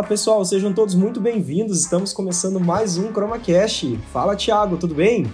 Fala 0.00 0.08
pessoal, 0.08 0.42
sejam 0.46 0.72
todos 0.72 0.94
muito 0.94 1.20
bem-vindos. 1.20 1.82
Estamos 1.82 2.10
começando 2.10 2.58
mais 2.58 2.96
um 2.96 3.12
ChromaCast. 3.12 3.98
Fala 4.10 4.34
Thiago, 4.34 4.78
tudo 4.78 4.94
bem? 4.94 5.30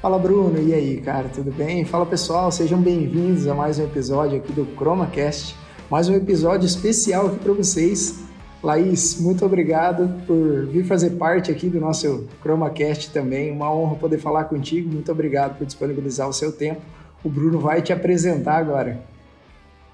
Fala 0.00 0.18
Bruno, 0.18 0.60
e 0.60 0.74
aí, 0.74 1.00
cara, 1.00 1.28
tudo 1.28 1.52
bem? 1.52 1.84
Fala 1.84 2.04
pessoal, 2.04 2.50
sejam 2.50 2.82
bem-vindos 2.82 3.46
a 3.46 3.54
mais 3.54 3.78
um 3.78 3.84
episódio 3.84 4.38
aqui 4.38 4.52
do 4.52 4.66
ChromaCast. 4.76 5.54
Mais 5.88 6.08
um 6.08 6.14
episódio 6.14 6.66
especial 6.66 7.28
aqui 7.28 7.38
para 7.38 7.52
vocês. 7.52 8.24
Laís, 8.60 9.20
muito 9.20 9.46
obrigado 9.46 10.12
por 10.26 10.66
vir 10.66 10.84
fazer 10.84 11.10
parte 11.10 11.52
aqui 11.52 11.68
do 11.68 11.78
nosso 11.78 12.26
ChromaCast 12.42 13.12
também. 13.12 13.52
Uma 13.52 13.72
honra 13.72 13.94
poder 13.94 14.18
falar 14.18 14.46
contigo. 14.46 14.92
Muito 14.92 15.12
obrigado 15.12 15.58
por 15.58 15.64
disponibilizar 15.64 16.28
o 16.28 16.32
seu 16.32 16.50
tempo. 16.50 16.80
O 17.22 17.28
Bruno 17.28 17.60
vai 17.60 17.80
te 17.80 17.92
apresentar 17.92 18.56
agora. 18.56 19.00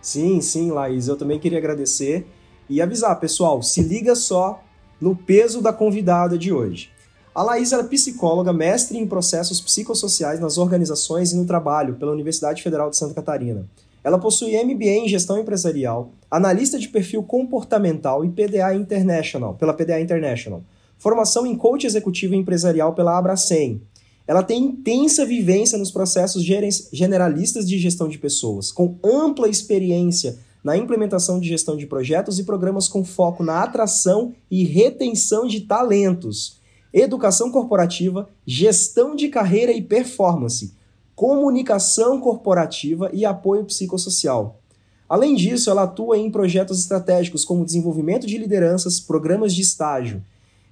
Sim, 0.00 0.40
sim, 0.40 0.70
Laís. 0.70 1.08
Eu 1.08 1.16
também 1.16 1.38
queria 1.38 1.58
agradecer 1.58 2.26
e 2.68 2.82
avisar, 2.82 3.18
pessoal, 3.18 3.62
se 3.62 3.82
liga 3.82 4.14
só 4.14 4.62
no 5.00 5.14
peso 5.14 5.62
da 5.62 5.72
convidada 5.72 6.36
de 6.36 6.52
hoje. 6.52 6.90
A 7.34 7.42
Laís 7.42 7.72
é 7.72 7.82
psicóloga, 7.84 8.52
mestre 8.52 8.98
em 8.98 9.06
processos 9.06 9.60
psicossociais 9.60 10.40
nas 10.40 10.58
organizações 10.58 11.32
e 11.32 11.36
no 11.36 11.46
trabalho 11.46 11.94
pela 11.94 12.12
Universidade 12.12 12.62
Federal 12.62 12.90
de 12.90 12.96
Santa 12.96 13.14
Catarina. 13.14 13.64
Ela 14.02 14.18
possui 14.18 14.56
MBA 14.62 15.04
em 15.04 15.08
gestão 15.08 15.38
empresarial, 15.38 16.10
analista 16.30 16.78
de 16.78 16.88
perfil 16.88 17.22
comportamental 17.22 18.24
e 18.24 18.28
PDA 18.28 18.74
International, 18.74 19.54
pela 19.54 19.72
PDA 19.74 20.00
International. 20.00 20.62
Formação 20.98 21.46
em 21.46 21.54
coach 21.56 21.86
executivo 21.86 22.34
empresarial 22.34 22.94
pela 22.94 23.16
Abracem. 23.16 23.82
Ela 24.26 24.42
tem 24.42 24.64
intensa 24.64 25.24
vivência 25.24 25.78
nos 25.78 25.90
processos 25.90 26.44
generalistas 26.92 27.68
de 27.68 27.78
gestão 27.78 28.08
de 28.08 28.18
pessoas, 28.18 28.72
com 28.72 28.96
ampla 29.02 29.48
experiência 29.48 30.38
na 30.62 30.76
implementação 30.76 31.38
de 31.38 31.48
gestão 31.48 31.76
de 31.76 31.86
projetos 31.86 32.38
e 32.38 32.44
programas 32.44 32.88
com 32.88 33.04
foco 33.04 33.42
na 33.42 33.62
atração 33.62 34.34
e 34.50 34.64
retenção 34.64 35.46
de 35.46 35.60
talentos, 35.60 36.58
educação 36.92 37.50
corporativa, 37.50 38.28
gestão 38.46 39.14
de 39.14 39.28
carreira 39.28 39.72
e 39.72 39.82
performance, 39.82 40.74
comunicação 41.14 42.20
corporativa 42.20 43.10
e 43.12 43.24
apoio 43.24 43.64
psicossocial. 43.64 44.60
Além 45.08 45.34
disso, 45.34 45.70
ela 45.70 45.84
atua 45.84 46.18
em 46.18 46.30
projetos 46.30 46.78
estratégicos 46.78 47.44
como 47.44 47.64
desenvolvimento 47.64 48.26
de 48.26 48.36
lideranças, 48.36 49.00
programas 49.00 49.54
de 49.54 49.62
estágio. 49.62 50.22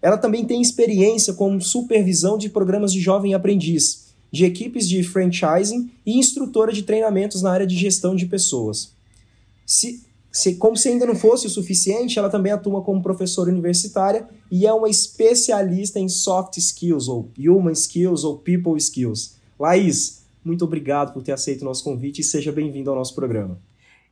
Ela 0.02 0.18
também 0.18 0.44
tem 0.44 0.60
experiência 0.60 1.32
com 1.32 1.58
supervisão 1.58 2.36
de 2.36 2.50
programas 2.50 2.92
de 2.92 3.00
jovem 3.00 3.32
aprendiz, 3.32 4.14
de 4.30 4.44
equipes 4.44 4.86
de 4.86 5.02
franchising 5.02 5.90
e 6.04 6.18
instrutora 6.18 6.70
de 6.70 6.82
treinamentos 6.82 7.40
na 7.40 7.50
área 7.50 7.66
de 7.66 7.76
gestão 7.76 8.14
de 8.14 8.26
pessoas. 8.26 8.95
Se, 9.66 10.06
se, 10.30 10.54
como 10.54 10.76
se 10.76 10.88
ainda 10.88 11.04
não 11.04 11.16
fosse 11.16 11.46
o 11.46 11.50
suficiente, 11.50 12.18
ela 12.18 12.30
também 12.30 12.52
atua 12.52 12.82
como 12.82 13.02
professora 13.02 13.50
universitária 13.50 14.28
e 14.50 14.64
é 14.64 14.72
uma 14.72 14.88
especialista 14.88 15.98
em 15.98 16.08
soft 16.08 16.56
skills, 16.56 17.08
ou 17.08 17.30
human 17.36 17.72
skills, 17.72 18.22
ou 18.22 18.38
people 18.38 18.76
skills. 18.78 19.34
Laís, 19.58 20.22
muito 20.44 20.64
obrigado 20.64 21.12
por 21.12 21.22
ter 21.22 21.32
aceito 21.32 21.62
o 21.62 21.64
nosso 21.64 21.82
convite 21.82 22.20
e 22.20 22.24
seja 22.24 22.52
bem-vindo 22.52 22.88
ao 22.88 22.96
nosso 22.96 23.14
programa. 23.14 23.60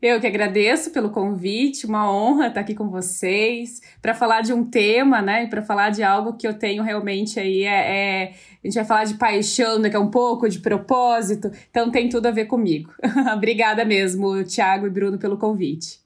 Eu 0.04 0.20
que 0.20 0.26
agradeço 0.26 0.90
pelo 0.90 1.08
convite, 1.08 1.86
uma 1.86 2.12
honra 2.12 2.48
estar 2.48 2.60
aqui 2.60 2.74
com 2.74 2.90
vocês 2.90 3.80
para 4.02 4.12
falar 4.12 4.42
de 4.42 4.52
um 4.52 4.62
tema, 4.62 5.22
né? 5.22 5.46
Para 5.46 5.62
falar 5.62 5.88
de 5.88 6.02
algo 6.02 6.34
que 6.34 6.46
eu 6.46 6.52
tenho 6.52 6.82
realmente 6.82 7.40
aí 7.40 7.62
é, 7.62 7.68
é, 7.70 8.34
a 8.62 8.66
gente 8.66 8.74
vai 8.74 8.84
falar 8.84 9.04
de 9.04 9.14
paixão 9.14 9.80
daqui 9.80 9.96
a 9.96 10.00
um 10.00 10.10
pouco, 10.10 10.46
de 10.46 10.58
propósito, 10.58 11.50
então 11.70 11.90
tem 11.90 12.10
tudo 12.10 12.26
a 12.26 12.30
ver 12.30 12.44
comigo. 12.44 12.92
Obrigada 13.34 13.82
mesmo, 13.82 14.44
Thiago 14.44 14.86
e 14.86 14.90
Bruno, 14.90 15.16
pelo 15.16 15.38
convite. 15.38 16.00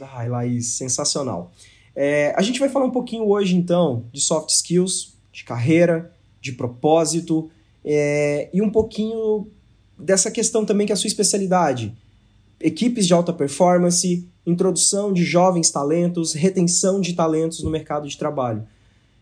Ai, 0.00 0.28
Laís, 0.28 0.76
sensacional. 0.76 1.50
É, 1.96 2.32
a 2.36 2.42
gente 2.42 2.60
vai 2.60 2.68
falar 2.68 2.86
um 2.86 2.92
pouquinho 2.92 3.26
hoje, 3.26 3.56
então, 3.56 4.06
de 4.12 4.20
soft 4.20 4.50
skills, 4.50 5.18
de 5.32 5.42
carreira, 5.42 6.12
de 6.40 6.52
propósito 6.52 7.50
é, 7.84 8.48
e 8.54 8.62
um 8.62 8.70
pouquinho 8.70 9.50
dessa 9.98 10.30
questão 10.30 10.64
também 10.64 10.86
que 10.86 10.92
é 10.92 10.94
a 10.94 10.96
sua 10.96 11.08
especialidade. 11.08 11.92
Equipes 12.62 13.06
de 13.06 13.12
alta 13.12 13.32
performance, 13.32 14.28
introdução 14.46 15.12
de 15.12 15.24
jovens 15.24 15.70
talentos, 15.70 16.32
retenção 16.32 17.00
de 17.00 17.12
talentos 17.12 17.62
no 17.62 17.70
mercado 17.70 18.08
de 18.08 18.16
trabalho. 18.16 18.62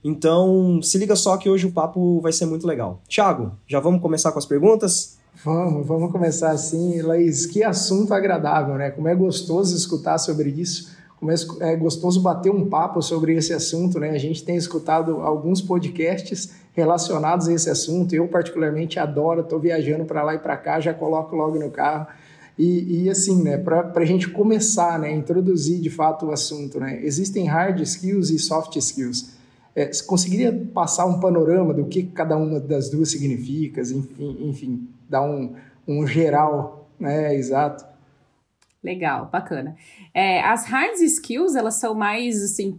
Então, 0.03 0.81
se 0.83 0.97
liga 0.99 1.15
só 1.15 1.37
que 1.37 1.49
hoje 1.49 1.67
o 1.67 1.73
papo 1.73 2.21
vai 2.21 2.33
ser 2.33 2.47
muito 2.47 2.67
legal. 2.67 3.01
Thiago, 3.09 3.53
já 3.67 3.81
vamos 3.81 4.01
começar 4.01 4.33
com 4.33 4.39
as 4.39 4.47
perguntas? 4.47 5.19
Vamos, 5.45 5.87
vamos 5.87 6.11
começar 6.11 6.51
assim. 6.51 7.01
Laís, 7.03 7.47
que 7.47 7.63
assunto 7.63 8.13
agradável, 8.13 8.75
né? 8.77 8.91
Como 8.91 9.09
é 9.09 9.15
gostoso 9.15 9.77
escutar 9.77 10.19
sobre 10.19 10.51
isso, 10.51 10.91
como 11.19 11.31
é 11.33 11.77
gostoso 11.77 12.21
bater 12.21 12.51
um 12.51 12.69
papo 12.69 13.03
sobre 13.03 13.35
esse 13.35 13.53
assunto, 13.53 13.99
né? 13.99 14.11
A 14.11 14.19
gente 14.19 14.43
tem 14.43 14.57
escutado 14.57 15.21
alguns 15.21 15.61
podcasts 15.61 16.51
relacionados 16.73 17.49
a 17.49 17.53
esse 17.53 17.69
assunto. 17.69 18.15
Eu, 18.15 18.27
particularmente, 18.29 18.99
adoro, 18.99 19.41
estou 19.41 19.59
viajando 19.59 20.05
para 20.05 20.23
lá 20.23 20.35
e 20.35 20.39
para 20.39 20.57
cá, 20.57 20.81
já 20.81 20.95
coloco 20.95 21.37
logo 21.37 21.59
no 21.59 21.71
carro. 21.71 22.07
E, 22.61 23.05
e 23.05 23.11
assim, 23.11 23.43
né, 23.43 23.57
para 23.57 23.91
a 23.95 24.05
gente 24.05 24.29
começar, 24.29 24.99
né, 24.99 25.11
introduzir 25.11 25.81
de 25.81 25.89
fato 25.89 26.27
o 26.27 26.31
assunto, 26.31 26.79
né, 26.79 27.01
existem 27.03 27.47
hard 27.47 27.81
skills 27.81 28.29
e 28.29 28.39
soft 28.39 28.77
skills. 28.77 29.35
É, 29.75 29.91
você 29.91 30.05
conseguiria 30.05 30.53
passar 30.75 31.07
um 31.07 31.21
panorama 31.21 31.73
do 31.73 31.87
que 31.87 32.03
cada 32.03 32.37
uma 32.37 32.61
das 32.61 32.91
duas 32.91 33.11
significa, 33.11 33.81
enfim, 33.81 34.37
enfim 34.43 34.89
dar 35.09 35.23
um, 35.23 35.55
um 35.89 36.07
geral, 36.07 36.87
né, 37.01 37.35
exato. 37.35 37.83
Legal, 38.85 39.31
bacana. 39.33 39.75
É, 40.13 40.43
as 40.43 40.67
hard 40.67 41.01
skills, 41.01 41.55
elas 41.57 41.81
são 41.81 41.95
mais, 41.95 42.43
assim, 42.43 42.79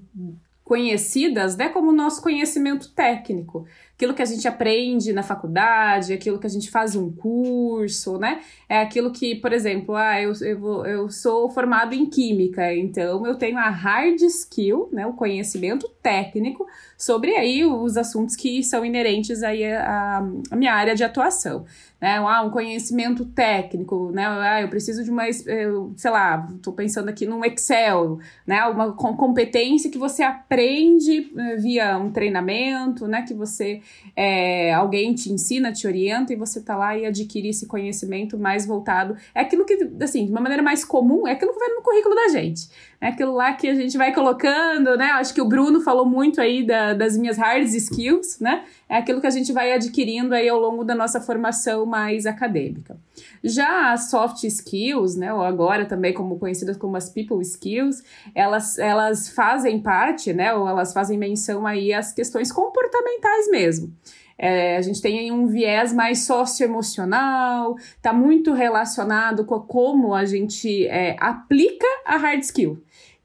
conhecidas, 0.63 1.58
né, 1.58 1.69
como 1.69 1.92
nosso 1.92 2.22
conhecimento 2.22 2.92
técnico 2.92 3.66
aquilo 4.01 4.16
que 4.16 4.22
a 4.23 4.25
gente 4.25 4.47
aprende 4.47 5.13
na 5.13 5.22
faculdade, 5.22 6.12
aquilo 6.12 6.39
que 6.39 6.47
a 6.47 6.50
gente 6.50 6.72
faz 6.72 6.95
um 6.95 7.12
curso, 7.12 8.17
né? 8.17 8.41
É 8.67 8.81
aquilo 8.81 9.12
que, 9.12 9.35
por 9.35 9.53
exemplo, 9.53 9.95
ah, 9.95 10.19
eu, 10.19 10.34
eu, 10.41 10.85
eu 10.88 11.09
sou 11.12 11.47
formado 11.50 11.94
em 11.94 12.07
química, 12.07 12.73
então 12.73 13.28
eu 13.28 13.35
tenho 13.35 13.59
a 13.59 13.69
hard 13.69 14.19
skill, 14.22 14.89
né, 14.91 15.06
o 15.06 15.13
conhecimento 15.13 15.88
técnico 16.01 16.66
sobre 16.97 17.35
aí 17.35 17.63
os 17.63 17.95
assuntos 17.95 18.35
que 18.35 18.63
são 18.63 18.84
inerentes 18.84 19.44
aí 19.44 19.63
à, 19.72 20.18
à 20.50 20.56
minha 20.56 20.73
área 20.73 20.95
de 20.95 21.03
atuação 21.03 21.66
né? 22.01 22.18
Ah, 22.18 22.41
um 22.41 22.50
conhecimento 22.50 23.23
técnico, 23.25 24.12
né? 24.12 24.25
Ah, 24.25 24.62
eu 24.62 24.69
preciso 24.69 25.03
de 25.03 25.12
uma, 25.12 25.23
eu, 25.45 25.94
sei 25.95 26.09
lá, 26.09 26.50
estou 26.56 26.73
pensando 26.73 27.09
aqui 27.09 27.28
num 27.28 27.45
Excel, 27.45 28.18
né? 28.45 28.66
Uma 28.66 28.94
competência 28.94 29.91
que 29.91 30.00
você 30.00 30.23
aprende 30.23 31.31
eh, 31.38 31.57
via 31.57 31.97
um 32.00 32.12
treinamento, 32.12 33.07
né? 33.07 33.22
Que 33.22 33.35
você, 33.35 33.81
é, 34.16 34.74
alguém 34.74 35.13
te 35.13 35.31
ensina, 35.31 35.72
te 35.72 35.88
orienta 35.88 36.34
e 36.34 36.35
você 36.35 36.62
tá 36.62 36.75
lá 36.75 36.97
e 36.97 37.06
adquire 37.06 37.50
esse 37.50 37.66
conhecimento 37.66 38.38
mais 38.38 38.66
voltado. 38.66 39.16
É 39.34 39.41
aquilo 39.41 39.66
que, 39.66 39.90
assim, 40.02 40.25
de 40.25 40.31
uma 40.31 40.41
maneira 40.41 40.63
mais 40.63 40.84
comum, 40.84 41.28
é 41.28 41.31
aquilo 41.31 41.53
que 41.53 41.59
vai 41.59 41.69
no 41.69 41.81
currículo 41.81 42.16
da 42.16 42.28
gente. 42.30 42.69
É 43.01 43.07
aquilo 43.07 43.34
lá 43.34 43.51
que 43.53 43.67
a 43.67 43.73
gente 43.73 43.97
vai 43.97 44.13
colocando, 44.13 44.95
né? 44.95 45.06
Acho 45.13 45.34
que 45.34 45.41
o 45.41 45.45
Bruno 45.45 45.81
falou 45.81 46.06
muito 46.06 46.39
aí 46.39 46.63
da, 46.63 46.94
das 46.94 47.17
minhas 47.17 47.35
hard 47.35 47.67
skills, 47.67 48.39
né? 48.39 48.63
É 48.88 48.95
aquilo 48.95 49.19
que 49.19 49.25
a 49.25 49.31
gente 49.31 49.51
vai 49.51 49.73
adquirindo 49.73 50.35
aí 50.35 50.47
ao 50.47 50.59
longo 50.59 50.84
da 50.84 50.94
nossa 50.94 51.19
formação 51.19 51.84
mais 51.84 52.28
acadêmica. 52.28 52.95
Já 53.44 53.91
as 53.91 54.12
soft 54.12 54.44
skills, 54.44 55.16
né, 55.16 55.34
ou 55.34 55.41
agora 55.41 55.85
também 55.85 56.13
como 56.13 56.38
conhecidas 56.38 56.78
como 56.78 56.95
as 56.95 57.09
people 57.09 57.41
skills, 57.41 58.03
elas, 58.35 58.78
elas 58.78 59.29
fazem 59.29 59.79
parte, 59.79 60.31
né, 60.31 60.54
ou 60.54 60.69
elas 60.69 60.94
fazem 60.94 61.18
menção 61.18 61.65
aí 61.65 61.92
às 61.92 62.13
questões 62.13 62.51
comportamentais 62.51 63.50
mesmo. 63.50 63.92
É, 64.38 64.77
a 64.77 64.81
gente 64.81 65.01
tem 65.01 65.31
um 65.31 65.47
viés 65.47 65.94
mais 65.94 66.25
socioemocional, 66.25 67.75
está 67.77 68.12
muito 68.12 68.54
relacionado 68.54 69.45
com 69.45 69.59
como 69.59 70.13
a 70.13 70.25
gente 70.25 70.88
é, 70.88 71.15
aplica 71.19 71.86
a 72.06 72.18
hard 72.18 72.42
skill. 72.42 72.81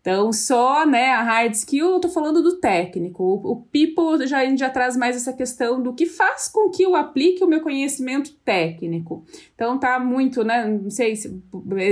Então, 0.06 0.32
só 0.32 0.86
né, 0.86 1.10
a 1.10 1.22
hard 1.24 1.52
skill, 1.54 1.94
eu 1.94 1.98
tô 1.98 2.08
falando 2.08 2.40
do 2.40 2.60
técnico. 2.60 3.24
O, 3.24 3.50
o 3.50 3.56
people 3.56 4.24
já, 4.24 4.38
a 4.38 4.44
gente 4.44 4.60
já 4.60 4.70
traz 4.70 4.96
mais 4.96 5.16
essa 5.16 5.32
questão 5.32 5.82
do 5.82 5.92
que 5.92 6.06
faz 6.06 6.46
com 6.46 6.70
que 6.70 6.84
eu 6.84 6.94
aplique 6.94 7.42
o 7.42 7.48
meu 7.48 7.60
conhecimento 7.60 8.32
técnico. 8.44 9.24
Então, 9.52 9.76
tá 9.80 9.98
muito, 9.98 10.44
né? 10.44 10.64
Não 10.64 10.90
sei 10.90 11.16
se, 11.16 11.42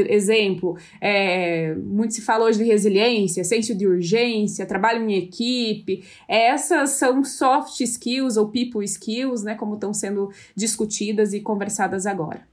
exemplo, 0.08 0.78
é, 1.00 1.74
muito 1.74 2.14
se 2.14 2.22
fala 2.22 2.44
hoje 2.44 2.58
de 2.58 2.64
resiliência, 2.64 3.42
senso 3.42 3.74
de 3.74 3.84
urgência, 3.84 4.64
trabalho 4.64 5.10
em 5.10 5.14
equipe. 5.14 6.04
Essas 6.28 6.90
são 6.90 7.24
soft 7.24 7.80
skills 7.80 8.36
ou 8.36 8.48
people 8.48 8.84
skills, 8.84 9.42
né? 9.42 9.56
Como 9.56 9.74
estão 9.74 9.92
sendo 9.92 10.30
discutidas 10.54 11.32
e 11.32 11.40
conversadas 11.40 12.06
agora. 12.06 12.46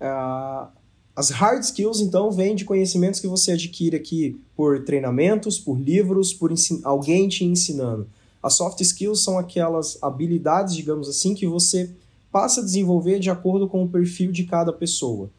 Uh 0.00 0.81
as 1.14 1.30
hard 1.30 1.62
skills, 1.62 2.00
então, 2.00 2.30
vêm 2.30 2.54
de 2.54 2.64
conhecimentos 2.64 3.20
que 3.20 3.26
você 3.26 3.52
adquire 3.52 3.96
aqui 3.96 4.40
por 4.56 4.84
treinamentos, 4.84 5.58
por 5.58 5.78
livros, 5.78 6.32
por 6.32 6.52
alguém 6.84 7.28
te 7.28 7.44
ensinando. 7.44 8.08
As 8.42 8.54
soft 8.54 8.80
skills 8.80 9.22
são 9.22 9.38
aquelas 9.38 10.02
habilidades, 10.02 10.74
digamos 10.74 11.08
assim, 11.08 11.34
que 11.34 11.46
você 11.46 11.90
passa 12.30 12.60
a 12.60 12.64
desenvolver 12.64 13.18
de 13.18 13.30
acordo 13.30 13.68
com 13.68 13.84
o 13.84 13.88
perfil 13.88 14.32
de 14.32 14.44
cada 14.44 14.72
pessoa. 14.72 15.30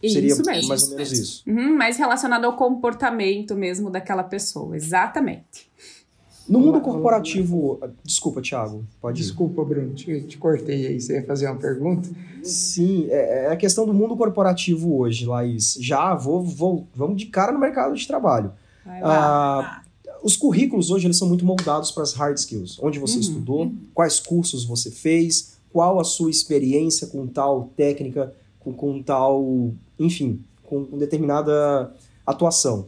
Seria 0.00 0.32
isso 0.32 0.42
mesmo. 0.46 0.68
mais 0.68 0.82
ou 0.84 0.90
menos 0.90 1.12
isso. 1.12 1.42
Uhum, 1.46 1.76
mais 1.76 1.98
relacionado 1.98 2.44
ao 2.44 2.56
comportamento 2.56 3.54
mesmo 3.54 3.90
daquela 3.90 4.22
pessoa, 4.22 4.74
exatamente. 4.74 5.68
No 6.50 6.58
mundo 6.58 6.80
corporativo. 6.80 7.78
Desculpa, 8.04 8.42
Thiago. 8.42 8.84
Pode 9.00 9.22
Desculpa, 9.22 9.64
Bruno, 9.64 9.94
te, 9.94 10.22
te, 10.22 10.36
cortei 10.36 10.84
aí. 10.88 11.00
Você 11.00 11.14
ia 11.14 11.24
fazer 11.24 11.46
uma 11.46 11.56
pergunta? 11.56 12.08
Sim, 12.42 13.06
é, 13.08 13.44
é, 13.44 13.52
a 13.52 13.56
questão 13.56 13.86
do 13.86 13.94
mundo 13.94 14.16
corporativo 14.16 14.98
hoje, 14.98 15.26
Laís. 15.26 15.78
Já 15.80 16.12
vou, 16.14 16.42
vou 16.42 16.88
vamos 16.92 17.16
de 17.16 17.26
cara 17.26 17.52
no 17.52 17.58
mercado 17.60 17.94
de 17.94 18.04
trabalho. 18.04 18.52
Ah, 18.84 19.82
os 20.24 20.36
currículos 20.36 20.90
hoje 20.90 21.06
eles 21.06 21.16
são 21.16 21.28
muito 21.28 21.44
moldados 21.44 21.92
para 21.92 22.02
as 22.02 22.14
hard 22.14 22.36
skills. 22.36 22.78
Onde 22.82 22.98
você 22.98 23.14
uhum. 23.14 23.20
estudou, 23.20 23.72
quais 23.94 24.18
cursos 24.18 24.64
você 24.64 24.90
fez, 24.90 25.56
qual 25.72 26.00
a 26.00 26.04
sua 26.04 26.30
experiência 26.30 27.06
com 27.06 27.28
tal 27.28 27.70
técnica, 27.76 28.34
com, 28.58 28.72
com 28.72 29.00
tal, 29.00 29.72
enfim, 29.98 30.42
com, 30.64 30.84
com 30.84 30.98
determinada 30.98 31.94
atuação. 32.26 32.86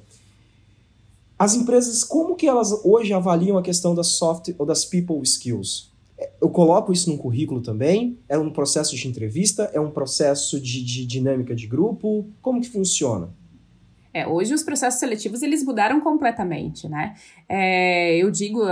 As 1.43 1.57
empresas, 1.57 2.05
como 2.05 2.37
que 2.37 2.47
elas 2.47 2.71
hoje 2.85 3.13
avaliam 3.13 3.59
a 3.59 3.63
questão 3.63 3.97
das 3.97 4.13
soft 4.13 4.55
ou 4.57 4.65
das 4.65 4.85
people 4.85 5.21
skills? 5.25 5.91
Eu 6.41 6.49
coloco 6.49 6.93
isso 6.93 7.11
num 7.11 7.17
currículo 7.17 7.61
também? 7.61 8.17
É 8.29 8.39
um 8.39 8.49
processo 8.49 8.95
de 8.95 9.09
entrevista? 9.09 9.69
É 9.75 9.81
um 9.81 9.91
processo 9.91 10.61
de, 10.61 10.85
de 10.85 11.05
dinâmica 11.05 11.53
de 11.53 11.67
grupo? 11.67 12.27
Como 12.41 12.61
que 12.61 12.69
funciona? 12.69 13.31
É, 14.15 14.25
hoje 14.25 14.55
os 14.55 14.63
processos 14.63 15.01
seletivos 15.01 15.43
eles 15.43 15.65
mudaram 15.65 16.01
completamente, 16.01 16.89
né? 16.89 17.15
É, 17.49 18.17
eu 18.19 18.31
digo, 18.31 18.63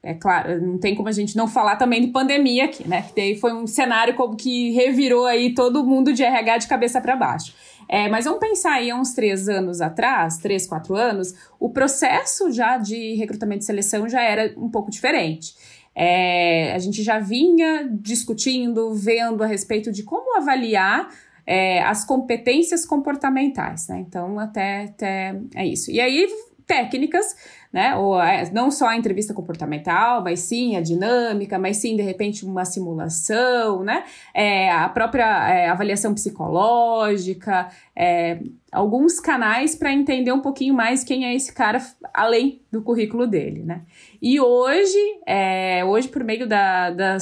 é 0.00 0.14
claro, 0.14 0.64
não 0.64 0.78
tem 0.78 0.94
como 0.94 1.08
a 1.08 1.12
gente 1.12 1.36
não 1.36 1.48
falar 1.48 1.74
também 1.76 2.00
de 2.00 2.12
pandemia 2.12 2.66
aqui, 2.66 2.86
né? 2.86 3.06
Que 3.12 3.34
foi 3.34 3.52
um 3.52 3.66
cenário 3.66 4.14
como 4.14 4.36
que 4.36 4.70
revirou 4.70 5.26
aí 5.26 5.52
todo 5.52 5.84
mundo 5.84 6.12
de 6.12 6.22
RH 6.22 6.58
de 6.58 6.68
cabeça 6.68 7.00
para 7.00 7.16
baixo. 7.16 7.52
É, 7.88 8.08
mas 8.08 8.24
vamos 8.24 8.40
pensar 8.40 8.74
aí 8.74 8.92
uns 8.92 9.12
três 9.12 9.48
anos 9.48 9.80
atrás, 9.80 10.38
três, 10.38 10.66
quatro 10.66 10.94
anos, 10.94 11.34
o 11.58 11.70
processo 11.70 12.50
já 12.52 12.76
de 12.76 13.14
recrutamento 13.14 13.62
e 13.62 13.66
seleção 13.66 14.08
já 14.08 14.22
era 14.22 14.54
um 14.56 14.70
pouco 14.70 14.90
diferente. 14.90 15.54
É, 15.94 16.72
a 16.72 16.78
gente 16.78 17.02
já 17.02 17.18
vinha 17.18 17.88
discutindo, 17.92 18.94
vendo 18.94 19.42
a 19.42 19.46
respeito 19.46 19.90
de 19.90 20.02
como 20.02 20.36
avaliar 20.36 21.08
é, 21.46 21.82
as 21.82 22.04
competências 22.04 22.86
comportamentais, 22.86 23.88
né? 23.88 24.04
Então, 24.06 24.38
até, 24.38 24.84
até 24.84 25.40
é 25.54 25.66
isso. 25.66 25.90
E 25.90 26.00
aí, 26.00 26.28
técnicas, 26.66 27.34
né? 27.72 27.94
Ou 27.96 28.20
é, 28.20 28.50
não 28.50 28.70
só 28.70 28.88
a 28.88 28.96
entrevista 28.96 29.32
comportamental, 29.32 30.22
mas 30.22 30.40
sim 30.40 30.76
a 30.76 30.80
dinâmica, 30.80 31.58
mas 31.58 31.76
sim, 31.76 31.96
de 31.96 32.02
repente, 32.02 32.44
uma 32.44 32.64
simulação, 32.64 33.84
né? 33.84 34.04
É, 34.34 34.70
a 34.70 34.88
própria 34.88 35.48
é, 35.48 35.68
avaliação 35.68 36.12
psicológica, 36.12 37.68
é, 37.94 38.40
alguns 38.72 39.20
canais 39.20 39.74
para 39.74 39.92
entender 39.92 40.32
um 40.32 40.40
pouquinho 40.40 40.74
mais 40.74 41.04
quem 41.04 41.24
é 41.24 41.34
esse 41.34 41.52
cara 41.52 41.80
além 42.14 42.62
do 42.70 42.82
currículo 42.82 43.26
dele, 43.26 43.62
né? 43.64 43.82
E 44.22 44.40
hoje, 44.40 44.98
é, 45.26 45.84
hoje 45.84 46.08
por 46.08 46.22
meio 46.22 46.46
da, 46.46 46.90
da 46.90 47.18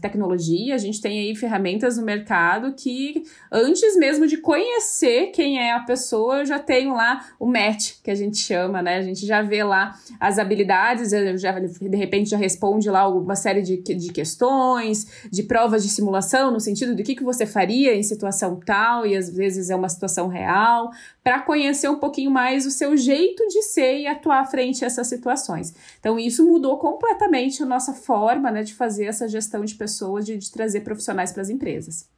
tecnologia, 0.00 0.74
a 0.74 0.78
gente 0.78 1.00
tem 1.00 1.18
aí 1.18 1.34
ferramentas 1.34 1.96
no 1.96 2.04
mercado 2.04 2.74
que 2.74 3.22
antes 3.50 3.96
mesmo 3.96 4.26
de 4.26 4.36
conhecer 4.36 5.28
quem 5.28 5.58
é 5.58 5.72
a 5.72 5.80
pessoa, 5.80 6.40
eu 6.40 6.46
já 6.46 6.58
tenho 6.58 6.94
lá 6.94 7.24
o 7.40 7.46
match, 7.46 7.94
que 8.02 8.10
a 8.10 8.14
gente 8.14 8.36
chama, 8.36 8.82
né? 8.82 8.96
A 8.96 9.02
gente 9.02 9.24
já 9.24 9.40
vê 9.40 9.64
lá 9.64 9.98
as 10.20 10.38
habilidades, 10.38 11.10
já, 11.40 11.58
de 11.58 11.96
repente 11.96 12.28
já 12.28 12.36
responde 12.36 12.90
lá 12.90 13.08
uma 13.08 13.36
série 13.36 13.62
de, 13.62 13.78
de 13.78 14.12
questões, 14.12 15.06
de 15.30 15.42
provas 15.42 15.82
de 15.82 15.88
simulação, 15.88 16.50
no 16.50 16.60
sentido 16.60 16.94
de 16.94 17.02
o 17.02 17.04
que, 17.04 17.14
que 17.14 17.24
você 17.24 17.46
faria 17.46 17.94
em 17.94 18.02
situação 18.02 18.60
tal, 18.64 19.06
e 19.06 19.16
às 19.16 19.30
vezes 19.30 19.70
é 19.70 19.76
uma 19.76 19.88
situação 19.88 20.28
real, 20.28 20.90
para 21.22 21.40
conhecer 21.40 21.88
um 21.88 21.98
pouquinho 21.98 22.30
mais 22.30 22.66
o 22.66 22.70
seu 22.70 22.96
jeito 22.96 23.46
de 23.48 23.62
ser 23.62 23.98
e 23.98 24.06
atuar 24.06 24.44
frente 24.50 24.84
a 24.84 24.86
essas 24.86 25.06
situações. 25.06 25.72
Então, 26.00 26.18
isso 26.18 26.44
mudou 26.46 26.78
completamente 26.78 27.62
a 27.62 27.66
nossa 27.66 27.92
forma 27.92 28.50
né, 28.50 28.62
de 28.62 28.74
fazer 28.74 29.04
essa 29.04 29.28
gestão 29.28 29.64
de 29.64 29.74
pessoas, 29.74 30.26
de, 30.26 30.36
de 30.36 30.50
trazer 30.50 30.80
profissionais 30.80 31.32
para 31.32 31.42
as 31.42 31.48
empresas. 31.48 32.08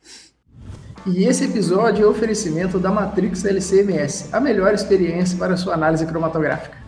E 1.06 1.25
esse 1.25 1.45
episódio 1.45 2.03
é 2.03 2.09
oferecimento 2.09 2.79
da 2.79 2.91
Matrix 2.91 3.45
LCMS, 3.45 4.31
a 4.33 4.41
melhor 4.41 4.73
experiência 4.73 5.37
para 5.37 5.55
sua 5.55 5.75
análise 5.75 6.06
cromatográfica. 6.06 6.83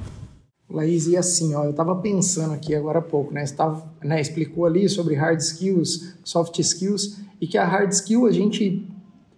Laís, 0.71 1.07
e 1.07 1.17
assim, 1.17 1.55
ó, 1.55 1.65
eu 1.65 1.71
estava 1.71 1.95
pensando 1.97 2.55
aqui 2.55 2.75
agora 2.75 2.99
há 2.99 3.03
pouco, 3.03 3.33
né? 3.33 3.45
Você 3.45 3.55
tava, 3.55 3.89
né, 4.03 4.21
explicou 4.21 4.65
ali 4.65 4.89
sobre 4.89 5.15
hard 5.15 5.39
skills, 5.39 6.17
soft 6.25 6.59
skills, 6.59 7.19
e 7.41 7.47
que 7.47 7.59
a 7.59 7.65
hard 7.65 7.93
skill 7.93 8.27
a 8.27 8.33
gente 8.33 8.89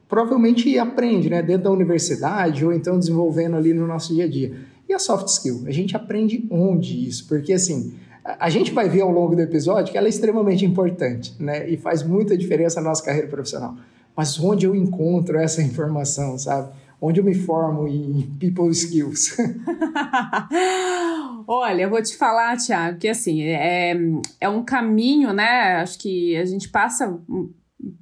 provavelmente 0.09 0.79
aprende, 0.79 1.29
né, 1.29 1.43
dentro 1.43 1.65
da 1.65 1.71
universidade 1.71 2.65
ou 2.65 2.73
então 2.73 2.99
desenvolvendo 2.99 3.57
ali 3.57 3.75
no 3.75 3.87
nosso 3.87 4.15
dia 4.15 4.25
a 4.25 4.29
dia. 4.29 4.57
E 4.89 4.95
a 4.95 4.99
soft 4.99 5.29
skill? 5.29 5.65
A 5.67 5.71
gente 5.71 5.95
aprende 5.95 6.47
onde 6.51 7.07
isso? 7.07 7.29
Porque 7.29 7.53
assim, 7.53 7.95
a 8.25 8.49
gente 8.49 8.73
vai 8.73 8.89
ver 8.89 9.03
ao 9.03 9.11
longo 9.11 9.37
do 9.37 9.43
episódio 9.43 9.93
que 9.93 9.99
ela 9.99 10.07
é 10.07 10.11
extremamente 10.11 10.65
importante, 10.65 11.35
né, 11.39 11.69
e 11.69 11.77
faz 11.77 12.03
muita 12.03 12.37
diferença 12.37 12.81
na 12.81 12.89
nossa 12.89 13.05
carreira 13.05 13.29
profissional. 13.29 13.77
Mas 14.17 14.41
onde 14.41 14.67
eu 14.67 14.75
encontro 14.75 15.39
essa 15.39 15.63
informação, 15.63 16.37
sabe? 16.37 16.73
Onde 17.01 17.21
eu 17.21 17.25
me 17.25 17.35
formo 17.35 17.87
em 17.87 18.23
people 18.41 18.69
skills? 18.71 19.37
Olha, 21.47 21.83
eu 21.83 21.91
vou 21.91 22.03
te 22.03 22.17
falar, 22.17 22.57
Tiago, 22.57 22.99
que 22.99 23.07
assim, 23.07 23.43
é, 23.43 23.97
é 24.41 24.49
um 24.49 24.65
caminho, 24.65 25.33
né? 25.33 25.77
Acho 25.77 25.97
que 26.01 26.37
a 26.37 26.45
gente 26.45 26.69
passa 26.69 27.17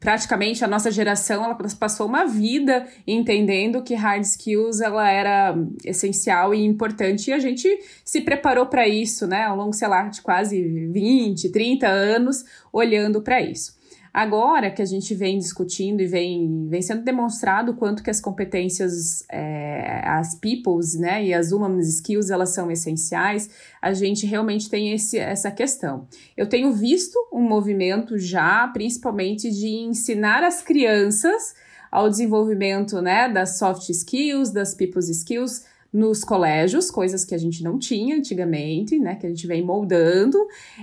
praticamente 0.01 0.65
a 0.65 0.69
nossa 0.69 0.91
geração 0.91 1.45
ela 1.45 1.55
passou 1.79 2.07
uma 2.07 2.25
vida 2.25 2.87
entendendo 3.07 3.83
que 3.83 3.95
hard 3.95 4.23
skills 4.23 4.81
ela 4.81 5.11
era 5.11 5.55
essencial 5.85 6.55
e 6.55 6.65
importante 6.65 7.29
e 7.29 7.33
a 7.33 7.39
gente 7.39 7.69
se 8.05 8.23
preparou 8.23 8.67
para 8.67 8.89
isso, 8.89 9.27
né, 9.27 9.45
ao 9.45 9.57
longo, 9.57 9.75
sei 9.75 9.89
lá, 9.89 10.09
de 10.09 10.23
quase 10.23 10.63
20, 10.63 11.51
30 11.51 11.87
anos 11.87 12.45
olhando 12.73 13.21
para 13.21 13.41
isso. 13.41 13.76
Agora 14.17 14.71
que 14.71 14.81
a 14.81 14.87
gente 14.87 15.15
vem 15.15 15.39
discutindo 15.39 16.01
e 16.01 16.07
vem, 16.07 16.67
vem 16.71 16.81
sendo 16.81 17.05
demonstrado 17.05 17.75
quanto 17.75 18.03
que 18.03 18.09
as 18.09 18.19
competências, 18.19 19.23
é, 19.31 20.01
as 20.09 20.35
peoples, 20.35 20.95
né, 20.95 21.23
e 21.23 21.35
as 21.35 21.53
human 21.53 21.79
skills, 21.81 22.31
elas 22.31 22.55
são 22.55 22.71
essenciais, 22.71 23.51
a 23.83 23.93
gente 23.93 24.25
realmente 24.25 24.71
tem 24.71 24.91
esse, 24.95 25.19
essa 25.19 25.51
questão. 25.51 26.09
Eu 26.35 26.49
tenho 26.49 26.73
visto 26.73 27.15
um 27.31 27.43
movimento 27.43 28.17
já, 28.17 28.67
principalmente 28.69 29.51
de 29.51 29.69
ensinar 29.69 30.43
as 30.43 30.63
crianças 30.63 31.55
ao 31.93 32.09
desenvolvimento, 32.09 33.03
né, 33.03 33.29
das 33.29 33.59
soft 33.59 33.91
skills, 33.91 34.51
das 34.51 34.75
people's 34.75 35.11
skills, 35.11 35.67
nos 35.97 36.23
colégios, 36.23 36.91
coisas 36.91 37.25
que 37.25 37.35
a 37.35 37.39
gente 37.39 37.65
não 37.65 37.79
tinha 37.79 38.15
antigamente, 38.15 38.99
né? 38.99 39.15
Que 39.17 39.27
a 39.27 39.31
gente 39.31 39.47
vem 39.47 39.65
moldando. 39.65 40.39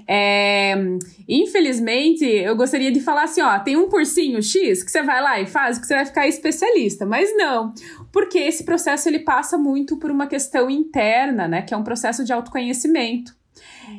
É, 0.08 0.74
infelizmente, 1.30 2.26
eu 2.26 2.56
gostaria 2.56 2.92
de 2.92 3.00
falar 3.00 3.26
assim: 3.26 3.42
ó, 3.42 3.60
tem 3.60 3.78
um 3.78 3.88
cursinho 3.88 4.42
X 4.42 4.84
que 4.84 4.92
você 4.92 5.04
vai 5.04 5.22
lá 5.22 5.40
e 5.40 5.46
faz, 5.46 5.78
que 5.78 5.86
você 5.86 5.94
vai 5.94 6.06
ficar 6.06 6.28
especialista, 6.28 7.06
mas 7.06 7.30
não, 7.38 7.72
porque 8.12 8.40
esse 8.40 8.64
processo 8.64 9.08
ele 9.08 9.20
passa 9.20 9.56
muito 9.56 9.98
por 9.98 10.10
uma 10.10 10.26
questão 10.26 10.68
interna, 10.70 11.48
né? 11.48 11.62
Que 11.62 11.76
é 11.76 11.78
um 11.78 11.84
processo 11.84 12.26
de 12.26 12.34
autoconhecimento. 12.34 13.36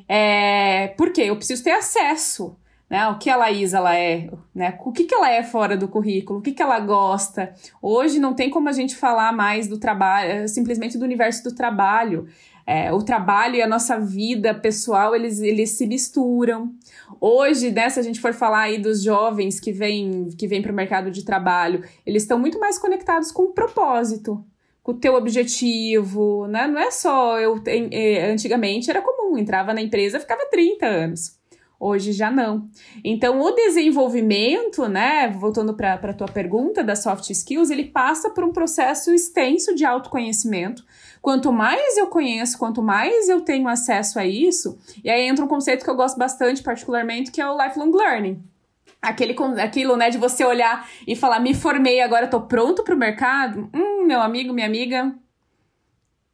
É, 0.08 0.88
porque 0.96 1.20
eu 1.20 1.36
preciso 1.36 1.62
ter 1.62 1.72
acesso 1.72 2.56
né? 2.94 3.08
O 3.08 3.18
que 3.18 3.28
a 3.28 3.34
Laís 3.34 3.74
ela 3.74 3.98
é, 3.98 4.30
né? 4.54 4.78
O 4.84 4.92
que, 4.92 5.02
que 5.02 5.12
ela 5.12 5.28
é 5.28 5.42
fora 5.42 5.76
do 5.76 5.88
currículo, 5.88 6.38
o 6.38 6.42
que, 6.42 6.52
que 6.52 6.62
ela 6.62 6.78
gosta. 6.78 7.52
Hoje 7.82 8.20
não 8.20 8.34
tem 8.34 8.48
como 8.48 8.68
a 8.68 8.72
gente 8.72 8.94
falar 8.94 9.32
mais 9.32 9.66
do 9.66 9.80
trabalho, 9.80 10.30
é, 10.30 10.46
simplesmente 10.46 10.96
do 10.96 11.04
universo 11.04 11.42
do 11.42 11.52
trabalho. 11.52 12.28
É, 12.64 12.92
o 12.92 13.02
trabalho 13.02 13.56
e 13.56 13.62
a 13.62 13.66
nossa 13.66 13.98
vida 13.98 14.54
pessoal, 14.54 15.12
eles, 15.12 15.40
eles 15.40 15.70
se 15.70 15.88
misturam. 15.88 16.72
Hoje, 17.20 17.72
né, 17.72 17.90
se 17.90 17.98
a 17.98 18.02
gente 18.02 18.20
for 18.20 18.32
falar 18.32 18.60
aí 18.60 18.78
dos 18.78 19.02
jovens 19.02 19.58
que 19.58 19.72
vêm 19.72 20.30
que 20.38 20.46
vem 20.46 20.62
para 20.62 20.70
o 20.70 20.74
mercado 20.74 21.10
de 21.10 21.24
trabalho, 21.24 21.82
eles 22.06 22.22
estão 22.22 22.38
muito 22.38 22.60
mais 22.60 22.78
conectados 22.78 23.32
com 23.32 23.42
o 23.42 23.52
propósito, 23.52 24.44
com 24.84 24.92
o 24.92 25.00
teu 25.00 25.16
objetivo, 25.16 26.46
né? 26.46 26.68
Não 26.68 26.78
é 26.78 26.92
só 26.92 27.40
eu. 27.40 27.60
É, 27.66 28.30
antigamente 28.30 28.88
era 28.88 29.02
comum, 29.02 29.36
entrava 29.36 29.74
na 29.74 29.82
empresa, 29.82 30.20
ficava 30.20 30.46
30 30.48 30.86
anos. 30.86 31.42
Hoje 31.86 32.12
já 32.12 32.30
não. 32.30 32.66
Então, 33.04 33.38
o 33.42 33.50
desenvolvimento, 33.50 34.88
né, 34.88 35.28
voltando 35.28 35.74
para 35.74 35.92
a 35.92 36.14
tua 36.14 36.26
pergunta 36.26 36.82
das 36.82 37.02
soft 37.02 37.28
skills, 37.28 37.68
ele 37.68 37.84
passa 37.84 38.30
por 38.30 38.42
um 38.42 38.54
processo 38.54 39.12
extenso 39.12 39.74
de 39.74 39.84
autoconhecimento. 39.84 40.82
Quanto 41.20 41.52
mais 41.52 41.98
eu 41.98 42.06
conheço, 42.06 42.56
quanto 42.56 42.80
mais 42.80 43.28
eu 43.28 43.42
tenho 43.42 43.68
acesso 43.68 44.18
a 44.18 44.24
isso, 44.24 44.78
e 45.04 45.10
aí 45.10 45.26
entra 45.26 45.44
um 45.44 45.48
conceito 45.48 45.84
que 45.84 45.90
eu 45.90 45.94
gosto 45.94 46.18
bastante, 46.18 46.62
particularmente, 46.62 47.30
que 47.30 47.38
é 47.38 47.46
o 47.46 47.62
lifelong 47.62 47.94
learning. 47.94 48.42
Aquele, 49.02 49.36
aquilo, 49.62 49.94
né, 49.94 50.08
de 50.08 50.16
você 50.16 50.42
olhar 50.42 50.88
e 51.06 51.14
falar, 51.14 51.38
me 51.38 51.52
formei, 51.52 52.00
agora 52.00 52.24
estou 52.24 52.40
pronto 52.40 52.82
para 52.82 52.94
o 52.94 52.98
mercado. 52.98 53.68
Hum, 53.74 54.06
meu 54.06 54.22
amigo, 54.22 54.54
minha 54.54 54.66
amiga, 54.66 55.14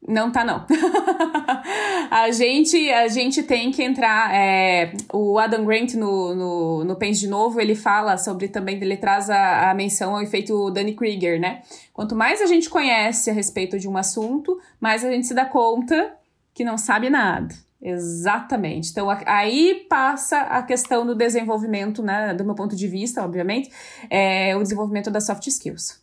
não 0.07 0.33
tá, 0.33 0.45
não. 0.45 0.65
a 2.11 2.31
gente, 2.31 2.91
a 2.91 3.07
gente 3.09 3.43
tem 3.43 3.71
que 3.71 3.83
entrar. 3.83 4.35
É, 4.35 4.95
o 5.13 5.39
Adam 5.39 5.65
Grant 5.65 5.95
no, 5.95 6.35
no, 6.35 6.85
no 6.85 6.97
Pense 6.97 7.21
de 7.21 7.29
Novo, 7.29 7.61
ele 7.61 7.75
fala 7.75 8.17
sobre 8.17 8.49
também, 8.49 8.77
ele 8.81 8.97
traz 8.97 9.29
a, 9.29 9.71
a 9.71 9.75
menção 9.75 10.15
ao 10.15 10.23
efeito 10.23 10.71
Danny 10.71 10.95
Krieger, 10.95 11.39
né? 11.39 11.63
Quanto 11.93 12.17
mais 12.17 12.41
a 12.41 12.47
gente 12.47 12.71
conhece 12.71 13.31
a 13.31 13.33
respeito 13.35 13.79
de 13.79 13.87
um 13.87 13.97
assunto, 13.97 14.59
mais 14.81 15.05
a 15.05 15.11
gente 15.11 15.27
se 15.27 15.35
dá 15.35 15.45
conta 15.45 16.15
que 16.55 16.65
não 16.65 16.79
sabe 16.79 17.11
nada. 17.11 17.55
Exatamente. 17.83 18.91
Então, 18.91 19.09
aí 19.27 19.87
passa 19.89 20.41
a 20.41 20.63
questão 20.63 21.07
do 21.07 21.15
desenvolvimento, 21.15 22.03
né, 22.03 22.35
do 22.35 22.45
meu 22.45 22.55
ponto 22.55 22.77
de 22.77 22.87
vista, 22.87 23.25
obviamente, 23.25 23.71
é 24.11 24.55
o 24.55 24.63
desenvolvimento 24.63 25.11
das 25.11 25.25
soft 25.25 25.47
skills. 25.47 25.99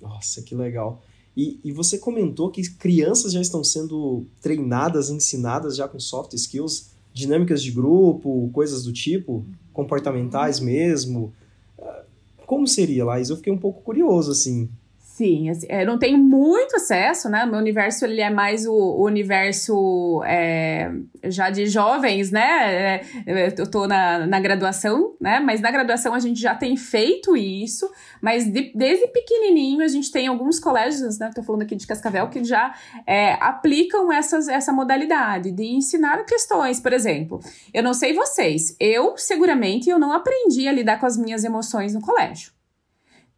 Nossa, 0.00 0.42
que 0.42 0.56
legal. 0.56 1.00
E, 1.36 1.58
e 1.64 1.72
você 1.72 1.98
comentou 1.98 2.50
que 2.50 2.62
crianças 2.74 3.32
já 3.32 3.40
estão 3.40 3.64
sendo 3.64 4.26
treinadas, 4.40 5.08
ensinadas 5.10 5.76
já 5.76 5.88
com 5.88 5.98
soft 5.98 6.34
skills, 6.34 6.90
dinâmicas 7.12 7.62
de 7.62 7.70
grupo, 7.70 8.50
coisas 8.52 8.84
do 8.84 8.92
tipo, 8.92 9.44
comportamentais 9.72 10.60
mesmo. 10.60 11.32
Ah, 11.78 12.04
como 12.46 12.66
seria, 12.66 13.04
Laís? 13.04 13.30
Eu 13.30 13.36
fiquei 13.36 13.52
um 13.52 13.58
pouco 13.58 13.82
curioso, 13.82 14.30
assim. 14.30 14.68
Sim, 15.12 15.50
assim, 15.50 15.66
eu 15.68 15.84
não 15.84 15.98
tenho 15.98 16.16
muito 16.16 16.74
acesso, 16.76 17.28
né? 17.28 17.44
Meu 17.44 17.58
universo 17.58 18.06
ele 18.06 18.22
é 18.22 18.30
mais 18.30 18.66
o, 18.66 18.72
o 18.72 19.04
universo 19.04 20.22
é, 20.24 20.90
já 21.24 21.50
de 21.50 21.66
jovens, 21.66 22.30
né? 22.30 23.02
É, 23.26 23.52
eu 23.58 23.70
tô 23.70 23.86
na, 23.86 24.26
na 24.26 24.40
graduação, 24.40 25.14
né? 25.20 25.38
Mas 25.38 25.60
na 25.60 25.70
graduação 25.70 26.14
a 26.14 26.18
gente 26.18 26.40
já 26.40 26.54
tem 26.54 26.78
feito 26.78 27.36
isso, 27.36 27.90
mas 28.22 28.50
de, 28.50 28.72
desde 28.74 29.06
pequenininho 29.08 29.84
a 29.84 29.88
gente 29.88 30.10
tem 30.10 30.28
alguns 30.28 30.58
colégios, 30.58 31.18
né? 31.18 31.30
Tô 31.34 31.42
falando 31.42 31.60
aqui 31.60 31.76
de 31.76 31.86
Cascavel, 31.86 32.30
que 32.30 32.42
já 32.42 32.74
é, 33.06 33.34
aplicam 33.34 34.10
essas, 34.10 34.48
essa 34.48 34.72
modalidade 34.72 35.52
de 35.52 35.74
ensinar 35.74 36.24
questões, 36.24 36.80
por 36.80 36.94
exemplo. 36.94 37.38
Eu 37.74 37.82
não 37.82 37.92
sei 37.92 38.14
vocês, 38.14 38.74
eu 38.80 39.14
seguramente 39.18 39.90
eu 39.90 39.98
não 39.98 40.10
aprendi 40.10 40.66
a 40.66 40.72
lidar 40.72 40.98
com 40.98 41.04
as 41.04 41.18
minhas 41.18 41.44
emoções 41.44 41.92
no 41.92 42.00
colégio. 42.00 42.50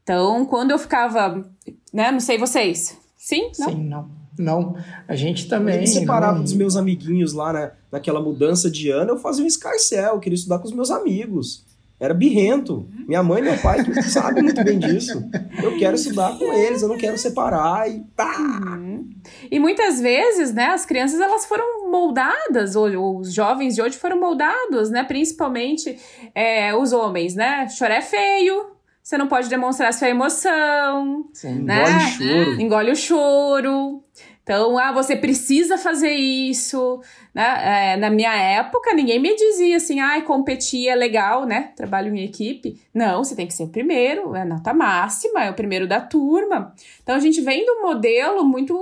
Então, 0.05 0.45
quando 0.45 0.71
eu 0.71 0.79
ficava, 0.79 1.51
né, 1.93 2.13
não 2.13 2.21
sei 2.21 2.39
vocês. 2.39 2.97
Sim? 3.17 3.51
Não? 3.59 3.69
Sim, 3.71 3.85
não. 3.85 4.25
Não, 4.39 4.77
a 5.07 5.15
gente 5.15 5.49
também. 5.49 5.77
Eu 5.77 5.81
me 5.83 5.87
separava 5.87 6.35
não... 6.35 6.43
dos 6.43 6.53
meus 6.53 6.77
amiguinhos 6.77 7.33
lá 7.33 7.53
né, 7.53 7.73
naquela 7.91 8.21
mudança 8.21 8.71
de 8.71 8.91
ano, 8.91 9.13
eu 9.13 9.19
fazia 9.19 9.45
um 9.45 9.47
escarcel, 9.47 10.15
eu 10.15 10.21
queria 10.21 10.35
estudar 10.35 10.59
com 10.59 10.67
os 10.67 10.73
meus 10.73 10.91
amigos. 10.91 11.65
Era 12.01 12.13
birrento. 12.13 12.89
Minha 13.07 13.23
mãe 13.23 13.41
e 13.41 13.45
meu 13.45 13.57
pai 13.59 13.79
sabem 14.03 14.43
muito 14.43 14.63
bem 14.65 14.79
disso. 14.79 15.23
Eu 15.63 15.79
quero 15.79 15.95
estudar 15.95 16.37
com 16.37 16.53
eles, 16.53 16.83
eu 16.83 16.89
não 16.89 16.99
quero 16.99 17.17
separar 17.17 17.89
e 17.89 18.01
pá! 18.17 18.37
Uhum. 18.37 19.09
E 19.49 19.61
muitas 19.61 20.01
vezes, 20.01 20.53
né, 20.53 20.67
as 20.67 20.85
crianças 20.85 21.21
elas 21.21 21.47
foram 21.47 21.91
moldadas, 21.91 22.75
ou, 22.75 23.21
os 23.21 23.33
jovens 23.33 23.77
de 23.77 23.83
hoje 23.83 23.97
foram 23.97 24.21
moldados, 24.21 24.91
né, 24.91 25.05
principalmente 25.05 25.97
é, 26.35 26.75
os 26.75 26.93
homens, 26.93 27.37
né? 27.37 27.69
Chorar 27.69 27.99
é 27.99 28.03
feio, 28.03 28.74
você 29.05 29.19
não 29.19 29.29
pode 29.29 29.51
demonstrar 29.51 29.93
sua 29.93 30.09
emoção. 30.09 31.27
Né? 31.45 31.85
Engole 31.85 31.93
o 31.95 32.09
choro. 32.09 32.63
Engole 32.63 32.91
o 32.91 32.97
choro. 32.97 34.03
Então, 34.43 34.79
ah, 34.79 34.93
você 34.93 35.15
precisa 35.15 35.77
fazer 35.77 36.13
isso. 36.13 37.03
Né? 37.35 37.93
É, 37.93 37.97
na 37.99 38.09
minha 38.09 38.35
época, 38.35 38.95
ninguém 38.95 39.21
me 39.21 39.37
dizia 39.37 39.77
assim, 39.77 40.01
ah, 40.01 40.21
competir 40.23 40.89
é 40.89 40.95
legal, 40.95 41.45
né? 41.45 41.73
Trabalho 41.77 42.15
em 42.15 42.25
equipe. 42.25 42.81
Não, 42.95 43.23
você 43.23 43.37
tem 43.37 43.47
que 43.47 43.53
ser 43.53 43.65
o 43.65 43.69
primeiro, 43.69 44.35
é 44.35 44.41
a 44.41 44.47
nota 44.47 44.73
máxima, 44.73 45.45
é 45.45 45.51
o 45.51 45.55
primeiro 45.55 45.87
da 45.87 46.01
turma. 46.01 46.75
Então, 47.03 47.15
a 47.15 47.21
gente 47.21 47.43
vem 47.43 47.63
de 47.63 47.71
um 47.71 47.83
modelo 47.83 48.43
muito 48.43 48.75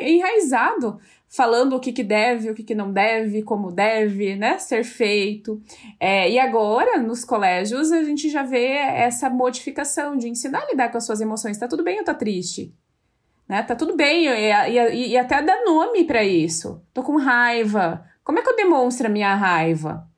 enraizado 0.00 1.00
falando 1.30 1.76
o 1.76 1.80
que, 1.80 1.92
que 1.92 2.02
deve, 2.02 2.50
o 2.50 2.54
que, 2.54 2.64
que 2.64 2.74
não 2.74 2.92
deve, 2.92 3.42
como 3.42 3.70
deve, 3.70 4.34
né, 4.34 4.58
ser 4.58 4.82
feito. 4.82 5.62
É, 5.98 6.28
e 6.28 6.38
agora, 6.40 7.00
nos 7.00 7.24
colégios, 7.24 7.92
a 7.92 8.02
gente 8.02 8.28
já 8.28 8.42
vê 8.42 8.72
essa 8.72 9.30
modificação 9.30 10.16
de 10.16 10.28
ensinar 10.28 10.64
a 10.64 10.66
lidar 10.66 10.90
com 10.90 10.98
as 10.98 11.06
suas 11.06 11.20
emoções. 11.20 11.56
Tá 11.56 11.68
tudo 11.68 11.84
bem 11.84 11.98
ou 11.98 12.04
tá 12.04 12.14
triste? 12.14 12.74
Né? 13.48 13.62
Tá 13.62 13.76
tudo 13.76 13.96
bem, 13.96 14.26
e, 14.26 14.50
e, 14.50 15.08
e 15.10 15.16
até 15.16 15.40
dar 15.40 15.64
nome 15.64 16.04
para 16.04 16.24
isso. 16.24 16.82
Tô 16.92 17.02
com 17.02 17.16
raiva. 17.16 18.04
Como 18.24 18.38
é 18.38 18.42
que 18.42 18.48
eu 18.48 18.56
demonstro 18.56 19.06
a 19.06 19.10
minha 19.10 19.34
raiva? 19.34 20.09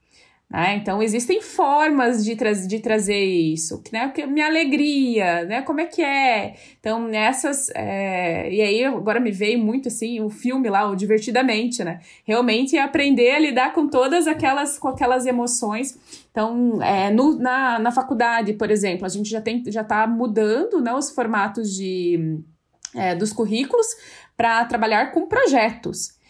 Né? 0.53 0.77
Então, 0.77 1.03
existem 1.03 1.41
formas 1.41 2.23
de, 2.23 2.37
tra 2.37 2.53
de 2.53 2.79
trazer 2.79 3.25
isso, 3.25 3.83
né? 3.91 4.13
minha 4.27 4.45
alegria, 4.45 5.47
né? 5.47 5.63
Como 5.63 5.81
é 5.81 5.87
que 5.87 6.03
é? 6.03 6.57
Então, 6.79 7.09
nessas. 7.09 7.71
É... 7.75 8.53
E 8.53 8.61
aí, 8.61 8.85
agora 8.85 9.19
me 9.19 9.31
veio 9.31 9.59
muito 9.59 9.89
assim 9.89 10.21
o 10.21 10.29
filme 10.29 10.69
lá, 10.69 10.91
o 10.91 10.95
Divertidamente, 10.95 11.83
né? 11.83 12.01
Realmente 12.23 12.77
aprender 12.77 13.31
a 13.31 13.39
lidar 13.39 13.73
com 13.73 13.89
todas 13.89 14.27
aquelas, 14.27 14.79
com 14.79 14.89
aquelas 14.89 15.25
emoções. 15.25 15.99
Então, 16.31 16.83
é, 16.83 17.11
no, 17.11 17.39
na, 17.39 17.79
na 17.79 17.91
faculdade, 17.91 18.53
por 18.53 18.71
exemplo, 18.71 19.07
a 19.07 19.09
gente 19.09 19.31
já 19.31 19.43
já 19.69 19.81
está 19.81 20.07
mudando 20.07 20.83
né, 20.83 20.93
os 20.93 21.11
formatos 21.11 21.75
de, 21.75 22.39
é, 22.95 23.15
dos 23.15 23.33
currículos 23.33 23.87
para 24.37 24.67
trabalhar 24.67 25.13
com 25.13 25.27
projetos. 25.27 26.21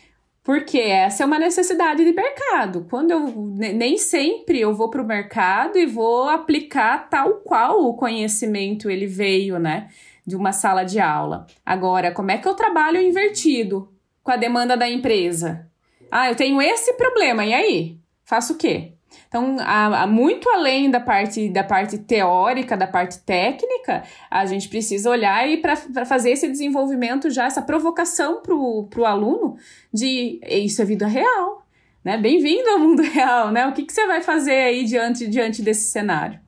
Porque 0.44 0.78
essa 0.78 1.22
é 1.22 1.26
uma 1.26 1.38
necessidade 1.38 2.04
de 2.04 2.12
mercado. 2.12 2.86
Quando 2.90 3.12
eu 3.12 3.20
nem 3.56 3.96
sempre 3.96 4.60
eu 4.60 4.74
vou 4.74 4.90
para 4.90 5.02
o 5.02 5.06
mercado 5.06 5.78
e 5.78 5.86
vou 5.86 6.28
aplicar 6.28 7.08
tal 7.08 7.34
qual 7.34 7.84
o 7.84 7.94
conhecimento 7.94 8.90
ele 8.90 9.06
veio, 9.06 9.58
né, 9.58 9.88
de 10.26 10.34
uma 10.34 10.52
sala 10.52 10.82
de 10.82 10.98
aula. 10.98 11.46
Agora, 11.64 12.10
como 12.10 12.30
é 12.32 12.38
que 12.38 12.48
eu 12.48 12.54
trabalho 12.54 13.00
invertido 13.00 13.88
com 14.22 14.32
a 14.32 14.36
demanda 14.36 14.76
da 14.76 14.88
empresa? 14.88 15.70
Ah, 16.10 16.28
eu 16.28 16.34
tenho 16.34 16.60
esse 16.60 16.92
problema, 16.94 17.44
e 17.44 17.54
aí? 17.54 17.98
Faço 18.24 18.54
o 18.54 18.56
quê? 18.56 18.92
Então, 19.32 19.56
a, 19.60 20.02
a, 20.02 20.06
muito 20.06 20.46
além 20.50 20.90
da 20.90 21.00
parte, 21.00 21.48
da 21.48 21.64
parte 21.64 21.96
teórica, 21.96 22.76
da 22.76 22.86
parte 22.86 23.18
técnica, 23.20 24.02
a 24.30 24.44
gente 24.44 24.68
precisa 24.68 25.08
olhar 25.08 25.48
e 25.48 25.56
para 25.56 26.04
fazer 26.04 26.32
esse 26.32 26.46
desenvolvimento 26.46 27.30
já, 27.30 27.46
essa 27.46 27.62
provocação 27.62 28.42
para 28.42 28.54
o 28.54 29.06
aluno 29.06 29.56
de 29.90 30.38
isso 30.46 30.82
é 30.82 30.84
vida 30.84 31.06
real. 31.06 31.66
Né? 32.04 32.18
Bem-vindo 32.18 32.68
ao 32.68 32.78
mundo 32.78 33.00
real, 33.10 33.50
né? 33.50 33.66
O 33.66 33.72
que, 33.72 33.84
que 33.84 33.92
você 33.94 34.06
vai 34.06 34.20
fazer 34.20 34.50
aí 34.50 34.84
diante, 34.84 35.26
diante 35.26 35.62
desse 35.62 35.90
cenário? 35.90 36.38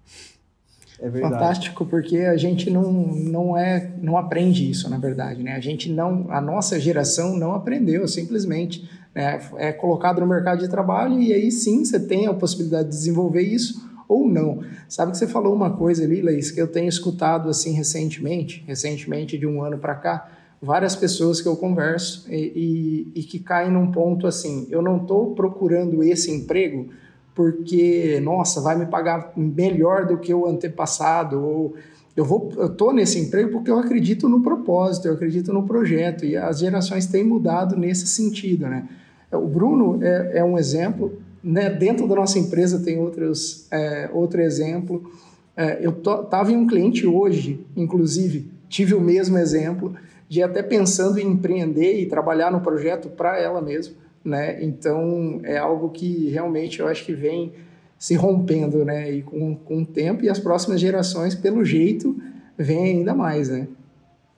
É 1.00 1.11
Fantástico, 1.11 1.87
porque 1.87 2.19
a 2.19 2.37
gente 2.37 2.71
não, 2.71 2.93
não 2.93 3.57
é 3.57 3.93
não 4.00 4.19
aprende 4.19 4.71
isso, 4.71 4.91
na 4.91 4.99
verdade, 4.99 5.43
né? 5.43 5.55
A 5.55 5.61
gente 5.61 5.91
não, 5.91 6.26
a 6.31 6.41
nossa 6.41 6.79
geração 6.79 7.35
não 7.35 7.55
aprendeu, 7.55 8.07
simplesmente 8.07 8.87
né? 9.14 9.40
é 9.56 9.73
colocado 9.73 10.21
no 10.21 10.26
mercado 10.26 10.61
de 10.61 10.68
trabalho 10.68 11.21
e 11.21 11.33
aí 11.33 11.50
sim 11.50 11.85
você 11.85 12.00
tem 12.00 12.26
a 12.26 12.35
possibilidade 12.35 12.88
de 12.88 12.97
desenvolver 12.97 13.42
isso 13.42 13.88
ou 14.09 14.28
não. 14.28 14.62
Sabe 14.88 15.12
que 15.12 15.18
você 15.18 15.26
falou 15.26 15.54
uma 15.54 15.71
coisa 15.71 16.04
ali, 16.04 16.21
Laís, 16.21 16.50
que 16.50 16.61
eu 16.61 16.68
tenho 16.68 16.88
escutado 16.88 17.49
assim 17.49 17.73
recentemente, 17.73 18.64
recentemente 18.66 19.38
de 19.38 19.47
um 19.47 19.62
ano 19.62 19.78
para 19.78 19.94
cá, 19.94 20.30
várias 20.61 20.97
pessoas 20.97 21.40
que 21.40 21.49
eu 21.49 21.56
converso 21.56 22.26
e, 22.30 23.12
e, 23.14 23.21
e 23.21 23.23
que 23.23 23.38
caem 23.38 23.71
num 23.71 23.90
ponto 23.90 24.26
assim, 24.26 24.66
eu 24.71 24.83
não 24.83 24.99
estou 24.99 25.35
procurando 25.35 26.02
esse 26.02 26.30
emprego 26.30 26.88
porque, 27.35 28.21
nossa, 28.23 28.61
vai 28.61 28.78
me 28.78 28.87
pagar 28.87 29.33
melhor 29.37 30.06
do 30.06 30.18
que 30.18 30.33
o 30.33 30.47
antepassado, 30.47 31.42
ou 31.42 31.75
eu 32.16 32.25
vou, 32.25 32.52
eu 32.56 32.92
nesse 32.92 33.18
emprego 33.18 33.50
porque 33.50 33.71
eu 33.71 33.78
acredito 33.78 34.28
no 34.28 34.40
propósito, 34.40 35.09
eu 35.09 35.14
acredito 35.14 35.52
no 35.52 35.64
projeto, 35.64 36.25
e 36.25 36.37
as 36.37 36.61
gerações 36.61 37.06
têm 37.06 37.25
mudado 37.25 37.76
nesse 37.76 38.06
sentido, 38.06 38.68
né? 38.68 38.88
O 39.37 39.47
Bruno 39.47 40.03
é, 40.03 40.38
é 40.38 40.45
um 40.45 40.59
exemplo, 40.59 41.19
né? 41.43 41.71
Dentro 41.71 42.07
da 42.09 42.14
nossa 42.14 42.38
empresa 42.38 42.83
tem 42.83 42.99
outros, 42.99 43.67
é, 43.71 44.09
outro 44.12 44.41
exemplo. 44.41 45.12
É, 45.57 45.79
eu 45.81 45.91
estava 45.91 46.50
em 46.50 46.57
um 46.57 46.67
cliente 46.67 47.07
hoje, 47.07 47.64
inclusive, 47.76 48.50
tive 48.69 48.95
o 48.95 49.00
mesmo 49.00 49.38
exemplo 49.38 49.95
de 50.29 50.43
até 50.43 50.62
pensando 50.62 51.19
em 51.19 51.29
empreender 51.29 52.00
e 52.00 52.07
trabalhar 52.07 52.50
no 52.50 52.61
projeto 52.61 53.09
para 53.09 53.38
ela 53.38 53.61
mesma, 53.61 53.95
né? 54.25 54.62
Então 54.64 55.41
é 55.45 55.59
algo 55.59 55.91
que 55.91 56.29
realmente 56.31 56.81
eu 56.81 56.88
acho 56.88 57.05
que 57.05 57.12
vem 57.12 57.53
se 57.99 58.14
rompendo, 58.14 58.85
né? 58.85 59.11
E 59.11 59.23
com, 59.23 59.55
com 59.55 59.83
o 59.83 59.87
tempo 59.87 60.25
e 60.25 60.29
as 60.29 60.38
próximas 60.38 60.81
gerações, 60.81 61.35
pelo 61.35 61.64
jeito, 61.64 62.21
vem 62.57 62.85
ainda 62.85 63.14
mais, 63.14 63.49
né? 63.49 63.69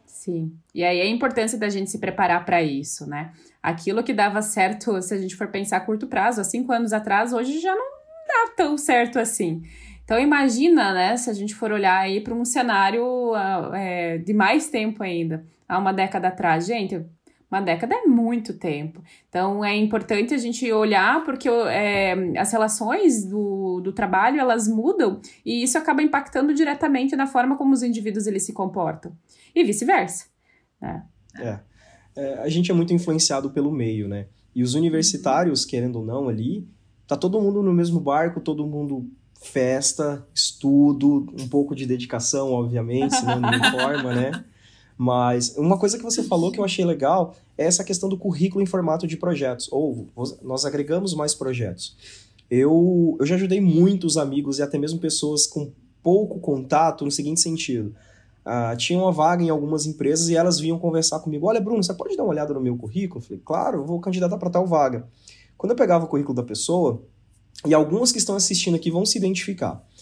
Sim. 0.04 0.52
E 0.74 0.84
aí 0.84 1.00
a 1.00 1.06
importância 1.06 1.56
da 1.56 1.68
gente 1.68 1.90
se 1.90 1.98
preparar 1.98 2.44
para 2.44 2.62
isso, 2.62 3.08
né? 3.08 3.32
Aquilo 3.66 4.04
que 4.04 4.12
dava 4.12 4.40
certo, 4.42 5.02
se 5.02 5.12
a 5.12 5.18
gente 5.18 5.34
for 5.34 5.48
pensar 5.48 5.78
a 5.78 5.80
curto 5.80 6.06
prazo, 6.06 6.40
há 6.40 6.44
cinco 6.44 6.70
anos 6.70 6.92
atrás, 6.92 7.32
hoje 7.32 7.58
já 7.58 7.74
não 7.74 7.84
dá 8.28 8.52
tão 8.56 8.78
certo 8.78 9.18
assim. 9.18 9.60
Então 10.04 10.20
imagina, 10.20 10.94
né, 10.94 11.16
se 11.16 11.28
a 11.28 11.32
gente 11.32 11.52
for 11.52 11.72
olhar 11.72 11.98
aí 11.98 12.20
para 12.20 12.32
um 12.32 12.44
cenário 12.44 13.34
é, 13.74 14.18
de 14.18 14.32
mais 14.32 14.70
tempo 14.70 15.02
ainda, 15.02 15.44
há 15.68 15.78
uma 15.78 15.92
década 15.92 16.28
atrás. 16.28 16.64
Gente, 16.64 17.04
uma 17.50 17.60
década 17.60 17.92
é 17.92 18.02
muito 18.06 18.56
tempo. 18.56 19.02
Então 19.28 19.64
é 19.64 19.74
importante 19.74 20.32
a 20.32 20.38
gente 20.38 20.72
olhar 20.72 21.24
porque 21.24 21.48
é, 21.48 22.14
as 22.38 22.52
relações 22.52 23.24
do, 23.24 23.80
do 23.80 23.92
trabalho 23.92 24.38
elas 24.38 24.68
mudam 24.68 25.20
e 25.44 25.64
isso 25.64 25.76
acaba 25.76 26.00
impactando 26.04 26.54
diretamente 26.54 27.16
na 27.16 27.26
forma 27.26 27.56
como 27.56 27.74
os 27.74 27.82
indivíduos 27.82 28.28
eles 28.28 28.46
se 28.46 28.52
comportam 28.52 29.10
e 29.52 29.64
vice-versa. 29.64 30.26
Né? 30.80 31.02
É. 31.40 31.75
é, 32.16 32.34
a 32.40 32.48
gente 32.48 32.70
é 32.70 32.74
muito 32.74 32.92
influenciado 32.92 33.50
pelo 33.50 33.70
meio, 33.70 34.08
né? 34.08 34.26
E 34.54 34.62
os 34.62 34.74
universitários, 34.74 35.64
querendo 35.64 35.96
ou 35.96 36.04
não, 36.04 36.28
ali, 36.28 36.66
tá 37.06 37.16
todo 37.16 37.40
mundo 37.40 37.62
no 37.62 37.72
mesmo 37.72 38.00
barco, 38.00 38.40
todo 38.40 38.66
mundo 38.66 39.06
festa, 39.40 40.26
estudo, 40.34 41.26
um 41.38 41.46
pouco 41.48 41.74
de 41.74 41.86
dedicação, 41.86 42.52
obviamente, 42.52 43.14
senão 43.14 43.38
não 43.38 43.54
informa, 43.54 44.14
né? 44.14 44.44
Mas 44.98 45.54
uma 45.58 45.78
coisa 45.78 45.98
que 45.98 46.04
você 46.04 46.22
falou 46.22 46.50
que 46.50 46.58
eu 46.58 46.64
achei 46.64 46.84
legal 46.84 47.34
é 47.58 47.66
essa 47.66 47.84
questão 47.84 48.08
do 48.08 48.16
currículo 48.16 48.62
em 48.62 48.66
formato 48.66 49.06
de 49.06 49.16
projetos. 49.16 49.68
Ou 49.70 50.08
nós 50.42 50.64
agregamos 50.64 51.12
mais 51.14 51.34
projetos. 51.34 51.94
Eu, 52.50 53.16
eu 53.20 53.26
já 53.26 53.34
ajudei 53.34 53.60
muitos 53.60 54.16
amigos 54.16 54.58
e 54.58 54.62
até 54.62 54.78
mesmo 54.78 54.98
pessoas 54.98 55.46
com 55.46 55.70
pouco 56.02 56.40
contato 56.40 57.04
no 57.04 57.10
seguinte 57.10 57.40
sentido. 57.40 57.94
Uh, 58.46 58.76
tinha 58.76 58.96
uma 58.96 59.10
vaga 59.10 59.42
em 59.42 59.50
algumas 59.50 59.86
empresas 59.86 60.28
e 60.28 60.36
elas 60.36 60.60
vinham 60.60 60.78
conversar 60.78 61.18
comigo. 61.18 61.48
Olha, 61.48 61.60
Bruno, 61.60 61.82
você 61.82 61.92
pode 61.92 62.16
dar 62.16 62.22
uma 62.22 62.30
olhada 62.30 62.54
no 62.54 62.60
meu 62.60 62.76
currículo? 62.76 63.18
Eu 63.18 63.24
falei, 63.24 63.42
claro, 63.44 63.78
eu 63.78 63.84
vou 63.84 63.98
candidatar 63.98 64.38
para 64.38 64.48
tal 64.48 64.64
vaga. 64.64 65.08
Quando 65.58 65.72
eu 65.72 65.76
pegava 65.76 66.04
o 66.04 66.08
currículo 66.08 66.36
da 66.36 66.44
pessoa, 66.44 67.02
e 67.64 67.74
alguns 67.74 68.12
que 68.12 68.18
estão 68.18 68.36
assistindo 68.36 68.76
aqui 68.76 68.90
vão 68.90 69.04
se 69.04 69.18
identificar. 69.18 69.84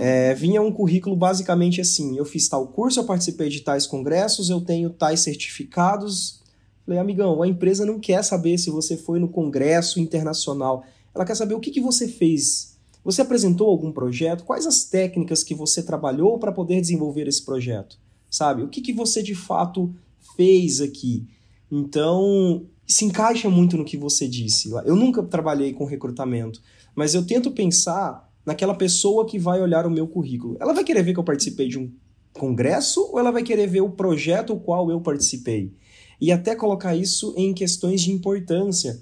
É, 0.00 0.34
vinha 0.34 0.60
um 0.60 0.72
currículo 0.72 1.14
basicamente 1.14 1.80
assim: 1.80 2.18
eu 2.18 2.24
fiz 2.24 2.48
tal 2.48 2.66
curso, 2.66 2.98
eu 2.98 3.04
participei 3.04 3.48
de 3.48 3.60
tais 3.60 3.86
congressos, 3.86 4.50
eu 4.50 4.60
tenho 4.60 4.90
tais 4.90 5.20
certificados. 5.20 6.42
Falei, 6.84 6.98
amigão, 6.98 7.40
a 7.40 7.46
empresa 7.46 7.86
não 7.86 8.00
quer 8.00 8.24
saber 8.24 8.58
se 8.58 8.70
você 8.70 8.96
foi 8.96 9.20
no 9.20 9.28
congresso 9.28 10.00
internacional, 10.00 10.82
ela 11.14 11.24
quer 11.24 11.36
saber 11.36 11.54
o 11.54 11.60
que, 11.60 11.70
que 11.70 11.80
você 11.80 12.08
fez. 12.08 12.76
Você 13.04 13.22
apresentou 13.22 13.68
algum 13.68 13.92
projeto? 13.92 14.44
Quais 14.44 14.66
as 14.66 14.84
técnicas 14.84 15.42
que 15.42 15.54
você 15.54 15.82
trabalhou 15.82 16.38
para 16.38 16.52
poder 16.52 16.80
desenvolver 16.80 17.26
esse 17.26 17.44
projeto? 17.44 17.98
Sabe? 18.30 18.62
O 18.62 18.68
que, 18.68 18.80
que 18.80 18.92
você 18.92 19.22
de 19.22 19.34
fato 19.34 19.94
fez 20.36 20.80
aqui? 20.80 21.26
Então, 21.70 22.66
se 22.86 23.04
encaixa 23.04 23.48
muito 23.50 23.76
no 23.76 23.84
que 23.84 23.96
você 23.96 24.26
disse. 24.26 24.70
Eu 24.84 24.96
nunca 24.96 25.22
trabalhei 25.22 25.72
com 25.72 25.84
recrutamento, 25.84 26.60
mas 26.94 27.14
eu 27.14 27.24
tento 27.24 27.50
pensar 27.50 28.28
naquela 28.44 28.74
pessoa 28.74 29.26
que 29.26 29.38
vai 29.38 29.60
olhar 29.60 29.86
o 29.86 29.90
meu 29.90 30.08
currículo. 30.08 30.56
Ela 30.58 30.72
vai 30.72 30.82
querer 30.82 31.02
ver 31.02 31.12
que 31.12 31.20
eu 31.20 31.24
participei 31.24 31.68
de 31.68 31.78
um 31.78 31.92
congresso 32.32 33.06
ou 33.12 33.18
ela 33.18 33.30
vai 33.30 33.42
querer 33.42 33.66
ver 33.66 33.82
o 33.82 33.90
projeto 33.90 34.54
o 34.54 34.60
qual 34.60 34.90
eu 34.90 35.00
participei? 35.00 35.74
E 36.20 36.32
até 36.32 36.54
colocar 36.54 36.96
isso 36.96 37.34
em 37.36 37.52
questões 37.52 38.00
de 38.00 38.10
importância. 38.10 38.98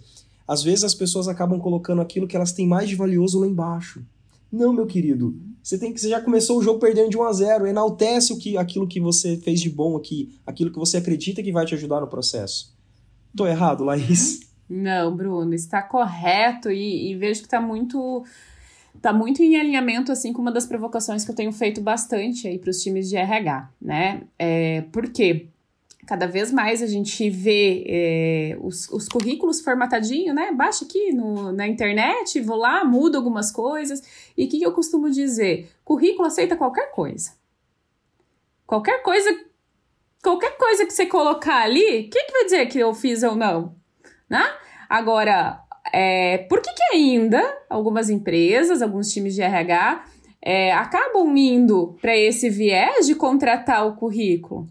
Às 0.46 0.62
vezes 0.62 0.84
as 0.84 0.94
pessoas 0.94 1.28
acabam 1.28 1.58
colocando 1.58 2.00
aquilo 2.00 2.26
que 2.26 2.36
elas 2.36 2.52
têm 2.52 2.66
mais 2.66 2.88
de 2.88 2.94
valioso 2.94 3.40
lá 3.40 3.46
embaixo. 3.46 4.04
Não, 4.50 4.72
meu 4.72 4.86
querido. 4.86 5.36
Você 5.62 5.78
tem 5.78 5.92
que 5.92 6.00
você 6.00 6.08
já 6.08 6.20
começou 6.20 6.58
o 6.58 6.62
jogo 6.62 6.78
perdendo 6.78 7.10
de 7.10 7.18
1 7.18 7.22
a 7.24 7.32
0, 7.32 7.66
enaltece 7.66 8.32
o 8.32 8.38
que 8.38 8.56
aquilo 8.56 8.86
que 8.86 9.00
você 9.00 9.36
fez 9.36 9.60
de 9.60 9.68
bom 9.68 9.96
aqui, 9.96 10.38
aquilo 10.46 10.70
que 10.70 10.78
você 10.78 10.96
acredita 10.98 11.42
que 11.42 11.52
vai 11.52 11.66
te 11.66 11.74
ajudar 11.74 12.00
no 12.00 12.06
processo. 12.06 12.72
Tô 13.36 13.46
errado, 13.46 13.84
Laís? 13.84 14.48
Não, 14.68 15.14
Bruno, 15.14 15.52
está 15.54 15.82
correto 15.82 16.70
e, 16.70 17.10
e 17.10 17.16
vejo 17.16 17.40
que 17.40 17.46
está 17.46 17.60
muito 17.60 18.24
tá 19.00 19.12
muito 19.12 19.42
em 19.42 19.56
alinhamento 19.56 20.10
assim 20.10 20.32
com 20.32 20.40
uma 20.40 20.50
das 20.50 20.66
provocações 20.66 21.24
que 21.24 21.30
eu 21.30 21.34
tenho 21.34 21.52
feito 21.52 21.80
bastante 21.80 22.48
aí 22.48 22.58
para 22.58 22.70
os 22.70 22.80
times 22.80 23.08
de 23.08 23.16
RH, 23.16 23.70
né? 23.80 24.22
É, 24.38 24.82
por 24.92 25.10
quê? 25.10 25.48
Cada 26.06 26.26
vez 26.26 26.52
mais 26.52 26.82
a 26.82 26.86
gente 26.86 27.28
vê 27.28 27.84
é, 27.88 28.56
os, 28.60 28.88
os 28.90 29.08
currículos 29.08 29.60
formatadinho, 29.60 30.32
né? 30.32 30.52
Baixa 30.52 30.84
aqui 30.84 31.12
no, 31.12 31.50
na 31.50 31.66
internet, 31.66 32.40
vou 32.40 32.56
lá, 32.56 32.84
mudo 32.84 33.16
algumas 33.16 33.50
coisas. 33.50 34.02
E 34.36 34.44
o 34.44 34.48
que, 34.48 34.58
que 34.58 34.66
eu 34.66 34.72
costumo 34.72 35.10
dizer? 35.10 35.68
Currículo 35.84 36.28
aceita 36.28 36.56
qualquer 36.56 36.92
coisa. 36.92 37.32
Qualquer 38.64 39.02
coisa, 39.02 39.36
qualquer 40.22 40.56
coisa 40.56 40.86
que 40.86 40.92
você 40.92 41.06
colocar 41.06 41.62
ali, 41.62 42.04
quem 42.04 42.26
que 42.26 42.32
vai 42.32 42.44
dizer 42.44 42.66
que 42.66 42.78
eu 42.78 42.94
fiz 42.94 43.24
ou 43.24 43.34
não? 43.34 43.74
Né? 44.30 44.44
Agora, 44.88 45.60
é, 45.92 46.38
por 46.38 46.60
que, 46.60 46.72
que 46.72 46.96
ainda 46.96 47.42
algumas 47.68 48.10
empresas, 48.10 48.80
alguns 48.80 49.12
times 49.12 49.34
de 49.34 49.42
RH 49.42 50.04
é, 50.40 50.72
acabam 50.72 51.36
indo 51.36 51.96
para 52.00 52.16
esse 52.16 52.48
viés 52.48 53.06
de 53.06 53.16
contratar 53.16 53.86
o 53.86 53.96
currículo? 53.96 54.68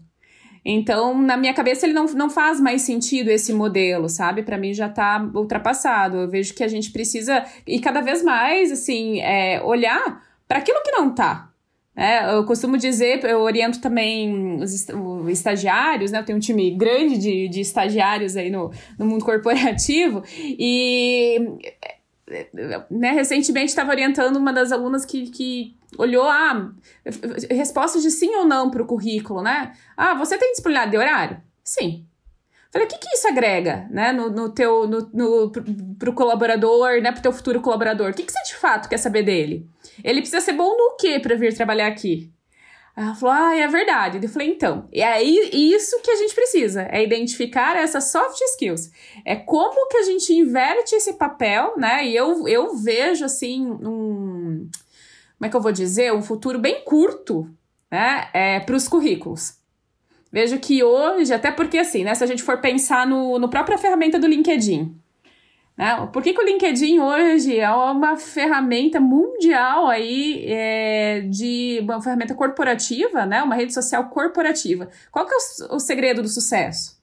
Então, 0.68 1.16
na 1.22 1.36
minha 1.36 1.54
cabeça, 1.54 1.86
ele 1.86 1.92
não, 1.92 2.06
não 2.06 2.28
faz 2.28 2.60
mais 2.60 2.82
sentido 2.82 3.28
esse 3.30 3.52
modelo, 3.52 4.08
sabe? 4.08 4.42
Para 4.42 4.58
mim 4.58 4.74
já 4.74 4.88
está 4.88 5.24
ultrapassado. 5.32 6.16
Eu 6.16 6.28
vejo 6.28 6.52
que 6.54 6.64
a 6.64 6.68
gente 6.68 6.90
precisa, 6.90 7.44
e 7.64 7.78
cada 7.78 8.00
vez 8.00 8.20
mais, 8.20 8.72
assim, 8.72 9.20
é, 9.20 9.62
olhar 9.62 10.26
para 10.48 10.58
aquilo 10.58 10.82
que 10.82 10.90
não 10.90 11.10
está. 11.10 11.52
É, 11.94 12.34
eu 12.34 12.44
costumo 12.44 12.76
dizer, 12.76 13.24
eu 13.24 13.40
oriento 13.42 13.80
também 13.80 14.60
os 14.60 14.88
estagiários, 15.28 16.10
né? 16.10 16.18
Eu 16.18 16.24
tenho 16.24 16.36
um 16.36 16.40
time 16.40 16.72
grande 16.72 17.16
de, 17.16 17.48
de 17.48 17.60
estagiários 17.60 18.36
aí 18.36 18.50
no, 18.50 18.72
no 18.98 19.06
mundo 19.06 19.24
corporativo 19.24 20.24
e 20.36 21.38
né, 22.90 23.12
recentemente 23.12 23.68
estava 23.68 23.90
orientando 23.90 24.36
uma 24.36 24.52
das 24.52 24.72
alunas 24.72 25.04
que, 25.04 25.30
que 25.30 25.76
olhou 25.96 26.24
a 26.24 26.52
ah, 26.52 26.72
respostas 27.50 28.02
de 28.02 28.10
sim 28.10 28.34
ou 28.34 28.44
não 28.44 28.70
para 28.70 28.82
o 28.82 28.86
currículo, 28.86 29.42
né? 29.42 29.72
Ah, 29.96 30.14
você 30.14 30.36
tem 30.36 30.52
disponibilidade 30.52 30.90
de 30.90 30.98
horário? 30.98 31.40
Sim. 31.62 32.04
Falei, 32.72 32.86
o 32.86 32.90
que, 32.90 32.98
que 32.98 33.14
isso 33.14 33.28
agrega, 33.28 33.86
né, 33.90 34.12
no, 34.12 34.28
no 34.28 34.50
teu, 34.50 34.86
no, 34.88 35.08
no, 35.14 35.50
pro, 35.50 35.64
pro 35.98 36.12
colaborador, 36.12 37.00
né, 37.00 37.12
pro 37.12 37.22
teu 37.22 37.32
futuro 37.32 37.60
colaborador? 37.60 38.10
O 38.10 38.14
que, 38.14 38.24
que 38.24 38.32
você 38.32 38.42
de 38.42 38.56
fato 38.56 38.88
quer 38.88 38.98
saber 38.98 39.22
dele? 39.22 39.70
Ele 40.02 40.20
precisa 40.20 40.40
ser 40.40 40.52
bom 40.52 40.76
no 40.76 40.96
quê 40.96 41.20
para 41.20 41.36
vir 41.36 41.54
trabalhar 41.54 41.86
aqui? 41.86 42.32
Ela 42.96 43.14
falou, 43.14 43.34
ah, 43.34 43.54
é 43.54 43.68
verdade. 43.68 44.18
Eu 44.22 44.28
falei, 44.30 44.48
então, 44.48 44.88
é 44.90 45.04
aí 45.04 45.50
isso 45.52 46.00
que 46.00 46.10
a 46.10 46.16
gente 46.16 46.34
precisa, 46.34 46.88
é 46.90 47.04
identificar 47.04 47.76
essas 47.76 48.10
soft 48.10 48.40
skills. 48.52 48.90
É 49.22 49.36
como 49.36 49.86
que 49.88 49.98
a 49.98 50.02
gente 50.02 50.32
inverte 50.32 50.94
esse 50.94 51.12
papel, 51.12 51.74
né? 51.76 52.06
E 52.06 52.16
eu, 52.16 52.48
eu 52.48 52.74
vejo, 52.74 53.26
assim, 53.26 53.66
um... 53.66 54.66
Como 55.36 55.46
é 55.46 55.48
que 55.50 55.56
eu 55.56 55.60
vou 55.60 55.72
dizer? 55.72 56.14
Um 56.14 56.22
futuro 56.22 56.58
bem 56.58 56.82
curto, 56.84 57.50
né? 57.90 58.30
É, 58.32 58.60
para 58.60 58.74
os 58.74 58.88
currículos. 58.88 59.58
Vejo 60.32 60.58
que 60.58 60.82
hoje, 60.82 61.34
até 61.34 61.50
porque 61.50 61.76
assim, 61.76 62.02
né? 62.02 62.14
Se 62.14 62.24
a 62.24 62.26
gente 62.26 62.42
for 62.42 62.62
pensar 62.62 63.06
no, 63.06 63.38
no 63.38 63.50
própria 63.50 63.76
ferramenta 63.76 64.18
do 64.18 64.26
LinkedIn, 64.26 64.98
né? 65.76 66.08
Por 66.10 66.22
que, 66.22 66.32
que 66.32 66.40
o 66.40 66.44
LinkedIn 66.44 67.00
hoje 67.00 67.58
é 67.58 67.70
uma 67.70 68.16
ferramenta 68.16 68.98
mundial 68.98 69.88
aí 69.88 70.44
é, 70.48 71.20
de 71.28 71.80
uma 71.82 72.00
ferramenta 72.00 72.34
corporativa, 72.34 73.26
né? 73.26 73.42
Uma 73.42 73.54
rede 73.54 73.74
social 73.74 74.08
corporativa. 74.08 74.88
Qual 75.10 75.26
que 75.26 75.34
é 75.34 75.36
o, 75.70 75.76
o 75.76 75.80
segredo 75.80 76.22
do 76.22 76.28
sucesso? 76.28 76.96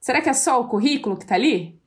Será 0.00 0.22
que 0.22 0.30
é 0.30 0.32
só 0.32 0.60
o 0.60 0.68
currículo 0.68 1.16
que 1.16 1.24
está 1.24 1.34
ali? 1.34 1.78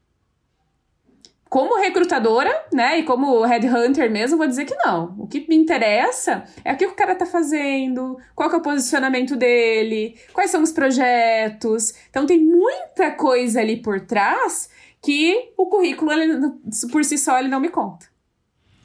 Como 1.49 1.79
recrutadora, 1.79 2.51
né, 2.73 2.99
e 2.99 3.03
como 3.03 3.41
headhunter 3.45 4.11
mesmo, 4.11 4.37
vou 4.37 4.47
dizer 4.47 4.65
que 4.65 4.75
não. 4.75 5.15
O 5.17 5.27
que 5.27 5.45
me 5.47 5.55
interessa 5.55 6.43
é 6.65 6.73
o 6.73 6.77
que 6.77 6.85
o 6.85 6.93
cara 6.93 7.15
tá 7.15 7.25
fazendo, 7.25 8.19
qual 8.35 8.49
que 8.49 8.55
é 8.55 8.57
o 8.57 8.61
posicionamento 8.61 9.35
dele, 9.35 10.19
quais 10.33 10.51
são 10.51 10.61
os 10.61 10.73
projetos. 10.73 11.93
Então 12.09 12.25
tem 12.25 12.43
muita 12.43 13.11
coisa 13.11 13.61
ali 13.61 13.77
por 13.77 14.01
trás 14.01 14.69
que 15.01 15.53
o 15.57 15.67
currículo, 15.67 16.11
ele, 16.11 16.51
por 16.91 17.03
si 17.03 17.17
só, 17.17 17.39
ele 17.39 17.47
não 17.47 17.59
me 17.59 17.69
conta. 17.69 18.05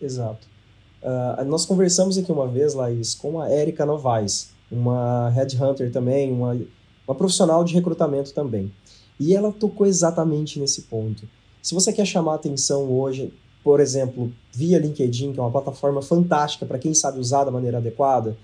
Exato. 0.01 0.47
Uh, 1.03 1.45
nós 1.45 1.67
conversamos 1.67 2.17
aqui 2.17 2.31
uma 2.31 2.47
vez, 2.47 2.75
Laís, 2.75 3.15
com 3.15 3.41
a 3.41 3.51
Erika 3.51 3.85
Novaes, 3.85 4.51
uma 4.71 5.29
headhunter 5.31 5.91
também, 5.91 6.33
uma, 6.33 6.57
uma 7.07 7.15
profissional 7.15 7.65
de 7.65 7.75
recrutamento 7.75 8.33
também. 8.33 8.73
E 9.19 9.35
ela 9.35 9.53
tocou 9.53 9.87
exatamente 9.87 10.59
nesse 10.59 10.83
ponto. 10.83 11.29
Se 11.61 11.75
você 11.75 11.93
quer 11.93 12.07
chamar 12.07 12.35
atenção 12.35 12.91
hoje, 12.91 13.33
por 13.63 13.81
exemplo, 13.81 14.33
via 14.53 14.79
LinkedIn, 14.79 15.33
que 15.33 15.39
é 15.39 15.43
uma 15.43 15.51
plataforma 15.51 16.03
fantástica 16.03 16.67
para 16.67 16.79
quem 16.79 16.95
sabe 16.95 17.21
usar 17.21 17.45
da 17.45 17.51
maneira 17.51 17.79
adequada, 17.79 18.37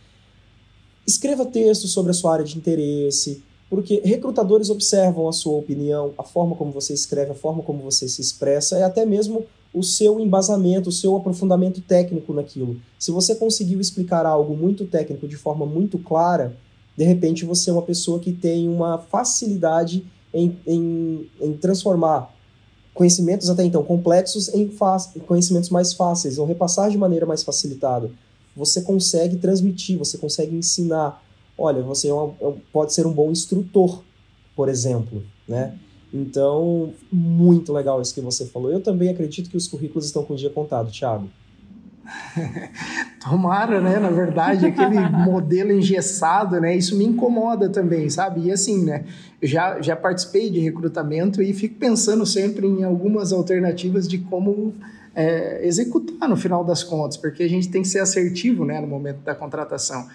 escreva 1.07 1.47
textos 1.47 1.93
sobre 1.93 2.11
a 2.11 2.15
sua 2.15 2.35
área 2.35 2.45
de 2.45 2.57
interesse, 2.57 3.43
porque 3.69 4.01
recrutadores 4.05 4.71
observam 4.71 5.29
a 5.29 5.33
sua 5.33 5.57
opinião, 5.57 6.13
a 6.17 6.23
forma 6.23 6.57
como 6.57 6.73
você 6.73 6.95
escreve, 6.95 7.33
a 7.33 7.35
forma 7.35 7.63
como 7.63 7.83
você 7.83 8.09
se 8.09 8.21
expressa 8.21 8.79
e 8.79 8.83
até 8.83 9.05
mesmo 9.05 9.45
o 9.75 9.83
seu 9.83 10.19
embasamento, 10.19 10.89
o 10.89 10.93
seu 10.93 11.15
aprofundamento 11.17 11.81
técnico 11.83 12.33
naquilo. 12.33 12.81
Se 12.99 13.11
você 13.11 13.35
conseguiu 13.35 13.81
explicar 13.81 14.25
algo 14.25 14.57
muito 14.57 14.87
técnico 14.87 15.29
de 15.29 15.37
forma 15.37 15.67
muito 15.67 15.99
clara, 15.99 16.57
de 16.97 17.05
repente 17.05 17.45
você 17.45 17.69
é 17.69 17.73
uma 17.73 17.83
pessoa 17.83 18.19
que 18.19 18.33
tem 18.33 18.69
uma 18.69 18.99
facilidade 18.99 20.05
em, 20.33 20.59
em, 20.67 21.31
em 21.41 21.53
transformar 21.53 22.35
conhecimentos 22.95 23.49
até 23.49 23.63
então 23.63 23.85
complexos 23.85 24.49
em 24.53 24.69
conhecimentos 25.27 25.71
mais 25.71 25.93
fáceis, 25.93 26.39
ou 26.39 26.47
repassar 26.47 26.91
de 26.91 26.99
maneira 26.99 27.25
mais 27.25 27.45
facilitada. 27.45 28.11
Você 28.57 28.83
consegue 28.83 29.37
transmitir, 29.37 29.97
você 29.97 30.19
consegue 30.19 30.57
ensinar 30.57 31.23
olha, 31.59 31.83
você 31.83 32.09
é 32.09 32.15
uma, 32.15 32.35
é 32.41 32.55
pode 32.73 32.95
ser 32.95 33.07
um 33.07 33.13
bom 33.13 33.31
instrutor, 33.31 34.03
por 34.55 34.69
exemplo, 34.69 35.23
né? 35.47 35.75
Então, 36.15 36.95
muito 37.13 37.73
legal 37.73 38.01
isso 38.01 38.15
que 38.15 38.21
você 38.21 38.47
falou. 38.47 38.71
Eu 38.71 38.81
também 38.81 39.11
acredito 39.11 39.51
que 39.51 39.57
os 39.57 39.67
currículos 39.67 40.07
estão 40.07 40.25
com 40.25 40.33
o 40.33 40.37
dia 40.37 40.49
contado, 40.49 40.91
Thiago. 40.91 41.29
Tomara, 43.21 43.81
né? 43.81 43.99
Na 43.99 44.09
verdade, 44.09 44.65
aquele 44.65 44.99
modelo 45.27 45.71
engessado, 45.73 46.59
né? 46.61 46.75
Isso 46.75 46.97
me 46.97 47.05
incomoda 47.05 47.69
também, 47.69 48.09
sabe? 48.09 48.47
E 48.47 48.51
assim, 48.51 48.85
né? 48.85 49.05
Eu 49.43 49.49
já, 49.49 49.83
já 49.83 49.95
participei 49.95 50.49
de 50.49 50.61
recrutamento 50.61 51.43
e 51.43 51.53
fico 51.53 51.75
pensando 51.75 52.25
sempre 52.25 52.67
em 52.67 52.85
algumas 52.85 53.31
alternativas 53.31 54.09
de 54.09 54.17
como 54.19 54.75
é, 55.15 55.67
executar 55.67 56.27
no 56.27 56.37
final 56.37 56.65
das 56.65 56.83
contas, 56.83 57.19
porque 57.19 57.43
a 57.43 57.49
gente 57.49 57.69
tem 57.69 57.83
que 57.83 57.89
ser 57.89 57.99
assertivo, 57.99 58.65
né? 58.65 58.81
No 58.81 58.87
momento 58.87 59.19
da 59.19 59.35
contratação 59.35 60.09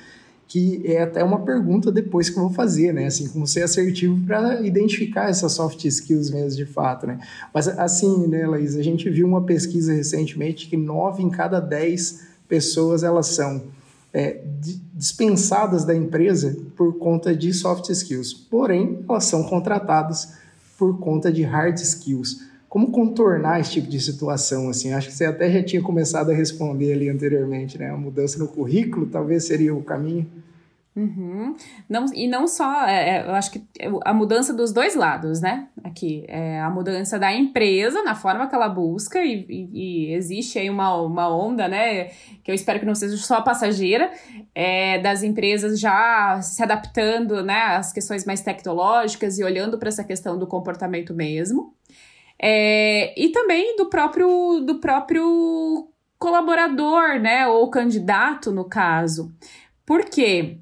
que 0.47 0.81
é 0.85 1.01
até 1.01 1.23
uma 1.23 1.39
pergunta 1.39 1.91
depois 1.91 2.29
que 2.29 2.37
eu 2.37 2.43
vou 2.43 2.53
fazer, 2.53 2.93
né? 2.93 3.07
Assim, 3.07 3.27
como 3.27 3.47
ser 3.47 3.63
assertivo 3.63 4.19
para 4.25 4.61
identificar 4.61 5.29
essas 5.29 5.53
soft 5.53 5.83
skills 5.85 6.29
mesmo 6.29 6.57
de 6.57 6.65
fato, 6.65 7.07
né? 7.07 7.19
Mas 7.53 7.67
assim, 7.67 8.27
né, 8.27 8.45
Laís, 8.45 8.75
a 8.75 8.83
gente 8.83 9.09
viu 9.09 9.27
uma 9.27 9.43
pesquisa 9.43 9.93
recentemente 9.93 10.67
que 10.67 10.77
nove 10.77 11.23
em 11.23 11.29
cada 11.29 11.59
dez 11.59 12.27
pessoas 12.47 13.03
elas 13.03 13.27
são 13.27 13.63
é, 14.13 14.41
dispensadas 14.93 15.83
da 15.83 15.95
empresa 15.95 16.55
por 16.77 16.97
conta 16.99 17.35
de 17.35 17.51
soft 17.51 17.89
skills, 17.89 18.33
porém 18.33 19.03
elas 19.09 19.25
são 19.25 19.43
contratadas 19.43 20.33
por 20.77 20.99
conta 20.99 21.31
de 21.31 21.41
hard 21.43 21.77
skills. 21.79 22.52
Como 22.73 22.89
contornar 22.89 23.59
esse 23.59 23.73
tipo 23.73 23.87
de 23.87 23.99
situação? 23.99 24.67
Assim, 24.67 24.93
acho 24.93 25.09
que 25.09 25.13
você 25.13 25.25
até 25.25 25.47
já 25.51 25.61
tinha 25.61 25.79
começado 25.79 26.31
a 26.31 26.33
responder 26.33 26.93
ali 26.93 27.07
anteriormente, 27.07 27.77
né? 27.77 27.91
A 27.91 27.95
mudança 27.95 28.39
no 28.39 28.47
currículo 28.47 29.05
talvez 29.05 29.45
seria 29.45 29.75
o 29.75 29.83
caminho. 29.83 30.27
Uhum. 30.95 31.55
Não, 31.87 32.05
e 32.15 32.27
não 32.27 32.47
só, 32.47 32.87
é, 32.87 33.17
é, 33.17 33.27
eu 33.27 33.35
acho 33.35 33.51
que 33.51 33.63
a 34.03 34.11
mudança 34.11 34.55
dos 34.55 34.73
dois 34.73 34.95
lados, 34.95 35.39
né? 35.39 35.67
Aqui, 35.83 36.25
é 36.27 36.61
a 36.61 36.69
mudança 36.71 37.19
da 37.19 37.31
empresa 37.31 38.01
na 38.01 38.15
forma 38.15 38.47
que 38.47 38.55
ela 38.55 38.69
busca, 38.69 39.23
e, 39.23 39.45
e, 39.47 39.69
e, 40.07 40.13
existe 40.15 40.57
aí 40.57 40.67
uma, 40.67 40.99
uma 40.99 41.29
onda, 41.29 41.67
né? 41.67 42.05
Que 42.43 42.49
eu 42.49 42.55
espero 42.55 42.79
que 42.79 42.87
não 42.87 42.95
seja 42.95 43.17
só 43.17 43.39
passageira, 43.43 44.11
é, 44.55 44.97
das 44.97 45.21
empresas 45.21 45.79
já 45.79 46.41
se 46.41 46.63
adaptando, 46.63 47.43
né? 47.43 47.75
Às 47.75 47.93
questões 47.93 48.25
mais 48.25 48.41
tecnológicas 48.41 49.37
e 49.37 49.43
olhando 49.43 49.77
para 49.77 49.89
essa 49.89 50.03
questão 50.03 50.39
do 50.39 50.47
comportamento 50.47 51.13
mesmo. 51.13 51.71
É, 52.45 53.13
e 53.17 53.29
também 53.29 53.77
do 53.77 53.85
próprio, 53.85 54.59
do 54.59 54.75
próprio 54.75 55.87
colaborador, 56.19 57.17
né? 57.21 57.47
Ou 57.47 57.69
candidato, 57.71 58.51
no 58.51 58.65
caso. 58.65 59.33
Por 59.85 60.03
quê? 60.03 60.57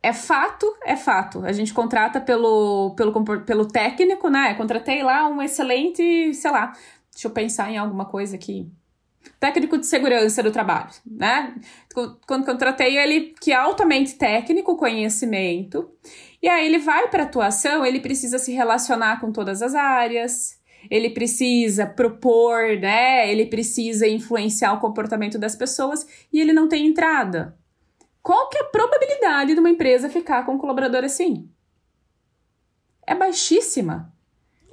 É 0.00 0.12
fato, 0.12 0.72
é 0.84 0.94
fato. 0.94 1.44
A 1.44 1.50
gente 1.50 1.74
contrata 1.74 2.20
pelo, 2.20 2.94
pelo, 2.94 3.24
pelo 3.44 3.66
técnico, 3.66 4.28
né? 4.28 4.54
contratei 4.54 5.02
lá 5.02 5.28
um 5.28 5.42
excelente, 5.42 6.32
sei 6.32 6.50
lá, 6.52 6.72
deixa 7.10 7.26
eu 7.26 7.32
pensar 7.32 7.68
em 7.68 7.78
alguma 7.78 8.04
coisa 8.04 8.36
aqui. 8.36 8.70
Técnico 9.40 9.76
de 9.76 9.86
segurança 9.86 10.44
do 10.44 10.52
trabalho, 10.52 10.90
né? 11.04 11.56
Quando 12.24 12.44
contratei 12.44 12.96
ele, 12.96 13.34
que 13.40 13.50
é 13.50 13.56
altamente 13.56 14.14
técnico, 14.14 14.76
conhecimento, 14.76 15.90
e 16.42 16.48
aí 16.48 16.66
ele 16.66 16.78
vai 16.78 17.08
para 17.08 17.22
atuação, 17.22 17.86
ele 17.86 18.00
precisa 18.00 18.36
se 18.36 18.52
relacionar 18.52 19.20
com 19.20 19.30
todas 19.30 19.62
as 19.62 19.76
áreas, 19.76 20.60
ele 20.90 21.10
precisa 21.10 21.86
propor, 21.86 22.76
né? 22.80 23.30
Ele 23.30 23.46
precisa 23.46 24.08
influenciar 24.08 24.72
o 24.72 24.80
comportamento 24.80 25.38
das 25.38 25.54
pessoas 25.54 26.04
e 26.32 26.40
ele 26.40 26.52
não 26.52 26.68
tem 26.68 26.88
entrada. 26.88 27.56
Qual 28.20 28.48
que 28.48 28.58
é 28.58 28.62
a 28.62 28.64
probabilidade 28.64 29.54
de 29.54 29.60
uma 29.60 29.70
empresa 29.70 30.08
ficar 30.08 30.44
com 30.44 30.54
um 30.54 30.58
colaborador 30.58 31.04
assim? 31.04 31.48
É 33.06 33.14
baixíssima. 33.14 34.12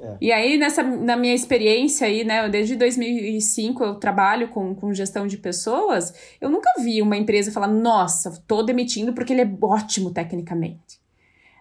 É. 0.02 0.18
E 0.20 0.32
aí, 0.32 0.58
nessa, 0.58 0.82
na 0.82 1.16
minha 1.16 1.36
experiência 1.36 2.08
aí, 2.08 2.24
né, 2.24 2.50
desde 2.50 2.76
2005 2.76 3.84
eu 3.84 3.96
trabalho 3.96 4.48
com, 4.48 4.74
com 4.74 4.92
gestão 4.92 5.28
de 5.28 5.38
pessoas, 5.38 6.14
eu 6.42 6.50
nunca 6.50 6.70
vi 6.80 7.00
uma 7.00 7.18
empresa 7.18 7.52
falar, 7.52 7.68
nossa, 7.68 8.44
tô 8.48 8.64
demitindo 8.64 9.14
porque 9.14 9.34
ele 9.34 9.42
é 9.42 9.58
ótimo 9.62 10.12
tecnicamente 10.12 10.99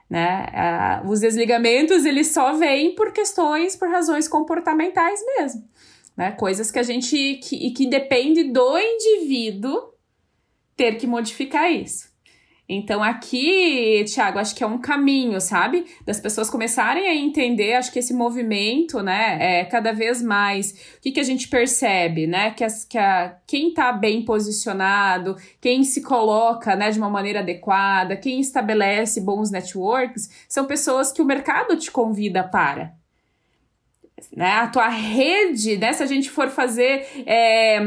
né? 0.08 1.02
Os 1.06 1.20
desligamentos 1.20 2.04
eles 2.04 2.28
só 2.28 2.54
vêm 2.54 2.94
por 2.94 3.12
questões, 3.12 3.76
por 3.76 3.88
razões 3.88 4.26
comportamentais 4.26 5.20
mesmo, 5.36 5.68
né? 6.16 6.32
Coisas 6.32 6.70
que 6.70 6.78
a 6.78 6.82
gente 6.82 7.34
que, 7.42 7.70
que 7.70 7.88
depende 7.88 8.44
do 8.44 8.78
indivíduo 8.78 9.92
ter 10.76 10.96
que 10.96 11.06
modificar 11.06 11.70
isso. 11.70 12.07
Então 12.68 13.02
aqui, 13.02 14.04
Thiago, 14.04 14.38
acho 14.38 14.54
que 14.54 14.62
é 14.62 14.66
um 14.66 14.76
caminho, 14.78 15.40
sabe? 15.40 15.86
Das 16.04 16.20
pessoas 16.20 16.50
começarem 16.50 17.08
a 17.08 17.14
entender, 17.14 17.72
acho 17.74 17.90
que 17.90 17.98
esse 17.98 18.12
movimento, 18.12 19.02
né, 19.02 19.38
é 19.40 19.64
cada 19.64 19.90
vez 19.90 20.22
mais. 20.22 20.72
O 20.98 21.00
que, 21.00 21.12
que 21.12 21.20
a 21.20 21.24
gente 21.24 21.48
percebe, 21.48 22.26
né? 22.26 22.50
Que, 22.50 22.62
as, 22.62 22.84
que 22.84 22.98
a, 22.98 23.38
quem 23.46 23.70
está 23.70 23.90
bem 23.90 24.22
posicionado, 24.22 25.34
quem 25.62 25.82
se 25.82 26.02
coloca, 26.02 26.76
né, 26.76 26.90
de 26.90 26.98
uma 26.98 27.08
maneira 27.08 27.40
adequada, 27.40 28.16
quem 28.16 28.38
estabelece 28.38 29.22
bons 29.22 29.50
networks, 29.50 30.28
são 30.46 30.66
pessoas 30.66 31.10
que 31.10 31.22
o 31.22 31.24
mercado 31.24 31.74
te 31.74 31.90
convida 31.90 32.44
para 32.44 32.98
né? 34.34 34.52
A 34.52 34.66
tua 34.66 34.88
rede, 34.88 35.76
né? 35.76 35.92
Se 35.92 36.02
a 36.02 36.06
gente 36.06 36.30
for 36.30 36.48
fazer, 36.48 37.06
é, 37.26 37.78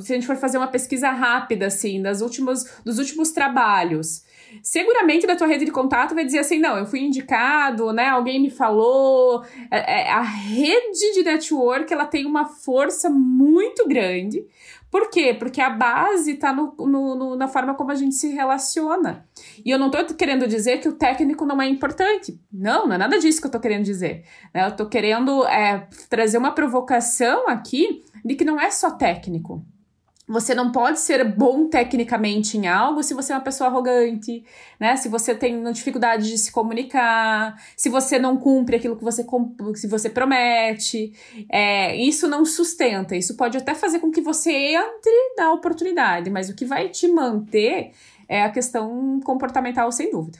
se 0.00 0.12
a 0.12 0.16
gente 0.16 0.26
for 0.26 0.36
fazer 0.36 0.58
uma 0.58 0.66
pesquisa 0.68 1.10
rápida, 1.10 1.66
assim, 1.66 2.02
das 2.02 2.20
últimos, 2.20 2.64
dos 2.84 2.98
últimos 2.98 3.30
trabalhos, 3.30 4.24
seguramente 4.62 5.26
da 5.26 5.36
tua 5.36 5.46
rede 5.46 5.64
de 5.64 5.70
contato 5.70 6.14
vai 6.14 6.24
dizer 6.24 6.38
assim, 6.38 6.58
não, 6.58 6.76
eu 6.78 6.86
fui 6.86 7.00
indicado, 7.00 7.92
né? 7.92 8.08
Alguém 8.08 8.40
me 8.40 8.50
falou. 8.50 9.44
É, 9.70 10.02
é, 10.02 10.10
a 10.10 10.22
rede 10.22 11.12
de 11.14 11.22
network, 11.22 11.92
ela 11.92 12.06
tem 12.06 12.26
uma 12.26 12.46
força 12.46 13.08
muito 13.10 13.86
grande. 13.86 14.44
Por 14.90 15.10
quê? 15.10 15.34
Porque 15.34 15.60
a 15.60 15.68
base 15.68 16.32
está 16.32 16.52
no, 16.52 16.74
no, 16.78 17.14
no, 17.16 17.36
na 17.36 17.48
forma 17.48 17.74
como 17.74 17.90
a 17.90 17.94
gente 17.94 18.14
se 18.14 18.28
relaciona. 18.28 19.26
E 19.64 19.70
eu 19.70 19.78
não 19.78 19.88
estou 19.88 20.04
querendo 20.16 20.46
dizer 20.46 20.78
que 20.78 20.88
o 20.88 20.92
técnico 20.92 21.44
não 21.44 21.60
é 21.60 21.68
importante. 21.68 22.40
Não, 22.52 22.86
não 22.86 22.94
é 22.94 22.98
nada 22.98 23.18
disso 23.18 23.40
que 23.40 23.46
eu 23.46 23.48
estou 23.48 23.60
querendo 23.60 23.84
dizer. 23.84 24.24
Né? 24.54 24.64
Eu 24.64 24.68
estou 24.68 24.86
querendo 24.86 25.44
é, 25.46 25.86
trazer 26.08 26.38
uma 26.38 26.52
provocação 26.52 27.48
aqui 27.48 28.04
de 28.24 28.34
que 28.34 28.44
não 28.44 28.60
é 28.60 28.70
só 28.70 28.90
técnico. 28.90 29.64
Você 30.28 30.56
não 30.56 30.72
pode 30.72 30.98
ser 30.98 31.24
bom 31.24 31.68
tecnicamente 31.68 32.58
em 32.58 32.66
algo 32.66 33.00
se 33.00 33.14
você 33.14 33.32
é 33.32 33.36
uma 33.36 33.44
pessoa 33.44 33.70
arrogante, 33.70 34.44
né? 34.78 34.96
Se 34.96 35.08
você 35.08 35.36
tem 35.36 35.62
dificuldade 35.70 36.28
de 36.28 36.36
se 36.36 36.50
comunicar, 36.50 37.54
se 37.76 37.88
você 37.88 38.18
não 38.18 38.36
cumpre 38.36 38.74
aquilo 38.74 38.96
que 38.96 39.04
você, 39.04 39.24
se 39.76 39.86
você 39.86 40.10
promete. 40.10 41.12
É, 41.48 41.94
isso 41.96 42.26
não 42.26 42.44
sustenta. 42.44 43.14
Isso 43.14 43.36
pode 43.36 43.56
até 43.56 43.72
fazer 43.72 44.00
com 44.00 44.10
que 44.10 44.20
você 44.20 44.50
entre 44.50 45.12
na 45.36 45.52
oportunidade, 45.52 46.28
mas 46.28 46.48
o 46.48 46.56
que 46.56 46.64
vai 46.64 46.88
te 46.88 47.06
manter 47.06 47.92
é 48.28 48.42
a 48.42 48.50
questão 48.50 49.20
comportamental, 49.20 49.92
sem 49.92 50.10
dúvida. 50.10 50.38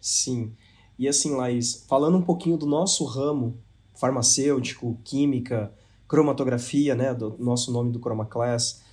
Sim. 0.00 0.54
E 0.96 1.08
assim, 1.08 1.34
Laís, 1.34 1.84
falando 1.88 2.16
um 2.16 2.22
pouquinho 2.22 2.56
do 2.56 2.64
nosso 2.64 3.04
ramo 3.04 3.58
farmacêutico, 3.92 4.96
química, 5.02 5.74
cromatografia, 6.06 6.94
né? 6.94 7.12
Do 7.12 7.36
nosso 7.40 7.72
nome 7.72 7.90
do 7.90 7.98
Chroma 7.98 8.24
Class 8.24 8.85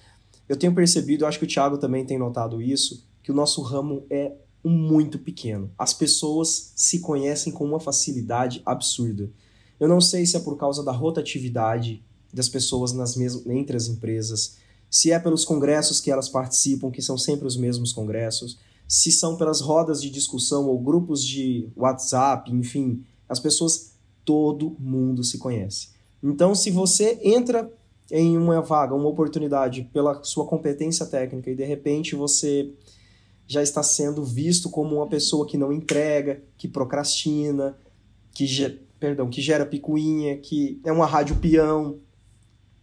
eu 0.48 0.58
tenho 0.58 0.74
percebido, 0.74 1.26
acho 1.26 1.40
que 1.40 1.46
o 1.46 1.48
Thiago 1.48 1.78
também 1.78 2.06
tem 2.06 2.18
notado 2.18 2.62
isso, 2.62 3.08
que 3.22 3.32
o 3.32 3.36
nosso 3.36 3.62
ramo 3.62 4.06
é 4.10 4.34
muito 4.64 5.20
pequeno. 5.20 5.72
As 5.78 5.94
pessoas 5.94 6.74
se 6.76 7.00
conhecem 7.00 7.52
com 7.52 7.66
uma 7.66 7.80
facilidade 7.80 8.62
absurda. 8.66 9.30
Eu 9.80 9.88
não 9.88 10.00
sei 10.00 10.26
se 10.26 10.38
é 10.38 10.40
por 10.40 10.58
causa 10.58 10.84
da 10.84 10.92
rotatividade 10.92 12.04
das 12.34 12.50
pessoas 12.50 12.94
nas 12.94 13.16
mes 13.16 13.46
entre 13.46 13.78
as 13.78 13.88
empresas, 13.88 14.58
se 14.90 15.12
é 15.12 15.20
pelos 15.20 15.44
congressos 15.44 16.00
que 16.00 16.12
elas 16.12 16.30
participam, 16.30 16.92
que 16.92 17.02
são 17.02 17.18
sempre 17.18 17.48
os 17.48 17.58
mesmos 17.58 17.92
congressos, 17.92 18.60
se 18.88 19.12
são 19.12 19.36
pelas 19.36 19.60
rodas 19.60 20.02
de 20.02 20.10
discussão 20.10 20.68
ou 20.68 20.80
grupos 20.80 21.24
de 21.24 21.68
WhatsApp, 21.76 22.52
enfim, 22.52 23.04
as 23.28 23.40
pessoas, 23.40 23.94
todo 24.24 24.76
mundo 24.80 25.24
se 25.24 25.38
conhece. 25.38 25.90
Então, 26.22 26.54
se 26.56 26.70
você 26.72 27.20
entra 27.24 27.72
em 28.12 28.38
uma 28.38 28.62
vaga, 28.62 28.94
uma 28.94 29.08
oportunidade 29.10 29.90
pela 29.94 30.24
sua 30.24 30.46
competência 30.46 31.06
técnica 31.06 31.50
e 31.50 31.56
de 31.56 31.64
repente 31.64 32.16
você 32.16 32.72
já 33.48 33.62
está 33.62 33.84
sendo 33.84 34.24
visto 34.24 34.70
como 34.70 34.96
uma 34.96 35.08
pessoa 35.08 35.46
que 35.46 35.58
não 35.58 35.72
entrega, 35.72 36.42
que 36.58 36.68
procrastina, 36.68 37.78
que, 38.32 38.46
ge 38.46 38.80
perdão, 39.00 39.30
que 39.30 39.42
gera 39.42 39.66
picuinha, 39.66 40.38
que 40.38 40.80
é 40.84 40.92
uma 40.92 41.06
rádio 41.06 41.36
peão. 41.38 42.00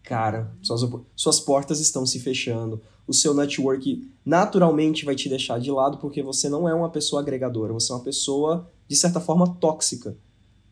Cara, 0.02 0.54
suas, 0.62 0.88
suas 1.16 1.40
portas 1.40 1.80
estão 1.80 2.04
se 2.04 2.20
fechando. 2.20 2.80
O 3.06 3.14
seu 3.14 3.35
network 3.35 4.09
naturalmente 4.24 5.04
vai 5.04 5.14
te 5.14 5.28
deixar 5.28 5.59
de 5.59 5.70
lado 5.70 5.98
porque 5.98 6.22
você 6.22 6.48
não 6.48 6.68
é 6.68 6.74
uma 6.74 6.90
pessoa 6.90 7.22
agregadora, 7.22 7.72
você 7.72 7.92
é 7.92 7.94
uma 7.94 8.04
pessoa, 8.04 8.70
de 8.87 8.96
certa 8.96 9.20
forma, 9.20 9.56
tóxica. 9.56 10.16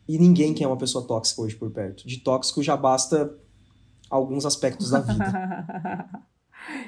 E 0.07 0.19
ninguém 0.19 0.55
quer 0.55 0.67
uma 0.67 0.77
pessoa 0.77 1.05
tóxica 1.05 1.43
hoje 1.43 1.57
por 1.57 1.71
perto. 1.71 2.07
De 2.07 2.19
tóxico 2.19 2.63
já 2.63 2.77
basta 2.77 3.35
alguns 4.11 4.45
aspectos 4.47 4.91
da 4.91 5.01
vida. 5.01 6.09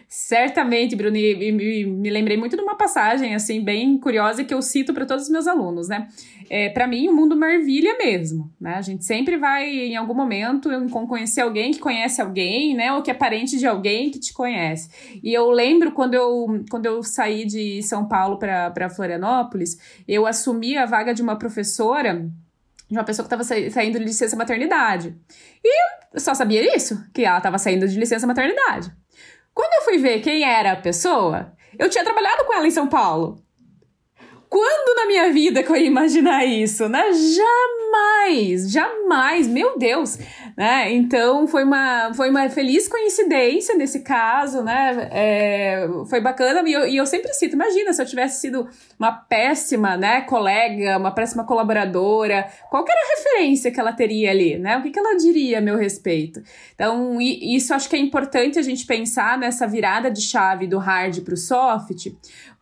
Certamente, 0.08 0.94
Bruno, 0.96 1.16
e, 1.16 1.52
me, 1.52 1.84
me 1.86 2.10
lembrei 2.10 2.36
muito 2.36 2.56
de 2.56 2.62
uma 2.62 2.74
passagem, 2.74 3.34
assim, 3.34 3.62
bem 3.62 3.96
curiosa 3.98 4.44
que 4.44 4.52
eu 4.52 4.60
cito 4.60 4.92
para 4.92 5.06
todos 5.06 5.24
os 5.24 5.30
meus 5.30 5.46
alunos, 5.46 5.88
né? 5.88 6.08
É, 6.48 6.68
para 6.68 6.86
mim, 6.86 7.08
o 7.08 7.14
mundo 7.14 7.36
mervilha 7.36 7.96
mesmo, 7.96 8.52
né? 8.60 8.74
A 8.74 8.82
gente 8.82 9.04
sempre 9.04 9.36
vai, 9.36 9.70
em 9.70 9.96
algum 9.96 10.14
momento, 10.14 10.68
conhecer 11.08 11.40
alguém 11.40 11.70
que 11.70 11.78
conhece 11.78 12.20
alguém, 12.20 12.74
né? 12.74 12.92
Ou 12.92 13.02
que 13.02 13.10
é 13.10 13.14
parente 13.14 13.58
de 13.58 13.66
alguém 13.66 14.10
que 14.10 14.18
te 14.18 14.32
conhece. 14.32 14.90
E 15.22 15.32
eu 15.32 15.50
lembro 15.50 15.92
quando 15.92 16.14
eu, 16.14 16.64
quando 16.68 16.86
eu 16.86 17.02
saí 17.02 17.44
de 17.44 17.82
São 17.82 18.06
Paulo 18.06 18.38
para 18.38 18.90
Florianópolis, 18.90 19.78
eu 20.06 20.26
assumi 20.26 20.76
a 20.76 20.86
vaga 20.86 21.14
de 21.14 21.22
uma 21.22 21.36
professora 21.36 22.28
de 22.90 22.96
uma 22.96 23.04
pessoa 23.04 23.26
que 23.26 23.32
estava 23.32 23.70
saindo 23.70 23.98
de 24.00 24.04
licença 24.04 24.34
maternidade. 24.34 25.16
E 25.64 25.99
eu 26.12 26.20
só 26.20 26.34
sabia 26.34 26.76
isso, 26.76 27.04
que 27.14 27.24
ela 27.24 27.38
estava 27.38 27.58
saindo 27.58 27.86
de 27.86 27.98
licença 27.98 28.26
maternidade. 28.26 28.92
Quando 29.54 29.72
eu 29.74 29.82
fui 29.82 29.98
ver 29.98 30.20
quem 30.20 30.44
era 30.44 30.72
a 30.72 30.76
pessoa, 30.76 31.52
eu 31.78 31.88
tinha 31.88 32.04
trabalhado 32.04 32.44
com 32.44 32.54
ela 32.54 32.66
em 32.66 32.70
São 32.70 32.88
Paulo. 32.88 33.42
Quando 34.48 34.96
na 34.96 35.06
minha 35.06 35.32
vida 35.32 35.62
que 35.62 35.70
eu 35.70 35.76
ia 35.76 35.86
imaginar 35.86 36.44
isso, 36.44 36.88
né? 36.88 37.04
Jamais, 37.12 38.70
jamais, 38.70 39.46
meu 39.46 39.78
Deus, 39.78 40.18
né? 40.60 40.92
Então 40.92 41.46
foi 41.46 41.64
uma, 41.64 42.12
foi 42.12 42.28
uma 42.28 42.46
feliz 42.50 42.86
coincidência 42.86 43.74
nesse 43.76 44.00
caso, 44.00 44.62
né? 44.62 45.08
É, 45.10 45.88
foi 46.06 46.20
bacana 46.20 46.68
e 46.68 46.72
eu, 46.74 46.86
e 46.86 46.98
eu 46.98 47.06
sempre 47.06 47.32
cito, 47.32 47.54
imagina 47.54 47.94
se 47.94 48.02
eu 48.02 48.04
tivesse 48.04 48.42
sido 48.42 48.68
uma 48.98 49.10
péssima, 49.10 49.96
né, 49.96 50.20
colega, 50.20 50.98
uma 50.98 51.12
péssima 51.12 51.44
colaboradora, 51.44 52.46
qual 52.68 52.84
era 52.86 52.92
a 52.92 53.16
referência 53.16 53.70
que 53.70 53.80
ela 53.80 53.94
teria 53.94 54.30
ali, 54.30 54.58
né? 54.58 54.76
O 54.76 54.82
que, 54.82 54.90
que 54.90 54.98
ela 54.98 55.16
diria 55.16 55.56
a 55.56 55.60
meu 55.62 55.78
respeito? 55.78 56.42
Então, 56.74 57.18
isso 57.18 57.72
acho 57.72 57.88
que 57.88 57.96
é 57.96 57.98
importante 57.98 58.58
a 58.58 58.62
gente 58.62 58.84
pensar 58.84 59.38
nessa 59.38 59.66
virada 59.66 60.10
de 60.10 60.20
chave 60.20 60.66
do 60.66 60.76
hard 60.76 61.22
para 61.22 61.32
o 61.32 61.38
soft, 61.38 62.08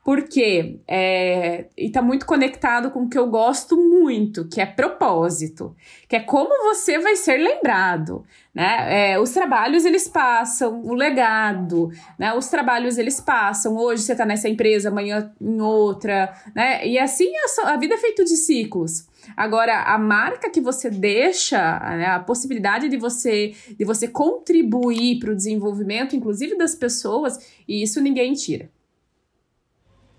porque 0.09 0.81
é, 0.88 1.66
e 1.77 1.90
tá 1.90 2.01
muito 2.01 2.25
conectado 2.25 2.90
com 2.90 3.01
o 3.03 3.11
que 3.11 3.18
eu 3.18 3.27
gosto 3.27 3.77
muito, 3.77 4.49
que 4.49 4.59
é 4.59 4.64
propósito, 4.64 5.77
que 6.09 6.16
é 6.16 6.21
como 6.21 6.49
você 6.64 6.99
vai 6.99 7.14
ser 7.14 7.37
lembrado, 7.37 8.25
né? 8.55 9.11
É, 9.11 9.21
os 9.21 9.33
trabalhos 9.33 9.85
eles 9.85 10.09
passam, 10.09 10.81
o 10.83 10.94
legado, 10.94 11.90
né? 12.18 12.33
Os 12.33 12.49
trabalhos 12.49 12.97
eles 12.97 13.21
passam. 13.21 13.77
Hoje 13.77 14.03
você 14.03 14.16
tá 14.16 14.25
nessa 14.25 14.49
empresa, 14.49 14.88
amanhã 14.88 15.31
em 15.38 15.61
outra, 15.61 16.35
né? 16.55 16.87
E 16.88 16.99
assim 16.99 17.31
a, 17.61 17.75
a 17.75 17.77
vida 17.77 17.92
é 17.92 17.99
feita 17.99 18.25
de 18.25 18.35
ciclos. 18.35 19.07
Agora, 19.37 19.83
a 19.83 19.99
marca 19.99 20.49
que 20.49 20.62
você 20.62 20.88
deixa, 20.88 21.59
né, 21.81 22.07
a 22.07 22.18
possibilidade 22.18 22.88
de 22.88 22.97
você, 22.97 23.53
de 23.79 23.85
você 23.85 24.09
contribuir 24.09 25.18
para 25.18 25.33
o 25.33 25.37
desenvolvimento, 25.37 26.16
inclusive 26.16 26.57
das 26.57 26.75
pessoas, 26.75 27.38
e 27.68 27.83
isso 27.83 28.01
ninguém 28.01 28.33
tira. 28.33 28.71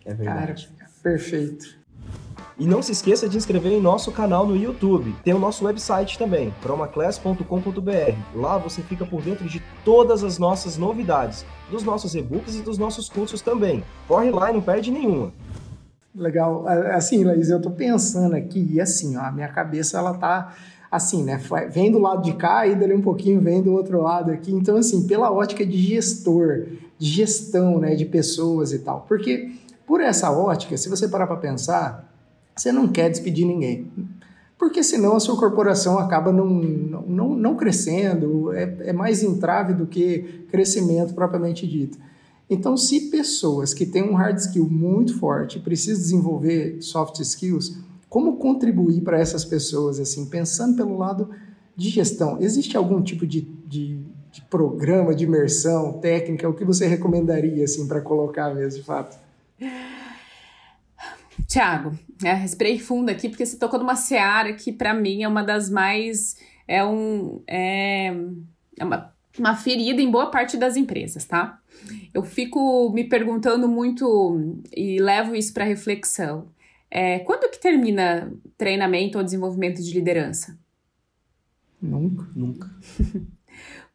É 0.06 0.14
verdade. 0.14 0.70
Cara, 0.78 0.90
perfeito. 1.04 1.80
E 2.58 2.68
não 2.68 2.82
se 2.82 2.92
esqueça 2.92 3.30
de 3.30 3.38
inscrever 3.38 3.72
em 3.72 3.82
nosso 3.82 4.12
canal 4.12 4.46
no 4.46 4.56
YouTube. 4.56 5.16
Tem 5.24 5.34
o 5.34 5.40
nosso 5.40 5.64
website 5.64 6.18
também, 6.18 6.54
promaclass.com.br. 6.62 8.36
Lá 8.36 8.58
você 8.58 8.82
fica 8.82 9.06
por 9.06 9.22
dentro 9.22 9.48
de 9.48 9.64
todas 9.86 10.26
as 10.26 10.38
nossas 10.38 10.76
novidades, 10.78 11.46
dos 11.72 11.84
nossos 11.84 12.16
e-books 12.16 12.56
e 12.56 12.62
dos 12.62 12.78
nossos 12.78 13.08
cursos 13.08 13.42
também. 13.42 13.82
Corre 14.10 14.30
lá 14.30 14.50
e 14.50 14.54
não 14.54 14.62
perde 14.62 14.92
nenhuma. 14.92 15.32
Legal. 16.14 16.68
Assim, 16.68 17.24
Laís, 17.24 17.50
eu 17.50 17.62
tô 17.62 17.72
pensando 17.72 18.36
aqui, 18.36 18.68
e 18.74 18.82
assim, 18.82 19.16
ó, 19.16 19.22
a 19.22 19.32
minha 19.32 19.48
cabeça 19.48 19.98
ela 19.98 20.16
tá 20.16 20.54
assim, 20.92 21.24
né? 21.24 21.40
Vem 21.72 21.90
do 21.90 22.00
lado 22.00 22.24
de 22.24 22.34
cá 22.34 22.68
e 22.68 22.76
dali 22.76 22.94
um 22.94 23.02
pouquinho 23.02 23.40
vem 23.40 23.62
do 23.62 23.72
outro 23.72 24.02
lado 24.02 24.32
aqui. 24.32 24.52
Então, 24.52 24.76
assim, 24.76 25.08
pela 25.08 25.32
ótica 25.32 25.66
de 25.66 25.78
gestor, 25.78 26.66
de 26.98 27.08
gestão, 27.08 27.80
né, 27.80 27.96
de 27.96 28.06
pessoas 28.06 28.74
e 28.74 28.80
tal. 28.80 29.06
Porque 29.08 29.52
por 29.90 30.02
essa 30.02 30.30
ótica, 30.30 30.78
se 30.78 30.88
você 30.88 31.08
parar 31.08 31.26
para 31.26 31.38
pensar, 31.38 32.14
você 32.56 32.72
não 32.72 32.88
quer 32.88 33.10
despedir 33.10 33.44
ninguém. 33.44 33.92
Porque 34.56 34.84
senão 34.84 35.16
a 35.16 35.20
sua 35.20 35.36
corporação 35.36 35.98
acaba 35.98 36.32
não, 36.32 36.48
não, 36.48 37.30
não 37.36 37.56
crescendo, 37.56 38.54
é, 38.54 38.72
é 38.82 38.94
mais 38.94 39.24
entrave 39.24 39.74
do 39.74 39.88
que 39.88 40.46
crescimento 40.52 41.16
propriamente 41.16 41.66
dito. 41.66 41.98
Então, 42.48 42.78
se 42.78 43.10
pessoas 43.10 43.74
que 43.74 43.84
têm 43.84 44.04
um 44.04 44.14
hard 44.14 44.38
skill 44.38 44.70
muito 44.70 45.18
forte 45.18 45.60
precisam 45.60 46.04
desenvolver 46.04 46.78
soft 46.84 47.20
skills, 47.22 47.80
como 48.08 48.38
contribuir 48.38 49.02
para 49.02 49.20
essas 49.20 49.44
pessoas, 49.44 50.00
assim, 50.00 50.28
pensando 50.28 50.76
pelo 50.76 51.00
lado 51.00 51.32
de 51.76 51.90
gestão? 51.90 52.38
Existe 52.40 52.78
algum 52.78 53.02
tipo 53.02 53.26
de, 53.26 53.42
de, 53.42 54.04
de 54.32 54.42
programa 54.52 55.16
de 55.16 55.24
imersão 55.24 55.94
técnica? 55.94 56.48
O 56.48 56.54
que 56.54 56.64
você 56.64 56.86
recomendaria, 56.86 57.64
assim, 57.64 57.88
para 57.88 58.02
colocar 58.02 58.54
mesmo, 58.54 58.82
de 58.82 58.86
fato? 58.86 59.29
Tiago, 61.48 61.98
é, 62.24 62.34
respirei 62.34 62.78
fundo 62.80 63.10
aqui 63.10 63.30
porque 63.30 63.46
você 63.46 63.58
tocou 63.58 63.80
numa 63.80 63.96
seara 63.96 64.54
que 64.54 64.72
para 64.72 64.94
mim 64.94 65.24
é 65.24 65.28
uma 65.28 65.44
das 65.44 65.70
mais 65.70 66.38
é 66.68 66.86
um 66.86 67.42
é, 67.48 68.14
é 68.78 68.86
uma, 68.86 69.14
uma 69.38 69.56
ferida 69.56 70.02
em 70.02 70.12
boa 70.12 70.30
parte 70.30 70.58
das 70.58 70.78
empresas, 70.78 71.26
tá? 71.26 71.60
Eu 72.14 72.24
fico 72.24 72.92
me 72.92 73.04
perguntando 73.04 73.68
muito 73.68 74.62
e 74.76 75.00
levo 75.00 75.36
isso 75.36 75.54
para 75.54 75.66
reflexão. 75.66 76.52
É, 76.92 77.20
quando 77.20 77.50
que 77.50 77.60
termina 77.60 78.32
treinamento 78.58 79.18
ou 79.18 79.24
desenvolvimento 79.24 79.82
de 79.82 79.94
liderança? 79.94 80.58
Nunca. 81.82 82.28
Nunca. 82.36 82.70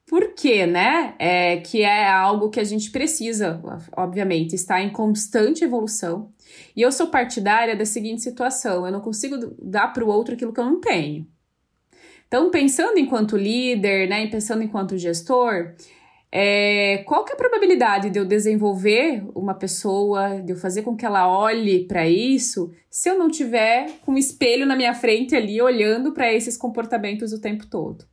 Porque, 0.06 0.66
né? 0.66 1.14
É, 1.18 1.56
que 1.58 1.82
é 1.82 2.08
algo 2.08 2.50
que 2.50 2.60
a 2.60 2.64
gente 2.64 2.90
precisa, 2.90 3.60
obviamente, 3.96 4.54
está 4.54 4.82
em 4.82 4.90
constante 4.90 5.64
evolução. 5.64 6.30
E 6.76 6.82
eu 6.82 6.92
sou 6.92 7.08
partidária 7.08 7.74
da 7.74 7.86
seguinte 7.86 8.22
situação: 8.22 8.86
eu 8.86 8.92
não 8.92 9.00
consigo 9.00 9.54
dar 9.62 9.92
para 9.92 10.04
o 10.04 10.08
outro 10.08 10.34
aquilo 10.34 10.52
que 10.52 10.60
eu 10.60 10.64
não 10.64 10.80
tenho. 10.80 11.26
Então, 12.26 12.50
pensando 12.50 12.98
enquanto 12.98 13.36
líder, 13.36 14.08
né, 14.08 14.26
pensando 14.26 14.62
enquanto 14.62 14.98
gestor, 14.98 15.74
é, 16.32 16.98
qual 17.06 17.24
que 17.24 17.30
é 17.30 17.34
a 17.34 17.38
probabilidade 17.38 18.10
de 18.10 18.18
eu 18.18 18.24
desenvolver 18.24 19.24
uma 19.34 19.54
pessoa, 19.54 20.42
de 20.42 20.52
eu 20.52 20.56
fazer 20.56 20.82
com 20.82 20.96
que 20.96 21.06
ela 21.06 21.28
olhe 21.28 21.86
para 21.86 22.08
isso, 22.08 22.72
se 22.90 23.08
eu 23.08 23.16
não 23.16 23.30
tiver 23.30 23.88
um 24.06 24.16
espelho 24.18 24.66
na 24.66 24.74
minha 24.74 24.94
frente 24.94 25.36
ali 25.36 25.62
olhando 25.62 26.12
para 26.12 26.32
esses 26.32 26.56
comportamentos 26.56 27.32
o 27.32 27.40
tempo 27.40 27.66
todo? 27.68 28.04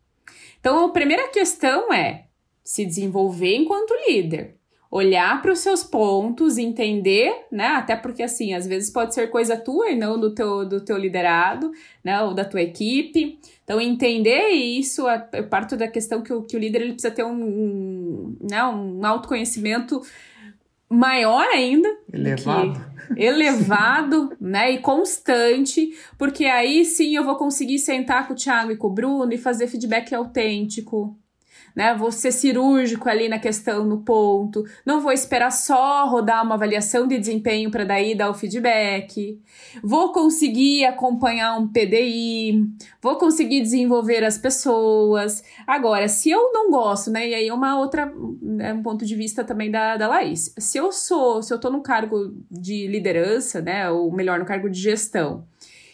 Então, 0.62 0.86
a 0.86 0.90
primeira 0.90 1.28
questão 1.30 1.92
é 1.92 2.26
se 2.64 2.86
desenvolver 2.86 3.56
enquanto 3.56 3.94
líder. 4.08 4.56
Olhar 4.92 5.42
para 5.42 5.52
os 5.52 5.60
seus 5.60 5.84
pontos, 5.84 6.58
entender, 6.58 7.46
né? 7.52 7.68
Até 7.68 7.96
porque, 7.96 8.22
assim, 8.22 8.54
às 8.54 8.68
vezes 8.68 8.92
pode 8.92 9.16
ser 9.16 9.28
coisa 9.32 9.58
tua 9.58 9.90
e 9.90 9.96
não 9.96 10.20
do 10.20 10.36
teu, 10.36 10.68
do 10.68 10.82
teu 10.82 10.98
liderado, 10.98 11.72
né? 12.04 12.22
Ou 12.22 12.34
da 12.34 12.46
tua 12.46 12.62
equipe. 12.62 13.40
Então, 13.64 13.82
entender 13.82 14.50
isso, 14.50 15.06
eu 15.34 15.48
parto 15.48 15.76
da 15.76 15.88
questão 15.88 16.22
que 16.22 16.32
o, 16.32 16.44
que 16.44 16.56
o 16.56 16.60
líder 16.60 16.82
ele 16.82 16.94
precisa 16.94 17.14
ter 17.14 17.24
um, 17.24 17.42
um, 17.42 18.38
né? 18.42 18.64
um 18.66 19.04
autoconhecimento 19.06 20.02
maior 20.90 21.48
ainda. 21.48 21.90
Elevado. 22.14 22.80
Elevado, 23.18 24.36
né? 24.40 24.72
E 24.72 24.80
constante, 24.80 25.98
porque 26.18 26.46
aí 26.46 26.86
sim 26.86 27.16
eu 27.16 27.24
vou 27.24 27.36
conseguir 27.36 27.80
sentar 27.80 28.28
com 28.28 28.34
o 28.34 28.36
Thiago 28.36 28.72
e 28.72 28.78
com 28.78 28.88
o 28.88 28.94
Bruno 28.94 29.34
e 29.34 29.38
fazer 29.38 29.68
feedback 29.68 30.14
autêntico, 30.14 31.18
né? 31.76 31.94
Vou 31.96 32.12
ser 32.12 32.32
cirúrgico 32.32 33.10
ali 33.10 33.30
na 33.30 33.40
questão, 33.40 33.86
no 33.86 34.00
ponto. 34.00 34.64
Não 34.86 35.02
vou 35.02 35.12
esperar 35.12 35.52
só 35.52 36.08
rodar 36.08 36.44
uma 36.44 36.56
avaliação 36.56 37.08
de 37.08 37.18
desempenho 37.18 37.72
para 37.72 37.84
daí 37.84 38.16
dar 38.16 38.30
o 38.30 38.34
feedback. 38.34 39.40
Vou 39.84 40.12
conseguir 40.12 40.86
acompanhar 40.86 41.58
um 41.58 41.68
PDI, 41.68 42.66
vou 43.02 43.16
conseguir 43.18 43.62
desenvolver 43.62 44.24
as 44.24 44.38
pessoas. 44.38 45.44
Agora, 45.66 46.08
se 46.08 46.30
eu 46.30 46.52
não 46.54 46.70
gosto, 46.70 47.10
né? 47.10 47.30
E 47.30 47.34
aí 47.34 47.48
é 47.48 47.54
uma 47.54 47.80
outra, 47.80 48.14
é 48.60 48.74
um 48.74 48.84
ponto 48.84 49.06
de 49.06 49.16
vista 49.16 49.44
também 49.44 49.72
da, 49.72 49.98
da 49.98 50.08
Laís. 50.08 50.54
Se 50.58 50.78
eu 50.78 50.92
sou, 50.92 51.42
se 51.42 51.54
eu 51.54 51.60
tô 51.60 51.70
no 51.70 51.82
cargo 51.82 52.34
de 52.50 52.88
liderança, 52.88 53.62
né? 53.62 53.90
Ou 53.90 54.12
melhor, 54.12 54.40
no 54.40 54.46
cargo 54.46 54.70
de 54.70 54.80
gestão, 54.80 55.46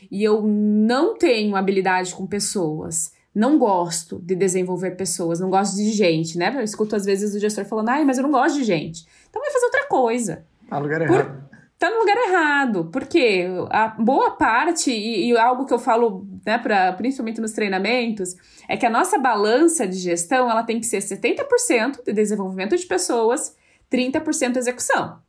e 0.10 0.24
eu 0.24 0.42
não 0.42 1.18
tenho 1.18 1.56
habilidade 1.56 2.14
com 2.16 2.26
pessoas, 2.26 3.12
não 3.38 3.60
gosto 3.60 4.20
de 4.20 4.36
desenvolver 4.36 4.98
pessoas, 4.98 5.40
não 5.40 5.52
gosto 5.52 5.76
de 5.76 5.92
gente, 5.92 6.40
né? 6.40 6.52
Eu 6.58 6.64
escuto 6.64 6.96
às 6.96 7.06
vezes 7.06 7.36
o 7.36 7.40
gestor 7.40 7.66
falando, 7.66 7.90
ai, 7.90 8.04
mas 8.04 8.18
eu 8.18 8.24
não 8.24 8.32
gosto 8.32 8.58
de 8.58 8.64
gente. 8.64 9.06
Então 9.30 9.40
vai 9.40 9.52
fazer 9.52 9.66
outra 9.66 9.88
coisa. 9.88 10.44
Tá 10.68 10.78
no 10.78 10.84
lugar 10.84 11.06
Por... 11.06 11.20
errado. 11.20 11.48
Tá 11.78 11.92
no 11.92 12.00
lugar 12.00 12.18
errado, 12.18 12.90
porque 12.92 13.46
a 13.70 13.90
boa 13.90 14.32
parte, 14.32 14.90
e, 14.90 15.30
e 15.30 15.38
algo 15.38 15.68
que 15.68 15.74
eu 15.74 15.78
falo, 15.78 16.28
né, 16.44 16.58
pra, 16.58 16.92
principalmente 16.94 17.40
nos 17.40 17.52
treinamentos, 17.52 18.36
é 18.68 18.76
que 18.76 18.88
a 18.88 18.90
nossa 18.90 19.20
balança 19.20 19.88
de 19.88 19.98
gestão 19.98 20.50
ela 20.50 20.64
tem 20.64 20.80
que 20.80 20.88
ser 20.88 20.98
70% 20.98 22.04
de 22.04 22.14
desenvolvimento 22.14 22.76
de 22.76 22.88
pessoas, 22.88 23.56
30% 23.92 24.58
execução. 24.58 25.20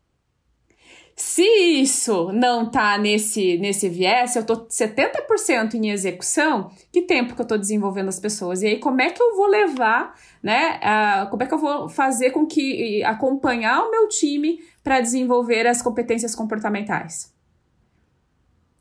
Se 1.19 1.43
isso 1.43 2.31
não 2.33 2.71
tá 2.71 2.97
nesse, 2.97 3.59
nesse 3.59 3.89
viés, 3.89 4.37
eu 4.37 4.47
tô 4.47 4.69
70% 4.69 5.75
em 5.75 5.91
execução, 5.91 6.71
que 6.93 7.03
tempo 7.03 7.35
que 7.35 7.43
eu 7.43 7.47
tô 7.47 7.59
desenvolvendo 7.59 8.09
as 8.09 8.21
pessoas? 8.21 8.63
E 8.63 8.69
aí, 8.69 8.79
como 8.79 9.03
é 9.03 9.11
que 9.11 9.21
eu 9.21 9.35
vou 9.35 9.49
levar, 9.49 10.15
né? 10.41 10.79
Uh, 10.79 11.29
como 11.29 11.43
é 11.43 11.47
que 11.47 11.53
eu 11.53 11.59
vou 11.59 11.89
fazer 11.89 12.31
com 12.31 12.47
que 12.47 13.03
acompanhar 13.03 13.83
o 13.83 13.91
meu 13.91 14.09
time 14.09 14.61
para 14.85 15.01
desenvolver 15.01 15.67
as 15.67 15.83
competências 15.83 16.37
comportamentais? 16.37 17.37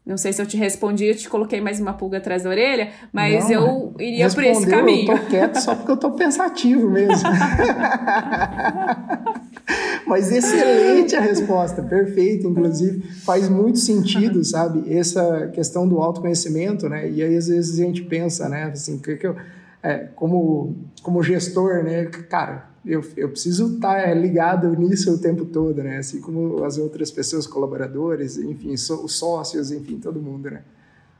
Não 0.07 0.15
sei 0.15 0.31
se 0.31 0.41
eu 0.41 0.45
te 0.45 0.55
respondi, 0.55 1.03
eu 1.03 1.15
te 1.15 1.27
coloquei 1.27 1.59
mais 1.59 1.81
uma 1.81 1.91
pulga 1.91 2.19
atrás 2.19 2.43
da 2.43 2.49
orelha, 2.49 2.91
mas 3.11 3.49
não, 3.49 3.51
eu 3.51 3.93
iria 3.99 4.29
por 4.29 4.41
esse 4.41 4.65
caminho. 4.65 5.11
Eu 5.11 5.19
tô 5.19 5.25
quieto 5.25 5.57
só 5.57 5.75
porque 5.75 5.91
eu 5.91 5.97
tô 5.97 6.11
pensativo 6.11 6.89
mesmo. 6.89 7.27
mas 10.07 10.31
excelente 10.31 11.13
a 11.13 11.19
resposta, 11.19 11.83
perfeito, 11.83 12.47
inclusive 12.47 13.01
faz 13.25 13.49
muito 13.49 13.79
sentido, 13.79 14.41
sabe? 14.47 14.97
Essa 14.97 15.51
questão 15.53 15.85
do 15.85 15.97
autoconhecimento, 15.97 16.87
né? 16.87 17.11
E 17.11 17.21
aí 17.21 17.35
às 17.35 17.49
vezes 17.49 17.77
a 17.77 17.83
gente 17.83 18.01
pensa, 18.03 18.47
né? 18.47 18.71
Assim, 18.71 18.99
que, 18.99 19.17
que 19.17 19.27
eu, 19.27 19.35
é, 19.83 20.07
como 20.15 20.73
como 21.03 21.21
gestor, 21.21 21.83
né? 21.83 22.05
Cara, 22.29 22.69
eu, 22.88 23.06
eu 23.17 23.30
preciso 23.30 23.76
estar 23.76 23.93
tá, 23.93 24.10
é, 24.10 24.13
ligado 24.13 24.73
nisso 24.76 25.12
o 25.13 25.17
tempo 25.17 25.45
todo, 25.45 25.84
né? 25.84 25.97
Assim 25.97 26.21
como 26.21 26.63
as 26.63 26.78
outras 26.78 27.12
pessoas, 27.12 27.45
colaboradores, 27.45 28.38
enfim, 28.38 28.73
os 28.73 29.13
sócios, 29.13 29.71
enfim, 29.71 30.00
todo 30.00 30.21
mundo, 30.21 30.50
né? 30.50 30.63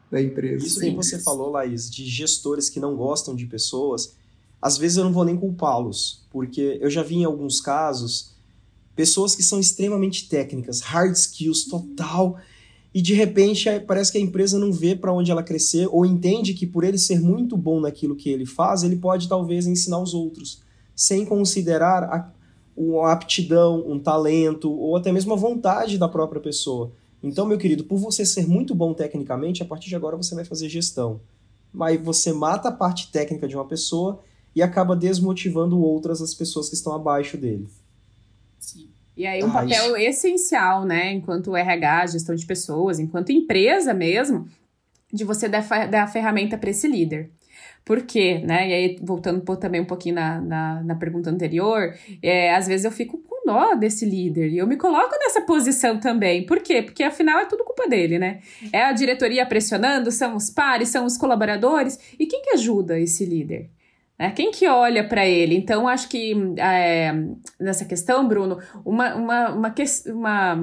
Da 0.10 0.22
empresa. 0.22 0.66
Isso 0.66 0.80
que 0.80 0.92
você 0.92 1.20
falou, 1.20 1.52
Laís, 1.52 1.90
de 1.90 2.06
gestores 2.06 2.70
que 2.70 2.80
não 2.80 2.96
gostam 2.96 3.36
de 3.36 3.46
pessoas, 3.46 4.16
às 4.62 4.78
vezes 4.78 4.98
eu 4.98 5.04
não 5.04 5.12
vou 5.12 5.26
nem 5.26 5.36
culpá-los, 5.36 6.26
porque 6.32 6.80
eu 6.82 6.90
já 6.90 7.04
vi 7.04 7.18
em 7.18 7.26
alguns 7.26 7.60
casos 7.60 8.36
pessoas 8.96 9.36
que 9.36 9.44
são 9.44 9.60
extremamente 9.60 10.28
técnicas, 10.28 10.82
hard 10.82 11.14
skills 11.14 11.66
total, 11.66 12.38
e 12.94 13.02
de 13.02 13.14
repente 13.14 13.70
parece 13.86 14.12
que 14.12 14.18
a 14.18 14.22
empresa 14.22 14.58
não 14.58 14.72
vê 14.72 14.96
para 14.96 15.14
onde 15.14 15.30
ela 15.30 15.44
crescer 15.44 15.88
ou 15.92 16.06
entende 16.06 16.54
que 16.54 16.66
por 16.66 16.84
ele 16.84 16.98
ser 16.98 17.20
muito 17.20 17.56
bom 17.56 17.80
naquilo 17.80 18.16
que 18.16 18.30
ele 18.30 18.46
faz, 18.46 18.82
ele 18.82 18.96
pode 18.96 19.28
talvez 19.28 19.68
ensinar 19.68 20.00
os 20.00 20.16
outros 20.16 20.66
sem 20.98 21.24
considerar 21.24 22.04
a, 22.04 22.32
uma 22.76 23.12
aptidão, 23.12 23.84
um 23.88 24.00
talento 24.00 24.72
ou 24.72 24.98
até 24.98 25.12
mesmo 25.12 25.32
a 25.32 25.38
vontade 25.38 26.00
da 26.00 26.10
própria 26.10 26.42
pessoa. 26.42 26.92
Então, 27.22 27.46
meu 27.46 27.58
querido, 27.58 27.84
por 27.84 27.98
você 27.98 28.26
ser 28.26 28.48
muito 28.48 28.74
bom 28.74 28.94
tecnicamente, 28.94 29.62
a 29.62 29.66
partir 29.66 29.90
de 29.90 29.96
agora 29.96 30.18
você 30.18 30.34
vai 30.34 30.44
fazer 30.44 30.68
gestão. 30.68 31.22
Mas 31.72 32.02
você 32.02 32.34
mata 32.34 32.70
a 32.70 32.72
parte 32.72 33.12
técnica 33.12 33.48
de 33.48 33.56
uma 33.56 33.66
pessoa 33.66 34.20
e 34.56 34.64
acaba 34.64 34.96
desmotivando 34.96 35.80
outras 35.80 36.20
as 36.20 36.34
pessoas 36.34 36.68
que 36.68 36.76
estão 36.76 36.94
abaixo 36.94 37.38
dele. 37.38 37.68
Sim. 38.60 38.90
E 39.16 39.26
aí 39.26 39.44
um 39.44 39.52
papel 39.52 39.96
essencial, 39.98 40.84
né, 40.84 41.14
enquanto 41.14 41.56
RH, 41.56 42.08
gestão 42.08 42.36
de 42.36 42.46
pessoas, 42.46 43.00
enquanto 43.00 43.32
empresa 43.32 43.94
mesmo, 43.94 44.48
de 45.12 45.24
você 45.24 45.48
dar, 45.48 45.68
dar 45.90 46.04
a 46.04 46.08
ferramenta 46.08 46.58
para 46.58 46.70
esse 46.70 46.88
líder. 46.88 47.32
Por 47.88 48.02
quê, 48.02 48.40
né? 48.40 48.68
E 48.68 48.74
aí, 48.74 49.00
voltando 49.02 49.42
também 49.56 49.80
um 49.80 49.86
pouquinho 49.86 50.16
na, 50.16 50.42
na, 50.42 50.84
na 50.84 50.96
pergunta 50.96 51.30
anterior, 51.30 51.96
é, 52.22 52.54
às 52.54 52.68
vezes 52.68 52.84
eu 52.84 52.92
fico 52.92 53.18
com 53.20 53.46
dó 53.46 53.76
desse 53.76 54.06
líder 54.06 54.50
e 54.50 54.58
eu 54.58 54.68
me 54.68 54.76
coloco 54.76 55.16
nessa 55.18 55.40
posição 55.40 55.98
também. 55.98 56.46
Por 56.46 56.60
quê? 56.60 56.82
Porque 56.82 57.02
afinal 57.02 57.40
é 57.40 57.46
tudo 57.46 57.64
culpa 57.64 57.88
dele, 57.88 58.20
né? 58.20 58.42
É 58.74 58.84
a 58.84 58.92
diretoria 58.92 59.46
pressionando, 59.46 60.12
são 60.12 60.36
os 60.36 60.50
pares, 60.50 60.90
são 60.90 61.06
os 61.06 61.18
colaboradores. 61.18 61.98
E 62.20 62.26
quem 62.26 62.42
que 62.42 62.50
ajuda 62.50 63.00
esse 63.00 63.24
líder? 63.24 63.70
É, 64.20 64.32
quem 64.32 64.52
que 64.52 64.68
olha 64.68 65.08
para 65.08 65.26
ele? 65.26 65.56
Então, 65.56 65.88
acho 65.88 66.10
que 66.10 66.34
é, 66.58 67.14
nessa 67.58 67.86
questão, 67.86 68.28
Bruno, 68.28 68.60
uma, 68.84 69.16
uma, 69.16 69.50
uma, 69.52 69.76
uma 70.08 70.56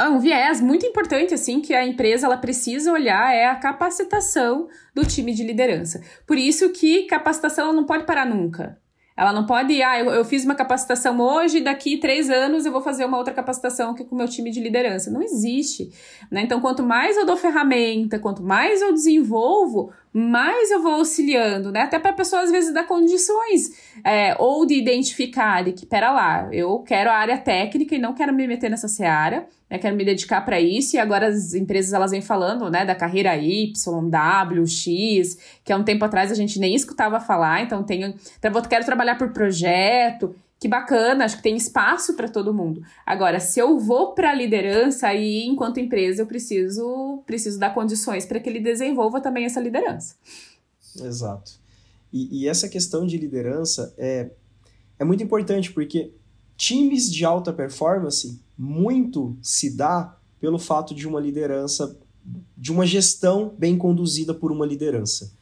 um 0.00 0.18
viés 0.18 0.60
muito 0.60 0.86
importante 0.86 1.34
assim 1.34 1.60
que 1.60 1.74
a 1.74 1.84
empresa 1.86 2.26
ela 2.26 2.36
precisa 2.36 2.92
olhar 2.92 3.34
é 3.34 3.46
a 3.46 3.56
capacitação 3.56 4.68
do 4.94 5.04
time 5.04 5.34
de 5.34 5.44
liderança. 5.44 6.02
Por 6.26 6.38
isso 6.38 6.70
que 6.70 7.02
capacitação 7.02 7.72
não 7.72 7.84
pode 7.84 8.04
parar 8.04 8.24
nunca. 8.24 8.80
Ela 9.16 9.32
não 9.32 9.44
pode, 9.44 9.82
ah, 9.82 9.98
eu, 9.98 10.10
eu 10.10 10.24
fiz 10.24 10.44
uma 10.44 10.54
capacitação 10.54 11.20
hoje, 11.20 11.60
daqui 11.60 11.98
três 11.98 12.30
anos 12.30 12.64
eu 12.64 12.72
vou 12.72 12.80
fazer 12.80 13.04
uma 13.04 13.18
outra 13.18 13.34
capacitação 13.34 13.90
aqui 13.90 14.04
com 14.04 14.14
o 14.14 14.18
meu 14.18 14.26
time 14.26 14.50
de 14.50 14.60
liderança. 14.60 15.10
Não 15.10 15.22
existe. 15.22 15.90
Né? 16.30 16.42
Então, 16.42 16.60
quanto 16.60 16.82
mais 16.82 17.16
eu 17.16 17.26
dou 17.26 17.36
ferramenta, 17.36 18.18
quanto 18.18 18.42
mais 18.42 18.80
eu 18.80 18.92
desenvolvo, 18.92 19.92
mais 20.12 20.70
eu 20.70 20.82
vou 20.82 20.92
auxiliando, 20.92 21.72
né? 21.72 21.82
Até 21.82 21.98
para 21.98 22.10
a 22.10 22.14
pessoa, 22.14 22.42
às 22.42 22.50
vezes, 22.50 22.74
dar 22.74 22.84
condições 22.84 23.70
é, 24.04 24.36
ou 24.38 24.66
de 24.66 24.74
identificar 24.74 25.64
de 25.64 25.72
que, 25.72 25.86
pera 25.86 26.12
lá, 26.12 26.48
eu 26.52 26.80
quero 26.80 27.08
a 27.08 27.14
área 27.14 27.38
técnica 27.38 27.94
e 27.94 27.98
não 27.98 28.12
quero 28.12 28.32
me 28.32 28.46
meter 28.46 28.70
nessa 28.70 28.88
seara, 28.88 29.46
né? 29.70 29.78
Quero 29.78 29.96
me 29.96 30.04
dedicar 30.04 30.42
para 30.42 30.60
isso. 30.60 30.96
E 30.96 30.98
agora 30.98 31.28
as 31.28 31.54
empresas 31.54 31.94
elas 31.94 32.10
vêm 32.10 32.20
falando, 32.20 32.70
né, 32.70 32.84
da 32.84 32.94
carreira 32.94 33.36
Y, 33.36 33.72
W, 34.10 34.66
X, 34.66 35.38
que 35.64 35.72
há 35.72 35.76
um 35.76 35.84
tempo 35.84 36.04
atrás 36.04 36.30
a 36.30 36.34
gente 36.34 36.58
nem 36.58 36.74
escutava 36.74 37.18
falar. 37.18 37.62
Então, 37.62 37.82
tenho, 37.82 38.14
quero 38.68 38.84
trabalhar 38.84 39.16
por 39.16 39.32
projeto 39.32 40.34
que 40.62 40.68
bacana, 40.68 41.24
acho 41.24 41.38
que 41.38 41.42
tem 41.42 41.56
espaço 41.56 42.14
para 42.14 42.28
todo 42.28 42.54
mundo. 42.54 42.84
Agora, 43.04 43.40
se 43.40 43.58
eu 43.58 43.80
vou 43.80 44.14
para 44.14 44.30
a 44.30 44.34
liderança, 44.34 45.08
aí, 45.08 45.44
enquanto 45.44 45.80
empresa, 45.80 46.22
eu 46.22 46.26
preciso, 46.26 47.20
preciso 47.26 47.58
dar 47.58 47.74
condições 47.74 48.24
para 48.24 48.38
que 48.38 48.48
ele 48.48 48.60
desenvolva 48.60 49.20
também 49.20 49.44
essa 49.44 49.58
liderança. 49.58 50.14
Exato. 51.02 51.60
E, 52.12 52.42
e, 52.42 52.48
essa 52.48 52.68
questão 52.68 53.04
de 53.04 53.18
liderança 53.18 53.92
é, 53.98 54.30
é 55.00 55.04
muito 55.04 55.24
importante, 55.24 55.72
porque 55.72 56.12
times 56.56 57.10
de 57.10 57.24
alta 57.24 57.52
performance 57.52 58.40
muito 58.56 59.36
se 59.42 59.76
dá 59.76 60.16
pelo 60.38 60.60
fato 60.60 60.94
de 60.94 61.08
uma 61.08 61.18
liderança, 61.18 61.98
de 62.56 62.70
uma 62.70 62.86
gestão 62.86 63.52
bem 63.58 63.76
conduzida 63.76 64.32
por 64.32 64.52
uma 64.52 64.64
liderança. 64.64 65.32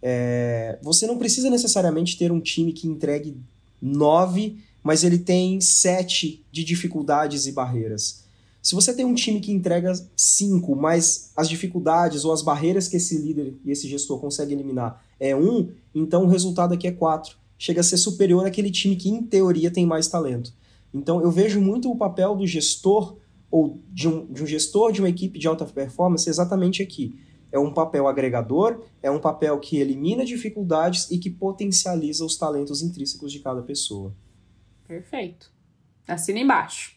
É, 0.00 0.78
você 0.80 1.06
não 1.06 1.18
precisa 1.18 1.50
necessariamente 1.50 2.16
ter 2.16 2.32
um 2.32 2.40
time 2.40 2.72
que 2.72 2.88
entregue 2.88 3.36
nove, 3.82 4.58
mas 4.82 5.02
ele 5.02 5.18
tem 5.18 5.60
sete 5.60 6.44
de 6.52 6.62
dificuldades 6.62 7.46
e 7.46 7.52
barreiras. 7.52 8.22
Se 8.62 8.76
você 8.76 8.94
tem 8.94 9.04
um 9.04 9.14
time 9.14 9.40
que 9.40 9.50
entrega 9.50 9.92
cinco, 10.16 10.76
mas 10.76 11.32
as 11.36 11.48
dificuldades 11.48 12.24
ou 12.24 12.32
as 12.32 12.42
barreiras 12.42 12.86
que 12.86 12.96
esse 12.96 13.18
líder 13.18 13.54
e 13.64 13.72
esse 13.72 13.88
gestor 13.88 14.20
consegue 14.20 14.54
eliminar 14.54 15.04
é 15.18 15.34
um, 15.34 15.68
então 15.94 16.24
o 16.24 16.28
resultado 16.28 16.74
aqui 16.74 16.86
é 16.86 16.92
quatro. 16.92 17.36
Chega 17.58 17.80
a 17.80 17.84
ser 17.84 17.96
superior 17.96 18.44
àquele 18.46 18.70
time 18.70 18.96
que, 18.96 19.08
em 19.08 19.22
teoria, 19.22 19.70
tem 19.70 19.86
mais 19.86 20.08
talento. 20.08 20.52
Então 20.94 21.20
eu 21.20 21.30
vejo 21.30 21.60
muito 21.60 21.90
o 21.90 21.96
papel 21.96 22.36
do 22.36 22.46
gestor 22.46 23.16
ou 23.50 23.78
de 23.92 24.08
um, 24.08 24.26
de 24.26 24.42
um 24.42 24.46
gestor 24.46 24.92
de 24.92 25.00
uma 25.00 25.08
equipe 25.08 25.38
de 25.38 25.46
alta 25.46 25.64
performance 25.64 26.28
exatamente 26.28 26.82
aqui 26.82 27.16
é 27.52 27.58
um 27.58 27.72
papel 27.72 28.08
agregador, 28.08 28.80
é 29.02 29.10
um 29.10 29.20
papel 29.20 29.58
que 29.60 29.78
elimina 29.78 30.24
dificuldades 30.24 31.10
e 31.10 31.18
que 31.18 31.30
potencializa 31.30 32.24
os 32.24 32.36
talentos 32.36 32.82
intrínsecos 32.82 33.30
de 33.30 33.40
cada 33.40 33.62
pessoa. 33.62 34.14
Perfeito. 34.88 35.52
Assina 36.08 36.40
embaixo. 36.40 36.96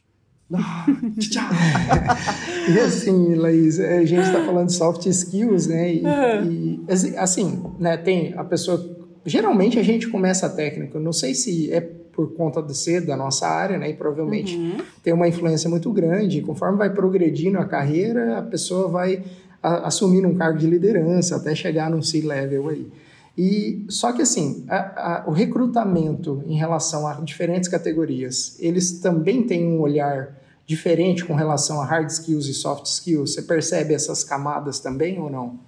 Ah, 0.54 0.86
e 2.70 2.80
assim, 2.80 3.36
Laís, 3.36 3.80
a 3.80 4.06
gente 4.06 4.22
está 4.22 4.46
falando 4.46 4.68
de 4.68 4.74
soft 4.74 5.06
skills, 5.08 5.68
né? 5.68 5.96
E, 5.96 6.04
uhum. 6.04 6.86
e, 6.88 7.18
assim, 7.18 7.64
né, 7.78 7.98
tem 7.98 8.34
a 8.36 8.44
pessoa. 8.44 8.96
Geralmente 9.26 9.80
a 9.80 9.84
gente 9.84 10.08
começa 10.08 10.46
a 10.46 10.50
técnica, 10.50 11.00
não 11.00 11.12
sei 11.12 11.34
se 11.34 11.72
é 11.72 11.82
por 11.82 12.34
conta 12.34 12.62
de 12.62 12.76
ser 12.76 13.02
da 13.02 13.18
nossa 13.18 13.48
área, 13.48 13.78
né? 13.78 13.90
E 13.90 13.94
provavelmente 13.94 14.56
uhum. 14.56 14.78
tem 15.04 15.14
uma 15.14 15.28
influência 15.28 15.70
muito 15.70 15.92
grande. 15.92 16.42
Conforme 16.42 16.78
vai 16.78 16.90
progredindo 16.90 17.58
a 17.58 17.66
carreira, 17.66 18.40
a 18.40 18.42
pessoa 18.42 18.88
vai 18.88 19.24
assumindo 19.66 20.28
um 20.28 20.36
cargo 20.36 20.58
de 20.58 20.68
liderança 20.68 21.36
até 21.36 21.56
chegar 21.56 21.90
num 21.90 22.02
C-level 22.02 22.70
aí. 22.70 22.92
E 23.38 23.86
só 23.90 24.14
que 24.14 24.22
assim, 24.22 24.66
a, 24.70 24.78
a, 24.78 25.24
o 25.28 25.32
recrutamento 25.32 26.44
em 26.48 26.56
relação 26.56 27.06
a 27.06 27.16
diferentes 27.16 27.68
categorias, 27.68 28.58
eles 28.60 29.00
também 29.00 29.44
têm 29.44 29.68
um 29.68 29.82
olhar 29.82 30.36
diferente 30.66 31.24
com 31.24 31.36
relação 31.36 31.82
a 31.82 31.86
hard 31.86 32.10
skills 32.10 32.48
e 32.48 32.54
soft 32.54 32.86
skills. 32.86 33.34
Você 33.34 33.42
percebe 33.42 33.94
essas 33.94 34.24
camadas 34.24 34.80
também 34.80 35.20
ou 35.20 35.30
não? 35.30 35.60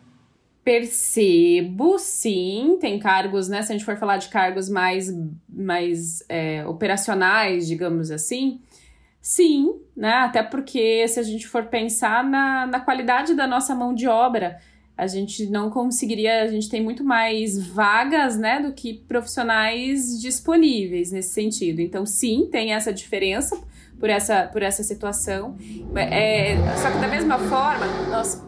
Percebo, 0.63 1.97
sim. 1.97 2.77
Tem 2.81 2.99
cargos, 2.99 3.47
né? 3.47 3.61
Se 3.61 3.71
a 3.71 3.75
gente 3.77 3.85
for 3.85 3.97
falar 3.97 4.17
de 4.17 4.27
cargos 4.27 4.67
mais, 4.67 5.13
mais 5.47 6.23
é, 6.27 6.65
operacionais, 6.65 7.67
digamos 7.67 8.11
assim, 8.11 8.59
Sim, 9.27 9.81
né? 9.93 10.13
Até 10.13 10.41
porque 10.41 11.05
se 11.05 11.19
a 11.19 11.23
gente 11.23 11.49
for 11.49 11.65
pensar 11.65 12.23
na, 12.23 12.65
na 12.65 12.79
qualidade 12.79 13.35
da 13.35 13.45
nossa 13.45 13.75
mão 13.75 13.93
de 13.93 14.07
obra, 14.07 14.57
a 14.97 15.05
gente 15.05 15.47
não 15.47 15.69
conseguiria, 15.69 16.43
a 16.43 16.47
gente 16.47 16.69
tem 16.69 16.81
muito 16.81 17.03
mais 17.03 17.61
vagas, 17.67 18.37
né, 18.37 18.61
do 18.61 18.71
que 18.71 18.93
profissionais 18.93 20.17
disponíveis 20.21 21.11
nesse 21.11 21.33
sentido. 21.33 21.81
Então, 21.81 22.05
sim, 22.05 22.47
tem 22.49 22.73
essa 22.73 22.93
diferença 22.93 23.61
por 23.99 24.09
essa, 24.09 24.43
por 24.43 24.63
essa 24.63 24.81
situação. 24.81 25.57
É, 25.93 26.55
só 26.77 26.89
que 26.89 26.97
da 26.99 27.09
mesma 27.09 27.37
forma, 27.37 27.85
nossa, 28.09 28.47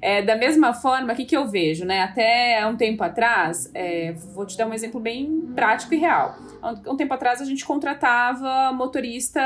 É, 0.00 0.22
da 0.22 0.36
mesma 0.36 0.72
forma, 0.72 1.12
o 1.12 1.16
que, 1.16 1.24
que 1.24 1.36
eu 1.36 1.46
vejo, 1.48 1.84
né? 1.84 2.00
Até 2.00 2.66
um 2.66 2.76
tempo 2.76 3.02
atrás, 3.02 3.70
é, 3.74 4.12
vou 4.12 4.46
te 4.46 4.56
dar 4.56 4.66
um 4.66 4.74
exemplo 4.74 5.00
bem 5.00 5.52
prático 5.54 5.94
e 5.94 5.98
real. 5.98 6.36
Um, 6.62 6.92
um 6.92 6.96
tempo 6.96 7.12
atrás 7.14 7.40
a 7.40 7.44
gente 7.44 7.64
contratava 7.64 8.72
motorista, 8.72 9.40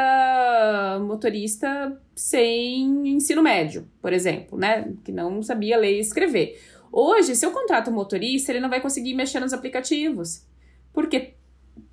motorista 1.01 2.01
sem 2.15 3.09
ensino 3.09 3.43
médio, 3.43 3.89
por 4.01 4.13
exemplo, 4.13 4.59
né? 4.59 4.93
Que 5.05 5.13
não 5.13 5.43
sabia 5.43 5.77
ler 5.77 5.97
e 5.97 6.01
escrever. 6.01 6.61
Hoje, 6.91 7.35
se 7.35 7.45
eu 7.45 7.51
contrato 7.51 7.91
um 7.91 7.95
motorista, 7.95 8.53
ele 8.53 8.61
não 8.61 8.71
vai 8.71 8.81
conseguir 8.81 9.15
mexer 9.15 9.41
nos 9.41 9.53
aplicativos. 9.53 10.47
Porque 10.93 11.35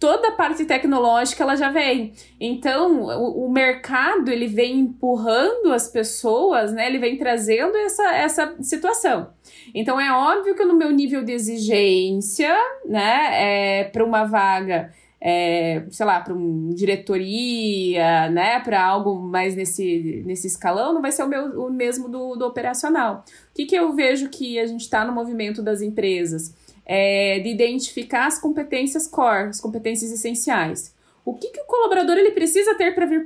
toda 0.01 0.29
a 0.29 0.31
parte 0.31 0.65
tecnológica 0.65 1.43
ela 1.43 1.55
já 1.55 1.69
vem. 1.69 2.11
Então, 2.39 3.03
o, 3.03 3.45
o, 3.45 3.51
mercado 3.51 4.31
ele 4.31 4.47
vem 4.47 4.79
empurrando 4.79 5.71
as 5.71 5.87
pessoas, 5.87 6.73
né? 6.73 6.87
Ele 6.87 6.97
vem 6.97 7.17
trazendo 7.17 7.77
essa, 7.77 8.11
essa 8.15 8.55
situação. 8.61 9.29
Então, 9.75 10.01
é 10.01 10.11
óbvio 10.11 10.55
que 10.55 10.65
no 10.65 10.75
meu 10.75 10.89
nível 10.89 11.23
de 11.23 11.33
exigência, 11.33 12.51
né, 12.83 13.81
é, 13.81 13.83
para 13.83 14.03
uma 14.03 14.23
vaga 14.23 14.91
é, 15.23 15.83
sei 15.91 16.03
lá, 16.03 16.19
para 16.19 16.33
uma 16.33 16.73
diretoria, 16.73 18.27
né, 18.31 18.59
para 18.59 18.83
algo 18.83 19.19
mais 19.21 19.55
nesse, 19.55 20.23
nesse 20.25 20.47
escalão, 20.47 20.95
não 20.95 21.01
vai 21.01 21.11
ser 21.11 21.21
o, 21.21 21.27
meu, 21.27 21.67
o 21.67 21.71
mesmo 21.71 22.09
do, 22.09 22.35
do 22.35 22.43
operacional. 22.43 23.23
O 23.51 23.53
que, 23.53 23.67
que 23.67 23.75
eu 23.75 23.93
vejo 23.93 24.29
que 24.29 24.57
a 24.57 24.65
gente 24.65 24.81
está 24.81 25.05
no 25.05 25.13
movimento 25.13 25.61
das 25.61 25.83
empresas? 25.83 26.55
É, 26.85 27.39
de 27.39 27.49
identificar 27.49 28.27
as 28.27 28.39
competências 28.39 29.07
core, 29.07 29.49
as 29.49 29.61
competências 29.61 30.11
essenciais. 30.11 30.95
O 31.23 31.35
que, 31.35 31.49
que 31.49 31.61
o 31.61 31.65
colaborador 31.65 32.17
ele 32.17 32.31
precisa 32.31 32.75
ter 32.75 32.95
para 32.95 33.05
vir, 33.05 33.23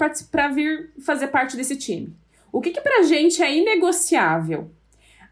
vir 0.54 0.92
fazer 1.04 1.28
parte 1.28 1.56
desse 1.56 1.78
time? 1.78 2.14
O 2.52 2.62
que, 2.62 2.72
que 2.72 2.82
para 2.82 3.00
a 3.00 3.04
gente 3.04 3.42
é 3.42 3.56
inegociável? 3.56 4.70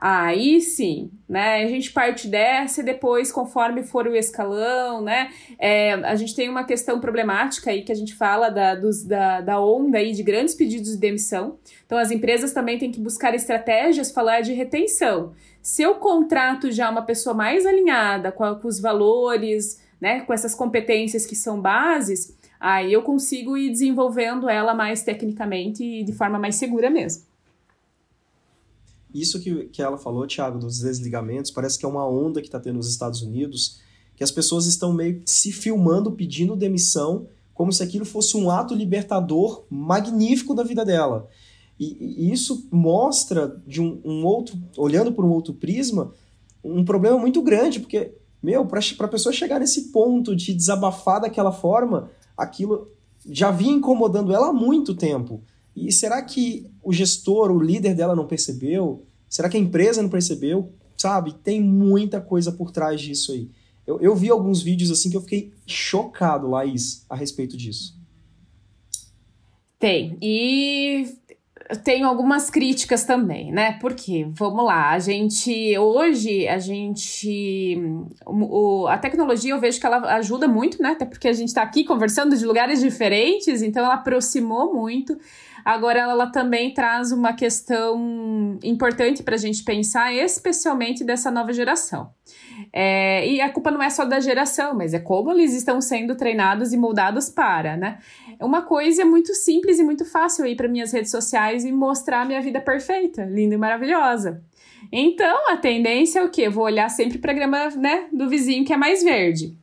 Aí 0.05 0.59
sim, 0.59 1.09
né? 1.29 1.63
A 1.63 1.67
gente 1.67 1.93
parte 1.93 2.27
dessa 2.27 2.81
e 2.81 2.83
depois, 2.83 3.31
conforme 3.31 3.83
for 3.83 4.05
o 4.05 4.13
escalão, 4.13 5.01
né? 5.01 5.31
É, 5.57 5.93
a 5.93 6.13
gente 6.17 6.35
tem 6.35 6.49
uma 6.49 6.65
questão 6.65 6.99
problemática 6.99 7.71
aí 7.71 7.83
que 7.83 7.91
a 7.93 7.95
gente 7.95 8.13
fala 8.13 8.49
da, 8.49 8.75
dos, 8.75 9.05
da, 9.05 9.39
da 9.39 9.61
onda 9.61 9.99
aí 9.99 10.11
de 10.11 10.21
grandes 10.21 10.55
pedidos 10.55 10.91
de 10.91 10.97
demissão. 10.97 11.57
Então, 11.85 11.97
as 11.97 12.11
empresas 12.11 12.51
também 12.51 12.77
têm 12.77 12.91
que 12.91 12.99
buscar 12.99 13.33
estratégias, 13.33 14.11
falar 14.11 14.41
de 14.41 14.51
retenção. 14.51 15.33
Se 15.63 15.81
eu 15.81 15.95
contrato 15.95 16.69
já 16.73 16.89
uma 16.89 17.03
pessoa 17.03 17.33
mais 17.33 17.65
alinhada 17.65 18.33
com, 18.33 18.43
a, 18.43 18.53
com 18.53 18.67
os 18.67 18.81
valores, 18.81 19.81
né, 19.99 20.19
com 20.19 20.33
essas 20.33 20.53
competências 20.53 21.25
que 21.25 21.37
são 21.37 21.61
bases, 21.61 22.35
aí 22.59 22.91
eu 22.91 23.01
consigo 23.01 23.55
ir 23.55 23.69
desenvolvendo 23.69 24.49
ela 24.49 24.73
mais 24.73 25.03
tecnicamente 25.03 25.81
e 25.81 26.03
de 26.03 26.11
forma 26.11 26.37
mais 26.37 26.55
segura 26.55 26.89
mesmo. 26.89 27.23
Isso 29.13 29.39
que, 29.39 29.65
que 29.65 29.81
ela 29.81 29.97
falou, 29.97 30.27
Thiago, 30.27 30.59
dos 30.59 30.79
desligamentos, 30.79 31.49
parece 31.49 31.79
que 31.79 31.85
é 31.85 31.87
uma 31.87 32.05
onda 32.05 32.41
que 32.41 32.47
está 32.47 32.59
tendo 32.59 32.75
nos 32.75 32.89
Estados 32.89 33.21
Unidos, 33.21 33.79
que 34.17 34.23
as 34.23 34.31
pessoas 34.31 34.65
estão 34.65 34.91
meio 34.91 35.21
se 35.25 35.53
filmando 35.53 36.11
pedindo 36.11 36.57
demissão, 36.57 37.27
como 37.53 37.71
se 37.71 37.81
aquilo 37.81 38.03
fosse 38.03 38.35
um 38.35 38.49
ato 38.49 38.75
libertador 38.75 39.63
magnífico 39.69 40.53
da 40.53 40.63
vida 40.63 40.83
dela. 40.83 41.29
E, 41.79 42.27
e 42.27 42.31
isso 42.31 42.67
mostra, 42.71 43.61
de 43.65 43.81
um, 43.81 43.99
um, 44.03 44.25
outro, 44.25 44.57
olhando 44.77 45.11
por 45.11 45.25
um 45.25 45.31
outro 45.31 45.53
prisma, 45.53 46.11
um 46.63 46.85
problema 46.85 47.17
muito 47.17 47.41
grande, 47.41 47.79
porque, 47.79 48.11
meu, 48.41 48.65
para 48.65 48.79
a 48.79 49.07
pessoa 49.07 49.33
chegar 49.33 49.59
nesse 49.59 49.91
ponto 49.91 50.35
de 50.35 50.53
desabafar 50.53 51.21
daquela 51.21 51.51
forma, 51.51 52.09
aquilo 52.37 52.87
já 53.29 53.51
vinha 53.51 53.73
incomodando 53.73 54.33
ela 54.33 54.49
há 54.49 54.53
muito 54.53 54.93
tempo. 54.95 55.41
E 55.75 55.91
será 55.91 56.21
que 56.21 56.69
o 56.83 56.93
gestor, 56.93 57.51
o 57.51 57.59
líder 57.59 57.95
dela 57.95 58.15
não 58.15 58.27
percebeu? 58.27 59.03
Será 59.29 59.49
que 59.49 59.57
a 59.57 59.59
empresa 59.59 60.01
não 60.01 60.09
percebeu? 60.09 60.71
Sabe, 60.95 61.33
tem 61.33 61.59
muita 61.59 62.21
coisa 62.21 62.51
por 62.51 62.71
trás 62.71 63.01
disso 63.01 63.31
aí. 63.31 63.49
Eu, 63.85 63.99
eu 63.99 64.15
vi 64.15 64.29
alguns 64.29 64.61
vídeos 64.61 64.91
assim 64.91 65.09
que 65.09 65.17
eu 65.17 65.21
fiquei 65.21 65.51
chocado, 65.65 66.47
Laís, 66.47 67.05
a 67.09 67.15
respeito 67.15 67.57
disso. 67.57 67.97
Tem. 69.79 70.17
E 70.21 71.17
tenho 71.75 72.07
algumas 72.07 72.49
críticas 72.49 73.03
também, 73.05 73.51
né? 73.51 73.77
Porque, 73.79 74.27
vamos 74.31 74.65
lá, 74.65 74.91
a 74.91 74.99
gente, 74.99 75.77
hoje, 75.77 76.47
a 76.47 76.57
gente, 76.57 77.77
o, 78.25 78.87
a 78.87 78.97
tecnologia 78.97 79.53
eu 79.53 79.59
vejo 79.59 79.79
que 79.79 79.85
ela 79.85 80.15
ajuda 80.15 80.47
muito, 80.47 80.81
né? 80.81 80.89
Até 80.91 81.05
porque 81.05 81.27
a 81.27 81.33
gente 81.33 81.49
está 81.49 81.61
aqui 81.61 81.83
conversando 81.83 82.35
de 82.35 82.45
lugares 82.45 82.81
diferentes, 82.81 83.61
então 83.61 83.83
ela 83.83 83.95
aproximou 83.95 84.73
muito. 84.73 85.17
Agora, 85.63 85.99
ela 85.99 86.27
também 86.27 86.73
traz 86.73 87.11
uma 87.11 87.31
questão 87.31 88.59
importante 88.61 89.23
para 89.23 89.35
a 89.35 89.37
gente 89.37 89.63
pensar, 89.63 90.13
especialmente 90.13 91.03
dessa 91.03 91.31
nova 91.31 91.53
geração. 91.53 92.11
É, 92.71 93.27
e 93.27 93.39
a 93.39 93.49
culpa 93.49 93.71
não 93.71 93.81
é 93.81 93.89
só 93.89 94.03
da 94.03 94.19
geração, 94.19 94.75
mas 94.75 94.93
é 94.93 94.99
como 94.99 95.31
eles 95.31 95.53
estão 95.53 95.79
sendo 95.79 96.15
treinados 96.15 96.73
e 96.73 96.77
moldados 96.77 97.29
para, 97.29 97.77
né? 97.77 97.99
Uma 98.39 98.61
coisa 98.61 99.01
é 99.01 99.05
muito 99.05 99.33
simples 99.33 99.79
e 99.79 99.83
muito 99.83 100.05
fácil 100.05 100.45
ir 100.45 100.55
para 100.55 100.67
minhas 100.67 100.91
redes 100.91 101.11
sociais 101.11 101.63
e 101.65 101.71
mostrar 101.71 102.25
minha 102.25 102.41
vida 102.41 102.59
perfeita, 102.59 103.25
linda 103.25 103.55
e 103.55 103.57
maravilhosa. 103.57 104.43
Então, 104.91 105.51
a 105.51 105.57
tendência 105.57 106.19
é 106.19 106.23
o 106.23 106.29
quê? 106.29 106.49
Vou 106.49 106.65
olhar 106.65 106.89
sempre 106.89 107.17
para 107.17 107.31
a 107.31 107.35
grama 107.35 107.69
né, 107.71 108.07
do 108.11 108.29
vizinho 108.29 108.65
que 108.65 108.73
é 108.73 108.77
mais 108.77 109.03
verde. 109.03 109.57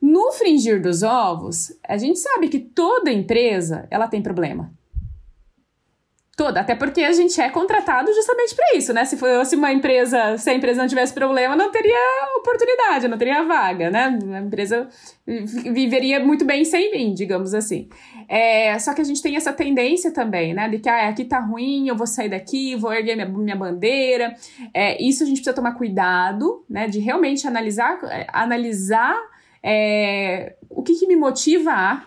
No 0.00 0.32
fringir 0.32 0.80
dos 0.80 1.02
ovos, 1.02 1.72
a 1.86 1.96
gente 1.96 2.18
sabe 2.18 2.48
que 2.48 2.60
toda 2.60 3.10
empresa 3.10 3.86
ela 3.90 4.06
tem 4.06 4.22
problema. 4.22 4.72
Toda, 6.38 6.60
até 6.60 6.76
porque 6.76 7.02
a 7.02 7.10
gente 7.10 7.40
é 7.40 7.50
contratado 7.50 8.14
justamente 8.14 8.54
para 8.54 8.78
isso, 8.78 8.92
né? 8.92 9.04
Se 9.04 9.16
fosse 9.16 9.56
uma 9.56 9.72
empresa, 9.72 10.38
se 10.38 10.48
a 10.48 10.54
empresa 10.54 10.80
não 10.80 10.88
tivesse 10.88 11.12
problema, 11.12 11.56
não 11.56 11.72
teria 11.72 11.98
oportunidade, 12.36 13.08
não 13.08 13.18
teria 13.18 13.42
vaga, 13.42 13.90
né? 13.90 14.16
A 14.36 14.38
empresa 14.38 14.88
viveria 15.26 16.24
muito 16.24 16.44
bem 16.44 16.64
sem 16.64 16.92
mim, 16.92 17.12
digamos 17.12 17.54
assim. 17.54 17.88
É, 18.28 18.78
só 18.78 18.94
que 18.94 19.00
a 19.00 19.04
gente 19.04 19.20
tem 19.20 19.34
essa 19.34 19.52
tendência 19.52 20.12
também, 20.12 20.54
né? 20.54 20.68
De 20.68 20.78
que 20.78 20.88
ah, 20.88 21.08
aqui 21.08 21.24
tá 21.24 21.40
ruim, 21.40 21.88
eu 21.88 21.96
vou 21.96 22.06
sair 22.06 22.28
daqui, 22.28 22.76
vou 22.76 22.92
erguer 22.92 23.16
minha, 23.16 23.28
minha 23.28 23.56
bandeira. 23.56 24.32
É, 24.72 25.02
isso 25.02 25.24
a 25.24 25.26
gente 25.26 25.38
precisa 25.38 25.56
tomar 25.56 25.72
cuidado, 25.72 26.64
né? 26.70 26.86
De 26.86 27.00
realmente 27.00 27.48
analisar, 27.48 27.98
analisar 28.32 29.18
é, 29.60 30.54
o 30.70 30.84
que, 30.84 30.94
que 30.94 31.08
me 31.08 31.16
motiva 31.16 31.72
a, 31.72 32.04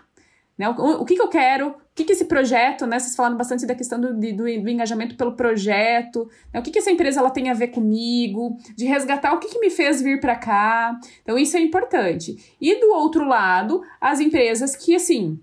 né? 0.57 0.69
O, 0.69 1.03
que, 1.03 1.15
que 1.15 1.21
eu 1.21 1.27
quero, 1.27 1.75
que, 1.96 2.06
que 2.06 2.14
esse 2.14 2.26
projeto, 2.26 2.86
né? 2.86 3.00
Vocês 3.00 3.16
falaram 3.16 3.38
bastante 3.38 3.66
da 3.66 3.76
questão 3.76 4.00
do, 4.00 4.14
do, 4.14 4.34
do 4.34 4.70
engajamento 4.70 5.16
pelo 5.16 5.36
projeto, 5.36 6.30
né? 6.54 6.60
o 6.60 6.64
que, 6.64 6.72
que 6.72 6.80
essa 6.80 6.92
empresa 6.92 7.20
ela 7.20 7.30
tem 7.30 7.50
a 7.50 7.54
ver 7.54 7.68
comigo, 7.68 8.58
de 8.76 8.86
resgatar 8.86 9.34
o 9.34 9.39
que, 9.39 9.50
que 9.50 9.60
me 9.60 9.70
fez 9.70 10.02
vir 10.02 10.20
para 10.20 10.36
cá. 10.36 10.98
Então, 11.22 11.38
isso 11.38 11.58
é 11.58 11.60
importante. 11.60 12.56
E 12.60 12.80
do 12.80 12.94
outro 12.94 13.26
lado, 13.26 13.82
as 14.00 14.20
empresas 14.20 14.76
que, 14.76 14.96
assim, 14.96 15.39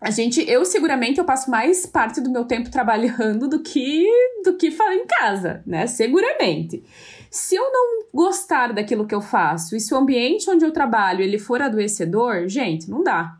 a 0.00 0.10
gente, 0.10 0.44
eu 0.50 0.64
seguramente 0.64 1.20
eu 1.20 1.24
passo 1.24 1.48
mais 1.48 1.86
parte 1.86 2.20
do 2.20 2.30
meu 2.30 2.44
tempo 2.44 2.68
trabalhando 2.68 3.48
do 3.48 3.60
que 3.60 4.04
do 4.44 4.56
que 4.56 4.66
em 4.66 5.06
casa, 5.06 5.62
né? 5.64 5.86
Seguramente. 5.86 6.82
Se 7.30 7.54
eu 7.54 7.70
não 7.70 8.06
gostar 8.12 8.72
daquilo 8.72 9.06
que 9.06 9.14
eu 9.14 9.20
faço 9.20 9.76
e 9.76 9.80
se 9.80 9.94
o 9.94 9.96
ambiente 9.96 10.50
onde 10.50 10.64
eu 10.64 10.72
trabalho 10.72 11.22
ele 11.22 11.38
for 11.38 11.62
adoecedor, 11.62 12.48
gente, 12.48 12.90
não 12.90 13.04
dá. 13.04 13.38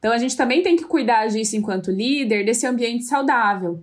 Então 0.00 0.12
a 0.12 0.18
gente 0.18 0.36
também 0.36 0.62
tem 0.62 0.74
que 0.74 0.84
cuidar 0.84 1.28
disso 1.28 1.56
enquanto 1.56 1.92
líder, 1.92 2.44
desse 2.44 2.66
ambiente 2.66 3.04
saudável. 3.04 3.82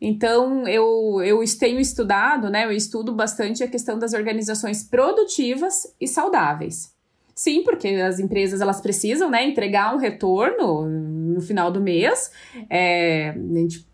Então 0.00 0.66
eu, 0.66 1.22
eu 1.22 1.44
tenho 1.58 1.78
estudado, 1.78 2.48
né? 2.48 2.64
Eu 2.64 2.72
estudo 2.72 3.12
bastante 3.12 3.62
a 3.62 3.68
questão 3.68 3.98
das 3.98 4.14
organizações 4.14 4.82
produtivas 4.82 5.94
e 6.00 6.08
saudáveis. 6.08 6.96
Sim, 7.34 7.62
porque 7.62 7.88
as 7.88 8.18
empresas 8.18 8.60
elas 8.60 8.80
precisam 8.80 9.30
né, 9.30 9.46
entregar 9.46 9.94
um 9.94 9.98
retorno 9.98 10.86
no 10.88 11.40
final 11.40 11.70
do 11.70 11.80
mês. 11.80 12.32
É, 12.68 13.32
gente 13.52 13.86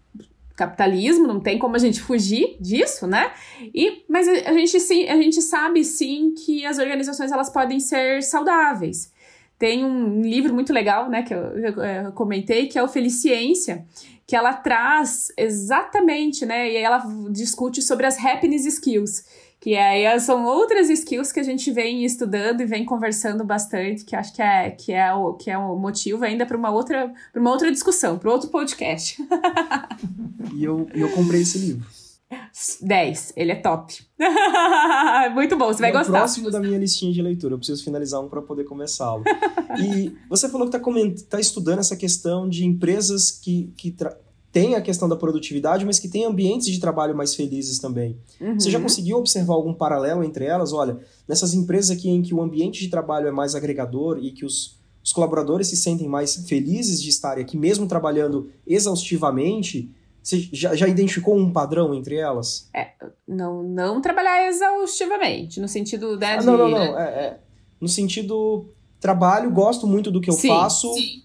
capitalismo, 0.57 1.27
não 1.27 1.41
tem 1.41 1.59
como 1.59 1.75
a 1.75 1.79
gente 1.79 2.01
fugir 2.01 2.57
disso, 2.61 3.07
né? 3.07 3.33
E, 3.75 4.05
mas 4.09 4.29
a, 4.29 4.53
gente, 4.53 4.79
sim, 4.79 5.09
a 5.09 5.17
gente 5.17 5.43
sabe 5.43 5.85
sim 5.85 6.33
que 6.33 6.65
as 6.65 6.79
organizações 6.79 7.33
elas 7.33 7.51
podem 7.51 7.81
ser 7.81 8.23
saudáveis. 8.23 9.13
Tem 9.59 9.85
um 9.85 10.21
livro 10.21 10.53
muito 10.53 10.73
legal, 10.73 11.09
né, 11.09 11.23
que 11.23 11.33
eu, 11.33 11.41
eu, 11.59 11.83
eu 11.83 12.13
comentei, 12.13 12.67
que 12.67 12.79
é 12.79 12.83
o 12.83 12.89
Feliciência, 12.89 13.87
que 14.27 14.35
ela 14.35 14.53
traz 14.53 15.29
exatamente, 15.37 16.45
né, 16.45 16.71
e 16.71 16.77
ela 16.77 17.05
discute 17.31 17.81
sobre 17.83 18.07
as 18.07 18.19
happiness 18.19 18.67
skills, 18.67 19.25
que 19.61 19.77
aí 19.77 20.21
são 20.21 20.45
outras 20.45 20.91
skills 20.91 21.33
que 21.33 21.41
a 21.41 21.43
gente 21.43 21.71
vem 21.71 22.05
estudando 22.05 22.61
e 22.61 22.67
vem 22.67 22.85
conversando 22.85 23.45
bastante, 23.45 24.05
que 24.05 24.15
acho 24.15 24.35
que 24.35 24.43
é, 24.43 24.71
que 24.71 24.93
é, 24.93 25.15
o, 25.15 25.35
que 25.35 25.51
é 25.51 25.57
o 25.57 25.77
motivo 25.77 26.25
ainda 26.25 26.45
para 26.45 26.57
uma 26.57 26.71
outra, 26.71 27.13
uma 27.35 27.51
outra 27.51 27.71
discussão, 27.71 28.19
para 28.19 28.31
outro 28.31 28.51
podcast. 28.51 29.17
e 30.53 30.65
eu, 30.65 30.87
eu 30.95 31.11
comprei 31.13 31.41
esse 31.41 31.57
livro. 31.59 32.04
10. 32.81 33.33
Ele 33.37 33.53
é 33.53 33.57
top. 33.57 33.95
Muito 35.35 35.57
bom, 35.57 35.67
você 35.67 35.81
vai 35.81 35.91
é 35.91 35.93
gostar. 35.93 36.13
próximo 36.13 36.51
da 36.51 36.61
minha 36.61 36.79
listinha 36.79 37.13
de 37.13 37.21
leitura. 37.21 37.55
Eu 37.55 37.59
preciso 37.59 37.83
finalizar 37.85 38.21
um 38.21 38.29
para 38.29 38.43
poder 38.43 38.65
começá-lo. 38.65 39.25
e 39.79 40.13
você 40.29 40.49
falou 40.49 40.69
que 40.69 40.77
está 40.77 40.91
tá 41.31 41.41
estudando 41.41 41.81
essa 41.81 41.97
questão 41.97 42.49
de 42.49 42.65
empresas 42.65 43.31
que, 43.31 43.73
que 43.77 43.95
tem 44.55 44.77
a 44.77 44.81
questão 44.81 45.09
da 45.09 45.17
produtividade, 45.17 45.85
mas 45.85 45.99
que 45.99 46.09
tem 46.09 46.25
ambientes 46.25 46.69
de 46.69 46.79
trabalho 46.79 47.17
mais 47.17 47.35
felizes 47.35 47.81
também. 47.81 48.17
Uhum. 48.41 48.55
Você 48.55 48.71
já 48.71 48.81
conseguiu 48.81 49.17
observar 49.19 49.55
algum 49.55 49.75
paralelo 49.75 50.23
entre 50.23 50.45
elas? 50.45 50.73
Olha, 50.73 50.97
nessas 51.27 51.55
empresas 51.55 51.91
aqui 51.91 52.09
em 52.09 52.23
que 52.23 52.33
o 52.33 52.41
ambiente 52.41 52.81
de 52.81 52.89
trabalho 52.89 53.27
é 53.27 53.33
mais 53.33 53.57
agregador 53.57 54.21
e 54.23 54.31
que 54.31 54.45
os, 54.45 54.79
os 55.03 55.13
colaboradores 55.13 55.67
se 55.67 55.77
sentem 55.77 56.07
mais 56.07 56.37
felizes 56.47 57.03
de 57.03 57.09
estarem 57.09 57.43
aqui, 57.43 57.57
mesmo 57.57 57.89
trabalhando 57.89 58.49
exaustivamente, 58.65 59.91
você 60.25 60.49
já, 60.51 60.75
já 60.75 60.89
identificou 60.89 61.37
um 61.37 61.53
padrão 61.53 61.95
entre 61.95 62.17
elas? 62.17 62.71
É, 62.75 62.93
não, 63.29 63.63
não 63.63 64.01
trabalhar 64.01 64.49
exaustivamente, 64.49 65.61
no 65.61 65.69
sentido 65.69 66.17
né, 66.17 66.39
ah, 66.39 66.43
Não, 66.43 66.57
não, 66.57 66.69
não. 66.71 66.99
É, 66.99 67.05
é, 67.05 67.41
no 67.79 67.89
sentido 67.89 68.71
trabalho, 68.99 69.51
gosto 69.51 69.87
muito 69.87 70.11
do 70.11 70.23
que 70.23 70.31
eu 70.31 70.35
sim, 70.35 70.49
faço. 70.49 70.95
Sim 70.95 71.24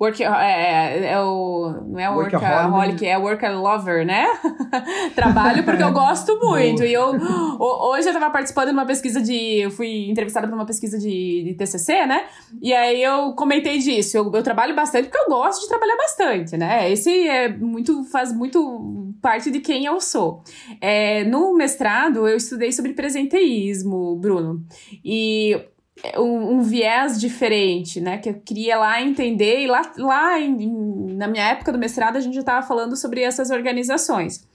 work, 0.00 0.22
é, 0.22 0.26
é, 0.26 1.12
é 1.12 1.20
o, 1.20 1.74
não 1.86 2.00
é 2.00 2.08
workaholic, 2.08 3.06
é 3.06 3.18
work 3.18 3.46
lover, 3.48 4.06
né? 4.06 4.26
Trabalho 5.14 5.62
porque 5.62 5.82
eu 5.82 5.92
gosto 5.92 6.38
muito. 6.42 6.82
e 6.82 6.92
eu, 6.92 7.12
hoje 7.58 8.08
eu 8.08 8.12
tava 8.14 8.30
participando 8.30 8.68
de 8.68 8.72
uma 8.72 8.86
pesquisa 8.86 9.20
de, 9.20 9.60
eu 9.60 9.70
fui 9.70 10.08
entrevistada 10.08 10.48
por 10.48 10.54
uma 10.54 10.64
pesquisa 10.64 10.98
de, 10.98 11.44
de 11.44 11.54
TCC, 11.54 12.06
né? 12.06 12.24
E 12.62 12.72
aí 12.72 13.02
eu 13.02 13.34
comentei 13.34 13.78
disso. 13.78 14.16
Eu, 14.16 14.32
eu 14.32 14.42
trabalho 14.42 14.74
bastante 14.74 15.08
porque 15.08 15.18
eu 15.18 15.28
gosto 15.28 15.60
de 15.62 15.68
trabalhar 15.68 15.96
bastante, 15.96 16.56
né? 16.56 16.90
Esse 16.90 17.28
é 17.28 17.48
muito, 17.48 18.04
faz 18.04 18.32
muito 18.32 19.12
parte 19.20 19.50
de 19.50 19.60
quem 19.60 19.84
eu 19.84 20.00
sou. 20.00 20.42
É, 20.80 21.24
no 21.24 21.54
mestrado, 21.54 22.26
eu 22.26 22.38
estudei 22.38 22.72
sobre 22.72 22.94
presenteísmo, 22.94 24.16
Bruno. 24.16 24.64
E 25.04 25.60
um, 26.16 26.56
um, 26.56 26.60
viés 26.62 27.20
diferente, 27.20 28.00
né? 28.00 28.18
Que 28.18 28.30
eu 28.30 28.34
queria 28.34 28.78
lá 28.78 29.00
entender, 29.02 29.60
e 29.60 29.66
lá, 29.66 29.82
lá 29.96 30.40
em, 30.40 31.14
na 31.16 31.28
minha 31.28 31.48
época 31.48 31.72
do 31.72 31.78
mestrado 31.78 32.16
a 32.16 32.20
gente 32.20 32.34
já 32.34 32.40
estava 32.40 32.66
falando 32.66 32.96
sobre 32.96 33.22
essas 33.22 33.50
organizações. 33.50 34.46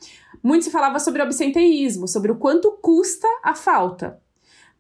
Muito 0.44 0.66
se 0.66 0.72
falava 0.72 1.00
sobre 1.00 1.22
absenteísmo, 1.22 2.08
sobre 2.08 2.32
o 2.32 2.38
quanto 2.38 2.72
custa 2.82 3.28
a 3.44 3.56
falta. 3.56 4.20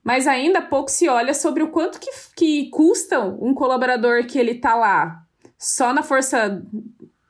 Mas 0.03 0.28
ainda 0.28 0.61
pouco 0.61 0.91
se 0.91 1.09
olha 1.09 1.34
sobre 1.34 1.63
o 1.63 1.70
quanto 1.70 1.99
que, 1.99 2.11
que 2.36 2.70
custa 2.70 3.20
um 3.20 3.53
colaborador 3.53 4.26
que 4.26 4.38
ele 4.38 4.55
tá 4.55 4.76
lá 4.76 5.26
só 5.57 5.93
na 5.93 6.03
força 6.03 6.61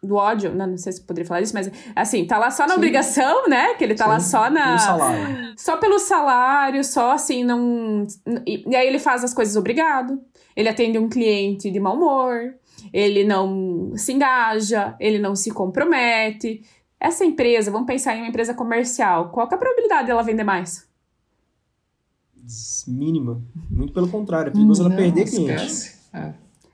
do 0.05 0.15
ódio, 0.15 0.53
não, 0.53 0.67
não 0.67 0.77
sei 0.77 0.91
se 0.91 1.01
poderia 1.01 1.27
falar 1.27 1.41
isso, 1.41 1.53
mas 1.53 1.71
assim, 1.95 2.25
tá 2.25 2.37
lá 2.37 2.51
só 2.51 2.63
na 2.63 2.69
Sim. 2.69 2.75
obrigação, 2.75 3.47
né? 3.47 3.73
Que 3.75 3.83
ele 3.83 3.95
tá 3.95 4.05
Sim, 4.05 4.09
lá 4.09 4.19
só 4.19 4.49
na. 4.49 4.65
Pelo 4.65 4.79
salário. 4.79 5.53
Só 5.57 5.77
pelo 5.77 5.99
salário, 5.99 6.83
só 6.83 7.11
assim, 7.11 7.43
não. 7.43 8.05
E, 8.45 8.63
e 8.69 8.75
aí 8.75 8.87
ele 8.87 8.99
faz 8.99 9.23
as 9.23 9.33
coisas 9.33 9.55
obrigado. 9.55 10.19
Ele 10.55 10.69
atende 10.69 10.97
um 10.97 11.09
cliente 11.09 11.69
de 11.69 11.79
mau 11.79 11.95
humor, 11.95 12.55
ele 12.93 13.23
não 13.23 13.91
se 13.95 14.13
engaja, 14.13 14.95
ele 14.99 15.19
não 15.19 15.35
se 15.35 15.51
compromete. 15.51 16.61
Essa 16.99 17.25
empresa, 17.25 17.69
vamos 17.69 17.87
pensar 17.87 18.15
em 18.15 18.19
uma 18.19 18.29
empresa 18.29 18.53
comercial, 18.53 19.29
qual 19.29 19.47
é 19.51 19.53
a 19.53 19.57
probabilidade 19.57 20.07
dela 20.07 20.23
vender 20.23 20.43
mais? 20.43 20.87
Mínima. 22.87 23.41
Muito 23.69 23.93
pelo 23.93 24.07
contrário, 24.07 24.49
é 24.49 24.53
perigoso 24.53 24.85
ela 24.85 24.95
perder 24.95 25.25
cliente. 25.25 25.95
É. 26.13 26.33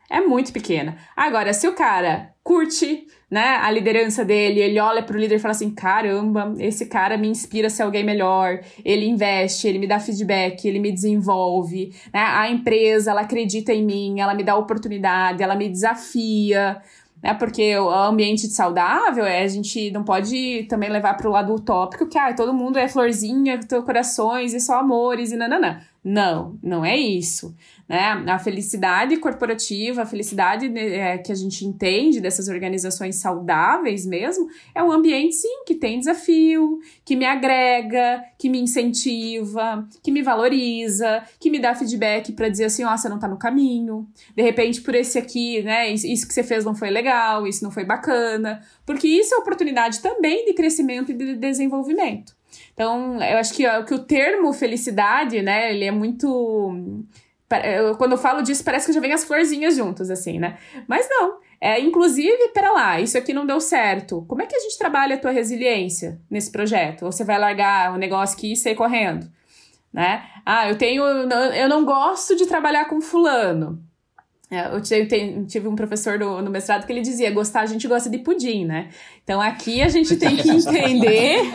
é 0.10 0.22
muito 0.22 0.52
pequena. 0.52 0.98
Agora, 1.16 1.54
se 1.54 1.68
o 1.68 1.74
cara 1.74 2.34
curte, 2.44 3.08
né, 3.32 3.60
a 3.62 3.72
liderança 3.72 4.26
dele, 4.26 4.60
ele 4.60 4.78
olha 4.78 5.02
pro 5.02 5.18
líder 5.18 5.36
e 5.36 5.40
fala 5.40 5.54
assim: 5.54 5.72
caramba, 5.72 6.54
esse 6.60 6.88
cara 6.88 7.18
me 7.18 7.30
inspira 7.30 7.68
a 7.68 7.70
ser 7.70 7.84
alguém 7.84 8.04
melhor, 8.04 8.60
ele 8.84 9.06
investe, 9.08 9.70
ele 9.70 9.80
me 9.80 9.88
dá 9.88 10.02
feedback, 10.02 10.68
ele 10.68 10.80
me 10.80 10.92
desenvolve, 10.92 11.96
né? 12.14 12.20
A 12.20 12.52
empresa, 12.52 13.12
ela 13.12 13.22
acredita 13.22 13.72
em 13.74 13.86
mim, 13.86 14.20
ela 14.20 14.34
me 14.34 14.44
dá 14.44 14.58
oportunidade, 14.58 15.42
ela 15.42 15.56
me 15.56 15.70
desafia. 15.70 16.82
Né, 17.24 17.36
porque 17.36 17.78
o 17.78 17.88
ambiente 17.88 18.48
saudável 18.48 19.24
é 19.24 19.44
a 19.44 19.48
gente 19.48 19.92
não 19.92 20.04
pode 20.04 20.64
também 20.64 20.90
levar 20.90 21.16
para 21.16 21.30
o 21.30 21.32
lado 21.32 21.54
utópico 21.54 22.08
que 22.08 22.18
ah, 22.18 22.34
todo 22.34 22.52
mundo 22.52 22.80
é 22.80 22.88
florzinha, 22.88 23.60
corações 23.86 24.56
e 24.56 24.60
só 24.60 24.80
amores 24.80 25.32
e 25.32 25.38
nananã. 25.38 25.82
Não, 26.04 26.58
não 26.64 26.84
é 26.84 26.98
isso. 26.98 27.56
Né? 27.88 28.00
A 28.28 28.40
felicidade 28.40 29.18
corporativa, 29.18 30.02
a 30.02 30.06
felicidade 30.06 30.68
né, 30.68 30.96
é, 30.96 31.18
que 31.20 31.32
a 31.32 31.36
gente 31.36 31.64
entende 31.64 32.20
dessas 32.20 32.48
organizações 32.48 33.18
saudáveis 33.18 34.04
mesmo, 34.04 34.48
é 34.74 34.82
um 34.82 34.92
ambiente, 34.92 35.36
sim, 35.36 35.64
que 35.64 35.76
tem 35.76 36.00
desafio, 36.00 36.80
que 37.06 37.16
me 37.16 37.26
agrega, 37.26 38.24
que 38.40 38.50
me 38.50 38.60
incentiva, 38.60 39.88
que 40.02 40.12
me 40.12 40.24
valoriza, 40.24 41.24
que 41.40 41.52
me 41.52 41.60
dá 41.60 41.76
feedback 41.76 42.32
para 42.32 42.50
dizer 42.50 42.66
assim, 42.66 42.84
ó, 42.84 42.94
oh, 42.94 42.98
você 42.98 43.08
não 43.08 43.20
tá 43.20 43.28
no 43.28 43.38
caminho. 43.38 44.08
De 44.36 44.42
repente, 44.42 44.82
por 44.82 44.96
esse 44.96 45.20
aqui, 45.20 45.62
né, 45.62 45.88
isso 45.92 46.28
que 46.28 46.34
você 46.34 46.44
fez 46.44 46.66
não 46.66 46.74
foi 46.74 46.90
legal, 46.90 47.46
isso 47.46 47.64
não 47.64 47.70
foi 47.70 47.86
bacana. 47.86 48.60
Porque 48.88 49.08
isso 49.08 49.36
é 49.36 49.38
oportunidade 49.38 50.02
também 50.02 50.46
de 50.46 50.54
crescimento 50.54 51.12
e 51.12 51.14
de 51.14 51.36
desenvolvimento. 51.36 52.41
Então, 52.82 53.22
eu 53.22 53.38
acho 53.38 53.54
que, 53.54 53.64
que 53.84 53.94
o 53.94 54.00
termo 54.00 54.52
felicidade, 54.52 55.40
né, 55.40 55.72
ele 55.72 55.86
é 55.86 55.92
muito 55.92 57.06
quando 57.98 58.14
eu 58.14 58.18
falo 58.18 58.42
disso, 58.42 58.64
parece 58.64 58.88
que 58.88 58.94
já 58.94 59.00
vem 59.00 59.12
as 59.14 59.26
florzinhas 59.26 59.76
juntas, 59.76 60.10
assim, 60.10 60.40
né? 60.40 60.58
Mas 60.88 61.08
não. 61.10 61.38
É, 61.60 61.80
inclusive, 61.80 62.48
pera 62.54 62.72
lá, 62.72 63.00
isso 63.00 63.18
aqui 63.18 63.34
não 63.34 63.46
deu 63.46 63.60
certo. 63.60 64.26
Como 64.28 64.42
é 64.42 64.48
que 64.48 64.56
a 64.56 64.60
gente 64.60 64.80
trabalha 64.80 65.16
a 65.16 65.20
tua 65.20 65.32
resiliência 65.32 66.20
nesse 66.30 66.50
projeto? 66.50 67.04
Ou 67.04 67.12
você 67.12 67.26
vai 67.26 67.38
largar 67.38 67.94
o 67.94 67.98
negócio 67.98 68.36
aqui 68.38 68.54
e 68.54 68.56
sair 68.56 68.74
correndo? 68.74 69.30
Né? 69.94 70.24
Ah, 70.46 70.70
eu 70.70 70.78
tenho. 70.78 71.04
Eu 71.04 71.70
não 71.70 71.84
gosto 71.84 72.36
de 72.38 72.48
trabalhar 72.48 72.86
com 72.86 73.02
fulano. 73.02 73.84
É, 74.52 74.68
eu 74.76 74.82
tive, 74.82 75.66
um 75.66 75.76
professor 75.78 76.20
no, 76.20 76.42
no, 76.42 76.52
mestrado 76.52 76.86
que 76.86 76.92
ele 76.92 77.00
dizia: 77.00 77.32
gostar, 77.32 77.62
a 77.62 77.66
gente 77.66 77.88
gosta 77.88 78.10
de 78.10 78.18
pudim, 78.18 78.66
né? 78.66 78.90
Então 79.24 79.40
aqui 79.40 79.82
a 79.82 79.88
gente 79.88 80.18
tem 80.18 80.36
que 80.36 80.50
entender. 80.52 81.42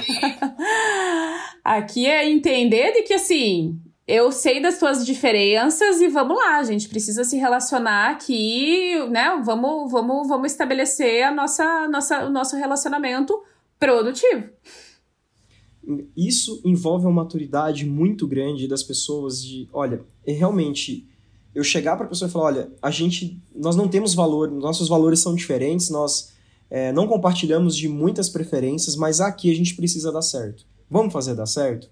aqui 1.66 2.06
é 2.06 2.28
entender 2.30 2.92
de 2.92 3.02
que 3.02 3.14
assim, 3.14 3.80
eu 4.06 4.30
sei 4.30 4.62
das 4.62 4.78
tuas 4.78 5.04
diferenças 5.04 6.00
e 6.00 6.08
vamos 6.08 6.36
lá, 6.36 6.58
a 6.58 6.64
gente 6.64 6.88
precisa 6.88 7.24
se 7.24 7.36
relacionar 7.36 8.10
aqui, 8.10 8.94
né? 9.10 9.40
Vamos, 9.44 9.90
vamos, 9.90 10.28
vamos 10.28 10.52
estabelecer 10.52 11.24
a 11.24 11.34
nossa, 11.34 11.88
nossa, 11.88 12.26
o 12.26 12.30
nosso 12.30 12.56
relacionamento 12.56 13.36
produtivo. 13.80 14.48
Isso 16.16 16.60
envolve 16.64 17.04
uma 17.06 17.24
maturidade 17.24 17.84
muito 17.84 18.26
grande 18.26 18.68
das 18.68 18.82
pessoas 18.82 19.42
de, 19.42 19.68
olha, 19.72 20.04
é 20.24 20.32
realmente 20.32 21.08
eu 21.54 21.64
chegar 21.64 21.96
para 21.96 22.06
a 22.06 22.08
pessoa 22.08 22.28
e 22.28 22.32
falar, 22.32 22.44
olha, 22.46 22.72
a 22.82 22.90
gente, 22.90 23.40
nós 23.54 23.74
não 23.74 23.88
temos 23.88 24.14
valor, 24.14 24.50
nossos 24.50 24.88
valores 24.88 25.20
são 25.20 25.34
diferentes, 25.34 25.90
nós 25.90 26.32
é, 26.70 26.92
não 26.92 27.08
compartilhamos 27.08 27.76
de 27.76 27.88
muitas 27.88 28.28
preferências, 28.28 28.94
mas 28.94 29.20
aqui 29.20 29.50
a 29.50 29.54
gente 29.54 29.74
precisa 29.74 30.12
dar 30.12 30.22
certo. 30.22 30.66
Vamos 30.90 31.12
fazer 31.12 31.34
dar 31.34 31.46
certo? 31.46 31.90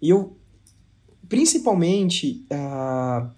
E 0.00 0.10
eu 0.10 0.36
principalmente 1.28 2.44
uh, 2.52 3.30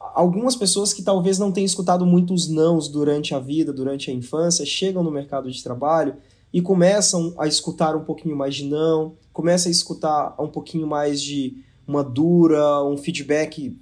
algumas 0.00 0.56
pessoas 0.56 0.92
que 0.92 1.02
talvez 1.02 1.38
não 1.38 1.52
tenham 1.52 1.66
escutado 1.66 2.04
muitos 2.04 2.48
nãos 2.48 2.88
durante 2.88 3.34
a 3.34 3.38
vida, 3.38 3.72
durante 3.72 4.10
a 4.10 4.14
infância, 4.14 4.66
chegam 4.66 5.02
no 5.02 5.10
mercado 5.10 5.50
de 5.50 5.62
trabalho 5.62 6.16
e 6.52 6.60
começam 6.60 7.34
a 7.38 7.46
escutar 7.46 7.96
um 7.96 8.04
pouquinho 8.04 8.36
mais 8.36 8.56
de 8.56 8.64
não, 8.64 9.16
começam 9.32 9.70
a 9.70 9.72
escutar 9.72 10.34
um 10.38 10.48
pouquinho 10.48 10.86
mais 10.86 11.22
de 11.22 11.64
uma 11.86 12.02
dura, 12.02 12.82
um 12.84 12.96
feedback 12.96 13.78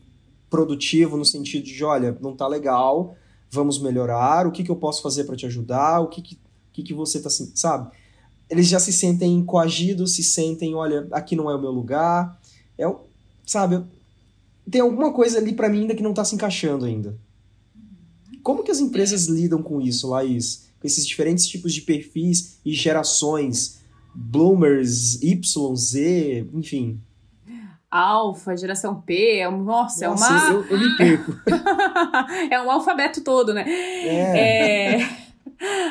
produtivo 0.48 1.16
no 1.16 1.24
sentido 1.24 1.64
de, 1.64 1.84
olha, 1.84 2.16
não 2.20 2.36
tá 2.36 2.46
legal, 2.46 3.14
vamos 3.50 3.78
melhorar, 3.78 4.46
o 4.46 4.52
que, 4.52 4.62
que 4.62 4.70
eu 4.70 4.76
posso 4.76 5.02
fazer 5.02 5.24
para 5.24 5.36
te 5.36 5.46
ajudar, 5.46 6.00
o 6.00 6.08
que, 6.08 6.20
que, 6.20 6.38
que, 6.72 6.82
que 6.82 6.94
você 6.94 7.20
tá 7.20 7.28
assim, 7.28 7.52
sabe? 7.54 7.90
Eles 8.52 8.68
já 8.68 8.78
se 8.78 8.92
sentem 8.92 9.42
coagidos, 9.42 10.14
se 10.14 10.22
sentem, 10.22 10.74
olha, 10.74 11.08
aqui 11.10 11.34
não 11.34 11.50
é 11.50 11.56
o 11.56 11.60
meu 11.60 11.70
lugar. 11.70 12.38
É, 12.78 12.84
sabe, 13.46 13.82
tem 14.70 14.82
alguma 14.82 15.10
coisa 15.10 15.38
ali 15.38 15.54
para 15.54 15.70
mim 15.70 15.80
ainda 15.80 15.94
que 15.94 16.02
não 16.02 16.12
tá 16.12 16.22
se 16.22 16.34
encaixando 16.34 16.84
ainda. 16.84 17.18
Como 18.42 18.62
que 18.62 18.70
as 18.70 18.78
empresas 18.78 19.24
lidam 19.24 19.62
com 19.62 19.80
isso, 19.80 20.10
Laís? 20.10 20.68
Com 20.78 20.86
esses 20.86 21.06
diferentes 21.06 21.46
tipos 21.46 21.72
de 21.72 21.80
perfis 21.80 22.58
e 22.62 22.74
gerações, 22.74 23.80
bloomers, 24.14 25.22
Y, 25.22 25.74
Z, 25.74 26.46
enfim. 26.52 27.00
Alfa, 27.90 28.54
geração 28.54 29.00
P, 29.00 29.38
é, 29.38 29.50
nossa, 29.50 30.08
nossa, 30.08 30.26
é 30.26 30.28
uma. 30.28 30.50
Eu, 30.50 30.64
eu 30.66 30.78
me 30.78 30.96
perco. 30.98 31.34
é 32.52 32.60
um 32.60 32.70
alfabeto 32.70 33.24
todo, 33.24 33.54
né? 33.54 33.64
É. 33.66 34.98
é... 35.00 35.21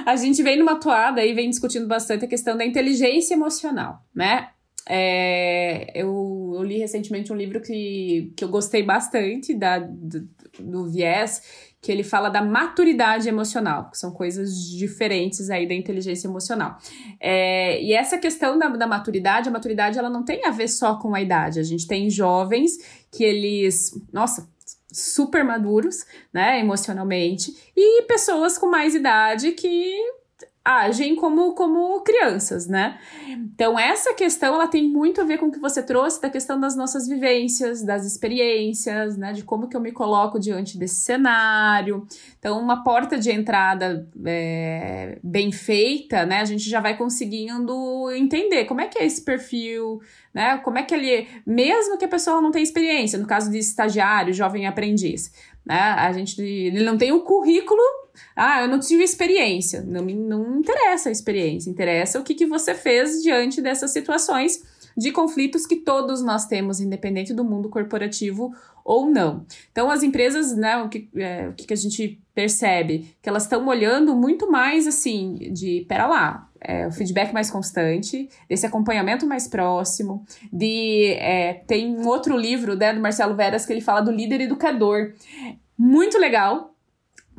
A 0.06 0.16
gente 0.16 0.42
vem 0.44 0.58
numa 0.58 0.80
toada 0.80 1.24
e 1.26 1.34
vem 1.34 1.50
discutindo 1.50 1.88
bastante 1.88 2.26
a 2.26 2.28
questão 2.28 2.58
da 2.58 2.66
inteligência 2.66 3.34
emocional, 3.34 4.06
né? 4.14 4.50
É, 4.90 5.92
eu, 5.94 6.54
eu, 6.56 6.64
li 6.64 6.80
recentemente 6.80 7.32
um 7.32 7.36
livro 7.36 7.62
que, 7.62 8.34
que 8.36 8.44
eu 8.44 8.50
gostei 8.50 8.82
bastante 8.82 9.54
da, 9.54 9.78
do, 9.78 10.28
do 10.60 10.90
viés, 10.90 11.72
que 11.80 11.92
ele 11.92 12.04
fala 12.04 12.30
da 12.30 12.44
maturidade 12.44 13.30
emocional, 13.30 13.90
que 13.90 13.98
são 13.98 14.12
coisas 14.12 14.54
diferentes 14.70 15.50
aí 15.50 15.68
da 15.68 15.74
inteligência 15.74 16.28
emocional. 16.28 16.78
É, 17.20 17.82
e 17.82 17.94
essa 17.94 18.18
questão 18.18 18.58
da, 18.58 18.70
da 18.70 18.88
maturidade, 18.88 19.50
a 19.50 19.52
maturidade 19.52 19.98
ela 19.98 20.10
não 20.10 20.26
tem 20.26 20.46
a 20.46 20.52
ver 20.52 20.68
só 20.68 20.96
com 20.98 21.14
a 21.14 21.22
idade. 21.22 21.60
A 21.60 21.64
gente 21.64 21.88
tem 21.88 22.10
jovens 22.10 22.78
que 23.12 23.24
eles, 23.24 23.92
nossa, 24.12 24.50
super 24.92 25.44
maduros, 25.44 26.06
né, 26.34 26.60
emocionalmente, 26.60 27.72
e 27.76 28.04
pessoas 28.04 28.58
com 28.58 28.68
mais 28.68 28.96
idade 28.96 29.52
que 29.52 29.96
agem 30.64 31.16
como, 31.16 31.54
como 31.54 32.02
crianças, 32.02 32.68
né? 32.68 33.00
Então, 33.28 33.80
essa 33.80 34.14
questão, 34.14 34.54
ela 34.54 34.68
tem 34.68 34.88
muito 34.88 35.20
a 35.20 35.24
ver 35.24 35.40
com 35.40 35.48
o 35.48 35.52
que 35.52 35.60
você 35.60 35.82
trouxe 35.82 36.22
da 36.22 36.30
questão 36.30 36.60
das 36.60 36.76
nossas 36.76 37.08
vivências, 37.08 37.84
das 37.84 38.06
experiências, 38.06 39.18
né? 39.18 39.34
De 39.34 39.44
como 39.44 39.68
que 39.68 39.76
eu 39.76 39.82
me 39.82 39.92
coloco 39.92 40.40
diante 40.40 40.78
desse 40.78 41.02
cenário. 41.02 42.06
Então, 42.38 42.60
uma 42.60 42.84
porta 42.84 43.18
de 43.18 43.32
entrada 43.32 44.08
é, 44.24 45.18
bem 45.24 45.52
feita, 45.52 46.28
né? 46.28 46.42
A 46.42 46.46
gente 46.46 46.70
já 46.70 46.80
vai 46.80 46.96
conseguindo 46.96 48.12
entender 48.12 48.66
como 48.66 48.82
é 48.82 48.88
que 48.88 49.00
é 49.00 49.06
esse 49.06 49.24
perfil, 49.24 50.00
né? 50.32 50.60
Como 50.60 50.78
é 50.78 50.84
que 50.84 50.94
ele... 50.94 51.28
Mesmo 51.44 51.98
que 51.98 52.06
a 52.06 52.10
pessoa 52.10 52.40
não 52.40 52.52
tenha 52.52 52.64
experiência, 52.64 53.18
no 53.18 53.26
caso 53.26 53.50
de 53.50 53.58
estagiário, 53.58 54.32
jovem 54.32 54.68
aprendiz, 54.68 55.34
né? 55.66 55.80
A 55.80 56.12
gente... 56.14 56.40
Ele 56.40 56.84
não 56.84 57.00
tem 57.00 57.12
o 57.12 57.22
currículo 57.22 57.82
ah, 58.36 58.62
eu 58.62 58.68
não 58.68 58.80
tive 58.80 59.04
experiência. 59.04 59.82
Não, 59.82 60.04
não 60.04 60.60
interessa 60.60 61.10
a 61.10 61.12
experiência, 61.12 61.70
interessa 61.70 62.20
o 62.20 62.24
que, 62.24 62.36
que 62.36 62.46
você 62.46 62.74
fez 62.74 63.22
diante 63.22 63.62
dessas 63.62 63.92
situações 63.92 64.62
de 64.98 65.12
conflitos 65.12 65.66
que 65.66 65.78
todos 65.78 66.22
nós 66.22 66.46
temos, 66.46 66.80
independente 66.80 67.34
do 67.34 67.44
mundo 67.44 67.70
corporativo 67.70 68.54
ou 68.84 69.08
não. 69.08 69.46
Então, 69.72 69.90
as 69.90 70.04
empresas, 70.04 70.56
né, 70.56 70.78
o 70.78 70.90
que, 70.90 71.10
é, 71.16 71.50
o 71.50 71.54
que 71.54 71.72
a 71.72 71.78
gente 71.78 72.20
percebe? 72.34 73.16
Que 73.22 73.30
elas 73.30 73.44
estão 73.44 73.66
olhando 73.68 74.16
muito 74.16 74.50
mais 74.50 74.88
assim, 74.88 75.36
de, 75.54 75.86
pera 75.88 76.08
lá, 76.08 76.50
é, 76.60 76.88
o 76.88 76.92
feedback 76.92 77.34
mais 77.34 77.50
constante, 77.50 78.30
esse 78.50 78.66
acompanhamento 78.66 79.26
mais 79.26 79.48
próximo, 79.48 80.26
de 80.52 81.14
é, 81.14 81.54
tem 81.68 81.96
um 81.96 82.08
outro 82.08 82.38
livro 82.38 82.76
né, 82.76 82.94
do 82.94 83.00
Marcelo 83.00 83.36
Veras 83.36 83.66
que 83.66 83.74
ele 83.74 83.82
fala 83.82 84.02
do 84.02 84.12
líder 84.12 84.42
educador. 84.42 85.14
Muito 85.78 86.18
legal, 86.18 86.71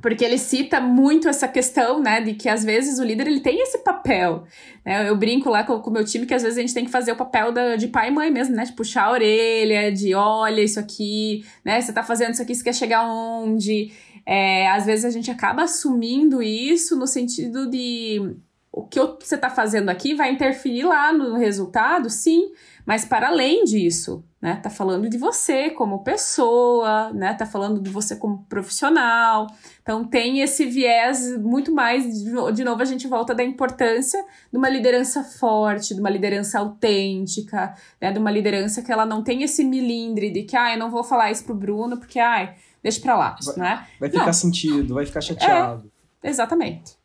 porque 0.01 0.25
ele 0.25 0.39
cita 0.39 0.81
muito 0.81 1.29
essa 1.29 1.47
questão, 1.47 2.01
né, 2.01 2.21
de 2.21 2.35
que 2.35 2.49
às 2.49 2.65
vezes 2.65 2.99
o 2.99 3.05
líder 3.05 3.29
ele 3.29 3.41
tem 3.41 3.63
esse 3.63 3.79
papel. 3.79 4.45
Né? 4.85 5.09
Eu 5.09 5.17
brinco 5.17 5.49
lá 5.49 5.63
com 5.63 5.75
o 5.75 5.93
meu 5.93 6.05
time 6.05 6.27
que 6.27 6.35
às 6.35 6.43
vezes 6.43 6.59
a 6.59 6.61
gente 6.61 6.75
tem 6.75 6.85
que 6.85 6.91
fazer 6.91 7.13
o 7.13 7.17
papel 7.17 7.53
da, 7.53 7.77
de 7.77 7.87
pai 7.87 8.09
e 8.09 8.11
mãe 8.11 8.31
mesmo, 8.31 8.57
né, 8.57 8.65
de 8.65 8.73
puxar 8.73 9.05
a 9.05 9.13
orelha, 9.13 9.93
de 9.93 10.15
olha 10.15 10.61
isso 10.61 10.81
aqui, 10.81 11.45
né, 11.65 11.81
você 11.81 11.93
tá 11.93 12.03
fazendo 12.03 12.33
isso 12.33 12.43
aqui, 12.43 12.55
você 12.55 12.65
quer 12.65 12.75
chegar 12.75 13.05
onde? 13.05 13.93
É, 14.27 14.69
às 14.71 14.87
vezes 14.87 15.05
a 15.05 15.11
gente 15.11 15.31
acaba 15.31 15.63
assumindo 15.63 16.43
isso 16.43 16.97
no 16.97 17.07
sentido 17.07 17.71
de 17.71 18.37
o 18.73 18.87
que 18.87 18.99
você 18.99 19.35
está 19.35 19.51
fazendo 19.51 19.91
aqui 19.91 20.15
vai 20.15 20.33
interferir 20.33 20.85
lá 20.85 21.13
no 21.13 21.37
resultado, 21.37 22.09
sim, 22.09 22.51
mas 22.87 23.05
para 23.05 23.29
além 23.29 23.65
disso, 23.65 24.25
né? 24.43 24.57
Tá 24.57 24.69
falando 24.69 25.09
de 25.09 25.17
você 25.17 25.71
como 25.71 26.03
pessoa, 26.03 27.13
né? 27.13 27.33
Tá 27.33 27.47
falando 27.47 27.81
de 27.81 27.89
você 27.89 28.17
como 28.17 28.45
profissional. 28.49 29.47
Então 29.81 30.05
tem 30.05 30.41
esse 30.41 30.67
viés 30.67 31.39
muito 31.39 31.73
mais, 31.73 32.05
de 32.53 32.65
novo 32.65 32.83
a 32.83 32.85
gente 32.85 33.07
volta 33.07 33.33
da 33.33 33.45
importância 33.45 34.21
de 34.51 34.59
uma 34.59 34.69
liderança 34.69 35.23
forte, 35.23 35.95
de 35.95 36.01
uma 36.01 36.11
liderança 36.11 36.59
autêntica, 36.59 37.73
né? 38.01 38.11
De 38.11 38.19
uma 38.19 38.33
liderança 38.33 38.83
que 38.83 38.91
ela 38.91 39.07
não 39.07 39.23
tem 39.23 39.45
esse 39.45 39.63
milindre 39.63 40.33
de 40.33 40.43
que, 40.43 40.57
ah, 40.57 40.75
eu 40.75 40.79
não 40.79 40.91
vou 40.91 41.05
falar 41.05 41.31
isso 41.31 41.45
pro 41.45 41.55
Bruno 41.55 41.97
porque, 41.97 42.19
ai, 42.19 42.57
deixa 42.83 43.01
pra 43.01 43.17
lá, 43.17 43.37
vai, 43.45 43.57
né? 43.57 43.87
Vai 44.01 44.11
ficar 44.11 44.27
não. 44.27 44.33
sentido, 44.33 44.95
vai 44.95 45.07
ficar 45.07 45.21
chateado. 45.21 45.89
É, 46.21 46.29
exatamente 46.29 47.01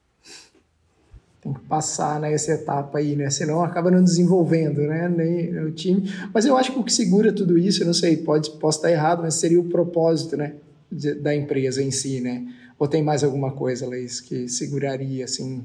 passar 1.68 2.20
nessa 2.20 2.52
né, 2.52 2.62
etapa 2.62 2.98
aí, 2.98 3.16
né? 3.16 3.30
Senão 3.30 3.64
acaba 3.64 3.92
não 3.92 4.04
desenvolvendo, 4.04 4.82
né? 4.82 5.08
Nem 5.10 5.58
o 5.66 5.72
time. 5.72 6.12
Mas 6.34 6.46
eu 6.46 6.58
acho 6.58 6.72
que 6.72 6.80
o 6.80 6.84
que 6.84 6.94
segura 6.94 7.32
tudo 7.32 7.58
isso, 7.58 7.84
eu 7.84 7.88
não 7.88 7.94
sei, 7.94 8.18
pode, 8.18 8.52
posso 8.52 8.80
estar 8.80 8.92
errado, 8.92 9.22
mas 9.22 9.36
seria 9.36 9.60
o 9.60 9.70
propósito, 9.70 10.38
né? 10.38 10.56
De, 10.92 11.16
da 11.16 11.36
empresa 11.36 11.84
em 11.84 11.92
si, 11.92 12.22
né? 12.22 12.48
Ou 12.80 12.88
tem 12.88 13.04
mais 13.04 13.24
alguma 13.24 13.52
coisa, 13.52 13.88
Leis, 13.88 14.22
que 14.22 14.48
seguraria, 14.48 15.26
assim? 15.26 15.64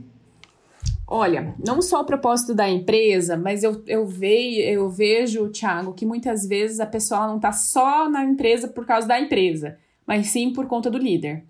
Olha, 1.06 1.54
não 1.64 1.82
só 1.82 2.00
o 2.00 2.06
propósito 2.06 2.54
da 2.54 2.68
empresa, 2.68 3.36
mas 3.36 3.62
eu, 3.62 3.82
eu, 3.86 4.06
ve, 4.06 4.60
eu 4.60 4.88
vejo, 4.88 5.50
Thiago, 5.50 5.92
que 5.92 6.06
muitas 6.06 6.46
vezes 6.46 6.80
a 6.80 6.86
pessoa 6.86 7.26
não 7.26 7.36
está 7.36 7.52
só 7.52 8.08
na 8.08 8.24
empresa 8.24 8.66
por 8.66 8.86
causa 8.86 9.06
da 9.06 9.20
empresa, 9.20 9.76
mas 10.06 10.28
sim 10.28 10.52
por 10.52 10.66
conta 10.66 10.90
do 10.90 10.96
líder 10.96 11.44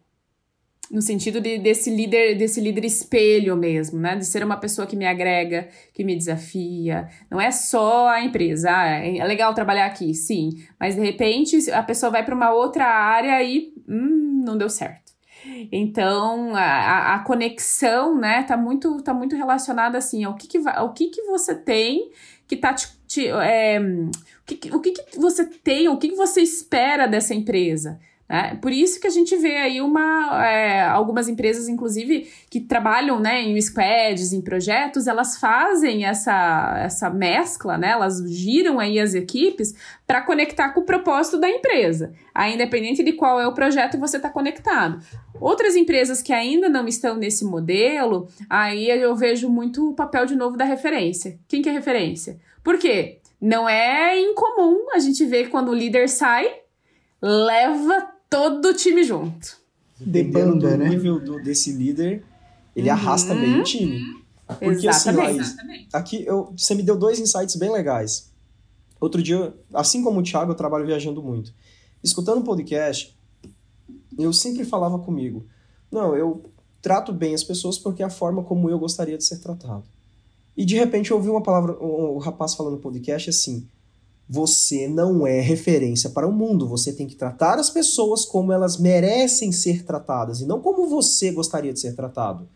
no 0.92 1.00
sentido 1.00 1.40
de, 1.40 1.58
desse 1.58 1.88
líder, 1.88 2.36
desse 2.36 2.60
líder 2.60 2.84
espelho 2.84 3.56
mesmo, 3.56 3.98
né? 3.98 4.14
De 4.14 4.26
ser 4.26 4.44
uma 4.44 4.58
pessoa 4.58 4.86
que 4.86 4.94
me 4.94 5.06
agrega, 5.06 5.66
que 5.94 6.04
me 6.04 6.14
desafia. 6.14 7.08
Não 7.30 7.40
é 7.40 7.50
só 7.50 8.08
a 8.08 8.22
empresa. 8.22 8.70
Ah, 8.70 8.88
é 8.88 9.24
legal 9.24 9.54
trabalhar 9.54 9.86
aqui, 9.86 10.12
sim. 10.12 10.50
Mas 10.78 10.94
de 10.94 11.00
repente 11.00 11.70
a 11.70 11.82
pessoa 11.82 12.12
vai 12.12 12.22
para 12.22 12.34
uma 12.34 12.52
outra 12.52 12.84
área 12.84 13.42
e 13.42 13.72
hum, 13.88 14.42
não 14.44 14.58
deu 14.58 14.68
certo. 14.68 15.12
Então 15.72 16.54
a, 16.54 17.14
a 17.14 17.18
conexão, 17.20 18.16
né, 18.20 18.42
tá 18.42 18.56
muito, 18.56 19.02
tá 19.02 19.14
muito 19.14 19.34
relacionada 19.34 19.96
assim 19.96 20.22
ao 20.24 20.36
que, 20.36 20.46
que, 20.46 20.58
ao 20.68 20.92
que, 20.92 21.08
que 21.08 21.22
você 21.22 21.54
tem 21.54 22.10
que 22.46 22.56
tá 22.56 22.74
te, 22.74 22.88
te 23.06 23.28
é, 23.28 23.80
o, 23.80 24.44
que, 24.44 24.76
o 24.76 24.80
que, 24.80 24.92
que 24.92 25.18
você 25.18 25.46
tem, 25.46 25.88
o 25.88 25.96
que, 25.96 26.10
que 26.10 26.16
você 26.16 26.42
espera 26.42 27.06
dessa 27.06 27.34
empresa. 27.34 27.98
É, 28.32 28.54
por 28.54 28.72
isso 28.72 28.98
que 28.98 29.06
a 29.06 29.10
gente 29.10 29.36
vê 29.36 29.58
aí 29.58 29.82
uma, 29.82 30.42
é, 30.42 30.80
algumas 30.84 31.28
empresas, 31.28 31.68
inclusive, 31.68 32.26
que 32.48 32.60
trabalham 32.60 33.20
né, 33.20 33.42
em 33.42 33.60
squads, 33.60 34.32
em 34.32 34.40
projetos, 34.40 35.06
elas 35.06 35.36
fazem 35.36 36.06
essa, 36.06 36.78
essa 36.82 37.10
mescla, 37.10 37.76
né, 37.76 37.90
elas 37.90 38.26
giram 38.30 38.80
aí 38.80 38.98
as 38.98 39.12
equipes 39.12 39.74
para 40.06 40.22
conectar 40.22 40.70
com 40.70 40.80
o 40.80 40.84
propósito 40.86 41.38
da 41.38 41.46
empresa. 41.46 42.14
Aí, 42.34 42.54
independente 42.54 43.02
de 43.02 43.12
qual 43.12 43.38
é 43.38 43.46
o 43.46 43.52
projeto, 43.52 43.98
você 43.98 44.16
está 44.16 44.30
conectado. 44.30 44.98
Outras 45.38 45.76
empresas 45.76 46.22
que 46.22 46.32
ainda 46.32 46.70
não 46.70 46.88
estão 46.88 47.16
nesse 47.16 47.44
modelo, 47.44 48.28
aí 48.48 48.88
eu 48.88 49.14
vejo 49.14 49.50
muito 49.50 49.90
o 49.90 49.94
papel 49.94 50.24
de 50.24 50.34
novo 50.34 50.56
da 50.56 50.64
referência. 50.64 51.38
Quem 51.46 51.60
que 51.60 51.68
é 51.68 51.72
referência? 51.72 52.38
Por 52.64 52.78
quê? 52.78 53.18
Não 53.38 53.68
é 53.68 54.18
incomum 54.18 54.86
a 54.94 54.98
gente 54.98 55.22
ver 55.26 55.50
quando 55.50 55.68
o 55.68 55.74
líder 55.74 56.08
sai, 56.08 56.50
leva 57.20 58.10
todo 58.32 58.68
o 58.70 58.74
time 58.74 59.04
junto. 59.04 59.60
Dependendo 60.00 60.58
do 60.58 60.76
né? 60.76 60.88
nível 60.88 61.20
do, 61.20 61.42
desse 61.42 61.70
líder, 61.70 62.24
ele 62.74 62.88
uhum. 62.88 62.94
arrasta 62.94 63.34
bem 63.34 63.60
o 63.60 63.62
time. 63.62 64.00
Porque 64.46 64.88
Exatamente. 64.88 65.40
assim, 65.40 65.56
Laís, 65.66 65.86
aqui 65.92 66.24
eu, 66.26 66.52
você 66.56 66.74
me 66.74 66.82
deu 66.82 66.96
dois 66.96 67.20
insights 67.20 67.56
bem 67.56 67.70
legais. 67.70 68.32
Outro 68.98 69.22
dia, 69.22 69.54
assim 69.74 70.02
como 70.02 70.20
o 70.20 70.22
Thiago, 70.22 70.50
eu 70.50 70.56
trabalho 70.56 70.86
viajando 70.86 71.22
muito. 71.22 71.52
Escutando 72.02 72.38
um 72.38 72.44
podcast, 72.44 73.16
eu 74.18 74.32
sempre 74.32 74.64
falava 74.64 74.98
comigo: 74.98 75.46
não, 75.90 76.16
eu 76.16 76.44
trato 76.80 77.12
bem 77.12 77.34
as 77.34 77.44
pessoas 77.44 77.78
porque 77.78 78.02
é 78.02 78.06
a 78.06 78.10
forma 78.10 78.42
como 78.42 78.68
eu 78.70 78.78
gostaria 78.78 79.18
de 79.18 79.24
ser 79.24 79.38
tratado. 79.38 79.84
E 80.56 80.64
de 80.64 80.74
repente 80.74 81.10
eu 81.10 81.16
ouvi 81.16 81.28
uma 81.28 81.42
palavra, 81.42 81.76
o 81.78 82.12
um, 82.12 82.16
um 82.16 82.18
rapaz 82.18 82.54
falando 82.54 82.74
no 82.74 82.80
podcast 82.80 83.30
assim: 83.30 83.68
você 84.28 84.88
não 84.88 85.26
é 85.26 85.40
referência 85.40 86.10
para 86.10 86.26
o 86.26 86.32
mundo. 86.32 86.68
Você 86.68 86.92
tem 86.92 87.06
que 87.06 87.16
tratar 87.16 87.58
as 87.58 87.70
pessoas 87.70 88.24
como 88.24 88.52
elas 88.52 88.78
merecem 88.78 89.52
ser 89.52 89.84
tratadas 89.84 90.40
e 90.40 90.46
não 90.46 90.60
como 90.60 90.88
você 90.88 91.30
gostaria 91.32 91.72
de 91.72 91.80
ser 91.80 91.94
tratado. 91.94 92.48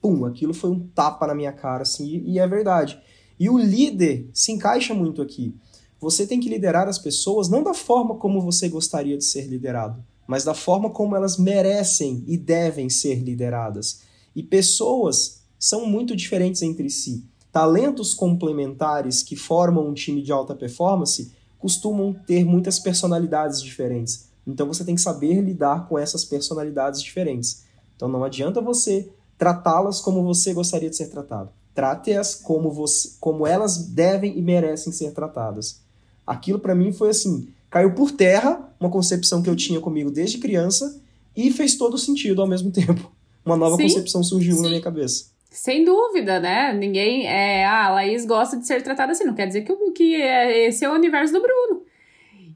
Pum, 0.00 0.24
aquilo 0.24 0.54
foi 0.54 0.70
um 0.70 0.80
tapa 0.88 1.26
na 1.26 1.34
minha 1.34 1.52
cara, 1.52 1.82
assim, 1.82 2.22
e 2.26 2.38
é 2.38 2.46
verdade. 2.46 3.00
E 3.38 3.48
o 3.48 3.58
líder 3.58 4.28
se 4.32 4.52
encaixa 4.52 4.94
muito 4.94 5.20
aqui. 5.20 5.54
Você 6.00 6.26
tem 6.26 6.40
que 6.40 6.48
liderar 6.48 6.88
as 6.88 6.98
pessoas 6.98 7.48
não 7.48 7.62
da 7.62 7.74
forma 7.74 8.16
como 8.16 8.40
você 8.40 8.68
gostaria 8.68 9.16
de 9.16 9.24
ser 9.24 9.46
liderado, 9.46 10.02
mas 10.26 10.44
da 10.44 10.54
forma 10.54 10.90
como 10.90 11.16
elas 11.16 11.36
merecem 11.36 12.22
e 12.26 12.36
devem 12.36 12.88
ser 12.90 13.16
lideradas. 13.16 14.00
E 14.34 14.42
pessoas 14.42 15.42
são 15.58 15.86
muito 15.86 16.14
diferentes 16.14 16.62
entre 16.62 16.90
si 16.90 17.24
talentos 17.56 18.12
complementares 18.12 19.22
que 19.22 19.34
formam 19.34 19.88
um 19.88 19.94
time 19.94 20.20
de 20.20 20.30
alta 20.30 20.54
performance 20.54 21.32
costumam 21.58 22.12
ter 22.12 22.44
muitas 22.44 22.78
personalidades 22.78 23.62
diferentes. 23.62 24.28
Então 24.46 24.66
você 24.66 24.84
tem 24.84 24.94
que 24.94 25.00
saber 25.00 25.40
lidar 25.40 25.88
com 25.88 25.98
essas 25.98 26.22
personalidades 26.22 27.00
diferentes. 27.00 27.64
Então 27.96 28.08
não 28.08 28.22
adianta 28.22 28.60
você 28.60 29.08
tratá-las 29.38 30.02
como 30.02 30.22
você 30.22 30.52
gostaria 30.52 30.90
de 30.90 30.96
ser 30.96 31.06
tratado. 31.08 31.48
Trate-as 31.74 32.34
como 32.34 32.70
você, 32.70 33.12
como 33.18 33.46
elas 33.46 33.86
devem 33.86 34.38
e 34.38 34.42
merecem 34.42 34.92
ser 34.92 35.12
tratadas. 35.12 35.80
Aquilo 36.26 36.58
para 36.58 36.74
mim 36.74 36.92
foi 36.92 37.08
assim, 37.08 37.48
caiu 37.70 37.94
por 37.94 38.10
terra 38.10 38.70
uma 38.78 38.90
concepção 38.90 39.40
que 39.40 39.48
eu 39.48 39.56
tinha 39.56 39.80
comigo 39.80 40.10
desde 40.10 40.36
criança 40.36 41.00
e 41.34 41.50
fez 41.50 41.74
todo 41.74 41.96
sentido 41.96 42.42
ao 42.42 42.46
mesmo 42.46 42.68
tempo. 42.70 43.10
Uma 43.42 43.56
nova 43.56 43.76
Sim. 43.76 43.84
concepção 43.84 44.22
surgiu 44.22 44.56
Sim. 44.56 44.62
na 44.62 44.68
minha 44.68 44.82
cabeça. 44.82 45.34
Sem 45.56 45.86
dúvida, 45.86 46.38
né? 46.38 46.70
Ninguém 46.74 47.26
é. 47.26 47.64
Ah, 47.64 47.86
a 47.86 47.90
Laís 47.94 48.26
gosta 48.26 48.58
de 48.58 48.66
ser 48.66 48.82
tratada 48.82 49.12
assim. 49.12 49.24
Não 49.24 49.34
quer 49.34 49.46
dizer 49.46 49.62
que, 49.62 49.74
que 49.92 50.14
é, 50.14 50.66
esse 50.66 50.84
é 50.84 50.90
o 50.90 50.92
universo 50.92 51.32
do 51.32 51.40
Bruno. 51.40 51.82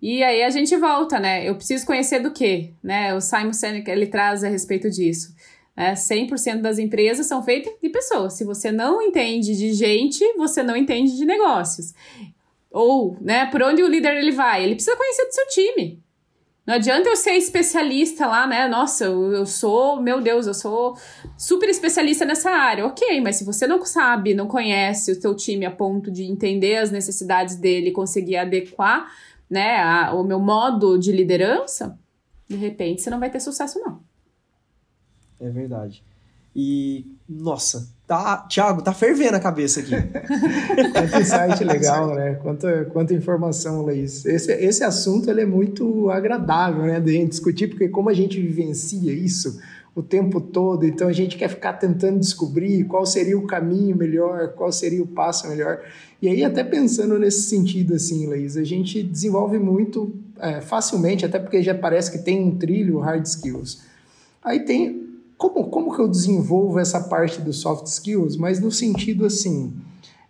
E 0.03 0.23
aí 0.23 0.43
a 0.43 0.51
gente 0.51 0.77
volta, 0.77 1.19
né? 1.19 1.49
Eu 1.49 1.55
preciso 1.55 1.87
conhecer 1.87 2.21
do 2.21 2.31
quê? 2.31 2.75
Né? 2.83 3.15
O 3.15 3.21
Simon 3.23 3.55
Sinek 3.55 3.91
ele 3.91 4.07
traz 4.07 4.45
a 4.45 4.49
respeito 4.49 4.91
disso. 4.91 5.35
Né? 5.75 5.95
100% 5.95 6.61
das 6.61 6.79
empresas 6.79 7.27
são 7.27 7.43
feitas 7.43 7.73
de 7.83 7.89
pessoas. 7.89 8.35
Se 8.35 8.45
você 8.45 8.71
não 8.71 9.01
entende 9.01 9.57
de 9.57 9.73
gente, 9.73 10.23
você 10.35 10.63
não 10.63 10.77
entende 10.77 11.17
de 11.17 11.25
negócios. 11.25 11.95
Ou, 12.71 13.17
né, 13.19 13.47
por 13.47 13.63
onde 13.63 13.83
o 13.83 13.89
líder 13.89 14.19
ele 14.19 14.33
vai? 14.33 14.63
Ele 14.63 14.75
precisa 14.75 14.97
conhecer 14.97 15.25
do 15.25 15.35
seu 15.35 15.47
time. 15.49 16.03
Não 16.71 16.77
adianta 16.77 17.09
eu 17.09 17.17
ser 17.17 17.33
especialista 17.33 18.29
lá, 18.29 18.47
né? 18.47 18.69
Nossa, 18.69 19.07
eu, 19.07 19.33
eu 19.33 19.45
sou, 19.45 20.01
meu 20.01 20.21
Deus, 20.21 20.47
eu 20.47 20.55
sou 20.55 20.97
super 21.37 21.69
especialista 21.69 22.25
nessa 22.25 22.49
área. 22.49 22.87
Ok, 22.87 23.21
mas 23.21 23.35
se 23.35 23.45
você 23.45 23.67
não 23.67 23.85
sabe, 23.85 24.35
não 24.35 24.47
conhece 24.47 25.11
o 25.11 25.21
seu 25.21 25.35
time 25.35 25.67
a 25.67 25.71
ponto 25.73 26.13
de 26.13 26.23
entender 26.23 26.77
as 26.77 26.93
necessidades 26.93 27.57
dele, 27.57 27.91
conseguir 27.91 28.37
adequar, 28.37 29.13
né, 29.51 29.79
a, 29.83 30.15
o 30.15 30.23
meu 30.23 30.39
modo 30.39 30.97
de 30.97 31.11
liderança, 31.11 31.99
de 32.49 32.55
repente 32.55 33.03
você 33.03 33.11
não 33.11 33.19
vai 33.19 33.31
ter 33.31 33.41
sucesso, 33.41 33.81
não. 33.81 34.01
É 35.41 35.51
verdade. 35.51 36.05
E, 36.55 37.05
nossa, 37.33 37.89
tá, 38.09 38.39
Thiago, 38.39 38.83
tá 38.83 38.93
fervendo 38.93 39.37
a 39.37 39.41
cabeça 39.41 39.79
aqui. 39.79 39.93
Quanto 40.93 41.21
insight 41.21 41.63
legal, 41.63 42.13
né? 42.13 42.35
Quanta, 42.43 42.85
quanta 42.87 43.15
informação, 43.15 43.83
Luiz. 43.83 44.27
Esse, 44.27 44.53
esse 44.53 44.83
assunto 44.83 45.31
ele 45.31 45.43
é 45.43 45.47
muito 45.47 46.11
agradável, 46.11 46.83
né, 46.83 46.99
de 46.99 47.13
gente 47.13 47.31
discutir, 47.31 47.69
porque 47.69 47.89
como 47.89 48.11
a 48.11 48.13
gente 48.13 48.41
vivencia 48.41 49.13
isso 49.13 49.61
o 49.95 50.03
tempo 50.03 50.41
todo, 50.41 50.85
então 50.85 51.07
a 51.07 51.13
gente 51.13 51.37
quer 51.37 51.49
ficar 51.49 51.75
tentando 51.75 52.19
descobrir 52.19 52.83
qual 52.85 53.07
seria 53.07 53.39
o 53.39 53.47
caminho 53.47 53.95
melhor, 53.95 54.49
qual 54.55 54.73
seria 54.73 55.03
o 55.03 55.07
passo 55.07 55.49
melhor. 55.49 55.81
E 56.21 56.29
aí, 56.29 56.43
até 56.43 56.65
pensando 56.65 57.17
nesse 57.17 57.43
sentido, 57.43 57.95
assim, 57.95 58.27
Laís, 58.27 58.57
a 58.57 58.65
gente 58.65 59.05
desenvolve 59.05 59.59
muito 59.59 60.13
é, 60.41 60.61
facilmente, 60.61 61.25
até 61.25 61.39
porque 61.39 61.63
já 61.63 61.77
parece 61.77 62.11
que 62.11 62.19
tem 62.19 62.43
um 62.43 62.57
trilho 62.57 62.99
hard 62.99 63.25
skills. 63.25 63.83
Aí 64.43 64.61
tem 64.61 65.00
como, 65.41 65.65
como 65.71 65.97
que 65.97 66.03
eu 66.03 66.07
desenvolvo 66.07 66.79
essa 66.79 67.01
parte 67.01 67.41
dos 67.41 67.61
soft 67.61 67.87
skills, 67.87 68.37
mas 68.37 68.61
no 68.61 68.71
sentido 68.71 69.25
assim, 69.25 69.73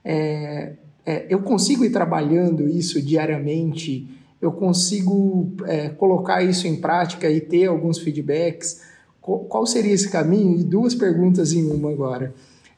é, 0.05 0.75
é, 1.05 1.27
eu 1.29 1.41
consigo 1.41 1.85
ir 1.85 1.91
trabalhando 1.91 2.69
isso 2.69 3.03
diariamente, 3.03 4.09
eu 4.41 4.53
consigo 4.53 5.51
é, 5.67 5.89
colocar 5.89 6.45
isso 6.45 6.69
em 6.69 6.77
prática 6.77 7.29
e 7.29 7.41
ter 7.41 7.67
alguns 7.67 7.99
feedbacks. 7.99 8.83
Qual, 9.21 9.41
qual, 9.41 9.67
seria 9.67 9.93
esse 9.93 10.09
caminho? 10.09 10.57
E 10.57 10.63
duas 10.63 10.95
perguntas 10.95 11.53
em 11.53 11.69
uma 11.69 11.91
agora. 11.91 12.33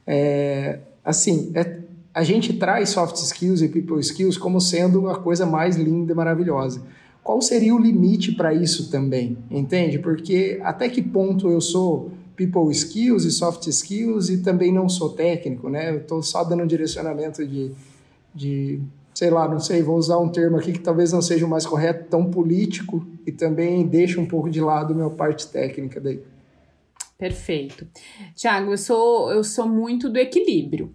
É, 0.07 0.78
assim, 1.05 1.53
é, 1.55 1.80
a 2.14 2.22
gente 2.22 2.55
traz 2.55 2.89
soft 2.89 3.16
skills 3.16 3.61
e 3.61 3.68
people 3.68 4.01
skills 4.01 4.39
como 4.39 4.59
sendo 4.59 5.07
a 5.11 5.18
coisa 5.18 5.45
mais 5.45 5.76
linda 5.76 6.12
e 6.14 6.16
maravilhosa 6.16 6.80
qual 7.22 7.41
seria 7.41 7.74
o 7.74 7.78
limite 7.78 8.33
para 8.33 8.53
isso 8.53 8.91
também, 8.91 9.39
entende? 9.49 9.99
Porque 9.99 10.59
até 10.62 10.89
que 10.89 11.01
ponto 11.01 11.49
eu 11.49 11.61
sou 11.61 12.11
people 12.37 12.70
skills 12.70 13.24
e 13.24 13.30
soft 13.30 13.66
skills 13.66 14.28
e 14.28 14.43
também 14.43 14.72
não 14.72 14.89
sou 14.89 15.11
técnico, 15.11 15.68
né? 15.68 15.91
Eu 15.91 15.99
estou 15.99 16.22
só 16.22 16.45
dando 16.45 16.62
um 16.62 16.66
direcionamento 16.66 17.47
de, 17.47 17.72
de, 18.35 18.80
sei 19.14 19.30
lá, 19.30 19.49
não 19.49 19.61
sei, 19.61 19.83
vou 19.83 19.97
usar 19.97 20.18
um 20.18 20.28
termo 20.28 20.57
aqui 20.57 20.72
que 20.72 20.80
talvez 20.80 21.12
não 21.12 21.22
seja 21.22 21.47
o 21.47 21.49
mais 21.49 21.66
correto, 21.66 22.09
tão 22.11 22.30
político 22.30 23.07
e 23.26 23.33
também 23.33 23.87
deixa 23.87 24.20
um 24.20 24.26
pouco 24.26 24.51
de 24.51 24.61
lado 24.61 24.93
a 24.93 24.97
minha 24.97 25.11
parte 25.11 25.47
técnica 25.49 26.01
daí. 26.01 26.22
Perfeito. 27.18 27.87
Tiago, 28.35 28.72
eu 28.72 28.78
sou, 28.78 29.30
eu 29.30 29.45
sou 29.45 29.68
muito 29.68 30.09
do 30.09 30.18
equilíbrio. 30.18 30.93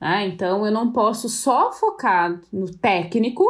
Né? 0.00 0.28
Então, 0.28 0.64
eu 0.64 0.72
não 0.72 0.92
posso 0.92 1.28
só 1.28 1.72
focar 1.72 2.40
no 2.52 2.70
técnico 2.70 3.44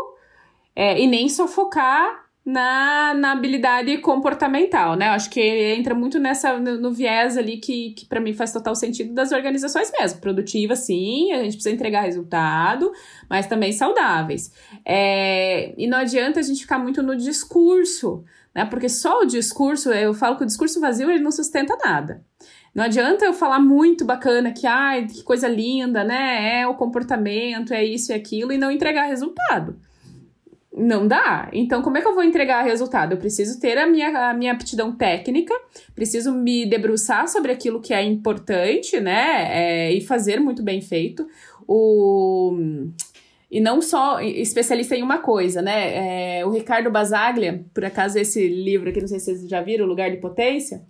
é, 0.74 1.00
e 1.00 1.06
nem 1.06 1.28
só 1.28 1.46
focar 1.46 2.25
na, 2.46 3.12
na 3.12 3.32
habilidade 3.32 3.98
comportamental, 3.98 4.94
né? 4.94 5.08
Acho 5.08 5.28
que 5.28 5.40
entra 5.40 5.96
muito 5.96 6.20
nessa 6.20 6.56
no, 6.60 6.78
no 6.80 6.92
viés 6.92 7.36
ali 7.36 7.56
que, 7.56 7.90
que 7.90 8.06
para 8.06 8.20
mim 8.20 8.32
faz 8.32 8.52
total 8.52 8.76
sentido 8.76 9.12
das 9.12 9.32
organizações 9.32 9.90
mesmo. 9.98 10.20
Produtiva, 10.20 10.76
sim, 10.76 11.32
a 11.32 11.42
gente 11.42 11.54
precisa 11.54 11.74
entregar 11.74 12.02
resultado, 12.02 12.92
mas 13.28 13.48
também 13.48 13.72
saudáveis. 13.72 14.52
É, 14.84 15.74
e 15.76 15.88
não 15.88 15.98
adianta 15.98 16.38
a 16.38 16.42
gente 16.42 16.60
ficar 16.60 16.78
muito 16.78 17.02
no 17.02 17.16
discurso, 17.16 18.24
né? 18.54 18.64
Porque 18.64 18.88
só 18.88 19.22
o 19.22 19.26
discurso, 19.26 19.90
eu 19.90 20.14
falo 20.14 20.36
que 20.36 20.44
o 20.44 20.46
discurso 20.46 20.80
vazio 20.80 21.10
ele 21.10 21.24
não 21.24 21.32
sustenta 21.32 21.76
nada. 21.84 22.24
Não 22.72 22.84
adianta 22.84 23.24
eu 23.24 23.34
falar 23.34 23.58
muito 23.58 24.04
bacana 24.04 24.52
que, 24.52 24.68
ai, 24.68 25.06
que 25.06 25.24
coisa 25.24 25.48
linda, 25.48 26.04
né? 26.04 26.60
É 26.60 26.66
o 26.68 26.74
comportamento, 26.74 27.74
é 27.74 27.84
isso 27.84 28.12
e 28.12 28.14
aquilo, 28.14 28.52
e 28.52 28.58
não 28.58 28.70
entregar 28.70 29.06
resultado 29.06 29.76
não 30.76 31.08
dá. 31.08 31.48
Então, 31.54 31.80
como 31.80 31.96
é 31.96 32.02
que 32.02 32.06
eu 32.06 32.14
vou 32.14 32.22
entregar 32.22 32.62
resultado? 32.62 33.12
Eu 33.12 33.18
preciso 33.18 33.58
ter 33.58 33.78
a 33.78 33.86
minha, 33.86 34.30
a 34.30 34.34
minha 34.34 34.52
aptidão 34.52 34.92
técnica, 34.92 35.54
preciso 35.94 36.34
me 36.34 36.66
debruçar 36.66 37.26
sobre 37.28 37.50
aquilo 37.50 37.80
que 37.80 37.94
é 37.94 38.02
importante, 38.02 39.00
né? 39.00 39.48
É, 39.50 39.92
e 39.92 40.02
fazer 40.02 40.38
muito 40.38 40.62
bem 40.62 40.82
feito. 40.82 41.26
O... 41.66 42.54
E 43.50 43.60
não 43.60 43.80
só 43.80 44.20
especialista 44.20 44.94
em 44.94 45.02
uma 45.02 45.18
coisa, 45.18 45.62
né? 45.62 46.40
É, 46.40 46.46
o 46.46 46.50
Ricardo 46.50 46.90
Basaglia, 46.90 47.64
por 47.72 47.84
acaso 47.84 48.18
esse 48.18 48.46
livro 48.46 48.90
aqui, 48.90 49.00
não 49.00 49.08
sei 49.08 49.18
se 49.18 49.26
vocês 49.26 49.48
já 49.48 49.62
viram, 49.62 49.86
O 49.86 49.88
Lugar 49.88 50.10
de 50.10 50.18
Potência, 50.18 50.82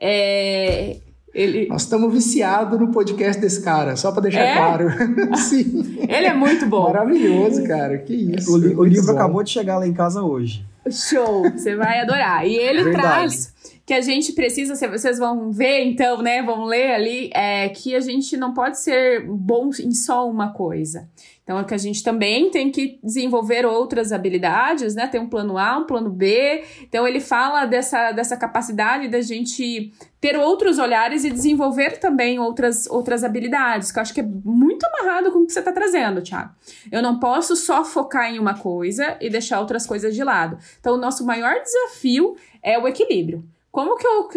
é, 0.00 0.96
ele... 1.34 1.66
Nós 1.66 1.82
estamos 1.82 2.12
viciados 2.12 2.78
no 2.78 2.92
podcast 2.92 3.40
desse 3.40 3.62
cara, 3.62 3.96
só 3.96 4.12
para 4.12 4.22
deixar 4.22 4.40
é? 4.40 4.54
claro. 4.54 4.88
Sim. 5.36 5.98
Ele 6.08 6.26
é 6.26 6.34
muito 6.34 6.66
bom. 6.66 6.84
Maravilhoso, 6.84 7.64
cara. 7.64 7.98
Que 7.98 8.14
isso. 8.14 8.52
O, 8.52 8.56
li 8.56 8.74
o 8.74 8.84
livro 8.84 9.12
bom. 9.12 9.18
acabou 9.18 9.42
de 9.42 9.50
chegar 9.50 9.78
lá 9.78 9.86
em 9.86 9.92
casa 9.92 10.22
hoje. 10.22 10.64
Show! 10.90 11.50
Você 11.50 11.74
vai 11.74 12.00
adorar. 12.00 12.46
E 12.46 12.54
ele 12.54 12.84
Verdade. 12.84 13.02
traz 13.02 13.54
que 13.86 13.92
a 13.92 14.00
gente 14.00 14.32
precisa, 14.32 14.74
vocês 14.88 15.18
vão 15.18 15.52
ver 15.52 15.84
então, 15.84 16.22
né? 16.22 16.42
Vão 16.42 16.64
ler 16.64 16.92
ali, 16.92 17.30
é 17.34 17.68
que 17.68 17.94
a 17.94 18.00
gente 18.00 18.36
não 18.36 18.54
pode 18.54 18.80
ser 18.80 19.26
bom 19.26 19.70
em 19.78 19.92
só 19.92 20.28
uma 20.28 20.52
coisa. 20.52 21.06
Então, 21.44 21.58
é 21.58 21.64
que 21.64 21.74
a 21.74 21.78
gente 21.78 22.02
também 22.02 22.50
tem 22.50 22.70
que 22.70 22.98
desenvolver 23.02 23.66
outras 23.66 24.12
habilidades, 24.12 24.94
né? 24.94 25.06
Tem 25.06 25.20
um 25.20 25.28
plano 25.28 25.58
A, 25.58 25.76
um 25.76 25.84
plano 25.84 26.08
B. 26.08 26.64
Então, 26.80 27.06
ele 27.06 27.20
fala 27.20 27.66
dessa, 27.66 28.12
dessa 28.12 28.34
capacidade 28.34 29.08
da 29.08 29.20
gente 29.20 29.92
ter 30.18 30.38
outros 30.38 30.78
olhares 30.78 31.22
e 31.22 31.30
desenvolver 31.30 31.98
também 31.98 32.38
outras, 32.38 32.86
outras 32.86 33.22
habilidades, 33.22 33.92
que 33.92 33.98
eu 33.98 34.00
acho 34.00 34.14
que 34.14 34.20
é 34.20 34.26
muito 34.26 34.86
amarrado 34.86 35.30
com 35.32 35.40
o 35.40 35.46
que 35.46 35.52
você 35.52 35.58
está 35.58 35.70
trazendo, 35.70 36.22
Thiago. 36.22 36.50
Eu 36.90 37.02
não 37.02 37.20
posso 37.20 37.54
só 37.54 37.84
focar 37.84 38.32
em 38.32 38.38
uma 38.38 38.54
coisa 38.58 39.18
e 39.20 39.28
deixar 39.28 39.60
outras 39.60 39.86
coisas 39.86 40.14
de 40.14 40.24
lado. 40.24 40.56
Então, 40.80 40.94
o 40.94 40.98
nosso 40.98 41.26
maior 41.26 41.60
desafio 41.60 42.36
é 42.62 42.78
o 42.78 42.88
equilíbrio. 42.88 43.44
Como 43.70 43.98
que 43.98 44.06
eu 44.06 44.30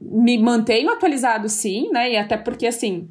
me 0.00 0.38
mantenho 0.38 0.90
atualizado, 0.90 1.48
sim, 1.48 1.90
né? 1.90 2.12
E 2.12 2.16
até 2.16 2.36
porque, 2.36 2.68
assim, 2.68 3.10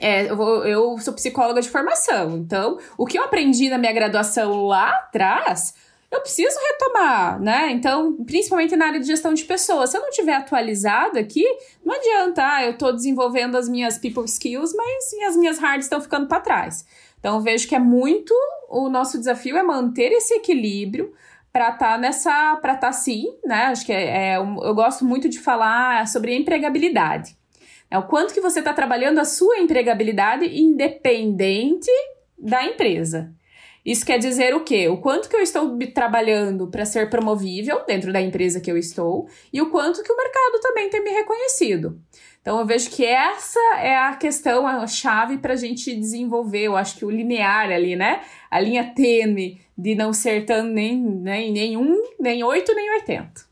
é, 0.00 0.30
eu, 0.30 0.40
eu, 0.64 0.98
sou 0.98 1.14
psicóloga 1.14 1.60
de 1.60 1.68
formação, 1.68 2.36
então 2.36 2.78
o 2.96 3.06
que 3.06 3.18
eu 3.18 3.24
aprendi 3.24 3.68
na 3.68 3.78
minha 3.78 3.92
graduação 3.92 4.66
lá 4.66 4.90
atrás, 4.90 5.74
eu 6.10 6.20
preciso 6.20 6.58
retomar, 6.70 7.40
né? 7.40 7.70
Então, 7.70 8.16
principalmente 8.24 8.74
na 8.74 8.86
área 8.86 9.00
de 9.00 9.06
gestão 9.06 9.34
de 9.34 9.44
pessoas. 9.44 9.90
Se 9.90 9.98
eu 9.98 10.00
não 10.00 10.10
tiver 10.10 10.34
atualizado 10.34 11.18
aqui, 11.18 11.44
não 11.84 11.94
adianta, 11.94 12.42
ah, 12.42 12.64
eu 12.64 12.72
estou 12.72 12.94
desenvolvendo 12.94 13.56
as 13.56 13.68
minhas 13.68 13.98
people 13.98 14.24
skills, 14.24 14.74
mas 14.74 15.12
as 15.28 15.36
minhas 15.36 15.58
hard 15.58 15.80
estão 15.80 16.00
ficando 16.00 16.26
para 16.26 16.40
trás. 16.40 16.86
Então, 17.18 17.40
vejo 17.40 17.68
que 17.68 17.74
é 17.74 17.78
muito 17.78 18.32
o 18.68 18.88
nosso 18.88 19.18
desafio 19.18 19.56
é 19.56 19.62
manter 19.62 20.12
esse 20.12 20.34
equilíbrio 20.34 21.12
para 21.52 21.70
estar 21.70 21.92
tá 21.92 21.98
nessa, 21.98 22.56
para 22.56 22.74
estar 22.74 22.88
tá 22.88 22.92
sim, 22.92 23.26
né? 23.44 23.66
Acho 23.66 23.84
que 23.84 23.92
é, 23.92 24.32
é, 24.32 24.36
eu 24.36 24.74
gosto 24.74 25.04
muito 25.04 25.28
de 25.28 25.38
falar 25.38 26.06
sobre 26.06 26.34
empregabilidade. 26.34 27.37
É 27.90 27.96
o 27.98 28.06
quanto 28.06 28.34
que 28.34 28.40
você 28.40 28.58
está 28.58 28.72
trabalhando 28.72 29.18
a 29.18 29.24
sua 29.24 29.58
empregabilidade 29.58 30.44
independente 30.46 31.90
da 32.38 32.64
empresa. 32.64 33.32
Isso 33.84 34.04
quer 34.04 34.18
dizer 34.18 34.54
o 34.54 34.64
quê? 34.64 34.86
O 34.88 34.98
quanto 34.98 35.30
que 35.30 35.36
eu 35.36 35.40
estou 35.40 35.78
trabalhando 35.94 36.68
para 36.68 36.84
ser 36.84 37.08
promovível 37.08 37.86
dentro 37.86 38.12
da 38.12 38.20
empresa 38.20 38.60
que 38.60 38.70
eu 38.70 38.76
estou 38.76 39.26
e 39.50 39.62
o 39.62 39.70
quanto 39.70 40.02
que 40.02 40.12
o 40.12 40.16
mercado 40.16 40.60
também 40.60 40.90
tem 40.90 41.02
me 41.02 41.10
reconhecido. 41.10 41.98
Então 42.42 42.58
eu 42.58 42.66
vejo 42.66 42.90
que 42.90 43.04
essa 43.04 43.58
é 43.78 43.96
a 43.96 44.14
questão, 44.14 44.66
a 44.66 44.86
chave 44.86 45.38
para 45.38 45.54
a 45.54 45.56
gente 45.56 45.94
desenvolver. 45.96 46.64
Eu 46.64 46.76
acho 46.76 46.98
que 46.98 47.04
o 47.04 47.10
linear 47.10 47.70
ali, 47.70 47.96
né? 47.96 48.20
A 48.50 48.60
linha 48.60 48.92
tênue 48.94 49.58
de 49.76 49.94
não 49.94 50.12
ser 50.12 50.44
tão 50.44 50.64
nem, 50.64 51.00
nem, 51.00 51.50
nem 51.50 51.76
um, 51.78 52.02
nem 52.20 52.44
oito, 52.44 52.74
nem 52.74 52.90
oitenta. 52.90 53.47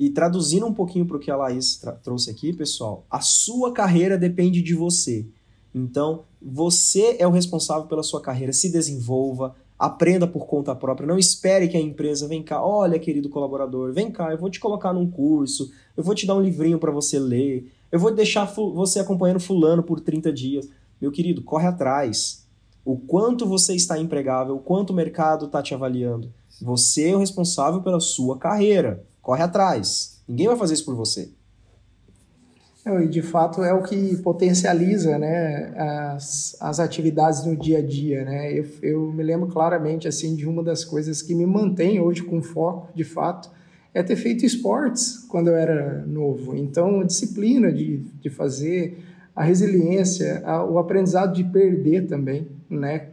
E 0.00 0.08
traduzindo 0.08 0.64
um 0.64 0.72
pouquinho 0.72 1.04
para 1.04 1.18
o 1.18 1.20
que 1.20 1.30
a 1.30 1.36
Laís 1.36 1.78
trouxe 2.02 2.30
aqui, 2.30 2.54
pessoal, 2.54 3.04
a 3.10 3.20
sua 3.20 3.70
carreira 3.70 4.16
depende 4.16 4.62
de 4.62 4.74
você. 4.74 5.26
Então, 5.74 6.24
você 6.40 7.16
é 7.18 7.26
o 7.26 7.30
responsável 7.30 7.86
pela 7.86 8.02
sua 8.02 8.18
carreira. 8.18 8.50
Se 8.50 8.72
desenvolva, 8.72 9.54
aprenda 9.78 10.26
por 10.26 10.46
conta 10.46 10.74
própria. 10.74 11.06
Não 11.06 11.18
espere 11.18 11.68
que 11.68 11.76
a 11.76 11.80
empresa 11.80 12.26
vem 12.26 12.42
cá, 12.42 12.64
olha, 12.64 12.98
querido 12.98 13.28
colaborador, 13.28 13.92
vem 13.92 14.10
cá, 14.10 14.32
eu 14.32 14.38
vou 14.38 14.48
te 14.48 14.58
colocar 14.58 14.94
num 14.94 15.10
curso, 15.10 15.70
eu 15.94 16.02
vou 16.02 16.14
te 16.14 16.26
dar 16.26 16.34
um 16.34 16.40
livrinho 16.40 16.78
para 16.78 16.90
você 16.90 17.18
ler, 17.18 17.70
eu 17.92 18.00
vou 18.00 18.10
deixar 18.10 18.46
você 18.46 19.00
acompanhando 19.00 19.38
fulano 19.38 19.82
por 19.82 20.00
30 20.00 20.32
dias. 20.32 20.66
Meu 20.98 21.12
querido, 21.12 21.42
corre 21.42 21.66
atrás. 21.66 22.46
O 22.86 22.96
quanto 22.96 23.44
você 23.44 23.74
está 23.74 23.98
empregável, 23.98 24.56
o 24.56 24.60
quanto 24.60 24.94
o 24.94 24.96
mercado 24.96 25.44
está 25.44 25.62
te 25.62 25.74
avaliando. 25.74 26.32
Você 26.62 27.10
é 27.10 27.14
o 27.14 27.18
responsável 27.18 27.82
pela 27.82 28.00
sua 28.00 28.38
carreira. 28.38 29.04
Corre 29.30 29.44
atrás. 29.44 30.20
Ninguém 30.26 30.48
vai 30.48 30.56
fazer 30.56 30.74
isso 30.74 30.84
por 30.84 30.96
você. 30.96 31.28
E 32.84 33.06
de 33.06 33.22
fato 33.22 33.62
é 33.62 33.72
o 33.72 33.80
que 33.80 34.16
potencializa 34.16 35.16
né, 35.20 35.72
as, 36.16 36.56
as 36.60 36.80
atividades 36.80 37.46
no 37.46 37.56
dia 37.56 37.78
a 37.78 37.80
dia. 37.80 38.24
Né? 38.24 38.52
Eu, 38.52 38.66
eu 38.82 39.12
me 39.12 39.22
lembro 39.22 39.46
claramente 39.46 40.08
assim 40.08 40.34
de 40.34 40.48
uma 40.48 40.64
das 40.64 40.84
coisas 40.84 41.22
que 41.22 41.32
me 41.32 41.46
mantém 41.46 42.00
hoje 42.00 42.24
com 42.24 42.42
foco, 42.42 42.88
de 42.92 43.04
fato, 43.04 43.48
é 43.94 44.02
ter 44.02 44.16
feito 44.16 44.44
esportes 44.44 45.18
quando 45.28 45.46
eu 45.46 45.54
era 45.54 46.04
novo. 46.08 46.56
Então, 46.56 46.98
a 46.98 47.04
disciplina 47.04 47.72
de, 47.72 47.98
de 47.98 48.28
fazer, 48.28 48.98
a 49.32 49.44
resiliência, 49.44 50.42
a, 50.44 50.64
o 50.64 50.76
aprendizado 50.76 51.36
de 51.36 51.44
perder 51.44 52.08
também, 52.08 52.48
né? 52.68 53.10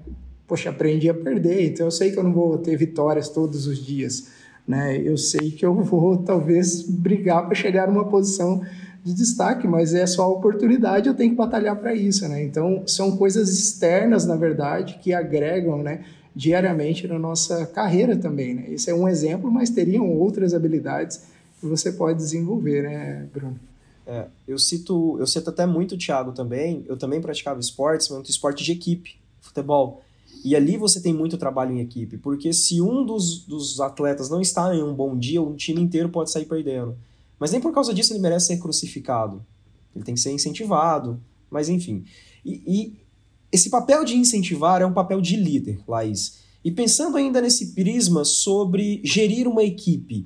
Poxa, 0.48 0.72
aprendi 0.72 1.10
a 1.10 1.14
perder, 1.14 1.68
então 1.68 1.86
eu 1.86 1.92
sei 1.92 2.10
que 2.10 2.18
eu 2.18 2.24
não 2.24 2.34
vou 2.34 2.58
ter 2.58 2.76
vitórias 2.76 3.30
todos 3.30 3.68
os 3.68 3.78
dias, 3.78 4.30
né? 4.68 4.98
Eu 4.98 5.18
sei 5.18 5.52
que 5.52 5.66
eu 5.66 5.74
vou 5.84 6.18
talvez 6.18 6.82
brigar 6.82 7.46
para 7.46 7.56
chegar 7.56 7.88
numa 7.88 8.06
posição 8.06 8.62
de 9.04 9.14
destaque, 9.14 9.68
mas 9.68 9.94
é 9.94 10.06
só 10.06 10.24
a 10.24 10.28
oportunidade, 10.28 11.08
eu 11.08 11.14
tenho 11.14 11.32
que 11.32 11.38
batalhar 11.38 11.76
para 11.78 11.94
isso, 11.94 12.28
né? 12.28 12.44
Então, 12.44 12.84
são 12.86 13.16
coisas 13.16 13.58
externas, 13.58 14.26
na 14.26 14.36
verdade, 14.36 15.00
que 15.02 15.14
agregam, 15.14 15.82
né? 15.82 16.04
diariamente 16.38 17.08
na 17.08 17.18
nossa 17.18 17.66
carreira 17.66 18.16
também. 18.16 18.54
Né? 18.54 18.66
Esse 18.70 18.92
é 18.92 18.94
um 18.94 19.08
exemplo, 19.08 19.52
mas 19.52 19.72
teriam 19.72 20.08
outras 20.08 20.54
habilidades 20.54 21.24
que 21.60 21.66
você 21.66 21.92
pode 21.92 22.20
desenvolver, 22.20 22.84
né, 22.84 23.28
Bruno? 23.34 23.60
É, 24.06 24.28
eu 24.48 24.60
cito 24.60 25.18
eu 25.20 25.26
cito 25.26 25.50
até 25.50 25.66
muito 25.66 25.96
o 25.96 25.98
Thiago 25.98 26.32
também. 26.32 26.86
Eu 26.88 26.96
também 26.96 27.20
praticava 27.20 27.60
esportes, 27.60 28.08
muito 28.10 28.30
esporte 28.30 28.64
de 28.64 28.72
equipe, 28.72 29.18
futebol. 29.42 30.04
E 30.48 30.56
ali 30.56 30.78
você 30.78 31.02
tem 31.02 31.14
muito 31.14 31.38
trabalho 31.38 31.74
em 31.74 31.82
equipe, 31.82 32.18
porque 32.18 32.54
se 32.54 32.82
um 32.82 33.06
dos, 33.06 33.40
dos 33.40 33.82
atletas 33.82 34.30
não 34.30 34.40
está 34.40 34.74
em 34.74 34.82
um 34.82 34.94
bom 34.94 35.18
dia, 35.18 35.42
o 35.42 35.54
time 35.58 35.82
inteiro 35.82 36.08
pode 36.08 36.32
sair 36.32 36.46
perdendo. 36.46 36.98
Mas 37.38 37.52
nem 37.52 37.60
por 37.60 37.74
causa 37.74 37.94
disso 37.94 38.14
ele 38.14 38.22
merece 38.22 38.48
ser 38.48 38.58
crucificado. 38.58 39.46
Ele 39.94 40.06
tem 40.06 40.16
que 40.16 40.22
ser 40.22 40.32
incentivado, 40.32 41.20
mas 41.52 41.68
enfim. 41.68 42.06
E, 42.46 42.62
e 42.66 42.94
esse 43.52 43.70
papel 43.70 44.06
de 44.06 44.16
incentivar 44.16 44.82
é 44.82 44.86
um 44.86 44.94
papel 44.94 45.20
de 45.20 45.36
líder, 45.36 45.82
Laís. 45.86 46.38
E 46.64 46.72
pensando 46.72 47.18
ainda 47.18 47.42
nesse 47.42 47.74
prisma 47.74 48.24
sobre 48.24 49.02
gerir 49.04 49.50
uma 49.50 49.64
equipe, 49.64 50.26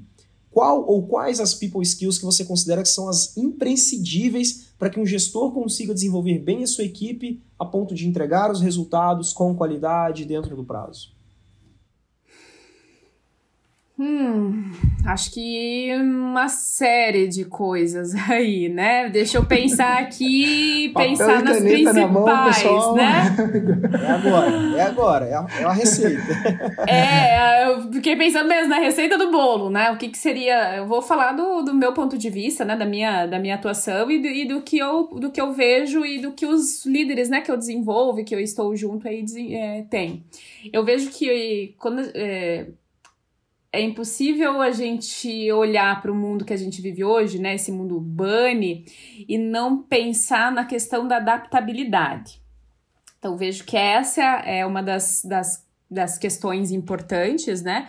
qual 0.52 0.88
ou 0.88 1.08
quais 1.08 1.40
as 1.40 1.56
people 1.56 1.82
skills 1.82 2.20
que 2.20 2.26
você 2.26 2.46
considera 2.46 2.84
que 2.84 2.90
são 2.90 3.10
as 3.10 3.36
imprescindíveis 3.36 4.68
para 4.78 4.92
que 4.92 5.00
um 5.00 5.06
gestor 5.06 5.52
consiga 5.52 5.96
desenvolver 5.96 6.38
bem 6.38 6.62
a 6.62 6.68
sua 6.68 6.84
equipe 6.84 7.42
a 7.62 7.66
ponto 7.66 7.94
de 7.94 8.08
entregar 8.08 8.50
os 8.50 8.60
resultados 8.60 9.32
com 9.32 9.56
qualidade 9.56 10.26
dentro 10.26 10.56
do 10.56 10.64
prazo? 10.64 11.14
Hum, 14.00 14.72
acho 15.06 15.32
que 15.32 15.94
uma 15.96 16.48
série 16.48 17.28
de 17.28 17.46
coisas 17.46 18.16
aí, 18.30 18.68
né? 18.68 19.10
Deixa 19.10 19.38
eu 19.38 19.46
pensar 19.46 20.00
aqui, 20.00 20.92
pensar 20.98 21.44
nas 21.44 21.60
principais, 21.60 21.96
na 21.96 22.08
mão, 22.08 22.96
né? 22.96 23.36
É 24.02 24.12
agora, 24.12 24.78
é 24.78 24.82
agora, 24.82 25.26
é 25.26 25.34
a, 25.36 25.46
é 25.60 25.64
a 25.66 25.72
receita. 25.72 26.22
É, 26.88 27.68
eu 27.68 27.92
fiquei 27.92 28.16
pensando 28.16 28.48
mesmo 28.48 28.70
na 28.70 28.80
receita 28.80 29.18
do 29.18 29.30
bolo, 29.30 29.70
né? 29.70 29.92
O 29.92 29.98
que, 29.98 30.10
que 30.10 30.18
seria? 30.18 30.78
Eu 30.78 30.88
vou 30.88 31.02
falar 31.02 31.34
do, 31.34 31.62
do 31.62 31.74
meu 31.74 31.94
ponto 31.94 32.18
de 32.18 32.30
vista, 32.30 32.66
né? 32.66 32.76
Da 32.76 32.86
minha, 32.86 33.28
da 33.28 33.38
minha 33.38 33.56
atuação 33.56 34.10
e 34.10 34.20
do, 34.20 34.28
e 34.28 34.48
do 34.48 34.62
que 34.62 34.78
eu 34.78 35.04
do 35.20 35.30
que 35.30 35.40
eu 35.40 35.52
vejo 35.52 36.06
e 36.06 36.20
do 36.20 36.32
que 36.32 36.46
os 36.46 36.86
líderes, 36.86 37.30
né? 37.30 37.42
Que 37.42 37.52
eu 37.52 37.58
desenvolvo, 37.58 38.24
que 38.24 38.34
eu 38.34 38.40
estou 38.40 38.76
junto 38.76 39.08
aí 39.08 39.24
é, 39.54 39.86
tem. 39.90 40.24
Eu 40.72 40.84
vejo 40.84 41.10
que 41.12 41.76
quando 41.78 42.02
é, 42.16 42.68
é 43.74 43.82
impossível 43.82 44.62
a 44.62 44.72
gente 44.72 45.52
olhar 45.52 46.02
para 46.02 46.12
o 46.12 46.16
mundo 46.16 46.44
que 46.44 46.54
a 46.54 46.58
gente 46.58 46.82
vive 46.82 47.04
hoje, 47.04 47.40
né, 47.40 47.56
esse 47.56 47.72
mundo 47.72 48.00
bunny, 48.00 48.86
e 49.28 49.38
não 49.38 49.82
pensar 49.82 50.52
na 50.52 50.66
questão 50.66 51.08
da 51.08 51.18
adaptabilidade. 51.18 52.42
Então, 53.18 53.38
vejo 53.38 53.64
que 53.64 53.78
essa 53.78 54.22
é 54.22 54.66
uma 54.66 54.84
das, 54.84 55.24
das, 55.24 55.66
das 55.90 56.18
questões 56.18 56.72
importantes, 56.72 57.62
né? 57.62 57.88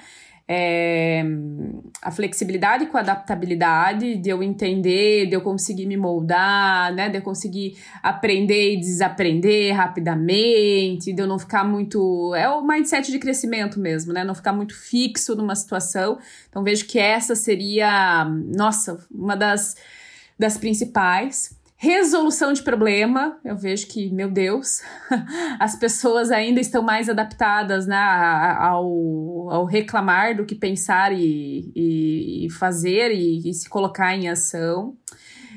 É, 0.49 1.25
a 2.03 2.11
flexibilidade 2.11 2.87
com 2.87 2.97
a 2.97 3.01
adaptabilidade, 3.01 4.17
de 4.17 4.29
eu 4.29 4.43
entender, 4.43 5.27
de 5.27 5.35
eu 5.35 5.41
conseguir 5.41 5.87
me 5.87 5.97
moldar, 5.97 6.93
né, 6.95 7.09
de 7.09 7.19
eu 7.19 7.23
conseguir 7.23 7.79
aprender 8.03 8.75
e 8.75 8.81
desaprender 8.81 9.75
rapidamente, 9.75 11.13
de 11.13 11.23
eu 11.23 11.27
não 11.27 11.39
ficar 11.39 11.65
muito. 11.65 12.35
É 12.35 12.49
o 12.49 12.67
mindset 12.67 13.11
de 13.11 13.19
crescimento 13.19 13.79
mesmo, 13.79 14.13
né? 14.13 14.25
Não 14.25 14.35
ficar 14.35 14.53
muito 14.53 14.75
fixo 14.75 15.35
numa 15.37 15.55
situação. 15.55 16.19
Então, 16.49 16.63
vejo 16.63 16.87
que 16.87 16.99
essa 16.99 17.35
seria, 17.35 18.25
nossa, 18.25 18.99
uma 19.11 19.37
das, 19.37 19.77
das 20.39 20.59
principais. 20.59 21.57
Resolução 21.83 22.53
de 22.53 22.63
problema, 22.63 23.41
eu 23.45 23.57
vejo 23.57 23.89
que, 23.89 24.09
meu 24.13 24.31
Deus, 24.31 24.83
as 25.59 25.75
pessoas 25.75 26.31
ainda 26.31 26.61
estão 26.61 26.81
mais 26.81 27.09
adaptadas 27.09 27.89
né, 27.89 27.97
ao, 27.97 29.51
ao 29.51 29.65
reclamar 29.65 30.37
do 30.37 30.47
que 30.47 30.55
pensar 30.55 31.13
e, 31.13 31.73
e, 31.75 32.47
e 32.47 32.51
fazer 32.51 33.11
e, 33.11 33.51
e, 33.51 33.53
se 33.53 33.69
colocar 33.69 34.15
em 34.15 34.29
ação. 34.29 34.97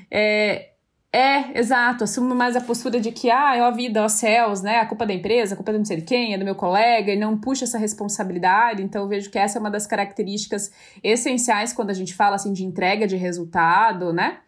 É, 0.10 0.72
é, 1.16 1.58
exato, 1.58 2.04
assumo 2.04 2.36
mais 2.36 2.58
a 2.58 2.62
postura 2.62 3.00
de 3.00 3.10
que, 3.10 3.32
ah, 3.32 3.56
é 3.56 3.62
a 3.62 3.72
vida, 3.72 4.04
ó 4.04 4.10
céus, 4.10 4.62
né? 4.62 4.80
A 4.80 4.86
culpa 4.86 5.06
é 5.06 5.08
da 5.08 5.14
empresa, 5.14 5.54
a 5.54 5.56
culpa 5.56 5.72
é 5.72 5.74
de 5.74 5.78
não 5.78 5.86
sei 5.86 5.96
de 5.96 6.04
quem, 6.04 6.34
é 6.34 6.38
do 6.38 6.44
meu 6.44 6.56
colega, 6.56 7.14
e 7.14 7.16
não 7.16 7.38
puxa 7.38 7.64
essa 7.64 7.78
responsabilidade. 7.78 8.84
Então, 8.84 9.08
vejo 9.08 9.30
que 9.30 9.40
essa 9.40 9.58
é 9.58 9.62
uma 9.62 9.72
das 9.72 9.88
características 9.88 10.70
essenciais 11.02 11.72
quando 11.72 11.90
a 11.90 11.94
gente 11.94 12.14
fala, 12.14 12.36
assim, 12.36 12.52
de 12.52 12.66
entrega 12.66 13.08
de 13.08 13.16
resultado, 13.16 14.12
né? 14.12 14.40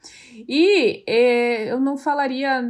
E 0.46 1.06
eh, 1.08 1.72
eu 1.72 1.80
não 1.80 1.96
falaria 1.96 2.62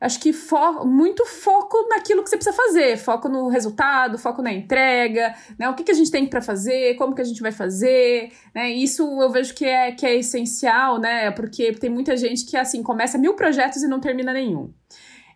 acho 0.00 0.18
que 0.18 0.32
fo 0.32 0.84
muito 0.86 1.26
foco 1.26 1.76
naquilo 1.88 2.22
que 2.22 2.30
você 2.30 2.36
precisa 2.36 2.56
fazer, 2.56 2.96
foco 2.96 3.28
no 3.28 3.48
resultado, 3.48 4.18
foco 4.18 4.40
na 4.40 4.52
entrega, 4.52 5.34
né? 5.58 5.68
O 5.68 5.74
que, 5.74 5.84
que 5.84 5.90
a 5.90 5.94
gente 5.94 6.10
tem 6.10 6.26
para 6.26 6.40
fazer, 6.40 6.94
como 6.94 7.14
que 7.14 7.20
a 7.20 7.24
gente 7.24 7.42
vai 7.42 7.52
fazer, 7.52 8.32
né? 8.54 8.70
Isso 8.70 9.02
eu 9.20 9.30
vejo 9.30 9.54
que 9.54 9.64
é, 9.64 9.92
que 9.92 10.06
é 10.06 10.16
essencial, 10.16 10.98
né? 10.98 11.30
Porque 11.32 11.72
tem 11.72 11.90
muita 11.90 12.16
gente 12.16 12.46
que, 12.46 12.56
assim, 12.56 12.82
começa 12.82 13.18
mil 13.18 13.34
projetos 13.34 13.82
e 13.82 13.88
não 13.88 14.00
termina 14.00 14.32
nenhum. 14.32 14.72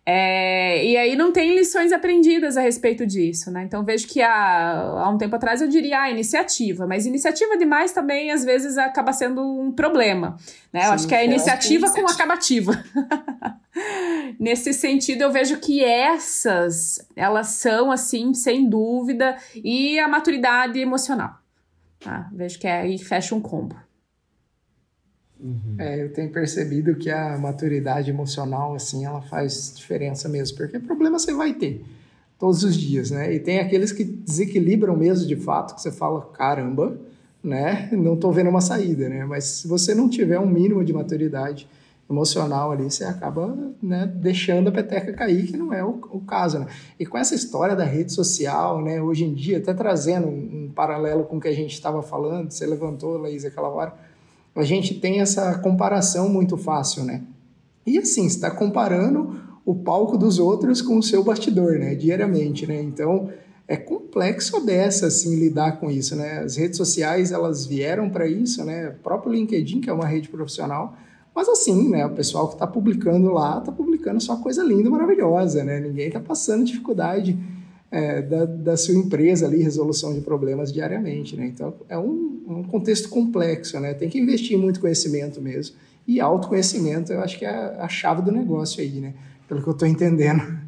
É, 0.07 0.85
e 0.85 0.95
aí 0.95 1.15
não 1.15 1.31
tem 1.31 1.55
lições 1.55 1.91
aprendidas 1.91 2.57
a 2.57 2.61
respeito 2.61 3.07
disso, 3.07 3.49
né? 3.49 3.63
Então 3.63 3.83
vejo 3.83 4.07
que 4.07 4.21
há, 4.21 5.01
há 5.03 5.09
um 5.09 5.17
tempo 5.17 5.35
atrás 5.35 5.63
eu 5.63 5.67
diria 5.67 6.01
ah, 6.01 6.11
iniciativa, 6.11 6.85
mas 6.85 7.07
iniciativa 7.07 7.57
demais 7.57 7.91
também 7.91 8.29
às 8.29 8.45
vezes 8.45 8.77
acaba 8.77 9.11
sendo 9.11 9.41
um 9.41 9.71
problema, 9.71 10.37
né? 10.71 10.81
Sim, 10.81 10.87
eu 10.87 10.93
acho 10.93 11.07
que 11.07 11.15
é 11.15 11.19
a 11.19 11.25
iniciativa 11.25 11.89
com 11.89 12.07
acabativa. 12.07 12.83
Nesse 14.39 14.73
sentido, 14.73 15.23
eu 15.23 15.31
vejo 15.31 15.57
que 15.57 15.83
essas, 15.83 17.03
elas 17.15 17.47
são 17.47 17.91
assim, 17.91 18.33
sem 18.33 18.69
dúvida, 18.69 19.35
e 19.55 19.97
a 19.97 20.07
maturidade 20.07 20.79
emocional. 20.79 21.39
Tá? 21.99 22.29
Vejo 22.31 22.59
que 22.59 22.67
é 22.67 22.81
aí 22.81 22.97
fecha 22.99 23.33
um 23.33 23.41
combo. 23.41 23.75
Uhum. 25.45 25.75
É, 25.77 26.01
eu 26.01 26.11
tenho 26.11 26.31
percebido 26.31 26.95
que 26.95 27.11
a 27.11 27.37
maturidade 27.37 28.09
emocional, 28.09 28.73
assim, 28.73 29.05
ela 29.05 29.21
faz 29.21 29.71
diferença 29.75 30.27
mesmo, 30.27 30.57
porque 30.57 30.79
problema 30.79 31.19
você 31.19 31.35
vai 31.35 31.53
ter 31.53 31.85
todos 32.39 32.63
os 32.63 32.75
dias, 32.75 33.11
né? 33.11 33.31
E 33.31 33.39
tem 33.39 33.59
aqueles 33.59 33.91
que 33.91 34.03
desequilibram 34.03 34.97
mesmo 34.97 35.27
de 35.27 35.35
fato, 35.35 35.75
que 35.75 35.81
você 35.81 35.91
fala, 35.91 36.21
caramba, 36.33 36.99
né? 37.43 37.89
Não 37.91 38.17
tô 38.17 38.31
vendo 38.31 38.49
uma 38.49 38.59
saída, 38.59 39.07
né? 39.07 39.23
Mas 39.23 39.43
se 39.43 39.67
você 39.67 39.93
não 39.93 40.09
tiver 40.09 40.39
um 40.39 40.47
mínimo 40.47 40.83
de 40.83 40.91
maturidade 40.91 41.69
emocional 42.09 42.71
ali, 42.71 42.83
você 42.83 43.03
acaba 43.03 43.55
né, 43.81 44.05
deixando 44.15 44.69
a 44.69 44.71
peteca 44.71 45.13
cair, 45.13 45.47
que 45.47 45.57
não 45.57 45.73
é 45.73 45.83
o, 45.83 45.99
o, 46.11 46.21
caso, 46.21 46.57
né? 46.57 46.67
E 46.99 47.05
com 47.05 47.19
essa 47.19 47.35
história 47.35 47.75
da 47.75 47.83
rede 47.83 48.11
social, 48.11 48.81
né? 48.83 48.99
Hoje 48.99 49.25
em 49.25 49.33
dia, 49.33 49.59
até 49.59 49.75
trazendo 49.75 50.27
um, 50.27 50.65
um 50.65 50.71
paralelo 50.73 51.23
com 51.23 51.37
o 51.37 51.39
que 51.39 51.47
a 51.47 51.53
gente 51.53 51.73
estava 51.73 52.01
falando, 52.01 52.51
você 52.51 52.65
levantou, 52.65 53.17
Laís, 53.17 53.45
aquela 53.45 53.69
hora, 53.69 53.93
a 54.55 54.63
gente 54.63 54.95
tem 54.95 55.19
essa 55.19 55.57
comparação 55.59 56.29
muito 56.29 56.55
fácil, 56.55 57.03
né? 57.03 57.21
E 57.85 57.97
assim, 57.97 58.25
está 58.25 58.49
comparando 58.49 59.39
o 59.65 59.75
palco 59.75 60.17
dos 60.17 60.39
outros 60.39 60.81
com 60.81 60.97
o 60.97 61.03
seu 61.03 61.23
bastidor, 61.23 61.77
né? 61.77 61.93
Diariamente, 61.93 62.65
né? 62.65 62.81
Então, 62.81 63.29
é 63.67 63.75
complexo 63.75 64.63
dessa, 64.63 65.07
assim, 65.07 65.35
lidar 65.35 65.79
com 65.79 65.89
isso, 65.89 66.15
né? 66.15 66.39
As 66.39 66.55
redes 66.55 66.77
sociais, 66.77 67.31
elas 67.31 67.65
vieram 67.65 68.09
para 68.09 68.27
isso, 68.27 68.63
né? 68.63 68.89
O 68.89 69.03
próprio 69.03 69.33
LinkedIn, 69.33 69.81
que 69.81 69.89
é 69.89 69.93
uma 69.93 70.05
rede 70.05 70.29
profissional, 70.29 70.95
mas 71.35 71.49
assim, 71.49 71.89
né? 71.89 72.05
O 72.05 72.11
pessoal 72.11 72.47
que 72.47 72.53
está 72.53 72.65
publicando 72.65 73.31
lá, 73.31 73.57
está 73.57 73.71
publicando 73.71 74.21
só 74.21 74.37
coisa 74.37 74.63
linda, 74.63 74.89
maravilhosa, 74.89 75.63
né? 75.63 75.79
Ninguém 75.79 76.07
está 76.07 76.19
passando 76.19 76.63
dificuldade 76.63 77.37
é, 77.95 78.21
da, 78.21 78.43
da 78.45 78.75
sua 78.75 78.93
empresa 78.93 79.47
ali, 79.47 79.63
resolução 79.63 80.13
de 80.13 80.19
problemas 80.19 80.73
diariamente, 80.73 81.37
né? 81.37 81.45
Então, 81.45 81.73
é 81.87 81.97
um, 81.97 82.43
um 82.45 82.63
contexto 82.63 83.07
complexo, 83.07 83.79
né? 83.79 83.93
Tem 83.93 84.09
que 84.09 84.19
investir 84.19 84.57
muito 84.57 84.81
conhecimento 84.81 85.41
mesmo. 85.41 85.77
E 86.05 86.19
autoconhecimento, 86.19 87.13
eu 87.13 87.21
acho 87.21 87.39
que 87.39 87.45
é 87.45 87.49
a, 87.49 87.85
a 87.85 87.87
chave 87.87 88.21
do 88.21 88.33
negócio 88.33 88.81
aí, 88.81 88.99
né? 88.99 89.13
Pelo 89.47 89.63
que 89.63 89.69
eu 89.69 89.71
estou 89.71 89.87
entendendo. 89.87 90.59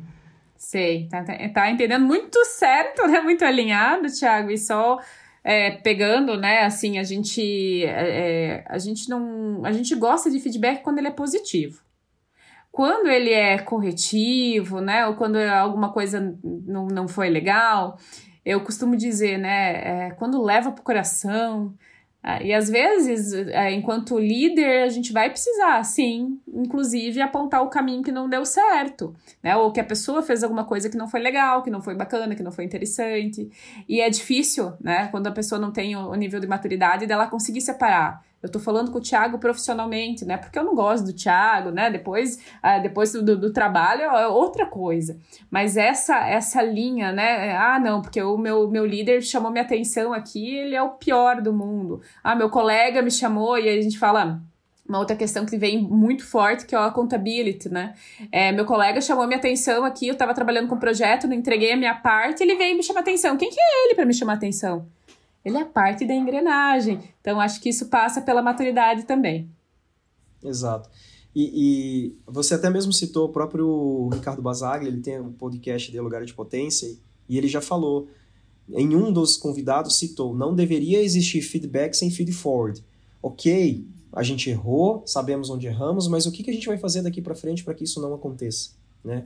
Sei, 0.57 1.09
tá, 1.09 1.21
tá, 1.21 1.33
tá, 1.49 1.69
entendendo 1.69 2.05
muito 2.05 2.43
certo, 2.45 3.05
né? 3.05 3.19
Muito 3.19 3.43
alinhado, 3.43 4.07
Thiago, 4.07 4.49
e 4.49 4.57
só 4.57 4.97
é, 5.43 5.71
pegando, 5.71 6.37
né? 6.37 6.61
Assim, 6.63 6.97
a 6.97 7.03
gente, 7.03 7.83
é, 7.83 8.61
é 8.61 8.65
a 8.69 8.77
gente 8.77 9.09
não, 9.09 9.65
a 9.65 9.73
gente 9.73 9.93
gosta 9.95 10.31
de 10.31 10.39
feedback 10.39 10.81
quando 10.81 10.99
ele 10.99 11.09
é 11.09 11.11
positivo. 11.11 11.81
Quando 12.77 13.07
ele 13.07 13.31
é 13.31 13.57
corretivo, 13.57 14.79
né, 14.79 15.07
ou 15.07 15.15
quando 15.15 15.37
alguma 15.37 15.89
coisa 15.91 16.37
não, 16.43 16.85
não 16.87 17.07
foi 17.07 17.27
legal, 17.29 17.97
eu 18.45 18.61
costumo 18.61 18.95
dizer, 18.95 19.37
né, 19.39 20.07
é, 20.07 20.11
quando 20.11 20.43
leva 20.43 20.71
pro 20.71 20.83
coração, 20.83 21.73
Ah, 22.29 22.43
e 22.43 22.51
às 22.53 22.67
vezes, 22.69 23.31
é, 23.33 23.71
enquanto 23.71 24.19
líder, 24.19 24.83
a 24.83 24.89
gente 24.89 25.13
vai 25.13 25.29
precisar, 25.29 25.81
sim, 25.83 26.39
inclusive 26.53 27.21
apontar 27.21 27.63
o 27.63 27.69
caminho 27.69 28.03
que 28.03 28.11
não 28.11 28.27
deu 28.27 28.43
certo, 28.45 29.15
né? 29.41 29.55
Ou 29.55 29.71
que 29.71 29.79
a 29.79 29.83
pessoa 29.83 30.21
fez 30.21 30.43
alguma 30.43 30.65
coisa 30.65 30.89
que 30.89 30.97
não 30.97 31.07
foi 31.07 31.21
legal, 31.21 31.63
que 31.63 31.69
não 31.69 31.81
foi 31.81 31.95
bacana, 31.95 32.35
que 32.35 32.43
não 32.43 32.51
foi 32.51 32.65
interessante. 32.65 33.49
E 33.87 34.01
é 34.01 34.09
difícil, 34.09 34.73
né? 34.81 35.07
Quando 35.09 35.27
a 35.27 35.31
pessoa 35.31 35.61
não 35.61 35.71
tem 35.71 35.95
o 35.95 36.13
nível 36.15 36.39
de 36.41 36.47
maturidade 36.47 37.05
dela 37.07 37.27
conseguir 37.27 37.61
separar. 37.61 38.21
Eu 38.41 38.51
tô 38.51 38.59
falando 38.59 38.91
com 38.91 38.99
o 38.99 39.01
Thiago 39.01 39.39
profissionalmente, 39.39 40.23
né? 40.23 40.37
Porque 40.37 40.59
eu 40.59 40.63
não 40.63 40.75
gosto 40.75 41.05
do 41.05 41.13
Thiago, 41.13 41.71
né? 41.71 41.89
Depois, 41.89 42.39
ah, 42.61 42.77
depois 42.77 43.11
do, 43.11 43.35
do 43.35 43.51
trabalho 43.51 44.03
é 44.03 44.27
outra 44.27 44.67
coisa. 44.67 45.19
Mas 45.49 45.75
essa 45.75 46.15
essa 46.27 46.61
linha, 46.61 47.11
né? 47.11 47.57
Ah, 47.57 47.79
não, 47.79 48.01
porque 48.01 48.21
o 48.21 48.37
meu, 48.37 48.69
meu 48.69 48.85
líder 48.85 49.21
chamou 49.23 49.51
minha 49.51 49.63
atenção 49.63 50.13
aqui, 50.13 50.55
ele 50.55 50.75
é 50.75 50.81
o 50.81 50.91
pior 50.91 51.41
do 51.41 51.51
mundo. 51.51 52.01
Ah, 52.23 52.35
meu 52.35 52.49
colega 52.49 53.01
me 53.01 53.11
chamou 53.11 53.57
e 53.57 53.67
aí 53.67 53.79
a 53.79 53.81
gente 53.81 53.97
fala 53.97 54.39
uma 54.87 54.99
outra 54.99 55.15
questão 55.15 55.45
que 55.45 55.57
vem 55.57 55.81
muito 55.81 56.25
forte, 56.25 56.65
que 56.65 56.73
é 56.73 56.77
a 56.77 56.85
accountability, 56.85 57.69
né? 57.69 57.93
É, 58.31 58.51
meu 58.51 58.65
colega 58.65 59.01
chamou 59.01 59.25
minha 59.27 59.37
atenção 59.37 59.83
aqui, 59.83 60.07
eu 60.07 60.13
estava 60.13 60.33
trabalhando 60.33 60.67
com 60.67 60.75
um 60.75 60.79
projeto, 60.79 61.27
não 61.27 61.35
entreguei 61.35 61.73
a 61.73 61.77
minha 61.77 61.95
parte, 61.95 62.41
ele 62.41 62.55
veio 62.55 62.77
me 62.77 62.83
chamar 62.83 63.01
atenção. 63.01 63.35
Quem 63.35 63.49
que 63.49 63.59
é 63.59 63.85
ele 63.85 63.95
para 63.95 64.05
me 64.05 64.13
chamar 64.13 64.33
atenção? 64.33 64.87
Ele 65.43 65.57
é 65.57 65.65
parte 65.65 66.05
da 66.05 66.13
engrenagem. 66.13 67.01
Então, 67.21 67.39
acho 67.39 67.61
que 67.61 67.69
isso 67.69 67.87
passa 67.87 68.21
pela 68.21 68.41
maturidade 68.41 69.03
também. 69.03 69.49
Exato. 70.43 70.89
E, 71.35 71.51
e 71.53 72.17
você 72.25 72.55
até 72.55 72.69
mesmo 72.69 72.91
citou 72.91 73.27
o 73.27 73.31
próprio 73.31 74.09
Ricardo 74.11 74.41
Basaglia, 74.41 74.89
ele 74.89 75.01
tem 75.01 75.19
um 75.19 75.31
podcast 75.31 75.91
de 75.91 75.99
Lugar 75.99 76.25
de 76.25 76.33
Potência, 76.33 76.97
e 77.29 77.37
ele 77.37 77.47
já 77.47 77.61
falou, 77.61 78.07
em 78.69 78.95
um 78.95 79.11
dos 79.11 79.37
convidados 79.37 79.97
citou, 79.97 80.35
não 80.35 80.55
deveria 80.55 81.01
existir 81.01 81.41
feedback 81.41 81.93
sem 81.93 82.09
feed 82.09 82.31
forward. 82.31 82.83
Ok, 83.21 83.87
a 84.11 84.23
gente 84.23 84.49
errou, 84.49 85.03
sabemos 85.05 85.49
onde 85.49 85.67
erramos, 85.67 86.07
mas 86.07 86.25
o 86.25 86.31
que, 86.31 86.43
que 86.43 86.49
a 86.49 86.53
gente 86.53 86.67
vai 86.67 86.77
fazer 86.77 87.01
daqui 87.01 87.21
para 87.21 87.35
frente 87.35 87.63
para 87.63 87.73
que 87.73 87.83
isso 87.83 88.01
não 88.01 88.13
aconteça? 88.13 88.71
Né? 89.03 89.25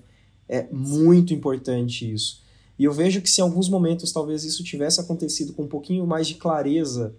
É 0.50 0.68
muito 0.72 1.34
importante 1.34 2.12
isso. 2.12 2.41
E 2.82 2.84
eu 2.84 2.92
vejo 2.92 3.22
que 3.22 3.30
se 3.30 3.40
em 3.40 3.44
alguns 3.44 3.70
momentos 3.70 4.12
talvez 4.12 4.44
isso 4.44 4.64
tivesse 4.64 5.00
acontecido 5.00 5.54
com 5.54 5.62
um 5.62 5.68
pouquinho 5.68 6.08
mais 6.08 6.28
de 6.28 6.34
clareza, 6.34 7.14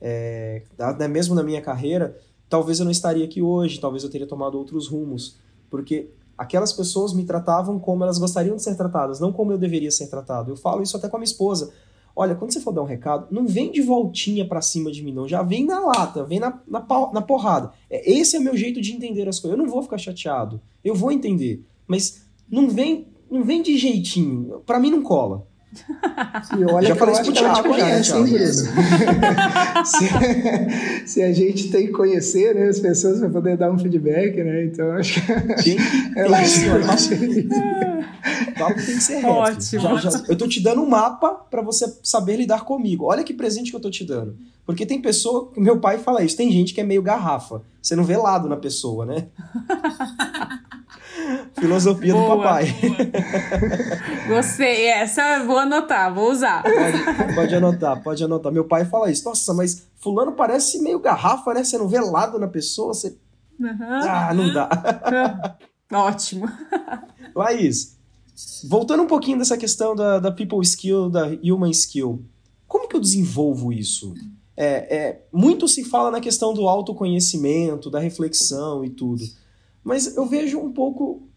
é, 0.00 0.64
né, 0.98 1.06
mesmo 1.06 1.36
na 1.36 1.42
minha 1.44 1.62
carreira, 1.62 2.18
talvez 2.48 2.80
eu 2.80 2.84
não 2.84 2.90
estaria 2.90 3.24
aqui 3.24 3.40
hoje, 3.40 3.78
talvez 3.78 4.02
eu 4.02 4.10
teria 4.10 4.26
tomado 4.26 4.58
outros 4.58 4.88
rumos. 4.88 5.36
Porque 5.70 6.10
aquelas 6.36 6.72
pessoas 6.72 7.12
me 7.12 7.24
tratavam 7.24 7.78
como 7.78 8.02
elas 8.02 8.18
gostariam 8.18 8.56
de 8.56 8.62
ser 8.64 8.74
tratadas, 8.74 9.20
não 9.20 9.32
como 9.32 9.52
eu 9.52 9.56
deveria 9.56 9.88
ser 9.92 10.08
tratado. 10.08 10.50
Eu 10.50 10.56
falo 10.56 10.82
isso 10.82 10.96
até 10.96 11.08
com 11.08 11.14
a 11.14 11.20
minha 11.20 11.30
esposa. 11.30 11.72
Olha, 12.16 12.34
quando 12.34 12.52
você 12.52 12.58
for 12.58 12.72
dar 12.72 12.82
um 12.82 12.84
recado, 12.84 13.28
não 13.30 13.46
vem 13.46 13.70
de 13.70 13.82
voltinha 13.82 14.44
para 14.44 14.60
cima 14.60 14.90
de 14.90 15.00
mim, 15.00 15.12
não. 15.12 15.28
Já 15.28 15.44
vem 15.44 15.64
na 15.64 15.78
lata, 15.78 16.24
vem 16.24 16.40
na, 16.40 16.60
na, 16.66 16.84
na 17.12 17.22
porrada. 17.22 17.70
É, 17.88 18.10
esse 18.10 18.34
é 18.34 18.40
o 18.40 18.42
meu 18.42 18.56
jeito 18.56 18.80
de 18.80 18.92
entender 18.92 19.28
as 19.28 19.38
coisas. 19.38 19.56
Eu 19.56 19.64
não 19.64 19.70
vou 19.70 19.80
ficar 19.80 19.96
chateado. 19.96 20.60
Eu 20.84 20.96
vou 20.96 21.12
entender. 21.12 21.64
Mas 21.86 22.24
não 22.50 22.68
vem 22.68 23.13
não 23.34 23.42
vem 23.42 23.60
de 23.60 23.76
jeitinho. 23.76 24.62
Para 24.64 24.78
mim 24.78 24.90
não 24.90 25.02
cola. 25.02 25.44
Olha 26.72 26.86
Já 26.86 26.94
falei 26.94 27.14
isso 27.14 27.24
pro 27.24 27.32
Thiago, 27.32 27.74
hein, 27.74 27.84
Bruno? 28.08 28.26
se, 29.84 31.06
se, 31.06 31.22
a 31.22 31.32
gente 31.32 31.68
tem 31.68 31.86
que 31.86 31.92
conhecer 31.92 32.54
né, 32.54 32.68
as 32.68 32.78
pessoas 32.78 33.18
para 33.18 33.28
poder 33.28 33.56
dar 33.56 33.72
um 33.72 33.78
feedback, 33.78 34.40
né? 34.40 34.66
Então 34.66 34.92
acho 34.92 35.14
que. 35.14 35.62
Sim, 35.62 35.76
o 38.54 38.58
papo 38.58 38.74
tem 38.74 38.84
que 38.84 39.02
ser 39.02 39.16
reto. 39.16 39.28
Ótimo. 39.28 39.82
Já, 39.98 40.10
já, 40.10 40.22
eu 40.28 40.36
tô 40.36 40.46
te 40.46 40.62
dando 40.62 40.80
um 40.80 40.88
mapa 40.88 41.30
para 41.50 41.60
você 41.60 41.92
saber 42.04 42.36
lidar 42.36 42.64
comigo. 42.64 43.06
Olha 43.06 43.24
que 43.24 43.34
presente 43.34 43.70
que 43.70 43.76
eu 43.76 43.80
tô 43.80 43.90
te 43.90 44.04
dando. 44.04 44.36
Porque 44.64 44.86
tem 44.86 45.00
pessoa, 45.00 45.52
meu 45.56 45.78
pai 45.78 45.98
fala 45.98 46.22
isso, 46.22 46.36
tem 46.36 46.50
gente 46.50 46.72
que 46.72 46.80
é 46.80 46.84
meio 46.84 47.02
garrafa. 47.02 47.62
Você 47.82 47.94
não 47.94 48.04
vê 48.04 48.16
lado 48.16 48.48
na 48.48 48.56
pessoa, 48.56 49.04
né? 49.04 49.26
Filosofia 51.54 52.12
boa, 52.12 52.24
do 52.24 52.36
papai. 52.36 52.66
Boa. 52.72 54.36
Gostei, 54.36 54.86
essa 54.86 55.44
vou 55.44 55.58
anotar, 55.58 56.14
vou 56.14 56.30
usar. 56.30 56.62
Pode, 56.62 57.34
pode, 57.34 57.54
anotar, 57.54 58.02
pode 58.02 58.24
anotar. 58.24 58.52
Meu 58.52 58.64
pai 58.64 58.84
fala 58.84 59.10
isso. 59.10 59.24
Nossa, 59.24 59.52
mas 59.54 59.86
fulano 59.96 60.32
parece 60.32 60.80
meio 60.80 60.98
garrafa, 60.98 61.54
né? 61.54 61.64
Você 61.64 61.78
não 61.78 61.88
vê 61.88 62.00
lado 62.00 62.38
na 62.38 62.48
pessoa, 62.48 62.94
você... 62.94 63.16
Uhum. 63.58 63.76
Ah, 63.80 64.34
não 64.34 64.52
dá. 64.52 65.56
Ótimo. 65.92 66.48
Laís, 67.34 67.96
voltando 68.68 69.02
um 69.02 69.06
pouquinho 69.06 69.38
dessa 69.38 69.56
questão 69.56 69.94
da, 69.94 70.18
da 70.18 70.32
people 70.32 70.60
skill, 70.62 71.08
da 71.08 71.26
human 71.42 71.70
skill, 71.70 72.24
como 72.66 72.88
que 72.88 72.96
eu 72.96 73.00
desenvolvo 73.00 73.72
isso? 73.72 74.14
É, 74.56 74.96
é, 74.96 75.26
muito 75.32 75.66
se 75.66 75.84
fala 75.84 76.10
na 76.10 76.20
questão 76.20 76.54
do 76.54 76.68
autoconhecimento, 76.68 77.90
da 77.90 77.98
reflexão 77.98 78.84
e 78.84 78.90
tudo. 78.90 79.24
Mas 79.84 80.16
eu 80.16 80.24
vejo 80.24 80.58
um 80.58 80.72
pouco, 80.72 81.28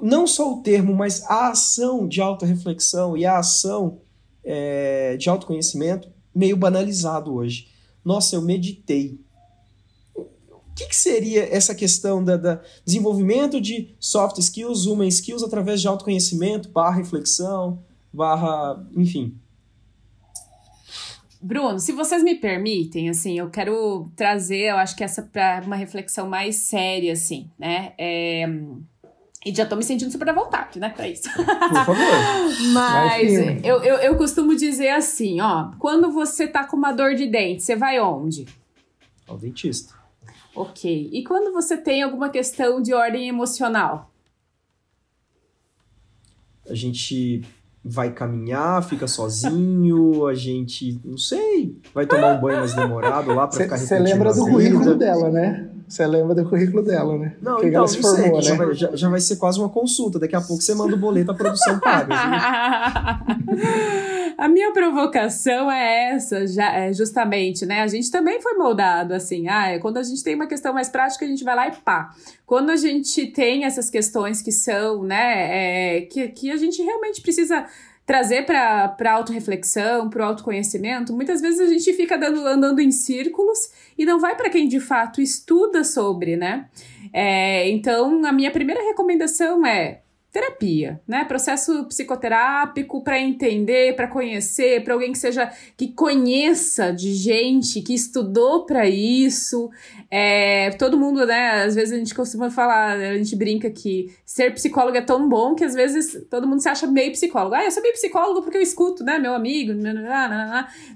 não 0.00 0.26
só 0.26 0.54
o 0.54 0.62
termo, 0.62 0.94
mas 0.94 1.22
a 1.24 1.50
ação 1.50 2.08
de 2.08 2.20
autorreflexão 2.20 3.16
e 3.16 3.26
a 3.26 3.38
ação 3.38 4.00
é, 4.42 5.16
de 5.18 5.28
autoconhecimento 5.28 6.08
meio 6.34 6.56
banalizado 6.56 7.34
hoje. 7.34 7.68
Nossa, 8.02 8.34
eu 8.34 8.42
meditei. 8.42 9.20
O 10.14 10.74
que, 10.74 10.86
que 10.86 10.96
seria 10.96 11.44
essa 11.54 11.74
questão 11.74 12.24
da, 12.24 12.38
da, 12.38 12.62
desenvolvimento 12.84 13.60
de 13.60 13.94
soft 14.00 14.38
skills, 14.38 14.86
human 14.86 15.08
skills, 15.08 15.42
através 15.42 15.82
de 15.82 15.86
autoconhecimento, 15.86 16.70
barra 16.70 16.96
reflexão, 16.96 17.84
barra, 18.10 18.82
enfim, 18.96 19.36
Bruno, 21.42 21.80
se 21.80 21.90
vocês 21.90 22.22
me 22.22 22.36
permitem, 22.36 23.10
assim, 23.10 23.36
eu 23.36 23.50
quero 23.50 24.08
trazer, 24.14 24.70
eu 24.70 24.76
acho 24.76 24.94
que 24.94 25.02
essa 25.02 25.22
para 25.22 25.66
uma 25.66 25.74
reflexão 25.74 26.28
mais 26.28 26.56
séria, 26.56 27.12
assim, 27.12 27.50
né? 27.58 27.92
É... 27.98 28.46
E 29.44 29.52
já 29.52 29.66
tô 29.66 29.74
me 29.74 29.82
sentindo 29.82 30.12
super 30.12 30.28
à 30.28 30.32
vontade, 30.32 30.78
né, 30.78 30.90
pra 30.90 31.08
isso. 31.08 31.28
Por 31.34 31.44
favor. 31.44 31.96
Mas 32.72 33.32
eu, 33.64 33.82
eu, 33.82 33.96
eu 33.96 34.16
costumo 34.16 34.54
dizer 34.54 34.90
assim, 34.90 35.40
ó, 35.40 35.72
quando 35.80 36.12
você 36.12 36.46
tá 36.46 36.64
com 36.64 36.76
uma 36.76 36.92
dor 36.92 37.16
de 37.16 37.26
dente, 37.26 37.64
você 37.64 37.74
vai 37.74 37.98
onde? 37.98 38.46
Ao 39.26 39.36
dentista. 39.36 39.94
Ok. 40.54 41.10
E 41.12 41.24
quando 41.24 41.52
você 41.52 41.76
tem 41.76 42.04
alguma 42.04 42.28
questão 42.28 42.80
de 42.80 42.94
ordem 42.94 43.28
emocional? 43.28 44.12
A 46.68 46.74
gente 46.74 47.42
vai 47.84 48.12
caminhar, 48.12 48.82
fica 48.84 49.06
sozinho, 49.06 50.26
a 50.30 50.34
gente, 50.34 51.00
não 51.04 51.18
sei, 51.18 51.76
vai 51.94 52.06
tomar 52.06 52.36
um 52.36 52.40
banho 52.40 52.58
mais 52.58 52.74
demorado 52.74 53.34
lá 53.34 53.46
para 53.46 53.60
ficar 53.60 53.76
Você 53.76 53.98
lembra 53.98 54.32
do 54.32 54.46
currículo 54.46 54.94
dela, 54.94 55.30
né? 55.30 55.68
Você 55.88 56.06
lembra 56.06 56.34
do 56.34 56.48
currículo 56.48 56.82
dela, 56.82 57.18
né? 57.18 57.34
Não, 57.42 57.58
que 57.58 57.66
então, 57.66 57.80
ela 57.80 57.88
se 57.88 58.00
formou, 58.00 58.36
né? 58.36 58.42
já, 58.42 58.54
vai, 58.54 58.72
já, 58.72 58.96
já, 58.96 59.10
vai 59.10 59.20
ser 59.20 59.36
quase 59.36 59.58
uma 59.58 59.68
consulta. 59.68 60.18
Daqui 60.18 60.34
a 60.34 60.40
pouco 60.40 60.62
você 60.62 60.74
manda 60.74 60.94
o 60.94 60.98
boleto, 60.98 61.30
a 61.30 61.34
produção 61.34 61.78
paga. 61.78 62.16
a 64.36 64.48
minha 64.48 64.72
provocação 64.72 65.70
é 65.70 66.10
essa, 66.10 66.46
já, 66.46 66.72
é 66.72 66.92
justamente, 66.92 67.64
né? 67.66 67.82
A 67.82 67.86
gente 67.86 68.10
também 68.10 68.40
foi 68.40 68.54
moldado 68.54 69.14
assim. 69.14 69.48
Ah, 69.48 69.68
é 69.68 69.78
quando 69.78 69.98
a 69.98 70.02
gente 70.02 70.22
tem 70.22 70.34
uma 70.34 70.46
questão 70.46 70.72
mais 70.72 70.88
prática, 70.88 71.24
a 71.24 71.28
gente 71.28 71.44
vai 71.44 71.54
lá 71.56 71.68
e 71.68 71.72
pá. 71.72 72.14
Quando 72.46 72.70
a 72.70 72.76
gente 72.76 73.26
tem 73.28 73.64
essas 73.64 73.88
questões 73.90 74.42
que 74.42 74.52
são, 74.52 75.02
né, 75.02 75.96
é, 75.96 76.00
que, 76.02 76.28
que 76.28 76.50
a 76.50 76.56
gente 76.56 76.82
realmente 76.82 77.20
precisa 77.20 77.66
trazer 78.04 78.44
para 78.44 78.96
a 78.98 79.12
autorreflexão, 79.12 80.10
para 80.10 80.22
o 80.22 80.26
autoconhecimento, 80.26 81.14
muitas 81.14 81.40
vezes 81.40 81.60
a 81.60 81.66
gente 81.66 81.92
fica 81.94 82.18
dando, 82.18 82.46
andando 82.46 82.80
em 82.80 82.90
círculos 82.90 83.58
e 83.96 84.04
não 84.04 84.18
vai 84.18 84.36
para 84.36 84.50
quem 84.50 84.66
de 84.66 84.80
fato 84.80 85.20
estuda 85.20 85.84
sobre, 85.84 86.36
né? 86.36 86.68
É, 87.12 87.68
então, 87.70 88.24
a 88.24 88.32
minha 88.32 88.50
primeira 88.50 88.82
recomendação 88.82 89.64
é 89.64 90.01
terapia, 90.32 90.98
né? 91.06 91.26
Processo 91.26 91.84
psicoterápico 91.84 93.04
para 93.04 93.20
entender, 93.20 93.94
para 93.94 94.08
conhecer, 94.08 94.82
para 94.82 94.94
alguém 94.94 95.12
que 95.12 95.18
seja 95.18 95.52
que 95.76 95.88
conheça 95.88 96.90
de 96.90 97.12
gente 97.12 97.82
que 97.82 97.92
estudou 97.92 98.64
para 98.64 98.88
isso. 98.88 99.70
É, 100.10 100.70
todo 100.70 100.98
mundo, 100.98 101.26
né? 101.26 101.64
Às 101.64 101.74
vezes 101.74 101.92
a 101.92 101.98
gente 101.98 102.14
costuma 102.14 102.50
falar, 102.50 102.96
a 102.96 103.18
gente 103.18 103.36
brinca 103.36 103.70
que 103.70 104.10
ser 104.24 104.54
psicólogo 104.54 104.96
é 104.96 105.02
tão 105.02 105.28
bom 105.28 105.54
que 105.54 105.64
às 105.64 105.74
vezes 105.74 106.24
todo 106.30 106.48
mundo 106.48 106.62
se 106.62 106.68
acha 106.68 106.86
meio 106.86 107.12
psicólogo. 107.12 107.54
Ah, 107.54 107.64
eu 107.66 107.70
sou 107.70 107.82
meio 107.82 107.94
psicólogo 107.94 108.40
porque 108.40 108.56
eu 108.56 108.62
escuto, 108.62 109.04
né? 109.04 109.18
Meu 109.18 109.34
amigo. 109.34 109.74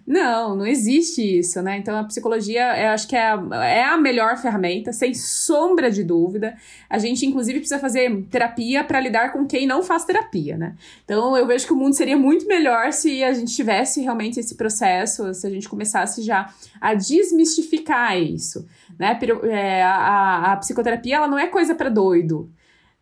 Não, 0.06 0.56
não 0.56 0.66
existe 0.66 1.40
isso, 1.40 1.60
né? 1.60 1.76
Então 1.76 1.94
a 1.94 2.04
psicologia, 2.04 2.74
eu 2.86 2.88
acho 2.88 3.06
que 3.06 3.14
é 3.14 3.26
a, 3.28 3.64
é 3.64 3.84
a 3.84 3.98
melhor 3.98 4.38
ferramenta, 4.38 4.94
sem 4.94 5.12
sombra 5.12 5.90
de 5.90 6.02
dúvida. 6.02 6.56
A 6.88 6.96
gente, 6.96 7.26
inclusive, 7.26 7.58
precisa 7.58 7.78
fazer 7.78 8.24
terapia 8.30 8.82
para 8.82 8.98
lidar 8.98 9.25
com 9.32 9.46
quem 9.46 9.66
não 9.66 9.82
faz 9.82 10.04
terapia, 10.04 10.56
né? 10.56 10.74
Então 11.04 11.36
eu 11.36 11.46
vejo 11.46 11.66
que 11.66 11.72
o 11.72 11.76
mundo 11.76 11.94
seria 11.94 12.16
muito 12.16 12.46
melhor 12.46 12.92
se 12.92 13.22
a 13.22 13.32
gente 13.32 13.54
tivesse 13.54 14.00
realmente 14.00 14.40
esse 14.40 14.54
processo, 14.54 15.32
se 15.34 15.46
a 15.46 15.50
gente 15.50 15.68
começasse 15.68 16.22
já 16.22 16.52
a 16.80 16.94
desmistificar 16.94 18.18
isso, 18.20 18.66
né? 18.98 19.18
É, 19.44 19.82
a, 19.82 20.52
a 20.52 20.56
psicoterapia 20.56 21.16
ela 21.16 21.28
não 21.28 21.38
é 21.38 21.46
coisa 21.46 21.74
para 21.74 21.88
doido. 21.88 22.50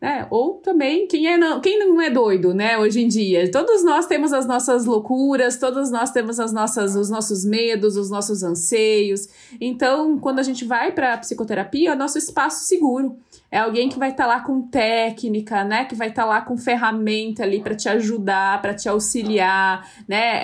né? 0.01 0.27
Ou 0.29 0.55
também 0.55 1.07
quem 1.07 1.25
é 1.27 1.37
não, 1.37 1.59
quem 1.61 1.79
não 1.79 2.01
é 2.01 2.09
doido, 2.09 2.53
né? 2.53 2.77
Hoje 2.77 3.01
em 3.01 3.07
dia, 3.07 3.49
todos 3.49 3.83
nós 3.83 4.05
temos 4.05 4.33
as 4.33 4.45
nossas 4.45 4.85
loucuras, 4.85 5.57
todos 5.57 5.89
nós 5.89 6.11
temos 6.11 6.39
as 6.39 6.51
nossas, 6.53 6.95
os 6.95 7.09
nossos 7.09 7.45
medos, 7.45 7.95
os 7.97 8.09
nossos 8.09 8.43
anseios. 8.43 9.27
Então, 9.59 10.19
quando 10.19 10.39
a 10.39 10.43
gente 10.43 10.65
vai 10.65 10.91
para 10.91 11.17
psicoterapia, 11.17 11.91
é 11.91 11.95
nosso 11.95 12.17
espaço 12.17 12.65
seguro. 12.65 13.17
É 13.55 13.59
alguém 13.59 13.87
que 13.87 13.97
vai 13.97 14.09
estar 14.09 14.25
tá 14.25 14.27
lá 14.27 14.41
com 14.41 14.63
técnica, 14.63 15.63
né? 15.63 15.85
Que 15.85 15.95
vai 15.95 16.09
estar 16.09 16.23
tá 16.23 16.27
lá 16.27 16.41
com 16.41 16.57
ferramenta 16.57 17.41
ali 17.41 17.61
para 17.61 17.73
te 17.73 17.87
ajudar, 17.87 18.61
para 18.61 18.73
te 18.73 18.89
auxiliar, 18.89 19.89
né? 20.09 20.41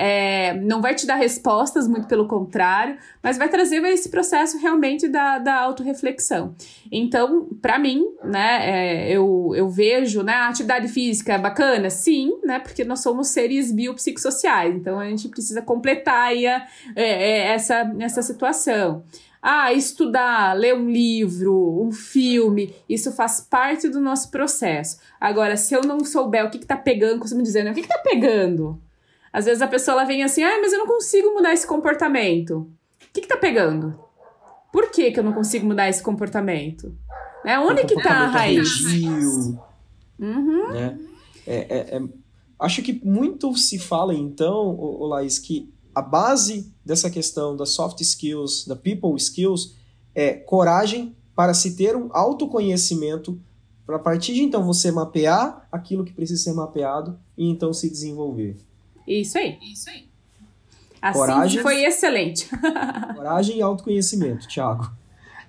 É, 0.51 0.53
não 0.53 0.81
vai 0.81 0.95
te 0.95 1.05
dar 1.05 1.15
respostas, 1.15 1.89
muito 1.89 2.07
pelo 2.07 2.25
contrário, 2.25 2.97
mas 3.21 3.37
vai 3.37 3.49
trazer 3.49 3.83
esse 3.83 4.07
processo 4.07 4.57
realmente 4.59 5.09
da, 5.09 5.39
da 5.39 5.59
autorreflexão. 5.59 6.55
Então, 6.89 7.49
para 7.61 7.77
mim, 7.77 8.01
né? 8.23 8.59
É, 8.61 9.11
eu, 9.11 9.51
eu 9.57 9.67
vejo, 9.67 10.23
né? 10.23 10.31
A 10.31 10.47
atividade 10.47 10.87
física 10.87 11.33
é 11.33 11.37
bacana, 11.37 11.89
sim, 11.89 12.39
né? 12.45 12.59
Porque 12.59 12.85
nós 12.85 13.01
somos 13.01 13.27
seres 13.27 13.73
biopsicossociais, 13.73 14.73
então 14.73 14.97
a 14.97 15.09
gente 15.09 15.27
precisa 15.27 15.61
completar 15.61 16.29
aí 16.29 16.47
a, 16.47 16.65
é, 16.95 17.03
é 17.03 17.47
essa, 17.47 17.93
essa 17.99 18.21
situação. 18.21 19.03
Ah, 19.41 19.73
estudar, 19.73 20.53
ler 20.53 20.75
um 20.75 20.89
livro, 20.89 21.81
um 21.81 21.91
filme, 21.91 22.75
isso 22.87 23.11
faz 23.11 23.41
parte 23.41 23.89
do 23.89 23.99
nosso 23.99 24.29
processo. 24.29 24.99
Agora, 25.19 25.57
se 25.57 25.73
eu 25.73 25.81
não 25.81 26.05
souber 26.05 26.45
o 26.45 26.49
que, 26.51 26.59
que 26.59 26.65
tá 26.65 26.77
pegando, 26.77 27.19
costumo 27.19 27.41
dizer, 27.41 27.63
né? 27.63 27.71
O 27.71 27.73
que, 27.73 27.81
que 27.81 27.87
tá 27.87 27.97
pegando? 28.03 28.79
Às 29.33 29.45
vezes 29.45 29.61
a 29.61 29.67
pessoa 29.67 29.95
ela 29.95 30.03
vem 30.03 30.23
assim, 30.23 30.43
ah, 30.43 30.59
mas 30.61 30.73
eu 30.73 30.79
não 30.79 30.87
consigo 30.87 31.33
mudar 31.33 31.53
esse 31.53 31.65
comportamento. 31.65 32.59
O 32.59 33.13
que, 33.13 33.21
que 33.21 33.27
tá 33.27 33.37
pegando? 33.37 33.97
Por 34.71 34.91
que, 34.91 35.11
que 35.11 35.19
eu 35.19 35.23
não 35.23 35.33
consigo 35.33 35.65
mudar 35.65 35.89
esse 35.89 36.03
comportamento? 36.03 36.95
Né? 37.43 37.57
Onde 37.59 37.83
que 37.85 37.95
tá 37.95 38.11
a 38.11 38.27
raiz? 38.27 38.83
Uhum. 40.19 40.71
Né? 40.71 40.99
É, 41.47 41.55
é, 41.55 41.97
é, 41.97 42.01
acho 42.59 42.83
que 42.83 43.01
muito 43.03 43.55
se 43.57 43.79
fala, 43.79 44.13
então, 44.13 44.77
Laís, 44.99 45.39
que 45.39 45.67
a 45.93 46.01
base 46.01 46.73
dessa 46.85 47.09
questão 47.09 47.55
das 47.55 47.69
soft 47.69 47.99
skills, 48.01 48.65
da 48.65 48.75
people 48.75 49.15
skills, 49.17 49.75
é 50.15 50.33
coragem 50.33 51.15
para 51.35 51.53
se 51.53 51.75
ter 51.75 51.95
um 51.95 52.09
autoconhecimento, 52.11 53.39
para 53.85 53.95
a 53.95 53.99
partir 53.99 54.33
de 54.33 54.41
então 54.41 54.65
você 54.65 54.91
mapear 54.91 55.67
aquilo 55.71 56.03
que 56.03 56.13
precisa 56.13 56.43
ser 56.43 56.53
mapeado 56.53 57.19
e 57.37 57.47
então 57.47 57.73
se 57.73 57.89
desenvolver. 57.89 58.57
Isso 59.07 59.37
aí. 59.37 59.57
Isso 59.61 59.89
aí. 59.89 60.07
Assim 61.01 61.19
coragem, 61.19 61.61
foi 61.63 61.83
excelente. 61.83 62.47
coragem 63.15 63.57
e 63.57 63.61
autoconhecimento, 63.61 64.47
Thiago. 64.47 64.91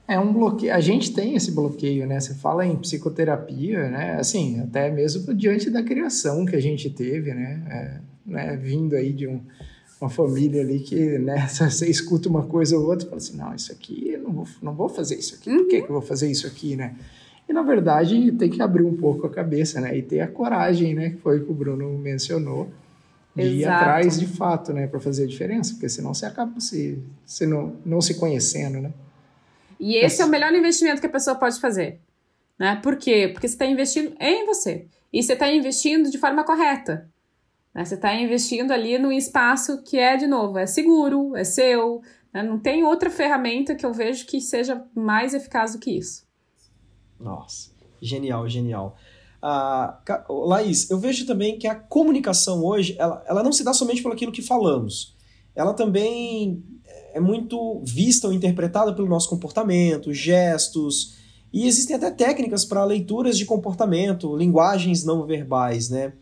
É 0.08 0.18
um 0.18 0.32
bloqueio. 0.32 0.74
A 0.74 0.80
gente 0.80 1.12
tem 1.12 1.36
esse 1.36 1.52
bloqueio, 1.52 2.06
né? 2.06 2.18
Você 2.18 2.34
fala 2.34 2.66
em 2.66 2.76
psicoterapia, 2.76 3.88
né? 3.88 4.16
Assim, 4.18 4.60
até 4.60 4.90
mesmo 4.90 5.32
diante 5.34 5.70
da 5.70 5.82
criação 5.82 6.44
que 6.44 6.56
a 6.56 6.60
gente 6.60 6.90
teve, 6.90 7.32
né? 7.34 7.62
É, 7.68 8.00
né? 8.26 8.56
Vindo 8.56 8.96
aí 8.96 9.12
de 9.12 9.28
um, 9.28 9.42
uma 10.02 10.10
família 10.10 10.60
ali 10.60 10.80
que, 10.80 11.18
né, 11.18 11.46
você 11.48 11.88
escuta 11.88 12.28
uma 12.28 12.44
coisa 12.44 12.76
ou 12.76 12.86
outra 12.86 13.06
e 13.06 13.08
fala 13.08 13.20
assim, 13.20 13.36
não, 13.36 13.54
isso 13.54 13.72
aqui, 13.72 14.10
eu 14.10 14.22
não 14.22 14.32
vou, 14.32 14.46
não 14.60 14.74
vou 14.74 14.88
fazer 14.88 15.16
isso 15.16 15.34
aqui, 15.34 15.50
por 15.50 15.68
que, 15.68 15.82
que 15.82 15.88
eu 15.88 15.92
vou 15.92 16.02
fazer 16.02 16.30
isso 16.30 16.46
aqui, 16.46 16.76
né? 16.76 16.94
E, 17.48 17.52
na 17.52 17.62
verdade, 17.62 18.32
tem 18.32 18.48
que 18.48 18.62
abrir 18.62 18.84
um 18.84 18.96
pouco 18.96 19.26
a 19.26 19.30
cabeça, 19.30 19.80
né? 19.80 19.96
E 19.96 20.02
ter 20.02 20.20
a 20.20 20.28
coragem, 20.28 20.94
né, 20.94 21.10
que 21.10 21.16
foi 21.16 21.38
o 21.38 21.44
que 21.44 21.50
o 21.50 21.54
Bruno 21.54 21.98
mencionou, 21.98 22.70
de 23.34 23.42
Exato. 23.42 23.56
ir 23.56 23.64
atrás 23.64 24.18
de 24.18 24.26
fato, 24.26 24.72
né, 24.72 24.86
para 24.86 25.00
fazer 25.00 25.24
a 25.24 25.26
diferença, 25.26 25.72
porque 25.72 25.88
senão 25.88 26.12
você 26.12 26.26
acaba 26.26 26.60
se, 26.60 26.98
se 27.24 27.46
não, 27.46 27.76
não 27.84 28.00
se 28.00 28.14
conhecendo, 28.14 28.80
né? 28.80 28.92
E 29.80 29.96
esse 29.96 30.22
é 30.22 30.24
o 30.24 30.28
melhor 30.28 30.52
investimento 30.54 31.00
que 31.00 31.06
a 31.06 31.10
pessoa 31.10 31.34
pode 31.34 31.58
fazer, 31.60 31.98
né? 32.58 32.78
Por 32.82 32.96
quê? 32.96 33.28
Porque 33.32 33.48
você 33.48 33.54
está 33.54 33.66
investindo 33.66 34.14
em 34.20 34.46
você. 34.46 34.86
E 35.12 35.22
você 35.22 35.34
está 35.34 35.52
investindo 35.52 36.10
de 36.10 36.18
forma 36.18 36.44
correta. 36.44 37.10
Né? 37.74 37.84
Você 37.84 37.94
está 37.94 38.14
investindo 38.14 38.72
ali 38.72 38.98
num 38.98 39.12
espaço 39.12 39.82
que 39.82 39.98
é, 39.98 40.16
de 40.16 40.26
novo, 40.26 40.58
é 40.58 40.66
seguro, 40.66 41.36
é 41.36 41.44
seu. 41.44 42.00
Né? 42.32 42.42
Não 42.42 42.58
tem 42.58 42.84
outra 42.84 43.10
ferramenta 43.10 43.74
que 43.74 43.84
eu 43.84 43.92
vejo 43.92 44.26
que 44.26 44.40
seja 44.40 44.84
mais 44.94 45.34
eficaz 45.34 45.72
do 45.72 45.78
que 45.78 45.90
isso. 45.90 46.24
Nossa, 47.18 47.70
genial, 48.00 48.48
genial. 48.48 48.96
Uh, 49.42 50.46
Laís, 50.46 50.90
eu 50.90 50.98
vejo 50.98 51.26
também 51.26 51.58
que 51.58 51.66
a 51.66 51.74
comunicação 51.74 52.64
hoje, 52.64 52.96
ela, 52.98 53.24
ela 53.26 53.42
não 53.42 53.52
se 53.52 53.64
dá 53.64 53.72
somente 53.72 54.02
pelo 54.02 54.14
aquilo 54.14 54.32
que 54.32 54.42
falamos. 54.42 55.16
Ela 55.54 55.74
também 55.74 56.64
é 57.12 57.20
muito 57.20 57.82
vista 57.84 58.26
ou 58.26 58.32
interpretada 58.32 58.94
pelo 58.94 59.08
nosso 59.08 59.28
comportamento, 59.28 60.12
gestos, 60.12 61.16
e 61.52 61.66
existem 61.66 61.96
até 61.96 62.10
técnicas 62.10 62.64
para 62.64 62.84
leituras 62.84 63.36
de 63.36 63.44
comportamento, 63.44 64.34
linguagens 64.34 65.04
não 65.04 65.26
verbais, 65.26 65.90
né? 65.90 66.14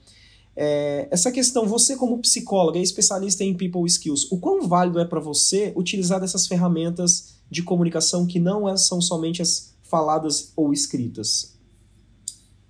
É, 0.63 1.09
essa 1.11 1.33
questão, 1.33 1.67
você 1.67 1.97
como 1.97 2.19
psicóloga 2.19 2.79
e 2.79 2.83
especialista 2.83 3.43
em 3.43 3.57
people 3.57 3.87
skills, 3.87 4.31
o 4.31 4.39
quão 4.39 4.69
válido 4.69 5.01
é 5.01 5.07
para 5.07 5.19
você 5.19 5.73
utilizar 5.75 6.21
dessas 6.21 6.47
ferramentas 6.47 7.41
de 7.51 7.63
comunicação 7.63 8.27
que 8.27 8.39
não 8.39 8.69
é, 8.69 8.77
são 8.77 9.01
somente 9.01 9.41
as 9.41 9.75
faladas 9.83 10.53
ou 10.55 10.71
escritas? 10.71 11.59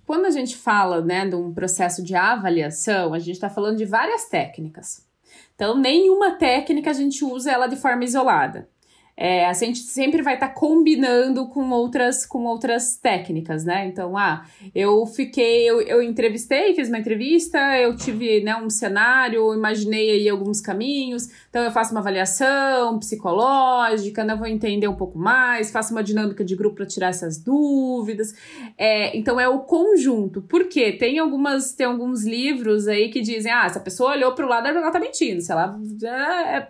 Quando 0.05 0.25
a 0.25 0.29
gente 0.29 0.55
fala 0.55 1.01
né, 1.01 1.27
de 1.27 1.35
um 1.35 1.53
processo 1.53 2.01
de 2.01 2.15
avaliação, 2.15 3.13
a 3.13 3.19
gente 3.19 3.33
está 3.35 3.49
falando 3.49 3.79
de 3.79 3.85
várias 3.85 4.23
técnicas. 4.29 5.05
Então, 5.53 5.77
nenhuma 5.77 6.37
técnica 6.37 6.91
a 6.91 6.93
gente 6.93 7.25
usa 7.25 7.51
ela 7.51 7.67
de 7.67 7.75
forma 7.75 8.05
isolada 8.05 8.69
é, 9.15 9.45
a 9.45 9.53
gente 9.53 9.79
sempre 9.79 10.21
vai 10.21 10.35
estar 10.35 10.47
tá 10.47 10.53
combinando 10.53 11.47
com 11.47 11.69
outras 11.69 12.25
com 12.25 12.45
outras 12.45 12.97
técnicas, 12.97 13.63
né? 13.63 13.87
Então, 13.87 14.17
ah, 14.17 14.45
eu 14.73 15.05
fiquei, 15.05 15.69
eu, 15.69 15.81
eu 15.81 16.01
entrevistei, 16.01 16.73
fiz 16.73 16.87
uma 16.87 16.97
entrevista, 16.97 17.59
eu 17.77 17.95
tive 17.95 18.41
né, 18.41 18.55
um 18.55 18.69
cenário, 18.69 19.53
imaginei 19.53 20.11
aí 20.11 20.29
alguns 20.29 20.61
caminhos, 20.61 21.29
então 21.49 21.63
eu 21.63 21.71
faço 21.71 21.91
uma 21.91 21.99
avaliação 21.99 22.97
psicológica, 22.99 24.23
né, 24.23 24.35
vou 24.35 24.47
entender 24.47 24.87
um 24.87 24.95
pouco 24.95 25.17
mais, 25.17 25.71
faço 25.71 25.93
uma 25.93 26.03
dinâmica 26.03 26.43
de 26.43 26.55
grupo 26.55 26.77
para 26.77 26.85
tirar 26.85 27.09
essas 27.09 27.37
dúvidas. 27.37 28.33
É, 28.77 29.15
então 29.15 29.39
é 29.39 29.47
o 29.47 29.59
conjunto. 29.59 30.41
Por 30.41 30.67
quê? 30.67 30.91
Tem 30.91 31.19
algumas, 31.19 31.73
tem 31.73 31.85
alguns 31.85 32.23
livros 32.23 32.87
aí 32.87 33.09
que 33.09 33.21
dizem, 33.21 33.51
ah, 33.51 33.65
essa 33.65 33.79
pessoa 33.79 34.11
olhou 34.11 34.33
para 34.33 34.45
o 34.45 34.49
lado, 34.49 34.67
ela 34.67 34.91
tá 34.91 34.99
mentindo, 34.99 35.41
se 35.41 35.51
ela 35.51 35.79
é, 36.03 36.67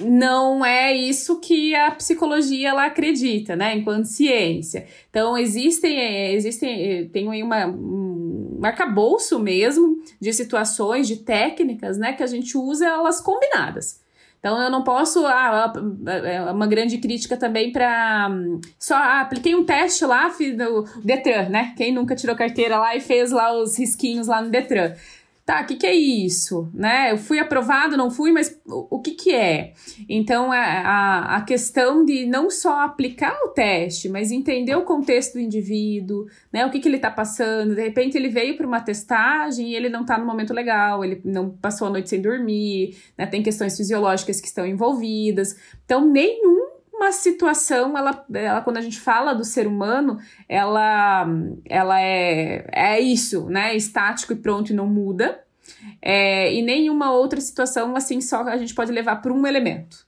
não 0.00 0.64
é 0.64 0.94
isso 0.94 1.40
que 1.40 1.74
a 1.74 1.90
psicologia 1.90 2.70
ela 2.70 2.86
acredita, 2.86 3.54
né, 3.54 3.76
enquanto 3.76 4.06
ciência. 4.06 4.86
Então 5.10 5.36
existem 5.36 5.98
é, 5.98 6.32
existem 6.32 6.92
é, 6.92 7.04
tem 7.04 7.28
uma 7.42 7.66
um 7.66 8.60
arcabouço 8.62 9.38
mesmo 9.38 10.02
de 10.20 10.32
situações, 10.32 11.08
de 11.08 11.16
técnicas, 11.16 11.98
né, 11.98 12.12
que 12.12 12.22
a 12.22 12.26
gente 12.26 12.56
usa 12.56 12.86
elas 12.86 13.20
combinadas. 13.20 14.00
Então 14.38 14.60
eu 14.60 14.70
não 14.70 14.82
posso 14.82 15.24
ah, 15.24 15.72
é 16.24 16.50
uma 16.50 16.66
grande 16.66 16.98
crítica 16.98 17.36
também 17.36 17.70
para 17.70 18.28
só 18.76 18.96
ah, 18.96 19.20
apliquei 19.20 19.54
um 19.54 19.64
teste 19.64 20.04
lá 20.04 20.26
do 20.28 20.84
Detran, 21.04 21.48
né? 21.48 21.72
Quem 21.76 21.94
nunca 21.94 22.16
tirou 22.16 22.34
carteira 22.34 22.76
lá 22.76 22.96
e 22.96 23.00
fez 23.00 23.30
lá 23.30 23.52
os 23.56 23.78
risquinhos 23.78 24.26
lá 24.26 24.42
no 24.42 24.50
Detran 24.50 24.94
tá, 25.52 25.62
o 25.62 25.66
que, 25.66 25.76
que 25.76 25.86
é 25.86 25.94
isso? 25.94 26.70
Né? 26.72 27.12
Eu 27.12 27.18
fui 27.18 27.38
aprovado, 27.38 27.96
não 27.96 28.10
fui, 28.10 28.32
mas 28.32 28.58
o, 28.66 28.96
o 28.96 29.00
que, 29.00 29.10
que 29.12 29.34
é? 29.34 29.74
Então, 30.08 30.50
a, 30.50 31.36
a, 31.36 31.42
questão 31.42 32.04
de 32.04 32.24
não 32.24 32.50
só 32.50 32.80
aplicar 32.80 33.36
o 33.44 33.48
teste, 33.48 34.08
mas 34.08 34.30
entender 34.30 34.74
o 34.74 34.82
contexto 34.82 35.34
do 35.34 35.40
indivíduo, 35.40 36.26
né? 36.52 36.64
O 36.64 36.70
que, 36.70 36.80
que 36.80 36.88
ele 36.88 36.96
está 36.96 37.10
passando. 37.10 37.74
De 37.74 37.82
repente, 37.82 38.16
ele 38.16 38.28
veio 38.28 38.56
para 38.56 38.66
uma 38.66 38.80
testagem 38.80 39.68
e 39.68 39.76
ele 39.76 39.88
não 39.88 40.02
está 40.02 40.16
no 40.16 40.24
momento 40.24 40.54
legal, 40.54 41.04
ele 41.04 41.20
não 41.24 41.50
passou 41.50 41.88
a 41.88 41.90
noite 41.90 42.08
sem 42.08 42.22
dormir, 42.22 42.96
né? 43.16 43.26
tem 43.26 43.42
questões 43.42 43.76
fisiológicas 43.76 44.40
que 44.40 44.48
estão 44.48 44.66
envolvidas. 44.66 45.54
Então, 45.84 46.08
nenhum 46.08 46.71
uma 47.02 47.12
situação, 47.12 47.96
ela, 47.96 48.24
ela 48.32 48.60
quando 48.62 48.76
a 48.76 48.80
gente 48.80 48.98
fala 49.00 49.34
do 49.34 49.44
ser 49.44 49.66
humano, 49.66 50.18
ela, 50.48 51.26
ela 51.64 52.00
é, 52.00 52.66
é 52.72 53.00
isso, 53.00 53.46
né? 53.46 53.76
Estático 53.76 54.32
e 54.32 54.36
pronto 54.36 54.72
e 54.72 54.74
não 54.74 54.86
muda. 54.86 55.42
É, 56.00 56.52
e 56.52 56.62
nenhuma 56.62 57.12
outra 57.12 57.40
situação 57.40 57.96
assim 57.96 58.20
só 58.20 58.42
a 58.42 58.56
gente 58.56 58.74
pode 58.74 58.92
levar 58.92 59.16
para 59.16 59.32
um 59.32 59.46
elemento. 59.46 60.06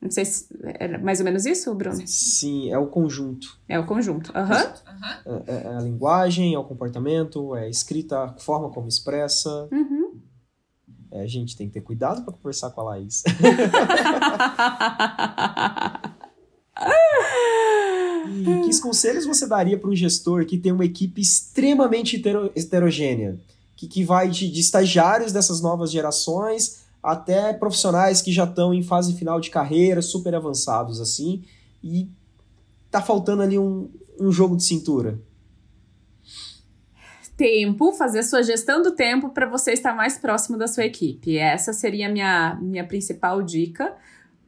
Não 0.00 0.10
sei 0.10 0.24
se 0.24 0.48
é 0.62 0.96
mais 0.96 1.20
ou 1.20 1.24
menos 1.26 1.44
isso, 1.44 1.74
Bruno? 1.74 2.02
Sim, 2.06 2.72
é 2.72 2.78
o 2.78 2.86
conjunto. 2.86 3.58
É 3.68 3.78
o 3.78 3.84
conjunto. 3.84 4.32
Uhum. 4.34 5.42
É, 5.46 5.52
é, 5.52 5.76
a 5.76 5.80
linguagem, 5.80 6.54
é 6.54 6.58
o 6.58 6.64
comportamento, 6.64 7.54
é 7.54 7.64
a 7.64 7.68
escrita, 7.68 8.18
a 8.18 8.28
forma 8.38 8.70
como 8.70 8.88
expressa. 8.88 9.68
Uhum. 9.70 9.99
É, 11.10 11.22
a 11.22 11.26
gente 11.26 11.56
tem 11.56 11.66
que 11.66 11.74
ter 11.74 11.80
cuidado 11.80 12.22
para 12.22 12.32
conversar 12.32 12.70
com 12.70 12.80
a 12.82 12.84
Laís. 12.84 13.24
e 18.28 18.44
que 18.64 18.70
conselhos 18.80 19.26
você 19.26 19.46
daria 19.46 19.78
para 19.78 19.88
um 19.90 19.94
gestor 19.94 20.44
que 20.44 20.58
tem 20.58 20.72
uma 20.72 20.84
equipe 20.84 21.20
extremamente 21.20 22.20
heterogênea? 22.56 23.38
Que, 23.76 23.86
que 23.86 24.04
vai 24.04 24.28
de, 24.28 24.50
de 24.50 24.60
estagiários 24.60 25.32
dessas 25.32 25.60
novas 25.60 25.90
gerações 25.90 26.80
até 27.02 27.52
profissionais 27.52 28.20
que 28.20 28.32
já 28.32 28.44
estão 28.44 28.74
em 28.74 28.82
fase 28.82 29.14
final 29.14 29.40
de 29.40 29.48
carreira, 29.48 30.02
super 30.02 30.34
avançados 30.34 31.00
assim, 31.00 31.42
e 31.82 32.08
tá 32.90 33.00
faltando 33.00 33.42
ali 33.42 33.58
um, 33.58 33.88
um 34.18 34.30
jogo 34.30 34.56
de 34.56 34.64
cintura. 34.64 35.18
Tempo, 37.40 37.90
fazer 37.92 38.22
sua 38.22 38.42
gestão 38.42 38.82
do 38.82 38.90
tempo 38.90 39.30
para 39.30 39.46
você 39.46 39.72
estar 39.72 39.94
mais 39.94 40.18
próximo 40.18 40.58
da 40.58 40.68
sua 40.68 40.84
equipe. 40.84 41.38
Essa 41.38 41.72
seria 41.72 42.06
a 42.06 42.10
minha, 42.10 42.58
minha 42.60 42.84
principal 42.84 43.40
dica. 43.40 43.94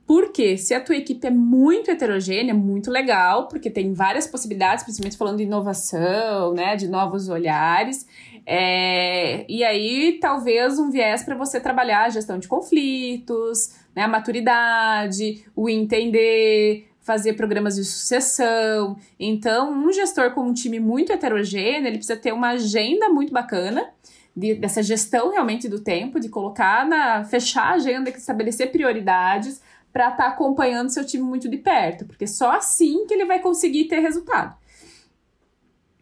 Porque 0.06 0.58
se 0.58 0.74
a 0.74 0.80
tua 0.80 0.96
equipe 0.96 1.26
é 1.26 1.30
muito 1.30 1.90
heterogênea, 1.90 2.52
muito 2.52 2.90
legal, 2.90 3.48
porque 3.48 3.70
tem 3.70 3.94
várias 3.94 4.26
possibilidades, 4.26 4.84
principalmente 4.84 5.16
falando 5.16 5.38
de 5.38 5.44
inovação, 5.44 6.52
né, 6.52 6.76
de 6.76 6.86
novos 6.86 7.30
olhares. 7.30 8.06
É, 8.44 9.46
e 9.50 9.64
aí, 9.64 10.18
talvez 10.20 10.78
um 10.78 10.90
viés 10.90 11.22
para 11.22 11.34
você 11.34 11.58
trabalhar 11.58 12.04
a 12.04 12.10
gestão 12.10 12.38
de 12.38 12.46
conflitos, 12.46 13.74
né, 13.96 14.02
a 14.02 14.08
maturidade, 14.08 15.46
o 15.56 15.66
entender, 15.66 16.91
fazer 17.02 17.34
programas 17.34 17.74
de 17.76 17.84
sucessão. 17.84 18.96
Então, 19.18 19.72
um 19.72 19.92
gestor 19.92 20.30
com 20.30 20.42
um 20.42 20.52
time 20.52 20.80
muito 20.80 21.12
heterogêneo, 21.12 21.88
ele 21.88 21.98
precisa 21.98 22.18
ter 22.18 22.32
uma 22.32 22.50
agenda 22.50 23.08
muito 23.08 23.32
bacana. 23.32 23.90
De, 24.34 24.54
dessa 24.54 24.82
gestão 24.82 25.30
realmente 25.30 25.68
do 25.68 25.78
tempo, 25.78 26.18
de 26.18 26.30
colocar 26.30 26.88
na. 26.88 27.22
fechar 27.22 27.64
a 27.64 27.74
agenda, 27.74 28.08
estabelecer 28.08 28.72
prioridades 28.72 29.60
para 29.92 30.08
estar 30.08 30.24
tá 30.24 30.28
acompanhando 30.30 30.88
seu 30.88 31.04
time 31.04 31.22
muito 31.22 31.50
de 31.50 31.58
perto, 31.58 32.06
porque 32.06 32.26
só 32.26 32.52
assim 32.56 33.06
que 33.06 33.12
ele 33.12 33.26
vai 33.26 33.40
conseguir 33.40 33.84
ter 33.84 33.98
resultado. 34.00 34.56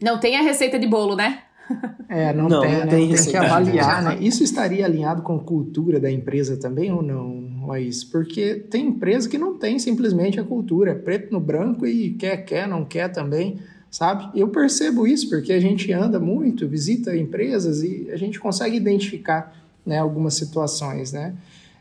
Não 0.01 0.21
tem 0.21 0.37
a 0.37 0.43
receita 0.43 0.79
de 0.79 0.87
bolo, 0.87 1.17
né? 1.17 1.43
É, 2.09 2.33
não, 2.33 2.49
não 2.49 2.61
tem, 2.61 2.73
não 2.73 2.79
né? 2.81 2.87
tem, 2.87 3.15
tem 3.15 3.25
que 3.27 3.37
avaliar, 3.37 4.03
né? 4.03 4.19
Isso 4.21 4.43
estaria 4.43 4.85
alinhado 4.85 5.23
com 5.23 5.37
a 5.37 5.39
cultura 5.39 6.01
da 6.01 6.11
empresa 6.11 6.57
também 6.57 6.91
ou 6.91 7.03
não, 7.03 7.49
Laís? 7.71 8.05
Porque 8.05 8.57
tem 8.71 8.89
empresa 8.89 9.29
que 9.29 9.39
não 9.39 9.57
tem 9.57 9.79
simplesmente 9.79 10.39
a 10.39 10.45
cultura, 10.45 10.93
é 10.93 10.95
preto 10.95 11.33
no 11.33 11.41
branco 11.41 11.87
e 11.87 12.11
quer, 12.15 12.39
quer, 12.45 12.69
não 12.69 12.85
quer 12.85 13.09
também, 13.09 13.59
sabe? 13.91 14.39
Eu 14.39 14.49
percebo 14.49 15.07
isso 15.07 15.29
porque 15.29 15.53
a 15.53 15.61
gente 15.61 15.93
anda 15.93 16.21
muito, 16.21 16.69
visita 16.69 17.17
empresas 17.17 17.83
e 17.83 18.09
a 18.11 18.17
gente 18.17 18.39
consegue 18.39 18.77
identificar 18.77 19.57
né, 19.85 19.99
algumas 19.99 20.35
situações, 20.35 21.13
né? 21.13 21.35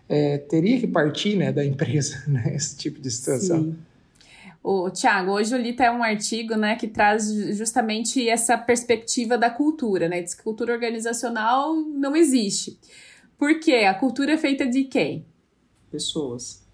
É, 0.07 0.39
teria 0.39 0.79
que 0.79 0.87
partir 0.87 1.35
né, 1.35 1.51
da 1.51 1.63
empresa, 1.63 2.23
né, 2.27 2.53
esse 2.55 2.75
tipo 2.77 2.99
de 2.99 3.11
situação. 3.11 3.63
Sim. 3.63 3.75
O 4.61 4.89
Tiago, 4.89 5.31
hoje 5.31 5.55
eu 5.55 5.61
li 5.61 5.69
até 5.69 5.89
um 5.89 6.03
artigo, 6.03 6.55
né, 6.55 6.75
que 6.75 6.87
traz 6.87 7.31
justamente 7.55 8.27
essa 8.27 8.57
perspectiva 8.57 9.37
da 9.37 9.49
cultura, 9.49 10.09
né? 10.09 10.21
Diz 10.21 10.33
que 10.33 10.43
cultura 10.43 10.73
organizacional 10.73 11.75
não 11.75 12.15
existe. 12.15 12.77
Por 13.37 13.57
quê? 13.59 13.85
A 13.89 13.93
cultura 13.93 14.33
é 14.33 14.37
feita 14.37 14.67
de 14.67 14.83
quem? 14.83 15.25
Pessoas. 15.91 16.67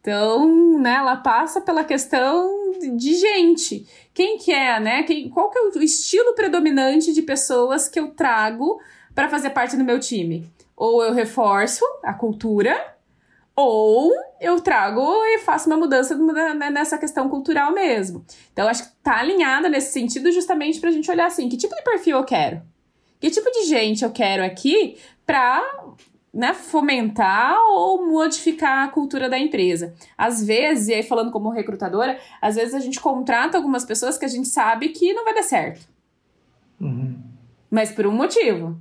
Então, 0.00 0.80
né, 0.80 0.94
ela 0.94 1.16
passa 1.16 1.60
pela 1.60 1.84
questão 1.84 2.72
de 2.96 3.14
gente. 3.14 3.86
Quem 4.12 4.36
que 4.36 4.52
é, 4.52 4.80
né? 4.80 5.04
Quem, 5.04 5.28
qual 5.30 5.48
que 5.48 5.58
é 5.58 5.62
o 5.62 5.82
estilo 5.82 6.34
predominante 6.34 7.12
de 7.12 7.22
pessoas 7.22 7.88
que 7.88 8.00
eu 8.00 8.08
trago 8.08 8.80
para 9.14 9.28
fazer 9.28 9.50
parte 9.50 9.76
do 9.76 9.84
meu 9.84 10.00
time? 10.00 10.50
Ou 10.76 11.04
eu 11.04 11.12
reforço 11.12 11.84
a 12.02 12.12
cultura, 12.12 12.96
ou 13.54 14.10
eu 14.40 14.60
trago 14.60 15.02
e 15.24 15.38
faço 15.38 15.68
uma 15.68 15.76
mudança 15.76 16.16
né, 16.16 16.70
nessa 16.70 16.98
questão 16.98 17.28
cultural 17.28 17.72
mesmo. 17.72 18.24
Então, 18.52 18.66
acho 18.68 18.84
que 18.84 18.96
tá 19.02 19.18
alinhada 19.18 19.68
nesse 19.68 19.92
sentido 19.92 20.32
justamente 20.32 20.80
pra 20.80 20.90
gente 20.90 21.10
olhar 21.10 21.26
assim, 21.26 21.48
que 21.48 21.56
tipo 21.56 21.76
de 21.76 21.82
perfil 21.82 22.16
eu 22.16 22.24
quero? 22.24 22.62
Que 23.20 23.30
tipo 23.30 23.48
de 23.52 23.66
gente 23.66 24.02
eu 24.02 24.10
quero 24.10 24.44
aqui 24.44 24.96
pra 25.24 25.81
né, 26.32 26.54
fomentar 26.54 27.58
ou 27.70 28.06
modificar 28.10 28.86
a 28.86 28.90
cultura 28.90 29.28
da 29.28 29.38
empresa. 29.38 29.94
Às 30.16 30.42
vezes, 30.42 30.88
e 30.88 30.94
aí 30.94 31.02
falando 31.02 31.30
como 31.30 31.50
recrutadora, 31.50 32.18
às 32.40 32.54
vezes 32.54 32.74
a 32.74 32.80
gente 32.80 33.00
contrata 33.00 33.58
algumas 33.58 33.84
pessoas 33.84 34.16
que 34.16 34.24
a 34.24 34.28
gente 34.28 34.48
sabe 34.48 34.88
que 34.88 35.12
não 35.12 35.24
vai 35.24 35.34
dar 35.34 35.42
certo. 35.42 35.86
Uhum. 36.80 37.20
Mas 37.70 37.92
por 37.92 38.06
um 38.06 38.12
motivo. 38.12 38.80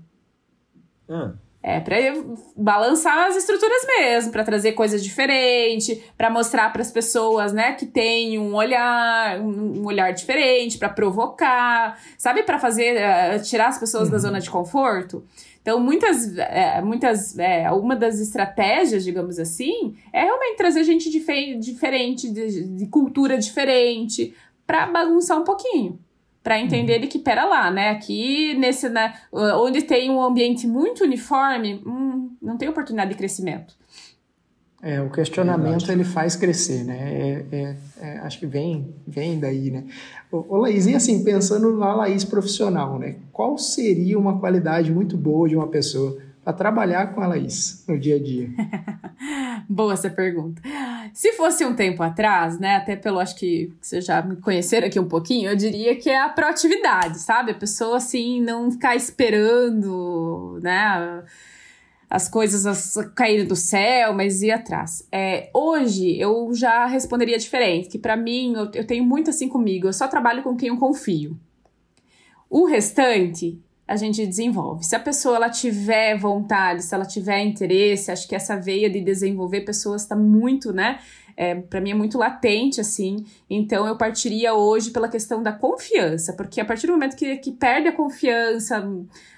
Ah. 1.10 1.34
É 1.64 1.80
para 1.80 1.96
balançar 2.58 3.28
as 3.28 3.36
estruturas 3.36 3.86
mesmo, 3.86 4.32
para 4.32 4.44
trazer 4.44 4.72
coisas 4.72 5.04
diferentes, 5.04 5.96
para 6.18 6.28
mostrar 6.28 6.74
para 6.74 6.82
as 6.82 6.92
pessoas, 6.92 7.54
né, 7.54 7.74
que 7.74 7.86
tem 7.86 8.40
um 8.40 8.56
olhar, 8.56 9.40
um, 9.40 9.86
olhar 9.86 10.12
diferente, 10.12 10.80
para 10.80 10.90
provocar, 10.90 12.02
sabe, 12.18 12.42
para 12.42 12.58
fazer 12.58 12.96
uh, 12.98 13.44
tirar 13.44 13.68
as 13.68 13.78
pessoas 13.78 14.06
uhum. 14.06 14.12
da 14.12 14.18
zona 14.18 14.40
de 14.40 14.50
conforto. 14.50 15.24
Então, 15.62 15.80
muitas, 15.80 16.36
é, 16.36 16.82
muitas, 16.82 17.38
é, 17.38 17.70
uma 17.72 17.96
das 17.96 18.20
estratégias, 18.20 19.04
digamos 19.04 19.38
assim, 19.38 19.96
é 20.12 20.24
realmente 20.24 20.58
trazer 20.58 20.84
gente 20.84 21.12
diferente, 21.12 22.28
de, 22.32 22.64
de 22.64 22.88
cultura 22.88 23.38
diferente, 23.38 24.34
para 24.66 24.88
bagunçar 24.88 25.40
um 25.40 25.44
pouquinho 25.44 26.00
para 26.44 26.60
entender 26.60 26.94
ele 26.94 27.08
que 27.08 27.20
pera 27.20 27.46
lá, 27.46 27.70
né? 27.70 27.90
Aqui 27.90 28.56
nesse, 28.56 28.90
né, 28.90 29.14
onde 29.32 29.82
tem 29.84 30.10
um 30.10 30.22
ambiente 30.22 30.68
muito 30.68 31.04
uniforme, 31.04 31.82
hum, 31.86 32.36
não 32.42 32.58
tem 32.58 32.68
oportunidade 32.68 33.12
de 33.12 33.18
crescimento. 33.18 33.76
É, 34.84 35.00
o 35.00 35.12
questionamento 35.12 35.92
ele 35.92 36.04
faz 36.04 36.36
crescer, 36.36 36.84
né? 36.84 36.98
É, 36.98 37.46
é, 37.56 37.76
é, 38.00 38.18
acho 38.20 38.40
que 38.40 38.48
vem, 38.48 38.96
vem 39.08 39.40
daí, 39.40 39.70
né? 39.70 39.84
Ô, 40.32 40.44
ô 40.50 40.58
Laís, 40.58 40.88
e 40.88 40.96
assim, 40.96 41.24
pensando 41.24 41.78
na 41.78 41.94
Laís 41.94 42.26
profissional, 42.26 42.98
né? 42.98 43.18
Qual 43.32 43.60
seria 43.60 44.18
uma 44.18 44.40
qualidade 44.40 44.92
muito 44.92 45.16
boa 45.16 45.48
de 45.48 45.56
uma 45.56 45.68
pessoa 45.68 46.18
para 46.44 46.54
trabalhar 46.54 47.14
com 47.14 47.22
a 47.22 47.28
Laís 47.28 47.84
no 47.88 48.00
dia 48.00 48.16
a 48.16 48.20
dia? 48.20 48.50
Boa 49.70 49.94
essa 49.94 50.10
pergunta. 50.10 50.62
Se 51.14 51.34
fosse 51.34 51.64
um 51.64 51.76
tempo 51.76 52.02
atrás, 52.02 52.60
né, 52.60 52.78
até 52.78 52.96
pelo 52.96 53.20
acho 53.20 53.36
que 53.36 53.72
vocês 53.80 54.04
já 54.04 54.22
me 54.22 54.36
conheceram 54.38 54.88
aqui 54.88 55.00
um 55.00 55.08
pouquinho, 55.08 55.50
eu 55.50 55.56
diria 55.56 55.96
que 55.96 56.10
é 56.10 56.20
a 56.20 56.30
proatividade, 56.30 57.20
sabe? 57.20 57.52
A 57.52 57.56
pessoa 57.56 57.98
assim 57.98 58.42
não 58.42 58.72
ficar 58.72 58.96
esperando, 58.96 60.60
né, 60.64 61.24
as 62.10 62.28
coisas 62.28 62.96
caírem 63.16 63.46
do 63.46 63.56
céu, 63.56 64.14
mas 64.14 64.42
ir 64.42 64.52
atrás. 64.52 65.08
É, 65.12 65.50
hoje 65.54 66.20
eu 66.20 66.54
já 66.54 66.86
responderia 66.86 67.38
diferente, 67.38 67.88
que 67.88 68.00
para 68.00 68.18
mim 68.18 68.54
eu, 68.56 68.70
eu 68.74 68.86
tenho 68.86 69.04
muito 69.06 69.30
assim 69.30 69.48
comigo, 69.48 69.88
eu 69.88 69.94
só 69.94 70.08
trabalho 70.08 70.44
com 70.44 70.58
quem 70.58 70.70
eu 70.70 70.78
confio. 70.78 71.40
O 72.50 72.66
restante 72.66 73.58
a 73.92 73.98
gente 73.98 74.26
desenvolve. 74.26 74.86
Se 74.86 74.96
a 74.96 75.00
pessoa 75.00 75.36
ela 75.36 75.50
tiver 75.50 76.18
vontade, 76.18 76.82
se 76.82 76.96
ela 76.96 77.06
tiver 77.06 77.42
interesse, 77.42 78.10
acho 78.10 78.26
que 78.26 78.34
essa 78.34 78.56
veia 78.56 78.90
de 78.90 79.02
desenvolver 79.02 79.62
pessoas 79.62 80.04
está 80.04 80.16
muito, 80.16 80.72
né? 80.72 81.00
É, 81.36 81.56
para 81.56 81.82
mim 81.82 81.92
é 81.92 81.96
muito 81.96 82.18
latente, 82.18 82.82
assim. 82.82 83.26
Então 83.50 83.88
eu 83.88 83.96
partiria 83.96 84.54
hoje 84.54 84.92
pela 84.92 85.08
questão 85.08 85.42
da 85.42 85.52
confiança, 85.52 86.34
porque 86.34 86.62
a 86.62 86.66
partir 86.66 86.88
do 86.88 86.94
momento 86.94 87.16
que, 87.16 87.38
que 87.38 87.52
perde 87.52 87.88
a 87.88 87.92
confiança 87.92 88.84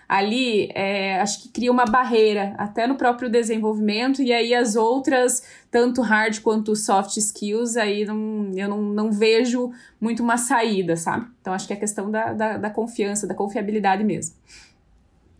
ali, 0.07 0.69
é, 0.75 1.19
acho 1.21 1.41
que 1.41 1.49
cria 1.49 1.71
uma 1.71 1.85
barreira 1.85 2.53
até 2.57 2.85
no 2.85 2.95
próprio 2.95 3.29
desenvolvimento, 3.29 4.21
e 4.21 4.31
aí 4.31 4.53
as 4.53 4.75
outras, 4.75 5.43
tanto 5.71 6.01
hard 6.01 6.39
quanto 6.41 6.75
soft 6.75 7.17
skills, 7.17 7.75
aí 7.77 8.05
não, 8.05 8.51
eu 8.55 8.69
não, 8.69 8.81
não 8.81 9.11
vejo 9.11 9.71
muito 9.99 10.21
uma 10.21 10.37
saída, 10.37 10.95
sabe? 10.95 11.25
Então 11.41 11.53
acho 11.53 11.65
que 11.65 11.73
é 11.73 11.75
questão 11.75 12.11
da, 12.11 12.33
da, 12.33 12.57
da 12.57 12.69
confiança, 12.69 13.25
da 13.25 13.33
confiabilidade 13.33 14.03
mesmo. 14.03 14.35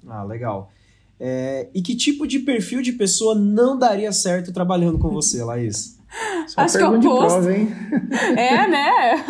Ah, 0.08 0.24
legal. 0.24 0.72
É, 1.20 1.70
e 1.74 1.82
que 1.82 1.96
tipo 1.96 2.28
de 2.28 2.40
perfil 2.40 2.82
de 2.82 2.94
pessoa 2.94 3.36
não 3.36 3.78
daria 3.78 4.12
certo 4.12 4.52
trabalhando 4.52 4.98
com 4.98 5.10
você, 5.10 5.44
Laís? 5.44 5.98
Só 6.48 6.62
Acho 6.62 6.78
que 6.78 6.84
é 6.84 6.88
o 6.88 6.98
oposto. 6.98 7.28
Prova, 7.28 7.54
hein? 7.54 7.70
É, 8.38 8.68
né? 8.68 9.26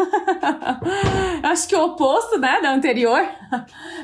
Acho 1.43 1.67
que 1.67 1.75
é 1.75 1.77
o 1.77 1.85
oposto, 1.85 2.37
né, 2.37 2.61
da 2.61 2.73
anterior. 2.73 3.21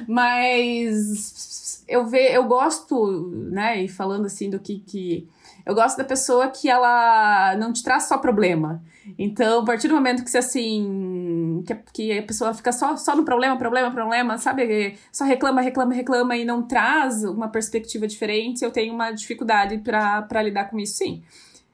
Mas 0.08 1.84
eu 1.88 2.06
ve, 2.06 2.34
eu 2.34 2.44
gosto, 2.46 3.30
né, 3.52 3.84
e 3.84 3.88
falando 3.88 4.26
assim 4.26 4.50
do 4.50 4.60
que 4.60 4.80
que 4.80 5.28
eu 5.66 5.76
gosto 5.76 5.98
da 5.98 6.04
pessoa 6.04 6.48
que 6.48 6.70
ela 6.70 7.56
não 7.58 7.72
te 7.72 7.84
traz 7.84 8.08
só 8.08 8.18
problema. 8.18 8.82
Então, 9.18 9.62
a 9.62 9.66
partir 9.66 9.88
do 9.88 9.94
momento 9.94 10.24
que 10.24 10.30
você 10.30 10.40
assim, 10.40 11.64
que, 11.66 11.76
que 11.94 12.18
a 12.18 12.24
pessoa 12.24 12.54
fica 12.54 12.72
só, 12.72 12.96
só 12.96 13.16
no 13.16 13.24
problema, 13.24 13.58
problema, 13.58 13.92
problema, 13.92 14.38
sabe? 14.38 14.98
Só 15.12 15.26
reclama, 15.26 15.62
reclama, 15.62 15.94
reclama 15.94 16.36
e 16.36 16.46
não 16.46 16.64
traz 16.64 17.24
uma 17.24 17.50
perspectiva 17.50 18.08
diferente, 18.08 18.64
eu 18.64 18.72
tenho 18.72 18.94
uma 18.94 19.12
dificuldade 19.12 19.78
para 19.80 20.42
lidar 20.42 20.70
com 20.70 20.80
isso, 20.80 20.98
sim. 20.98 21.24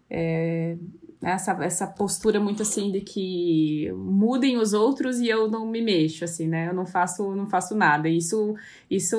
É, 0.10 0.78
essa, 1.26 1.52
essa 1.64 1.88
postura 1.88 2.40
muito 2.40 2.62
assim 2.62 2.92
de 2.92 3.02
que 3.02 3.92
mudem 3.94 4.58
os 4.58 4.74
outros 4.74 5.20
e 5.20 5.28
eu 5.28 5.50
não 5.50 5.66
me 5.66 5.82
mexo, 5.82 6.24
assim, 6.24 6.48
né? 6.48 6.70
Eu 6.70 6.74
não 6.74 6.86
faço, 6.86 7.34
não 7.34 7.48
faço 7.48 7.74
nada. 7.74 8.08
Isso, 8.08 8.56
isso 8.90 9.16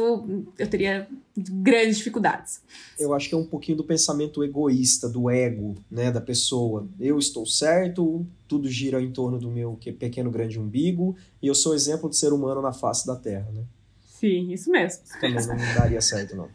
eu 0.57 0.69
teria 0.69 1.09
grandes 1.37 1.99
dificuldades. 1.99 2.63
Eu 2.99 3.13
acho 3.13 3.29
que 3.29 3.35
é 3.35 3.39
um 3.39 3.45
pouquinho 3.45 3.79
do 3.79 3.85
pensamento 3.85 4.45
egoísta, 4.45 5.09
do 5.09 5.29
ego, 5.29 5.75
né, 5.91 6.13
da 6.13 6.21
pessoa. 6.21 6.87
Eu 7.01 7.19
estou 7.19 7.45
certo, 7.45 8.25
tudo 8.47 8.69
gira 8.69 9.03
em 9.03 9.11
torno 9.11 9.39
do 9.39 9.51
meu 9.51 9.79
pequeno 9.99 10.31
grande 10.31 10.61
umbigo 10.61 11.17
e 11.43 11.49
eu 11.49 11.55
sou 11.55 11.75
exemplo 11.75 12.09
de 12.09 12.17
ser 12.17 12.33
humano 12.33 12.63
na 12.63 12.73
face 12.73 13.05
da 13.05 13.17
Terra, 13.17 13.51
né? 13.53 13.65
Sim, 14.01 14.53
isso 14.53 14.71
mesmo. 14.71 15.03
Também 15.21 15.45
não 15.47 15.75
daria 15.75 16.01
certo, 16.01 16.37
não. 16.37 16.49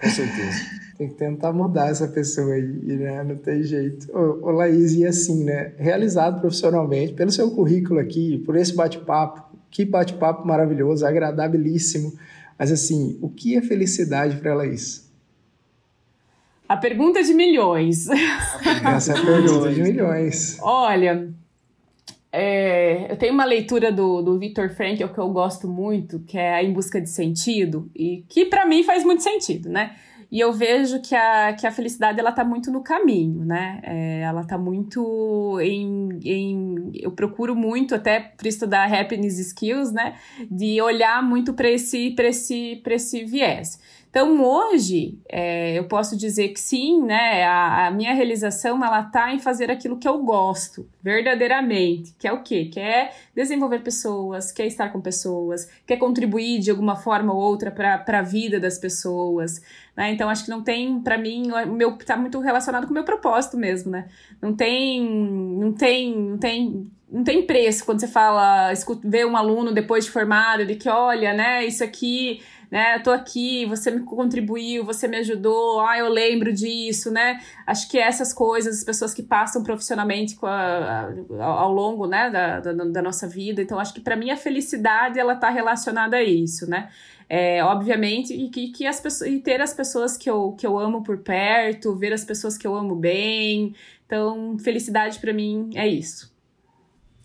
Com 0.00 0.08
certeza. 0.08 0.78
Tem 0.96 1.08
que 1.08 1.14
tentar 1.14 1.52
mudar 1.52 1.90
essa 1.90 2.08
pessoa 2.08 2.54
aí, 2.54 2.62
né? 2.62 3.22
Não 3.22 3.36
tem 3.36 3.62
jeito. 3.62 4.10
Ô, 4.12 4.48
ô 4.48 4.50
Laís, 4.50 4.94
e 4.94 5.06
assim, 5.06 5.44
né? 5.44 5.72
Realizado 5.76 6.40
profissionalmente, 6.40 7.12
pelo 7.12 7.30
seu 7.30 7.50
currículo 7.50 8.00
aqui, 8.00 8.38
por 8.44 8.56
esse 8.56 8.74
bate-papo, 8.74 9.56
que 9.70 9.84
bate-papo 9.84 10.46
maravilhoso, 10.46 11.06
agradabilíssimo. 11.06 12.12
Mas 12.58 12.72
assim, 12.72 13.16
o 13.22 13.28
que 13.28 13.56
é 13.56 13.62
felicidade 13.62 14.36
para 14.38 14.54
Laís? 14.54 15.08
A 16.68 16.76
pergunta 16.76 17.22
de 17.22 17.32
milhões. 17.32 18.08
Essa 18.84 19.12
é 19.12 19.18
a 19.18 19.24
pergunta 19.24 19.72
de 19.72 19.82
milhões. 19.82 20.58
Olha, 20.60 21.32
é, 22.30 23.10
eu 23.10 23.16
tenho 23.16 23.32
uma 23.32 23.44
leitura 23.44 23.90
do, 23.90 24.20
do 24.22 24.38
Viktor 24.38 24.68
Frankl 24.70 25.08
que 25.08 25.18
eu 25.18 25.28
gosto 25.30 25.66
muito, 25.66 26.20
que 26.20 26.36
é 26.36 26.62
Em 26.62 26.72
Busca 26.72 27.00
de 27.00 27.08
Sentido, 27.08 27.90
e 27.94 28.24
que 28.28 28.44
para 28.44 28.66
mim 28.66 28.82
faz 28.82 29.04
muito 29.04 29.22
sentido, 29.22 29.68
né? 29.68 29.96
E 30.30 30.40
eu 30.40 30.52
vejo 30.52 31.00
que 31.00 31.14
a, 31.14 31.54
que 31.54 31.66
a 31.66 31.70
felicidade 31.70 32.20
ela 32.20 32.30
tá 32.30 32.44
muito 32.44 32.70
no 32.70 32.82
caminho, 32.82 33.46
né? 33.46 33.80
É, 33.82 34.20
ela 34.20 34.44
tá 34.44 34.58
muito 34.58 35.58
em, 35.58 36.20
em. 36.22 36.90
Eu 36.94 37.12
procuro 37.12 37.56
muito, 37.56 37.94
até 37.94 38.20
por 38.20 38.46
estudar 38.46 38.92
happiness 38.92 39.38
skills, 39.38 39.90
né? 39.90 40.16
De 40.50 40.82
olhar 40.82 41.22
muito 41.22 41.54
para 41.54 41.70
esse, 41.70 42.14
esse, 42.18 42.82
esse 42.86 43.24
viés. 43.24 43.80
Então, 44.10 44.42
hoje, 44.42 45.18
é, 45.28 45.78
eu 45.78 45.84
posso 45.84 46.16
dizer 46.16 46.48
que 46.48 46.60
sim, 46.60 47.02
né? 47.02 47.44
A, 47.44 47.88
a 47.88 47.90
minha 47.90 48.14
realização, 48.14 48.82
ela 48.82 49.02
tá 49.02 49.34
em 49.34 49.38
fazer 49.38 49.70
aquilo 49.70 49.98
que 49.98 50.08
eu 50.08 50.18
gosto, 50.22 50.88
verdadeiramente. 51.02 52.14
Que 52.18 52.26
é 52.26 52.32
o 52.32 52.42
quê? 52.42 52.70
Que 52.72 52.80
é 52.80 53.12
desenvolver 53.34 53.80
pessoas, 53.80 54.50
quer 54.50 54.66
estar 54.66 54.90
com 54.90 55.00
pessoas, 55.00 55.70
quer 55.86 55.98
contribuir 55.98 56.58
de 56.58 56.70
alguma 56.70 56.96
forma 56.96 57.34
ou 57.34 57.40
outra 57.40 57.70
para 57.70 58.18
a 58.18 58.22
vida 58.22 58.58
das 58.58 58.78
pessoas, 58.78 59.60
né? 59.94 60.10
Então, 60.10 60.30
acho 60.30 60.44
que 60.44 60.50
não 60.50 60.62
tem, 60.62 61.00
para 61.00 61.18
mim, 61.18 61.50
o 61.50 61.72
meu 61.72 61.96
tá 61.98 62.16
muito 62.16 62.40
relacionado 62.40 62.86
com 62.86 62.90
o 62.90 62.94
meu 62.94 63.04
propósito 63.04 63.58
mesmo, 63.58 63.90
né? 63.90 64.08
Não 64.40 64.54
tem, 64.54 65.04
não 65.04 65.72
tem, 65.72 66.16
não 66.16 66.38
tem 66.38 66.90
não 67.10 67.24
tem 67.24 67.46
preço 67.46 67.86
quando 67.86 68.00
você 68.00 68.06
fala, 68.06 68.70
escuta, 68.70 69.08
vê 69.08 69.24
um 69.24 69.34
aluno 69.34 69.72
depois 69.72 70.04
de 70.04 70.10
formado, 70.10 70.66
de 70.66 70.74
que 70.74 70.90
olha, 70.90 71.32
né, 71.32 71.64
isso 71.64 71.82
aqui 71.82 72.42
né? 72.70 72.96
Eu 72.96 73.02
tô 73.02 73.10
aqui, 73.10 73.64
você 73.66 73.90
me 73.90 74.04
contribuiu, 74.04 74.84
você 74.84 75.08
me 75.08 75.16
ajudou, 75.18 75.80
ah, 75.80 75.98
eu 75.98 76.08
lembro 76.08 76.52
disso, 76.52 77.10
né? 77.10 77.40
Acho 77.66 77.88
que 77.90 77.98
essas 77.98 78.32
coisas, 78.32 78.78
as 78.78 78.84
pessoas 78.84 79.14
que 79.14 79.22
passam 79.22 79.62
profissionalmente 79.62 80.36
a, 80.42 81.08
a, 81.40 81.44
ao 81.44 81.72
longo, 81.72 82.06
né, 82.06 82.30
da, 82.30 82.60
da, 82.60 82.72
da, 82.72 83.02
nossa 83.02 83.26
vida. 83.26 83.62
Então, 83.62 83.78
acho 83.78 83.94
que 83.94 84.00
para 84.00 84.16
mim 84.16 84.30
a 84.30 84.36
felicidade, 84.36 85.18
ela 85.18 85.34
tá 85.34 85.48
relacionada 85.48 86.16
a 86.16 86.22
isso, 86.22 86.68
né? 86.68 86.90
É, 87.28 87.62
obviamente, 87.62 88.32
e 88.32 88.48
que, 88.48 88.68
que 88.68 88.86
as 88.86 89.00
pessoas, 89.00 89.30
e 89.30 89.38
ter 89.40 89.60
as 89.60 89.74
pessoas 89.74 90.16
que 90.16 90.30
eu, 90.30 90.52
que 90.52 90.66
eu 90.66 90.78
amo 90.78 91.02
por 91.02 91.18
perto, 91.18 91.94
ver 91.94 92.12
as 92.12 92.24
pessoas 92.24 92.56
que 92.56 92.66
eu 92.66 92.74
amo 92.74 92.94
bem. 92.94 93.74
Então, 94.06 94.58
felicidade 94.58 95.18
para 95.18 95.32
mim 95.32 95.70
é 95.74 95.86
isso. 95.86 96.34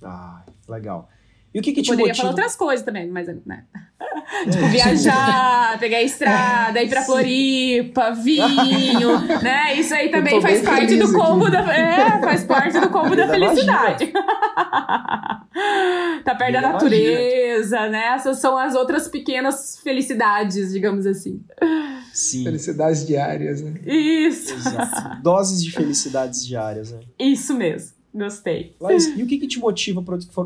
Ah, 0.01 0.43
legal. 0.67 1.09
E 1.53 1.59
o 1.59 1.61
que, 1.61 1.71
que 1.71 1.83
te 1.83 1.89
Poderia 1.89 2.07
motiva? 2.07 2.23
falar 2.23 2.29
outras 2.31 2.55
coisas 2.55 2.83
também, 2.83 3.07
mas, 3.07 3.27
né? 3.45 3.63
tipo, 4.49 4.65
viajar, 4.67 5.77
pegar 5.79 5.97
a 5.97 6.01
estrada, 6.01 6.81
ir 6.81 6.89
pra 6.89 7.03
Floripa, 7.03 8.11
vinho, 8.11 9.19
né? 9.41 9.75
Isso 9.75 9.93
aí 9.93 10.09
também 10.09 10.41
faz 10.41 10.63
parte 10.63 10.97
do 10.97 11.13
combo 11.13 11.51
da. 11.51 11.59
É, 11.71 12.19
faz 12.21 12.43
parte 12.43 12.79
do 12.79 12.89
combo 12.89 13.15
da 13.15 13.27
felicidade. 13.27 14.11
tá 16.23 16.35
perto 16.35 16.53
da 16.53 16.61
natureza, 16.61 17.87
né? 17.87 18.15
Essas 18.15 18.39
são 18.39 18.57
as 18.57 18.73
outras 18.73 19.07
pequenas 19.07 19.79
felicidades, 19.83 20.71
digamos 20.71 21.05
assim. 21.05 21.39
Sim. 22.11 22.43
Felicidades 22.43 23.05
diárias, 23.05 23.61
né? 23.61 23.73
Isso. 23.85 24.55
Exato. 24.55 25.21
Doses 25.21 25.63
de 25.63 25.71
felicidades 25.71 26.45
diárias, 26.45 26.91
né? 26.91 26.99
Isso 27.19 27.53
mesmo. 27.53 28.02
Gostei. 28.13 28.75
Laís, 28.79 29.07
e 29.17 29.23
o 29.23 29.27
que, 29.27 29.39
que 29.39 29.47
te 29.47 29.59
motiva 29.59 30.03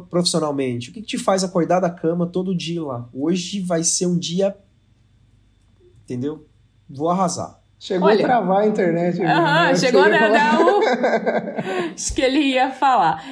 profissionalmente? 0.09 0.89
O 0.89 0.93
que, 0.93 1.01
que 1.01 1.07
te 1.07 1.17
faz 1.17 1.43
acordar 1.43 1.81
da 1.81 1.89
cama 1.89 2.25
todo 2.25 2.55
dia 2.55 2.81
lá? 2.81 3.09
Hoje 3.13 3.59
vai 3.59 3.83
ser 3.83 4.05
um 4.05 4.17
dia. 4.17 4.55
Entendeu? 6.05 6.47
Vou 6.89 7.09
arrasar. 7.09 7.61
Chegou 7.79 8.07
Olha, 8.07 8.25
a 8.25 8.27
travar 8.27 8.61
a 8.61 8.67
internet. 8.67 9.21
Aham, 9.21 9.75
chegou 9.75 10.01
a 10.01 10.09
dar 10.09 10.59
o. 10.61 10.79
Acho 11.93 12.15
que 12.15 12.21
ele 12.21 12.39
ia 12.39 12.71
falar. 12.71 13.23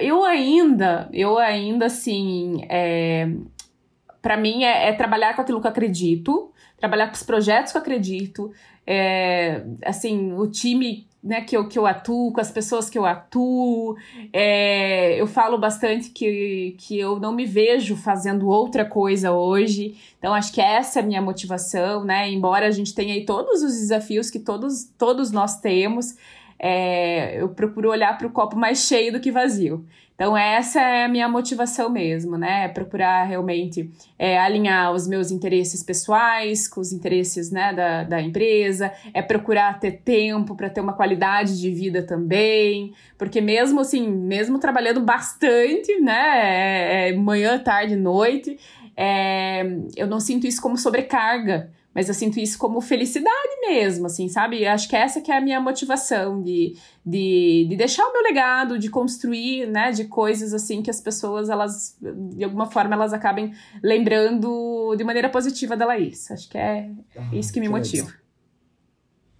Eu 0.00 0.24
ainda, 0.24 1.10
eu 1.12 1.36
ainda, 1.36 1.86
assim. 1.86 2.64
É... 2.70 3.28
Para 4.22 4.36
mim 4.36 4.64
é, 4.64 4.88
é 4.88 4.92
trabalhar 4.92 5.36
com 5.36 5.42
aquilo 5.42 5.60
que 5.60 5.66
eu 5.66 5.70
acredito, 5.70 6.52
trabalhar 6.78 7.08
com 7.08 7.14
os 7.14 7.22
projetos 7.22 7.70
que 7.70 7.78
eu 7.78 7.82
acredito. 7.82 8.52
É, 8.86 9.62
assim, 9.84 10.32
o 10.32 10.46
time 10.46 11.06
né, 11.26 11.40
que, 11.40 11.56
eu, 11.56 11.66
que 11.66 11.76
eu 11.76 11.84
atuo, 11.84 12.32
com 12.32 12.40
as 12.40 12.52
pessoas 12.52 12.88
que 12.88 12.96
eu 12.96 13.04
atuo. 13.04 13.96
É, 14.32 15.20
eu 15.20 15.26
falo 15.26 15.58
bastante 15.58 16.10
que, 16.10 16.76
que 16.78 16.96
eu 16.96 17.18
não 17.18 17.32
me 17.32 17.44
vejo 17.44 17.96
fazendo 17.96 18.48
outra 18.48 18.84
coisa 18.84 19.32
hoje. 19.32 19.96
Então, 20.18 20.32
acho 20.32 20.52
que 20.52 20.60
essa 20.60 21.00
é 21.00 21.02
a 21.02 21.06
minha 21.06 21.20
motivação, 21.20 22.04
né? 22.04 22.30
Embora 22.30 22.66
a 22.66 22.70
gente 22.70 22.94
tenha 22.94 23.12
aí 23.12 23.26
todos 23.26 23.60
os 23.62 23.72
desafios 23.72 24.30
que 24.30 24.38
todos, 24.38 24.84
todos 24.96 25.32
nós 25.32 25.60
temos, 25.60 26.16
é, 26.60 27.42
eu 27.42 27.48
procuro 27.48 27.90
olhar 27.90 28.16
para 28.16 28.28
o 28.28 28.30
copo 28.30 28.56
mais 28.56 28.86
cheio 28.86 29.12
do 29.12 29.20
que 29.20 29.32
vazio. 29.32 29.84
Então, 30.16 30.34
essa 30.34 30.80
é 30.80 31.04
a 31.04 31.08
minha 31.08 31.28
motivação 31.28 31.90
mesmo, 31.90 32.38
né? 32.38 32.64
É 32.64 32.68
procurar 32.68 33.24
realmente 33.24 33.90
é, 34.18 34.38
alinhar 34.38 34.90
os 34.92 35.06
meus 35.06 35.30
interesses 35.30 35.82
pessoais 35.82 36.66
com 36.66 36.80
os 36.80 36.90
interesses 36.90 37.50
né, 37.50 37.74
da, 37.74 38.02
da 38.02 38.22
empresa, 38.22 38.90
é 39.12 39.20
procurar 39.20 39.78
ter 39.78 40.00
tempo 40.02 40.56
para 40.56 40.70
ter 40.70 40.80
uma 40.80 40.94
qualidade 40.94 41.60
de 41.60 41.70
vida 41.70 42.02
também, 42.02 42.94
porque 43.18 43.42
mesmo 43.42 43.80
assim, 43.80 44.08
mesmo 44.08 44.58
trabalhando 44.58 45.02
bastante, 45.02 46.00
né? 46.00 47.08
É, 47.08 47.10
é 47.10 47.12
manhã, 47.12 47.58
tarde, 47.58 47.94
noite, 47.94 48.58
é, 48.96 49.66
eu 49.94 50.06
não 50.06 50.18
sinto 50.18 50.46
isso 50.46 50.62
como 50.62 50.78
sobrecarga 50.78 51.75
mas 51.96 52.08
eu 52.08 52.14
sinto 52.14 52.38
isso 52.38 52.58
como 52.58 52.78
felicidade 52.82 53.56
mesmo, 53.62 54.04
assim, 54.04 54.28
sabe? 54.28 54.66
Acho 54.66 54.86
que 54.86 54.94
essa 54.94 55.18
que 55.18 55.32
é 55.32 55.38
a 55.38 55.40
minha 55.40 55.58
motivação 55.58 56.42
de, 56.42 56.76
de, 57.02 57.66
de 57.70 57.74
deixar 57.74 58.06
o 58.06 58.12
meu 58.12 58.22
legado, 58.22 58.78
de 58.78 58.90
construir, 58.90 59.66
né, 59.66 59.90
de 59.92 60.04
coisas 60.04 60.52
assim 60.52 60.82
que 60.82 60.90
as 60.90 61.00
pessoas, 61.00 61.48
elas, 61.48 61.96
de 62.34 62.44
alguma 62.44 62.66
forma, 62.66 62.94
elas 62.94 63.14
acabem 63.14 63.54
lembrando 63.82 64.94
de 64.94 65.04
maneira 65.04 65.30
positiva 65.30 65.74
da 65.74 65.86
Laís. 65.86 66.30
Acho 66.30 66.50
que 66.50 66.58
é 66.58 66.90
ah, 67.16 67.30
isso 67.32 67.50
que 67.50 67.60
me 67.60 67.66
que 67.66 67.72
motiva. 67.72 68.08
Legal. 68.08 68.20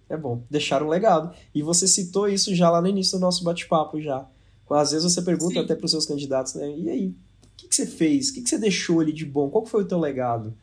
É 0.09 0.17
bom, 0.17 0.41
deixar 0.49 0.81
um 0.81 0.87
legado. 0.87 1.35
E 1.53 1.61
você 1.61 1.87
citou 1.87 2.27
isso 2.27 2.55
já 2.55 2.71
lá 2.71 2.81
no 2.81 2.87
início 2.87 3.19
do 3.19 3.21
nosso 3.21 3.43
bate-papo 3.43 4.01
já. 4.01 4.27
Às 4.67 4.93
vezes 4.93 5.13
você 5.13 5.21
pergunta 5.21 5.53
Sim. 5.53 5.59
até 5.59 5.75
para 5.75 5.85
os 5.85 5.91
seus 5.91 6.07
candidatos, 6.07 6.55
né? 6.55 6.67
E 6.75 6.89
aí, 6.89 7.07
o 7.09 7.15
que, 7.55 7.67
que 7.67 7.75
você 7.75 7.85
fez? 7.85 8.29
O 8.29 8.33
que, 8.33 8.41
que 8.41 8.49
você 8.49 8.57
deixou 8.57 8.99
ali 8.99 9.13
de 9.13 9.27
bom? 9.27 9.47
Qual 9.47 9.63
foi 9.63 9.83
o 9.83 9.87
teu 9.87 9.99
legado? 9.99 10.57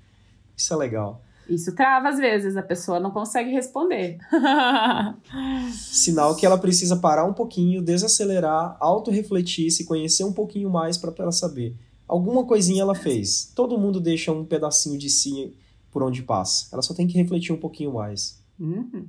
Isso 0.56 0.74
é 0.74 0.76
legal. 0.76 1.23
Isso 1.48 1.74
trava 1.74 2.08
às 2.08 2.18
vezes, 2.18 2.56
a 2.56 2.62
pessoa 2.62 2.98
não 2.98 3.10
consegue 3.10 3.50
responder. 3.50 4.18
Sinal 5.72 6.34
que 6.36 6.46
ela 6.46 6.56
precisa 6.58 6.96
parar 6.96 7.24
um 7.24 7.34
pouquinho, 7.34 7.82
desacelerar, 7.82 8.76
auto-refletir, 8.80 9.70
se 9.70 9.84
conhecer 9.84 10.24
um 10.24 10.32
pouquinho 10.32 10.70
mais 10.70 10.96
para 10.96 11.12
ela 11.18 11.32
saber. 11.32 11.76
Alguma 12.08 12.44
coisinha 12.44 12.82
ela 12.82 12.94
fez. 12.94 13.52
Todo 13.54 13.78
mundo 13.78 14.00
deixa 14.00 14.32
um 14.32 14.44
pedacinho 14.44 14.98
de 14.98 15.10
si 15.10 15.54
por 15.90 16.02
onde 16.02 16.22
passa. 16.22 16.68
Ela 16.72 16.82
só 16.82 16.94
tem 16.94 17.06
que 17.06 17.16
refletir 17.16 17.52
um 17.52 17.58
pouquinho 17.58 17.94
mais. 17.94 18.42
Uhum. 18.58 19.06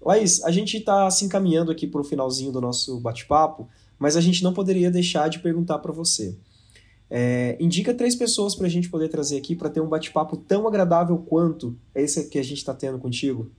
Laís, 0.00 0.42
a 0.44 0.50
gente 0.50 0.78
está 0.78 1.10
se 1.10 1.24
encaminhando 1.24 1.70
aqui 1.70 1.86
para 1.86 2.00
o 2.00 2.04
finalzinho 2.04 2.50
do 2.50 2.60
nosso 2.60 2.98
bate-papo, 3.00 3.68
mas 3.98 4.16
a 4.16 4.20
gente 4.20 4.42
não 4.42 4.54
poderia 4.54 4.90
deixar 4.90 5.28
de 5.28 5.40
perguntar 5.40 5.78
para 5.78 5.92
você. 5.92 6.38
É, 7.10 7.56
indica 7.58 7.92
três 7.92 8.14
pessoas 8.14 8.54
para 8.54 8.66
a 8.66 8.70
gente 8.70 8.88
poder 8.88 9.08
trazer 9.08 9.36
aqui 9.36 9.56
para 9.56 9.68
ter 9.68 9.80
um 9.80 9.88
bate-papo 9.88 10.36
tão 10.36 10.68
agradável 10.68 11.18
quanto 11.18 11.76
esse 11.94 12.28
que 12.28 12.38
a 12.38 12.42
gente 12.42 12.58
está 12.58 12.72
tendo 12.72 12.98
contigo. 12.98 13.50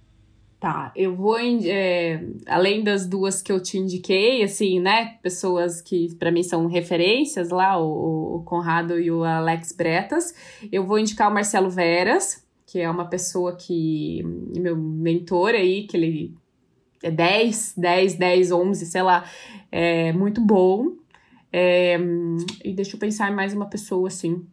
Tá, 0.62 0.92
eu 0.96 1.16
vou, 1.16 1.40
é, 1.40 2.24
além 2.46 2.84
das 2.84 3.08
duas 3.08 3.42
que 3.42 3.52
eu 3.52 3.60
te 3.60 3.80
indiquei, 3.80 4.44
assim, 4.44 4.80
né, 4.80 5.18
pessoas 5.24 5.82
que 5.82 6.14
para 6.16 6.32
mim 6.32 6.44
são 6.44 6.68
referências 6.68 7.50
lá, 7.50 7.82
o, 7.82 8.36
o, 8.36 8.44
Conrado 8.44 9.00
e 9.00 9.10
o 9.10 9.24
Alex 9.24 9.72
Bretas, 9.72 10.36
eu 10.72 10.86
vou 10.86 11.00
indicar 11.00 11.32
o 11.32 11.34
Marcelo 11.34 11.68
Veras, 11.68 12.46
que 12.64 12.80
é 12.80 12.88
uma 12.88 13.10
pessoa 13.10 13.56
que, 13.56 14.22
meu 14.56 14.78
mentor 14.78 15.56
aí, 15.56 15.88
que 15.88 15.98
ele 15.98 16.36
é 17.02 17.10
10, 17.10 17.74
10, 17.76 18.14
10, 18.14 18.52
11, 18.52 18.86
sei 18.86 19.02
lá, 19.02 19.26
é 19.72 20.14
muito 20.14 20.40
bom, 20.40 20.92
é, 21.52 21.98
e 22.64 22.74
deixa 22.74 22.96
eu 22.96 23.00
pensar 23.00 23.32
em 23.32 23.36
mais 23.36 23.54
uma 23.54 23.68
pessoa 23.68 24.08
assim. 24.08 24.46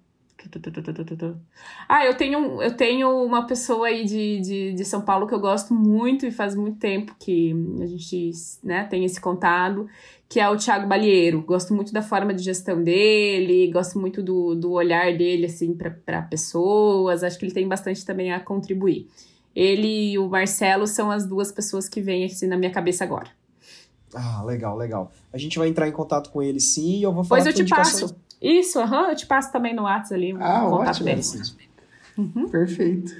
Ah, 1.89 2.07
eu 2.07 2.17
tenho, 2.17 2.63
eu 2.63 2.77
tenho 2.77 3.25
uma 3.25 3.47
pessoa 3.47 3.89
aí 3.89 4.05
de, 4.05 4.41
de, 4.41 4.73
de 4.73 4.85
São 4.85 5.03
Paulo 5.03 5.27
que 5.27 5.35
eu 5.35 5.41
gosto 5.41 5.75
muito 5.75 6.25
e 6.25 6.31
faz 6.31 6.55
muito 6.55 6.79
tempo 6.79 7.17
que 7.19 7.53
a 7.83 7.87
gente 7.87 8.31
né, 8.63 8.85
tem 8.85 9.05
esse 9.05 9.21
contato, 9.21 9.89
que 10.29 10.39
é 10.39 10.49
o 10.49 10.57
Thiago 10.57 10.87
Balieiro. 10.87 11.43
Gosto 11.43 11.75
muito 11.75 11.93
da 11.93 12.03
forma 12.03 12.33
de 12.33 12.43
gestão 12.43 12.83
dele, 12.83 13.71
gosto 13.73 13.99
muito 13.99 14.23
do, 14.23 14.55
do 14.55 14.73
olhar 14.73 15.17
dele 15.17 15.47
assim 15.47 15.75
para 15.75 16.23
pessoas. 16.23 17.25
Acho 17.25 17.37
que 17.39 17.45
ele 17.45 17.55
tem 17.55 17.67
bastante 17.67 18.05
também 18.07 18.33
a 18.33 18.39
contribuir. 18.39 19.09
Ele 19.55 20.13
e 20.13 20.19
o 20.19 20.29
Marcelo 20.29 20.87
são 20.87 21.11
as 21.11 21.27
duas 21.27 21.51
pessoas 21.51 21.89
que 21.89 22.01
vêm 22.01 22.25
assim 22.25 22.47
na 22.47 22.57
minha 22.57 22.71
cabeça 22.71 23.03
agora. 23.03 23.38
Ah, 24.19 24.43
legal, 24.43 24.77
legal. 24.77 25.13
A 25.33 25.39
gente 25.39 25.59
vai 25.59 25.69
entrar 25.69 25.89
em 25.89 25.93
contato 25.93 26.31
com 26.31 26.43
ele 26.43 26.59
sim 26.59 26.99
e 26.99 27.03
eu 27.05 27.13
vou 27.13 27.23
falar 27.23 27.41
Pois 27.41 27.47
eu 27.47 27.55
te 27.55 27.63
indicação... 27.63 28.09
passo. 28.09 28.17
Isso, 28.43 28.81
aham, 28.81 29.11
eu 29.11 29.17
te 29.17 29.27
passo 29.27 29.53
também 29.53 29.75
no 29.75 29.83
WhatsApp 29.83 30.15
ali. 30.15 30.37
Ah, 30.41 30.67
ótimo. 30.67 31.07
Dele. 31.07 31.23
Uhum. 32.17 32.49
Perfeito. 32.49 33.15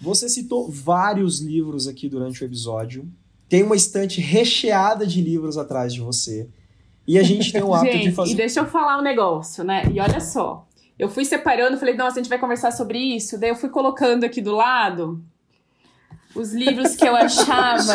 Você 0.00 0.28
citou 0.28 0.68
vários 0.70 1.40
livros 1.40 1.88
aqui 1.88 2.08
durante 2.08 2.42
o 2.42 2.44
episódio. 2.44 3.08
Tem 3.48 3.62
uma 3.62 3.74
estante 3.74 4.20
recheada 4.20 5.06
de 5.06 5.20
livros 5.20 5.58
atrás 5.58 5.92
de 5.92 6.00
você. 6.00 6.48
E 7.06 7.18
a 7.18 7.22
gente 7.22 7.52
tem 7.52 7.62
o 7.62 7.72
hábito 7.74 7.96
gente, 7.96 8.08
de 8.10 8.14
fazer. 8.14 8.32
E 8.32 8.36
deixa 8.36 8.60
eu 8.60 8.66
falar 8.66 8.98
um 8.98 9.02
negócio, 9.02 9.64
né? 9.64 9.84
E 9.92 10.00
olha 10.00 10.20
só. 10.20 10.66
Eu 10.98 11.08
fui 11.08 11.24
separando, 11.24 11.76
falei, 11.76 11.96
nossa, 11.96 12.20
a 12.20 12.22
gente 12.22 12.28
vai 12.28 12.38
conversar 12.38 12.70
sobre 12.70 12.98
isso. 12.98 13.38
Daí 13.38 13.50
eu 13.50 13.56
fui 13.56 13.68
colocando 13.68 14.24
aqui 14.24 14.40
do 14.40 14.54
lado 14.54 15.24
os 16.34 16.52
livros 16.52 16.96
que 16.96 17.06
eu 17.06 17.14
achava 17.14 17.94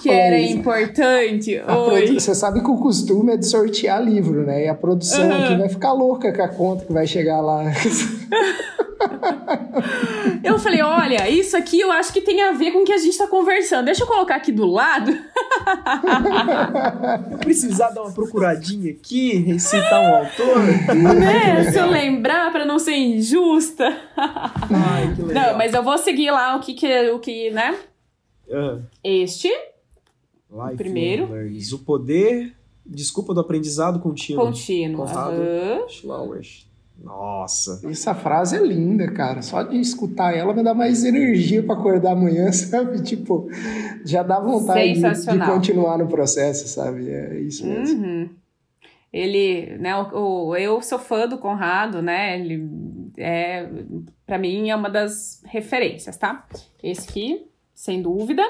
que 0.00 0.10
era 0.10 0.36
Oi. 0.36 0.50
importante. 0.50 1.60
Oi. 1.90 2.14
Você 2.14 2.34
sabe 2.34 2.60
que 2.60 2.70
o 2.70 2.76
costume 2.76 3.32
é 3.32 3.36
de 3.36 3.46
sortear 3.46 4.02
livro, 4.02 4.44
né? 4.44 4.64
E 4.64 4.68
a 4.68 4.74
produção 4.74 5.28
uhum. 5.28 5.44
aqui 5.44 5.56
vai 5.56 5.68
ficar 5.68 5.92
louca 5.92 6.32
com 6.32 6.42
a 6.42 6.48
conta 6.48 6.84
que 6.84 6.92
vai 6.92 7.06
chegar 7.06 7.40
lá. 7.40 7.64
eu 10.42 10.58
falei, 10.58 10.82
olha, 10.82 11.28
isso 11.28 11.56
aqui 11.56 11.80
eu 11.80 11.90
acho 11.90 12.12
que 12.12 12.20
tem 12.20 12.42
a 12.42 12.52
ver 12.52 12.72
com 12.72 12.80
o 12.80 12.84
que 12.84 12.92
a 12.92 12.98
gente 12.98 13.12
está 13.12 13.26
conversando. 13.26 13.86
Deixa 13.86 14.02
eu 14.02 14.06
colocar 14.06 14.36
aqui 14.36 14.52
do 14.52 14.66
lado. 14.66 15.10
eu 17.30 17.38
precisar 17.38 17.90
dar 17.90 18.02
uma 18.02 18.12
procuradinha 18.12 18.92
aqui, 18.92 19.36
recitar 19.36 20.00
um 20.00 20.14
autor. 20.16 20.58
Né? 20.94 21.70
Se 21.70 21.78
eu 21.78 21.86
lembrar 21.86 22.50
para 22.52 22.64
não 22.64 22.78
ser 22.78 22.94
injusta. 22.96 23.84
Ai, 24.16 25.14
que 25.14 25.22
legal. 25.22 25.50
Não, 25.50 25.58
mas 25.58 25.74
eu 25.74 25.82
vou 25.82 25.98
seguir 25.98 26.30
lá 26.30 26.56
o 26.56 26.60
que, 26.60 26.74
que 26.74 27.10
o 27.10 27.18
que, 27.18 27.50
né? 27.50 27.76
Uhum. 28.48 28.82
Este. 29.04 29.48
Life 30.50 30.76
primeiro. 30.76 31.28
O 31.74 31.78
poder, 31.78 32.54
desculpa, 32.84 33.34
do 33.34 33.40
aprendizado 33.40 34.00
contínuo. 34.00 34.46
Contínuo. 34.46 35.06
Conrado 35.06 35.36
uhum. 35.36 35.86
Nossa. 37.02 37.80
Essa 37.88 38.14
frase 38.14 38.56
é 38.56 38.60
linda, 38.60 39.10
cara. 39.12 39.40
Só 39.40 39.62
de 39.62 39.78
escutar 39.78 40.36
ela 40.36 40.52
me 40.52 40.62
dá 40.62 40.74
mais 40.74 41.04
energia 41.04 41.62
para 41.62 41.74
acordar 41.74 42.12
amanhã, 42.12 42.50
sabe? 42.52 43.02
Tipo, 43.02 43.48
já 44.04 44.22
dá 44.22 44.40
vontade 44.40 44.94
de, 44.94 45.00
de, 45.00 45.38
continuar 45.46 45.98
no 45.98 46.08
processo, 46.08 46.66
sabe? 46.68 47.08
É 47.08 47.38
isso 47.40 47.66
mesmo. 47.66 48.04
Uhum. 48.04 48.30
Ele, 49.12 49.78
né, 49.78 49.96
o, 49.96 50.48
o, 50.48 50.56
eu 50.56 50.82
sou 50.82 50.98
fã 50.98 51.26
do 51.26 51.38
Conrado, 51.38 52.02
né? 52.02 52.38
Ele 52.38 52.68
é, 53.16 53.66
para 54.26 54.38
mim 54.38 54.68
é 54.68 54.76
uma 54.76 54.90
das 54.90 55.40
referências, 55.46 56.16
tá? 56.16 56.46
Esse 56.82 57.08
aqui, 57.08 57.46
sem 57.72 58.02
dúvida. 58.02 58.42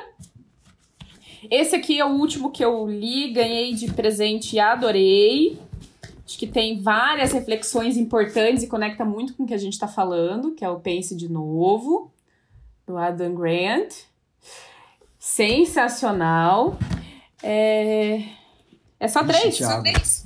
Esse 1.50 1.76
aqui 1.76 2.00
é 2.00 2.04
o 2.04 2.16
último 2.16 2.50
que 2.50 2.64
eu 2.64 2.86
li, 2.88 3.32
ganhei 3.32 3.72
de 3.72 3.92
presente 3.92 4.56
e 4.56 4.60
adorei. 4.60 5.58
Acho 6.28 6.38
que 6.38 6.46
tem 6.46 6.78
várias 6.78 7.32
reflexões 7.32 7.96
importantes 7.96 8.62
e 8.62 8.66
conecta 8.66 9.02
muito 9.02 9.32
com 9.32 9.44
o 9.44 9.46
que 9.46 9.54
a 9.54 9.58
gente 9.58 9.72
está 9.72 9.88
falando, 9.88 10.54
que 10.54 10.62
é 10.62 10.68
o 10.68 10.78
Pense 10.78 11.16
de 11.16 11.26
Novo, 11.26 12.12
do 12.86 12.98
Adam 12.98 13.34
Grant. 13.34 13.94
Sensacional. 15.18 16.78
É, 17.42 18.24
é 19.00 19.08
só 19.08 19.24
três? 19.24 19.56
Só 19.56 19.80
três. 19.80 20.24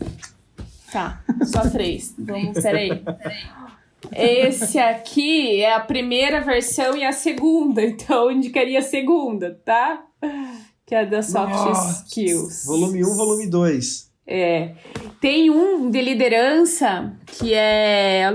Tá, 0.91 1.23
só 1.45 1.70
três. 1.70 2.16
Vamos, 2.19 2.61
peraí. 2.61 2.91
Esse 4.11 4.81
aqui 4.81 5.62
é 5.62 5.73
a 5.73 5.79
primeira 5.79 6.41
versão 6.41 6.97
e 6.97 7.05
a 7.05 7.12
segunda, 7.12 7.81
então 7.81 8.24
eu 8.24 8.33
indicaria 8.33 8.81
a 8.81 8.83
segunda, 8.83 9.55
tá? 9.65 10.05
Que 10.85 10.97
é 10.97 11.07
da 11.07 11.23
Soft 11.23 11.53
Nossa. 11.53 12.05
Skills. 12.07 12.65
Volume 12.66 13.05
1, 13.05 13.15
volume 13.15 13.47
2. 13.47 14.11
É. 14.27 14.74
Tem 15.20 15.51
um 15.51 15.90
de 15.90 16.01
liderança 16.01 17.12
que 17.27 17.55
é. 17.55 18.31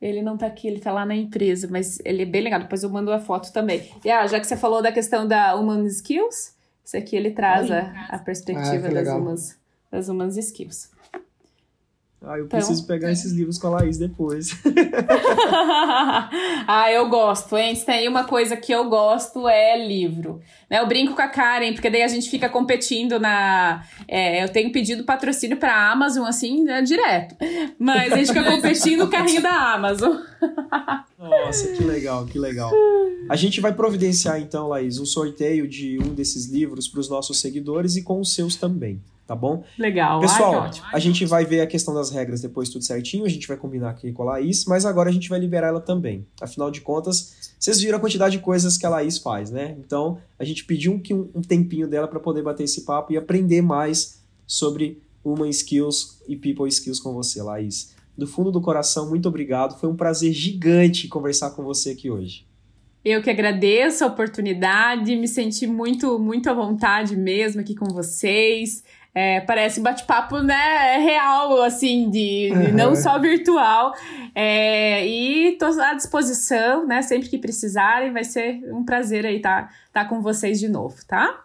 Ele 0.00 0.20
não 0.20 0.36
tá 0.36 0.46
aqui, 0.46 0.66
ele 0.66 0.80
tá 0.80 0.90
lá 0.92 1.06
na 1.06 1.14
empresa, 1.14 1.68
mas 1.70 2.00
ele 2.04 2.22
é 2.22 2.26
bem 2.26 2.42
legal. 2.42 2.60
Depois 2.60 2.82
eu 2.82 2.90
mando 2.90 3.12
a 3.12 3.20
foto 3.20 3.52
também. 3.52 3.88
E 4.04 4.10
ah, 4.10 4.26
já 4.26 4.40
que 4.40 4.46
você 4.46 4.56
falou 4.56 4.82
da 4.82 4.90
questão 4.90 5.26
da 5.26 5.54
Human 5.54 5.86
Skills, 5.86 6.56
isso 6.84 6.96
aqui 6.96 7.14
ele 7.14 7.30
traz 7.30 7.70
a, 7.70 8.08
a 8.08 8.18
perspectiva 8.18 8.88
ah, 8.88 8.92
das, 8.92 9.08
human, 9.08 9.34
das 9.90 10.08
human 10.08 10.28
skills. 10.28 10.90
Ah, 12.24 12.38
eu 12.38 12.44
então, 12.44 12.58
preciso 12.58 12.86
pegar 12.86 13.08
é. 13.08 13.12
esses 13.12 13.32
livros 13.32 13.58
com 13.58 13.66
a 13.66 13.70
Laís 13.70 13.98
depois. 13.98 14.56
ah, 16.68 16.86
eu 16.92 17.08
gosto, 17.08 17.56
hein? 17.56 17.74
Se 17.74 17.84
tem 17.84 18.08
uma 18.08 18.24
coisa 18.24 18.56
que 18.56 18.72
eu 18.72 18.88
gosto 18.88 19.48
é 19.48 19.84
livro. 19.84 20.40
Né? 20.70 20.78
Eu 20.78 20.86
brinco 20.86 21.16
com 21.16 21.22
a 21.22 21.26
Karen, 21.26 21.72
porque 21.72 21.90
daí 21.90 22.02
a 22.02 22.08
gente 22.08 22.30
fica 22.30 22.48
competindo 22.48 23.18
na. 23.18 23.84
É, 24.06 24.44
eu 24.44 24.48
tenho 24.48 24.70
pedido 24.70 25.02
patrocínio 25.02 25.56
pra 25.56 25.90
Amazon, 25.90 26.24
assim, 26.24 26.62
né, 26.62 26.80
direto. 26.82 27.34
Mas 27.76 28.12
a 28.12 28.16
gente 28.16 28.28
fica 28.28 28.44
competindo 28.44 29.00
no 29.00 29.10
carrinho 29.10 29.42
da 29.42 29.74
Amazon. 29.74 30.16
Nossa, 31.18 31.72
que 31.72 31.82
legal, 31.82 32.24
que 32.26 32.38
legal. 32.38 32.70
A 33.28 33.34
gente 33.34 33.60
vai 33.60 33.72
providenciar, 33.72 34.40
então, 34.40 34.68
Laís, 34.68 34.98
um 34.98 35.06
sorteio 35.06 35.66
de 35.66 35.98
um 35.98 36.14
desses 36.14 36.46
livros 36.46 36.86
para 36.86 37.00
os 37.00 37.08
nossos 37.08 37.40
seguidores 37.40 37.96
e 37.96 38.02
com 38.02 38.20
os 38.20 38.32
seus 38.32 38.54
também 38.54 39.00
tá 39.32 39.36
bom? 39.36 39.64
Legal. 39.78 40.20
Pessoal, 40.20 40.64
Ai, 40.64 40.70
a 40.92 40.98
gente 40.98 41.24
vai 41.24 41.46
ver 41.46 41.62
a 41.62 41.66
questão 41.66 41.94
das 41.94 42.10
regras 42.10 42.42
depois 42.42 42.68
tudo 42.68 42.84
certinho, 42.84 43.24
a 43.24 43.28
gente 43.28 43.48
vai 43.48 43.56
combinar 43.56 43.88
aqui 43.88 44.12
com 44.12 44.22
a 44.24 44.32
Laís, 44.32 44.66
mas 44.66 44.84
agora 44.84 45.08
a 45.08 45.12
gente 45.12 45.26
vai 45.30 45.38
liberar 45.38 45.68
ela 45.68 45.80
também. 45.80 46.26
Afinal 46.38 46.70
de 46.70 46.82
contas, 46.82 47.54
vocês 47.58 47.80
viram 47.80 47.96
a 47.96 48.00
quantidade 48.00 48.36
de 48.36 48.42
coisas 48.42 48.76
que 48.76 48.84
a 48.84 48.90
Laís 48.90 49.16
faz, 49.16 49.50
né? 49.50 49.74
Então, 49.78 50.18
a 50.38 50.44
gente 50.44 50.66
pediu 50.66 50.92
um, 50.92 51.30
um 51.34 51.40
tempinho 51.40 51.88
dela 51.88 52.06
para 52.06 52.20
poder 52.20 52.42
bater 52.42 52.64
esse 52.64 52.82
papo 52.82 53.10
e 53.10 53.16
aprender 53.16 53.62
mais 53.62 54.22
sobre 54.46 55.00
Human 55.24 55.48
Skills 55.48 56.20
e 56.28 56.36
People 56.36 56.68
Skills 56.68 57.00
com 57.00 57.14
você, 57.14 57.42
Laís. 57.42 57.94
Do 58.16 58.26
fundo 58.26 58.52
do 58.52 58.60
coração, 58.60 59.08
muito 59.08 59.28
obrigado. 59.28 59.80
Foi 59.80 59.88
um 59.88 59.96
prazer 59.96 60.30
gigante 60.34 61.08
conversar 61.08 61.52
com 61.52 61.62
você 61.62 61.90
aqui 61.90 62.10
hoje. 62.10 62.44
Eu 63.04 63.20
que 63.20 63.30
agradeço 63.30 64.04
a 64.04 64.06
oportunidade, 64.06 65.16
me 65.16 65.26
senti 65.26 65.66
muito, 65.66 66.20
muito 66.20 66.48
à 66.48 66.54
vontade 66.54 67.16
mesmo 67.16 67.60
aqui 67.60 67.74
com 67.74 67.86
vocês. 67.86 68.84
É, 69.14 69.40
parece 69.40 69.78
bate-papo, 69.80 70.38
né, 70.38 70.96
real, 70.98 71.62
assim, 71.62 72.08
de, 72.08 72.50
uhum. 72.50 72.72
não 72.72 72.96
só 72.96 73.18
virtual. 73.18 73.92
É, 74.34 75.06
e 75.06 75.52
tô 75.58 75.66
à 75.66 75.92
disposição, 75.92 76.86
né, 76.86 77.02
sempre 77.02 77.28
que 77.28 77.36
precisarem, 77.36 78.12
vai 78.12 78.24
ser 78.24 78.62
um 78.72 78.82
prazer 78.84 79.26
aí 79.26 79.36
estar 79.36 79.68
tá, 79.92 80.02
tá 80.04 80.04
com 80.06 80.22
vocês 80.22 80.58
de 80.58 80.68
novo, 80.68 80.96
tá? 81.06 81.42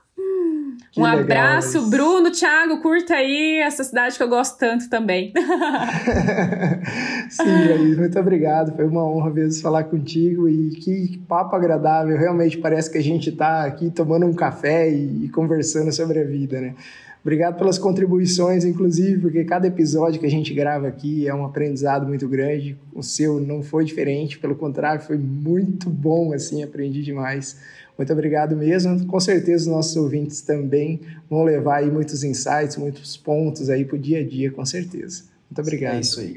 Que 0.91 1.01
um 1.01 1.03
legal, 1.03 1.19
abraço. 1.19 1.89
Bruno, 1.89 2.31
Thiago, 2.31 2.81
curta 2.81 3.13
aí 3.13 3.59
essa 3.59 3.83
cidade 3.83 4.17
que 4.17 4.23
eu 4.23 4.27
gosto 4.27 4.57
tanto 4.57 4.89
também. 4.89 5.31
Sim, 7.29 7.67
Laís, 7.69 7.97
muito 7.97 8.19
obrigado. 8.19 8.75
Foi 8.75 8.85
uma 8.85 9.03
honra 9.03 9.29
mesmo 9.29 9.61
falar 9.61 9.83
contigo 9.83 10.49
e 10.49 10.71
que 10.71 11.19
papo 11.27 11.55
agradável. 11.55 12.17
Realmente 12.17 12.57
parece 12.57 12.89
que 12.89 12.97
a 12.97 13.03
gente 13.03 13.29
está 13.29 13.65
aqui 13.65 13.91
tomando 13.91 14.25
um 14.25 14.33
café 14.33 14.89
e, 14.89 15.25
e 15.25 15.29
conversando 15.29 15.91
sobre 15.91 16.19
a 16.19 16.23
vida, 16.23 16.59
né? 16.61 16.73
Obrigado 17.21 17.57
pelas 17.57 17.77
contribuições, 17.77 18.63
inclusive, 18.63 19.19
porque 19.19 19.43
cada 19.43 19.67
episódio 19.67 20.19
que 20.19 20.25
a 20.25 20.29
gente 20.29 20.53
grava 20.53 20.87
aqui 20.87 21.27
é 21.27 21.35
um 21.35 21.45
aprendizado 21.45 22.07
muito 22.07 22.27
grande. 22.27 22.77
O 22.93 23.03
seu 23.03 23.39
não 23.39 23.61
foi 23.61 23.83
diferente, 23.83 24.39
pelo 24.39 24.55
contrário, 24.55 25.01
foi 25.01 25.17
muito 25.17 25.89
bom, 25.89 26.31
assim, 26.31 26.63
aprendi 26.63 27.03
demais. 27.03 27.57
Muito 27.97 28.13
obrigado 28.13 28.55
mesmo. 28.55 29.05
Com 29.07 29.19
certeza 29.19 29.63
os 29.63 29.75
nossos 29.75 29.95
ouvintes 29.97 30.41
também 30.41 31.01
vão 31.29 31.43
levar 31.43 31.77
aí 31.77 31.91
muitos 31.91 32.23
insights, 32.23 32.77
muitos 32.77 33.17
pontos 33.17 33.69
aí 33.69 33.83
para 33.83 33.95
o 33.95 33.99
dia 33.99 34.19
a 34.19 34.23
dia, 34.23 34.51
com 34.51 34.65
certeza. 34.65 35.23
Muito 35.49 35.59
obrigado. 35.59 35.95
É 35.95 35.99
isso 35.99 36.19
aí. 36.19 36.35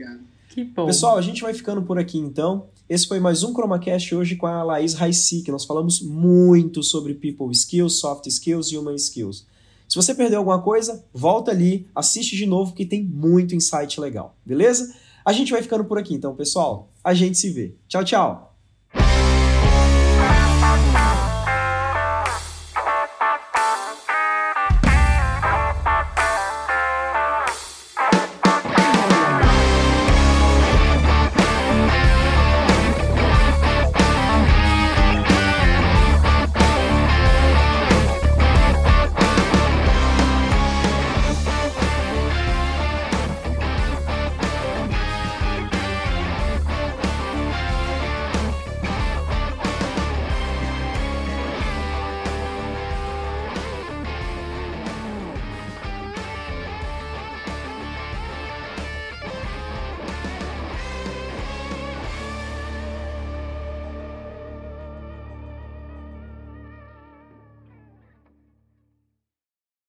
Que 0.49 0.65
bom. 0.65 0.87
Pessoal, 0.87 1.17
a 1.17 1.23
gente 1.23 1.43
vai 1.43 1.55
ficando 1.55 1.83
por 1.83 1.99
aqui 1.99 2.19
então. 2.19 2.67
Esse 2.89 3.07
foi 3.07 3.21
mais 3.21 3.45
um 3.45 3.55
ChromaCast 3.55 4.15
hoje 4.17 4.35
com 4.35 4.49
a 4.49 4.65
Laís 4.65 4.95
Raici, 4.95 5.43
que 5.43 5.53
nós 5.53 5.65
falamos 5.65 6.03
muito 6.03 6.83
sobre 6.83 7.15
People 7.15 7.53
Skills, 7.53 8.01
Soft 8.01 8.27
Skills 8.27 8.73
e 8.73 8.77
Human 8.77 8.97
Skills. 8.97 9.47
Se 9.91 9.97
você 9.97 10.15
perdeu 10.15 10.39
alguma 10.39 10.63
coisa, 10.63 11.05
volta 11.13 11.51
ali, 11.51 11.89
assiste 11.93 12.37
de 12.37 12.47
novo 12.47 12.75
que 12.75 12.87
tem 12.87 13.03
muito 13.03 13.57
insight 13.57 14.01
legal, 14.01 14.37
beleza? 14.47 14.95
A 15.25 15.33
gente 15.33 15.51
vai 15.51 15.61
ficando 15.61 15.85
por 15.85 15.99
aqui 15.99 16.15
então, 16.15 16.33
pessoal. 16.37 16.93
A 17.03 17.13
gente 17.13 17.37
se 17.37 17.51
vê. 17.51 17.75
Tchau, 17.89 18.05
tchau. 18.05 18.50